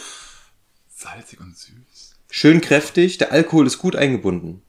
Salzig 0.88 1.42
und 1.42 1.58
süß. 1.58 2.16
Schön 2.30 2.62
kräftig, 2.62 3.18
der 3.18 3.32
Alkohol 3.32 3.68
ist 3.68 3.78
gut 3.78 3.96
eingebunden. 3.96 4.62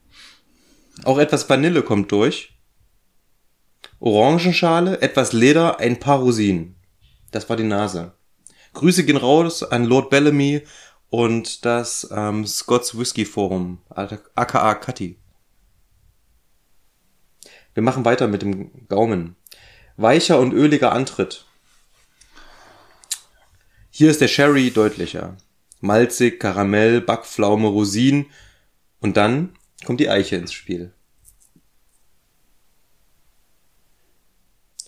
Auch 1.05 1.19
etwas 1.19 1.49
Vanille 1.49 1.83
kommt 1.83 2.11
durch. 2.11 2.59
Orangenschale, 4.01 5.01
etwas 5.01 5.33
Leder, 5.33 5.79
ein 5.79 6.01
paar 6.01 6.19
Rosinen. 6.19 6.77
Das 7.31 7.49
war 7.49 7.57
die 7.57 7.65
Nase. 7.65 8.15
Grüße 8.75 9.05
gehen 9.05 9.17
raus 9.17 9.63
an 9.63 9.85
Lord 9.85 10.11
Bellamy 10.11 10.63
und 11.11 11.65
das 11.65 12.09
ähm, 12.11 12.47
Scots 12.47 12.99
Whisky 12.99 13.25
Forum, 13.25 13.81
aka 13.89 14.75
Cutty. 14.75 15.19
Wir 17.79 17.85
machen 17.85 18.05
weiter 18.05 18.27
mit 18.27 18.43
dem 18.43 18.89
Gaumen. 18.89 19.37
Weicher 19.97 20.41
und 20.41 20.53
öliger 20.53 20.91
Antritt. 20.91 21.45
Hier 23.93 24.11
ist 24.11 24.21
der 24.21 24.27
Sherry 24.27 24.73
deutlicher. 24.73 25.37
Malzig, 25.81 26.41
Karamell, 26.41 27.01
Backpflaume, 27.01 27.69
Rosinen. 27.69 28.27
Und 28.99 29.17
dann 29.17 29.55
kommt 29.87 30.01
die 30.01 30.11
Eiche 30.11 30.35
ins 30.35 30.53
Spiel. 30.53 30.93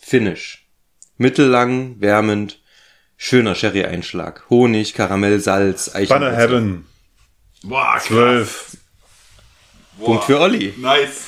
Finish. 0.01 0.69
Mittellang, 1.17 2.01
wärmend, 2.01 2.61
schöner 3.17 3.55
Sherry-Einschlag. 3.55 4.51
Honig, 4.51 4.95
Karamell, 4.95 5.39
Salz, 5.39 5.95
Eiche. 5.95 6.09
Banner 6.09 6.35
Heaven. 6.35 6.87
Boah, 7.63 7.99
krass. 7.99 8.09
12. 8.09 8.77
Boah. 9.97 10.07
Punkt 10.07 10.25
für 10.25 10.41
Olli. 10.41 10.75
Nice. 10.77 11.27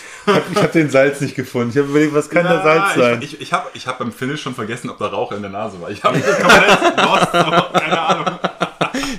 Ich 0.52 0.56
habe 0.56 0.68
den 0.68 0.90
Salz 0.90 1.20
nicht 1.20 1.34
gefunden. 1.34 1.70
Ich 1.70 1.76
habe 1.76 1.88
überlegt, 1.88 2.14
was 2.14 2.30
kann 2.30 2.44
da 2.44 2.62
Salz 2.62 2.94
sein? 2.94 3.22
Ich, 3.22 3.34
ich, 3.34 3.40
ich 3.40 3.52
habe 3.52 3.70
ich 3.74 3.86
hab 3.86 3.98
beim 3.98 4.12
Finish 4.12 4.42
schon 4.42 4.54
vergessen, 4.54 4.90
ob 4.90 4.98
da 4.98 5.06
Rauch 5.06 5.32
in 5.32 5.42
der 5.42 5.50
Nase 5.50 5.80
war. 5.80 5.90
Ich 5.90 6.02
habe 6.04 6.20
komplett 6.20 6.96
lost, 6.96 7.32
keine 7.72 8.00
Ahnung. 8.00 8.38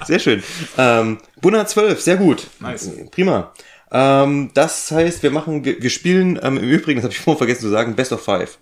Sehr 0.05 0.19
schön. 0.19 0.43
Ähm, 0.77 1.17
Bunna 1.41 1.65
12, 1.65 2.01
sehr 2.01 2.17
gut. 2.17 2.47
Nice. 2.59 2.89
Prima. 3.11 3.51
Ähm, 3.91 4.51
das 4.53 4.91
heißt, 4.91 5.23
wir 5.23 5.31
machen, 5.31 5.65
wir, 5.65 5.81
wir 5.81 5.89
spielen 5.89 6.39
ähm, 6.41 6.57
im 6.57 6.69
Übrigen, 6.69 6.99
das 6.99 7.05
habe 7.05 7.13
ich 7.13 7.19
vorhin 7.19 7.37
vergessen 7.37 7.61
zu 7.61 7.69
sagen, 7.69 7.95
Best 7.95 8.11
of 8.11 8.23
Five. 8.23 8.57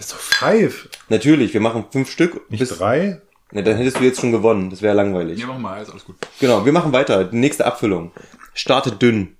Bist 0.00 0.12
doch 0.12 0.18
five. 0.18 0.88
Natürlich, 1.10 1.52
wir 1.52 1.60
machen 1.60 1.84
fünf 1.92 2.10
Stück. 2.10 2.50
Nicht 2.50 2.60
bis, 2.60 2.70
drei? 2.70 3.20
Ne, 3.50 3.62
dann 3.62 3.76
hättest 3.76 3.98
du 3.98 4.04
jetzt 4.04 4.18
schon 4.18 4.32
gewonnen. 4.32 4.70
Das 4.70 4.80
wäre 4.80 4.94
langweilig. 4.94 5.38
Ja, 5.38 5.46
mach 5.46 5.58
mal, 5.58 5.82
ist 5.82 5.90
alles 5.90 6.06
gut. 6.06 6.16
Genau, 6.40 6.64
wir 6.64 6.72
machen 6.72 6.94
weiter. 6.94 7.28
Nächste 7.32 7.66
Abfüllung. 7.66 8.10
Startet 8.54 9.02
dünn. 9.02 9.36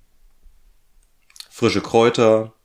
Frische 1.61 1.81
Kräuter. 1.81 2.55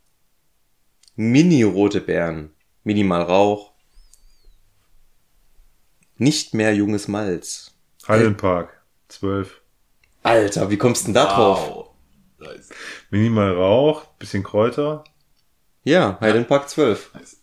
Mini-rote 1.17 2.01
Beeren. 2.01 2.55
Minimal 2.83 3.21
Rauch. 3.21 3.73
Nicht 6.17 6.55
mehr 6.55 6.75
junges 6.75 7.07
Malz. 7.07 7.75
Highland 8.09 8.39
Park, 8.39 8.83
12. 9.09 9.61
Alter, 10.23 10.71
wie 10.71 10.79
kommst 10.79 11.03
du 11.03 11.09
denn 11.09 11.15
da 11.15 11.27
drauf? 11.27 11.69
Wow. 11.69 11.91
Nice. 12.39 12.71
Minimal 13.11 13.53
Rauch, 13.53 14.07
bisschen 14.19 14.43
Kräuter. 14.43 15.05
Ja, 15.85 16.19
Highland 16.23 16.49
Park 16.49 16.71
12. 16.71 17.13
nice. 17.13 17.37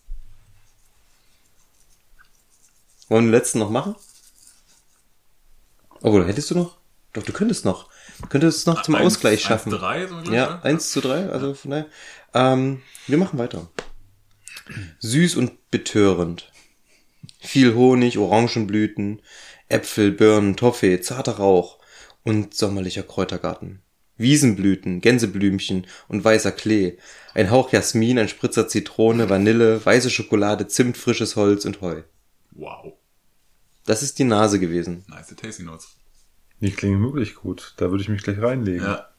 Wollen 3.06 3.26
wir 3.26 3.30
den 3.30 3.38
letzten 3.38 3.60
noch 3.60 3.70
machen? 3.70 3.94
Obwohl, 6.02 6.26
hättest 6.26 6.50
du 6.50 6.56
noch? 6.56 6.78
Doch, 7.14 7.22
du 7.22 7.32
könntest 7.32 7.64
noch. 7.64 7.88
Du 8.20 8.26
könntest 8.28 8.58
es 8.58 8.66
noch 8.66 8.82
zum 8.82 8.94
Eins- 8.96 9.06
Ausgleich 9.06 9.40
schaffen. 9.42 9.70
drei, 9.70 10.06
so 10.06 10.20
ja, 10.32 10.56
ne? 10.56 10.64
eins 10.64 10.90
zu 10.90 11.00
drei, 11.00 11.28
also 11.30 11.54
von 11.54 11.70
daher. 11.70 11.86
Ähm, 12.34 12.82
wir 13.06 13.16
machen 13.18 13.38
weiter. 13.38 13.70
Süß 15.00 15.36
und 15.36 15.70
betörend. 15.70 16.50
Viel 17.40 17.74
Honig, 17.74 18.18
Orangenblüten, 18.18 19.22
Äpfel, 19.68 20.12
Birnen, 20.12 20.56
Toffee, 20.56 21.00
zarter 21.00 21.32
Rauch 21.36 21.78
und 22.22 22.54
sommerlicher 22.54 23.02
Kräutergarten. 23.02 23.80
Wiesenblüten, 24.16 25.00
Gänseblümchen 25.00 25.86
und 26.08 26.24
weißer 26.24 26.52
Klee. 26.52 26.98
Ein 27.34 27.50
Hauch 27.50 27.72
Jasmin, 27.72 28.18
ein 28.18 28.28
Spritzer 28.28 28.68
Zitrone, 28.68 29.28
Vanille, 29.28 29.84
weiße 29.84 30.08
Schokolade, 30.08 30.68
Zimt, 30.68 30.96
frisches 30.96 31.36
Holz 31.36 31.64
und 31.64 31.80
Heu. 31.80 32.02
Wow. 32.52 32.94
Das 33.86 34.02
ist 34.02 34.18
die 34.18 34.24
Nase 34.24 34.58
gewesen. 34.60 35.04
Nice 35.08 35.34
Tasting 35.36 35.66
Notes. 35.66 35.88
Die 36.64 36.72
klingen 36.72 37.02
wirklich 37.02 37.34
gut. 37.34 37.74
Da 37.76 37.90
würde 37.90 38.02
ich 38.02 38.08
mich 38.08 38.22
gleich 38.22 38.40
reinlegen. 38.40 38.86
Ja. 38.86 39.10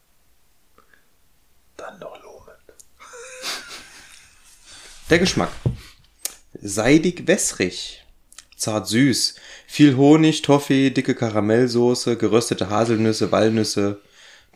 Dann 1.76 1.96
noch 2.00 2.20
Lomen. 2.24 2.56
Der 5.08 5.20
Geschmack. 5.20 5.52
Seidig 6.60 7.28
wässrig. 7.28 8.04
Zart 8.56 8.88
süß. 8.88 9.36
Viel 9.68 9.96
Honig, 9.96 10.42
Toffee, 10.42 10.90
dicke 10.90 11.14
Karamellsoße, 11.14 12.16
geröstete 12.16 12.68
Haselnüsse, 12.68 13.30
Walnüsse. 13.30 14.00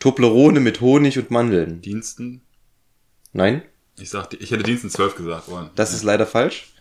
Toblerone 0.01 0.59
mit 0.59 0.81
Honig 0.81 1.17
und 1.17 1.31
Mandeln. 1.31 1.79
Diensten. 1.81 2.41
Nein, 3.31 3.61
Ich 3.99 4.09
sag, 4.09 4.33
ich 4.33 4.51
hätte 4.51 4.63
Diensten 4.63 4.89
12 4.89 5.15
gesagt. 5.15 5.47
Aber, 5.47 5.71
das 5.75 5.93
ist 5.93 6.03
leider 6.03 6.27
falsch. 6.27 6.73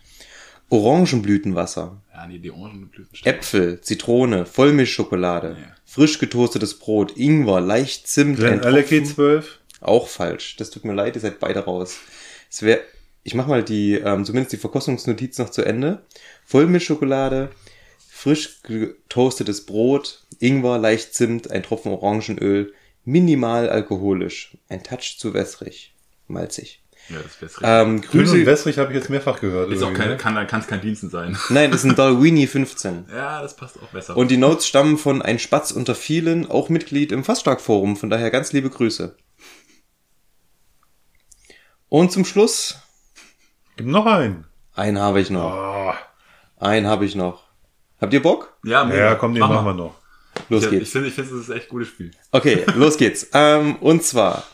Orangenblütenwasser. 0.70 2.00
Ja, 2.14 2.26
nee, 2.26 2.38
die 2.38 2.50
Orangenblüten. 2.50 3.18
Äpfel, 3.24 3.80
Zitrone, 3.80 4.46
Vollmilchschokolade. 4.46 5.56
Ja. 5.60 5.74
Frisch 5.84 6.18
getoastetes 6.18 6.78
Brot, 6.78 7.16
Ingwer, 7.16 7.60
leicht 7.60 8.06
Zimt, 8.06 8.36
Glen 8.38 8.60
Tropfen- 8.60 9.04
12. 9.04 9.58
Auch 9.80 10.08
falsch. 10.08 10.56
Das 10.56 10.70
tut 10.70 10.84
mir 10.84 10.92
leid, 10.94 11.16
ihr 11.16 11.20
seid 11.20 11.40
beide 11.40 11.60
raus. 11.60 11.96
Es 12.50 12.62
wäre, 12.62 12.80
ich 13.22 13.34
mach 13.34 13.46
mal 13.46 13.64
die, 13.64 13.94
ähm, 13.94 14.24
zumindest 14.24 14.52
die 14.52 14.58
Verkostungsnotiz 14.58 15.38
noch 15.38 15.50
zu 15.50 15.62
Ende. 15.62 16.02
Vollmilchschokolade, 16.44 17.50
frisch 18.08 18.62
getoastetes 18.62 19.66
Brot, 19.66 20.22
Ingwer, 20.38 20.78
leicht 20.78 21.14
Zimt, 21.14 21.50
ein 21.50 21.62
Tropfen 21.62 21.92
Orangenöl, 21.92 22.72
minimal 23.04 23.68
alkoholisch, 23.70 24.56
ein 24.68 24.82
Touch 24.82 25.16
zu 25.18 25.32
wässrig, 25.34 25.94
malzig. 26.28 26.79
Ja, 27.10 27.18
das 27.22 27.60
wäre 27.62 27.82
Ähm, 27.82 28.00
Grün 28.00 28.20
und 28.20 28.26
Grüße. 28.28 28.46
wässrig 28.46 28.78
habe 28.78 28.92
ich 28.92 28.98
jetzt 28.98 29.10
mehrfach 29.10 29.40
gehört. 29.40 29.70
Ist 29.72 29.82
auch 29.82 29.90
ne? 29.90 30.16
kann, 30.16 30.46
kann 30.46 30.60
es 30.60 30.66
kein 30.66 30.80
Diensten 30.80 31.10
sein. 31.10 31.36
Nein, 31.48 31.70
das 31.70 31.84
ist 31.84 31.90
ein 31.90 31.96
Dalwini 31.96 32.46
15. 32.46 33.06
ja, 33.14 33.42
das 33.42 33.56
passt 33.56 33.78
auch 33.82 33.88
besser. 33.88 34.16
Und 34.16 34.30
die 34.30 34.36
Notes 34.36 34.66
stammen 34.66 34.96
von 34.96 35.20
ein 35.22 35.38
Spatz 35.38 35.70
unter 35.72 35.94
vielen, 35.94 36.48
auch 36.50 36.68
Mitglied 36.68 37.10
im 37.12 37.24
Faststark-Forum, 37.24 37.96
von 37.96 38.10
daher 38.10 38.30
ganz 38.30 38.52
liebe 38.52 38.70
Grüße. 38.70 39.16
Und 41.88 42.12
zum 42.12 42.24
Schluss, 42.24 42.78
Gib 43.76 43.86
noch 43.86 44.06
einen. 44.06 44.44
einen 44.74 44.98
habe 44.98 45.20
ich 45.20 45.30
noch. 45.30 45.52
Oh. 45.52 45.92
Einen 46.58 46.86
habe 46.86 47.04
ich 47.04 47.14
noch. 47.14 47.44
Habt 48.00 48.12
ihr 48.12 48.22
Bock? 48.22 48.56
ja, 48.64 48.84
mega. 48.84 48.98
Ja, 48.98 49.14
komm, 49.14 49.34
den 49.34 49.40
Mach 49.40 49.48
machen 49.50 49.66
wir 49.66 49.74
noch. 49.74 49.94
Los 50.48 50.64
Ich, 50.64 50.70
geht's. 50.70 50.82
ich 50.86 50.90
finde, 50.92 51.08
ich 51.08 51.14
finde, 51.14 51.30
das 51.30 51.40
ist 51.40 51.48
echt 51.50 51.66
ein 51.66 51.70
gutes 51.70 51.88
Spiel. 51.88 52.10
Okay, 52.30 52.64
los 52.76 52.96
geht's. 52.96 53.26
Ähm, 53.32 53.76
und 53.76 54.04
zwar 54.04 54.44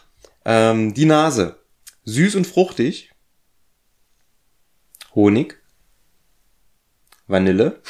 ähm, 0.44 0.94
die 0.94 1.04
Nase. 1.04 1.56
Süß 2.06 2.36
und 2.36 2.46
fruchtig. 2.46 3.10
Honig. 5.14 5.60
Vanille. 7.26 7.82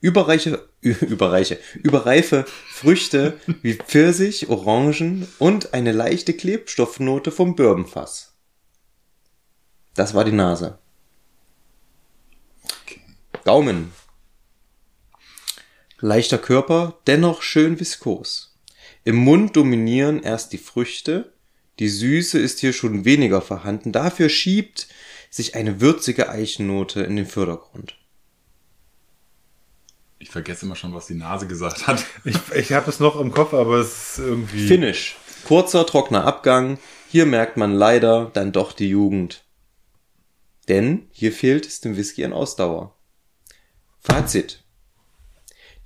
Überreiche, 0.00 0.68
überreiche, 0.80 1.58
überreife 1.82 2.44
Früchte 2.68 3.40
wie 3.62 3.74
Pfirsich, 3.74 4.48
Orangen 4.48 5.26
und 5.38 5.72
eine 5.74 5.92
leichte 5.92 6.34
Klebstoffnote 6.34 7.30
vom 7.30 7.56
Birbenfass. 7.56 8.34
Das 9.94 10.12
war 10.12 10.24
die 10.24 10.32
Nase. 10.32 10.78
Gaumen. 13.44 13.92
Leichter 16.00 16.38
Körper, 16.38 16.98
dennoch 17.06 17.42
schön 17.42 17.80
viskos. 17.80 18.58
Im 19.04 19.16
Mund 19.16 19.56
dominieren 19.56 20.22
erst 20.22 20.52
die 20.52 20.58
Früchte, 20.58 21.31
die 21.82 21.88
Süße 21.88 22.38
ist 22.38 22.60
hier 22.60 22.72
schon 22.72 23.04
weniger 23.04 23.42
vorhanden, 23.42 23.90
dafür 23.90 24.28
schiebt 24.28 24.86
sich 25.30 25.56
eine 25.56 25.80
würzige 25.80 26.28
Eichennote 26.28 27.02
in 27.02 27.16
den 27.16 27.26
Vordergrund. 27.26 27.96
Ich 30.20 30.30
vergesse 30.30 30.64
immer 30.64 30.76
schon, 30.76 30.94
was 30.94 31.08
die 31.08 31.16
Nase 31.16 31.48
gesagt 31.48 31.88
hat. 31.88 32.04
Ich, 32.24 32.36
ich 32.54 32.72
habe 32.72 32.88
es 32.88 33.00
noch 33.00 33.18
im 33.18 33.32
Kopf, 33.32 33.52
aber 33.52 33.78
es 33.78 34.10
ist 34.10 34.18
irgendwie. 34.20 34.68
Finish. 34.68 35.16
Kurzer, 35.44 35.84
trockener 35.84 36.24
Abgang. 36.24 36.78
Hier 37.08 37.26
merkt 37.26 37.56
man 37.56 37.74
leider 37.74 38.30
dann 38.32 38.52
doch 38.52 38.72
die 38.72 38.88
Jugend. 38.88 39.42
Denn 40.68 41.08
hier 41.10 41.32
fehlt 41.32 41.66
es 41.66 41.80
dem 41.80 41.96
Whisky 41.96 42.24
an 42.24 42.32
Ausdauer. 42.32 42.96
Fazit. 43.98 44.62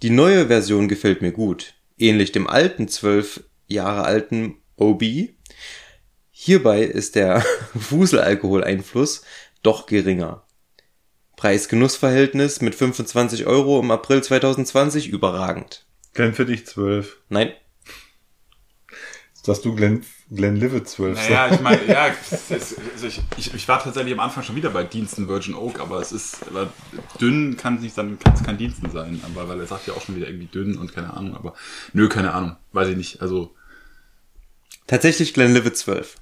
Die 0.03 0.11
neue 0.11 0.49
Version 0.49 0.89
gefällt 0.89 1.23
mir 1.23 1.33
gut. 1.33 1.73
Ähnlich 1.97 2.33
dem 2.33 2.47
alten 2.47 2.87
zwölf 2.87 3.45
Jahre 3.67 4.03
alten 4.03 4.59
OB. 4.77 5.36
Hierbei 6.39 6.83
ist 6.83 7.15
der 7.15 7.43
Fuselalkoholeinfluss 7.79 9.23
doch 9.63 9.87
geringer. 9.87 10.45
Preis-Genuss-Verhältnis 11.37 12.61
mit 12.61 12.75
25 12.75 13.47
Euro 13.47 13.81
im 13.81 13.91
April 13.91 14.23
2020 14.23 15.09
überragend. 15.09 15.87
Glenn 16.13 16.35
für 16.35 16.45
dich 16.45 16.67
12. 16.67 17.23
Nein, 17.31 17.53
Dass 19.47 19.63
du 19.63 19.75
Glenn, 19.75 20.05
Glenn 20.31 20.57
Livet 20.57 20.87
12 20.87 21.17
Naja, 21.17 21.55
ich 21.55 21.61
meine, 21.61 21.87
ja, 21.87 22.09
es 22.31 22.51
also 22.51 23.07
ich, 23.07 23.23
ich, 23.39 23.55
ich 23.55 23.67
war 23.67 23.83
tatsächlich 23.83 24.13
am 24.13 24.21
Anfang 24.21 24.45
schon 24.45 24.57
wieder 24.57 24.69
bei 24.69 24.85
Diensten 24.85 25.29
Virgin 25.29 25.55
Oak, 25.55 25.81
aber 25.81 26.03
es 26.03 26.13
ist, 26.13 26.47
aber 26.49 26.71
dünn 27.19 27.57
kann 27.57 27.77
es 27.77 27.81
nicht 27.81 27.95
sein, 27.95 28.19
kann 28.23 28.35
es 28.35 28.43
kein 28.43 28.59
Diensten 28.59 28.91
sein, 28.91 29.23
aber 29.25 29.49
weil 29.49 29.61
er 29.61 29.67
sagt 29.67 29.87
ja 29.87 29.95
auch 29.95 30.03
schon 30.03 30.17
wieder 30.17 30.29
irgendwie 30.29 30.49
dünn 30.49 30.77
und 30.77 30.95
keine 30.95 31.15
Ahnung, 31.15 31.35
aber 31.35 31.55
nö, 31.95 32.11
keine 32.11 32.35
Ahnung, 32.35 32.57
weiß 32.73 32.89
ich 32.89 32.97
nicht, 32.97 33.23
also 33.23 33.55
Tatsächlich 34.87 35.35
Glenlivet 35.35 35.77
12. 35.77 36.17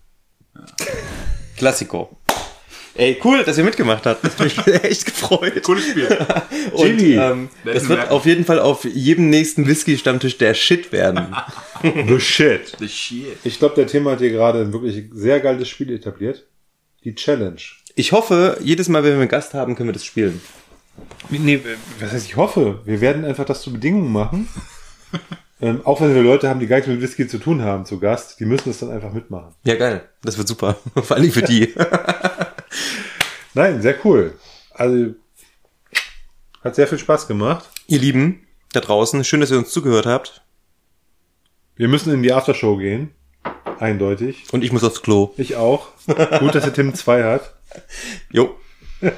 Klassiko. 1.56 2.16
Ey, 2.96 3.20
cool, 3.24 3.42
dass 3.42 3.58
ihr 3.58 3.64
mitgemacht 3.64 4.06
habt. 4.06 4.22
Das 4.24 4.38
hat 4.38 4.66
mich 4.66 4.74
echt 4.84 5.06
gefreut. 5.06 5.60
cooles 5.64 5.84
Spiel. 5.88 6.06
Und, 6.72 6.86
Jimmy. 6.86 7.14
ähm, 7.16 7.48
das 7.64 7.88
wird 7.88 8.10
auf 8.10 8.24
jeden 8.24 8.44
Fall 8.44 8.60
auf 8.60 8.84
jedem 8.84 9.30
nächsten 9.30 9.66
Whisky-Stammtisch 9.66 10.38
der 10.38 10.54
Shit 10.54 10.92
werden. 10.92 11.34
The 11.82 12.20
shit. 12.20 12.76
The 12.78 12.88
shit. 12.88 13.36
Ich 13.42 13.58
glaube, 13.58 13.74
der 13.74 13.88
Thema 13.88 14.12
hat 14.12 14.20
hier 14.20 14.30
gerade 14.30 14.60
ein 14.60 14.72
wirklich 14.72 15.06
sehr 15.12 15.40
geiles 15.40 15.68
Spiel 15.68 15.92
etabliert. 15.92 16.46
Die 17.02 17.14
Challenge. 17.16 17.60
Ich 17.96 18.12
hoffe, 18.12 18.58
jedes 18.62 18.88
Mal, 18.88 19.02
wenn 19.02 19.14
wir 19.14 19.20
einen 19.20 19.28
Gast 19.28 19.54
haben, 19.54 19.74
können 19.74 19.88
wir 19.88 19.92
das 19.94 20.04
spielen. 20.04 20.40
Nee, 21.30 21.60
was 21.98 22.12
heißt, 22.12 22.26
ich 22.26 22.36
hoffe, 22.36 22.80
wir 22.84 23.00
werden 23.00 23.24
einfach 23.24 23.44
das 23.44 23.60
zu 23.60 23.72
Bedingungen 23.72 24.12
machen. 24.12 24.48
Ähm, 25.60 25.80
auch 25.84 26.00
wenn 26.00 26.14
wir 26.14 26.22
Leute 26.22 26.48
haben, 26.48 26.60
die 26.60 26.66
gar 26.66 26.76
nichts 26.76 26.90
mit 26.90 27.00
Whisky 27.00 27.28
zu 27.28 27.38
tun 27.38 27.62
haben, 27.62 27.84
zu 27.84 27.98
Gast, 28.00 28.40
die 28.40 28.44
müssen 28.44 28.68
das 28.68 28.80
dann 28.80 28.90
einfach 28.90 29.12
mitmachen. 29.12 29.54
Ja, 29.64 29.76
geil. 29.76 30.08
Das 30.22 30.36
wird 30.36 30.48
super. 30.48 30.76
Vor 30.94 31.16
allem 31.16 31.30
für 31.30 31.42
die. 31.42 31.74
Nein, 33.54 33.80
sehr 33.80 33.96
cool. 34.04 34.34
Also, 34.72 35.14
hat 36.62 36.74
sehr 36.74 36.88
viel 36.88 36.98
Spaß 36.98 37.28
gemacht. 37.28 37.68
ihr 37.86 38.00
Lieben, 38.00 38.46
da 38.72 38.80
draußen, 38.80 39.22
schön, 39.22 39.40
dass 39.40 39.50
ihr 39.50 39.58
uns 39.58 39.70
zugehört 39.70 40.06
habt. 40.06 40.42
Wir 41.76 41.88
müssen 41.88 42.12
in 42.12 42.22
die 42.22 42.32
Aftershow 42.32 42.76
gehen. 42.76 43.14
Eindeutig. 43.78 44.44
Und 44.52 44.64
ich 44.64 44.72
muss 44.72 44.84
aufs 44.84 45.02
Klo. 45.02 45.32
Ich 45.36 45.56
auch. 45.56 45.88
Gut, 46.06 46.54
dass 46.54 46.64
der 46.64 46.72
Tim 46.72 46.94
zwei 46.94 47.24
hat. 47.24 47.54
Jo. 48.30 48.56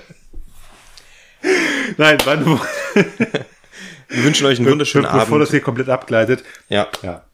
Nein, 1.96 2.18
wann, 2.24 2.60
Wir 4.08 4.24
wünschen 4.24 4.46
euch 4.46 4.58
einen 4.58 4.68
wunderschönen 4.70 5.04
bevor 5.04 5.38
das 5.38 5.48
Abend. 5.48 5.50
hier 5.50 5.60
komplett 5.60 5.88
abgleitet. 5.88 6.44
Ja. 6.68 6.88
Ja. 7.02 7.24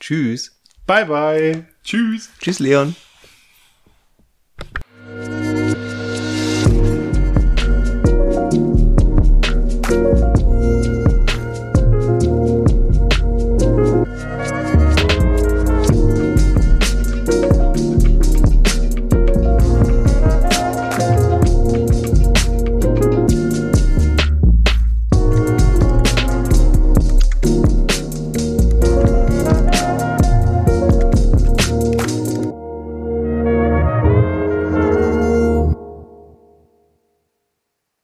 Tschüss. 0.00 0.60
Bye, 0.86 1.06
bye. 1.06 1.66
Tschüss. 1.82 2.30
Tschüss, 2.40 2.58
Leon. 2.58 2.94